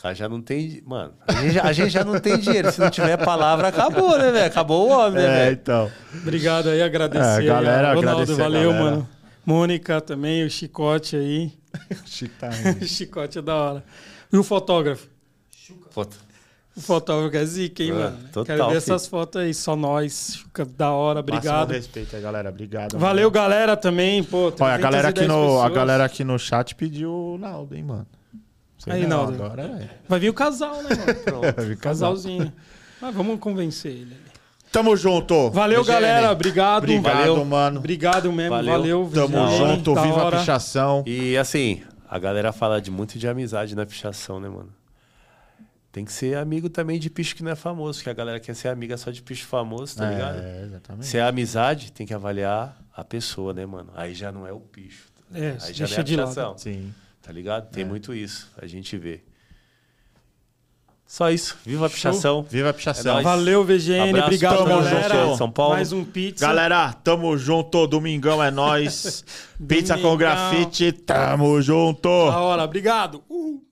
Caras 0.00 0.16
já 0.16 0.28
não 0.28 0.40
tem. 0.40 0.80
Mano, 0.86 1.12
a 1.26 1.32
gente, 1.32 1.52
já, 1.54 1.62
a 1.64 1.72
gente 1.72 1.90
já 1.90 2.04
não 2.04 2.20
tem 2.20 2.38
dinheiro. 2.38 2.70
Se 2.70 2.78
não 2.80 2.88
tiver 2.88 3.16
palavra, 3.16 3.68
acabou, 3.68 4.16
né, 4.16 4.30
velho? 4.30 4.46
Acabou 4.46 4.88
o 4.88 4.92
homem, 4.92 5.14
né, 5.22 5.24
É, 5.24 5.44
velho? 5.46 5.52
então. 5.60 5.90
Obrigado 6.22 6.68
aí, 6.68 6.80
agradecer. 6.82 7.42
É, 7.42 7.46
galera, 7.46 7.90
a 7.90 7.94
Ronaldo, 7.94 8.36
valeu, 8.36 8.70
galera. 8.70 8.84
mano. 8.90 9.08
Mônica 9.44 10.00
também, 10.00 10.44
o 10.44 10.50
Chicote 10.50 11.16
aí. 11.16 11.52
Tá 12.38 12.48
O 12.80 12.84
Chicote 12.86 13.38
é 13.38 13.42
da 13.42 13.54
hora. 13.56 13.84
E 14.32 14.36
o 14.36 14.44
fotógrafo? 14.44 15.08
Puta, 15.92 16.16
O 16.76 16.80
fotógrafo 16.80 17.36
é 17.36 17.44
zica, 17.44 17.82
hein, 17.82 17.90
Ah, 17.90 17.94
mano? 17.94 18.18
total, 18.32 18.44
Quero 18.44 18.58
ver 18.58 18.80
filho. 18.80 18.94
essas 18.94 19.06
fotos 19.08 19.40
aí, 19.42 19.52
só 19.52 19.74
nós. 19.74 20.34
Chuca, 20.38 20.64
da 20.64 20.90
hora, 20.92 21.20
obrigado. 21.20 21.68
Máximo 21.70 21.74
respeito 21.74 22.14
aí, 22.16 22.22
galera. 22.22 22.48
Obrigado. 22.50 22.98
Valeu, 22.98 23.24
mano. 23.24 23.30
galera, 23.32 23.76
também. 23.76 24.22
Pô, 24.22 24.52
Olha, 24.60 24.74
a 24.74 24.78
galera, 24.78 25.08
aqui 25.08 25.20
310 25.20 25.28
no, 25.28 25.60
a 25.60 25.68
galera 25.70 26.04
aqui 26.04 26.22
no 26.24 26.38
chat 26.38 26.74
pediu 26.76 27.10
o 27.12 27.38
Naldo, 27.38 27.74
hein, 27.74 27.82
mano. 27.82 28.06
Sei 28.78 28.92
Aí, 28.92 29.02
não, 29.06 29.24
Naldo. 29.26 29.42
Agora 29.42 29.62
é. 29.62 29.90
Vai 30.08 30.20
vir 30.20 30.28
o 30.30 30.34
casal, 30.34 30.76
né, 30.82 30.88
mano? 30.90 31.14
Pronto. 31.24 31.54
Vai 31.56 31.64
vir 31.66 31.76
casal. 31.76 32.10
Casalzinho. 32.12 32.52
Mas 33.00 33.14
vamos 33.14 33.38
convencer 33.40 33.92
ele. 33.92 34.16
Tamo 34.70 34.96
junto. 34.96 35.50
Valeu, 35.50 35.82
Virgínia. 35.82 36.00
galera. 36.08 36.32
Obrigado. 36.32 36.82
Obrigado, 36.84 37.16
Valeu. 37.16 37.44
mano. 37.44 37.78
Obrigado 37.78 38.32
mesmo. 38.32 38.50
Valeu. 38.50 38.72
Valeu. 38.72 39.10
Tamo 39.12 39.46
Virgínia, 39.48 39.74
junto. 39.76 39.94
da 39.94 40.02
Viva 40.02 40.14
hora. 40.24 40.36
a 40.36 40.40
pichação. 40.40 41.02
E 41.06 41.36
assim, 41.36 41.82
a 42.08 42.18
galera 42.18 42.52
fala 42.52 42.80
de 42.80 42.90
muito 42.90 43.18
de 43.18 43.26
amizade 43.26 43.74
na 43.74 43.84
pichação, 43.86 44.38
né, 44.38 44.48
mano? 44.48 44.72
Tem 45.90 46.04
que 46.04 46.12
ser 46.12 46.36
amigo 46.36 46.68
também 46.68 47.00
de 47.00 47.08
picho 47.08 47.34
que 47.34 47.42
não 47.42 47.50
é 47.50 47.56
famoso, 47.56 48.02
que 48.02 48.10
a 48.10 48.12
galera 48.12 48.38
quer 48.38 48.54
ser 48.54 48.68
amiga 48.68 48.96
só 48.98 49.10
de 49.10 49.22
picho 49.22 49.46
famoso, 49.46 49.96
tá 49.96 50.08
ligado? 50.10 50.38
É, 50.38 50.62
exatamente. 50.64 51.06
Se 51.06 51.16
é 51.16 51.22
amizade, 51.22 51.90
tem 51.90 52.06
que 52.06 52.12
avaliar 52.14 52.76
a 52.94 53.02
pessoa, 53.02 53.54
né, 53.54 53.64
mano? 53.64 53.90
Aí 53.96 54.14
já 54.14 54.30
não 54.30 54.46
é 54.46 54.52
o 54.52 54.60
picho. 54.60 55.08
É, 55.34 55.56
Aí 55.60 55.72
já 55.72 55.86
deixa 55.86 55.88
não 55.88 55.96
é 55.96 56.00
a 56.00 56.02
de 56.04 56.16
lado. 56.16 56.28
pichação, 56.28 56.58
Sim. 56.58 56.94
Tá 57.28 57.32
ligado? 57.34 57.70
Tem 57.70 57.82
É. 57.82 57.86
muito 57.86 58.14
isso, 58.14 58.50
a 58.56 58.66
gente 58.66 58.96
vê. 58.96 59.20
Só 61.06 61.30
isso. 61.30 61.58
Viva 61.64 61.86
a 61.86 61.90
pichação. 61.90 62.42
Viva 62.42 62.70
a 62.70 62.72
pichação. 62.72 63.18
É. 63.18 63.22
Valeu, 63.22 63.62
VGN. 63.64 64.08
Abraço, 64.10 64.24
Obrigado, 64.26 64.56
tamo 64.56 64.68
galera. 64.68 65.24
junto, 65.26 65.36
São 65.36 65.50
Paulo. 65.50 65.74
Mais 65.74 65.92
um 65.92 66.04
pizza. 66.04 66.46
Galera, 66.46 66.92
tamo 66.92 67.36
junto. 67.36 67.86
Domingão 67.86 68.42
é 68.42 68.50
nóis. 68.50 69.24
Pizza 69.68 69.96
com 69.98 70.16
grafite. 70.16 70.90
Tamo 70.92 71.60
junto. 71.62 72.08
Da 72.08 72.40
hora. 72.40 72.62
Obrigado. 72.64 73.22
Uhul. 73.28 73.62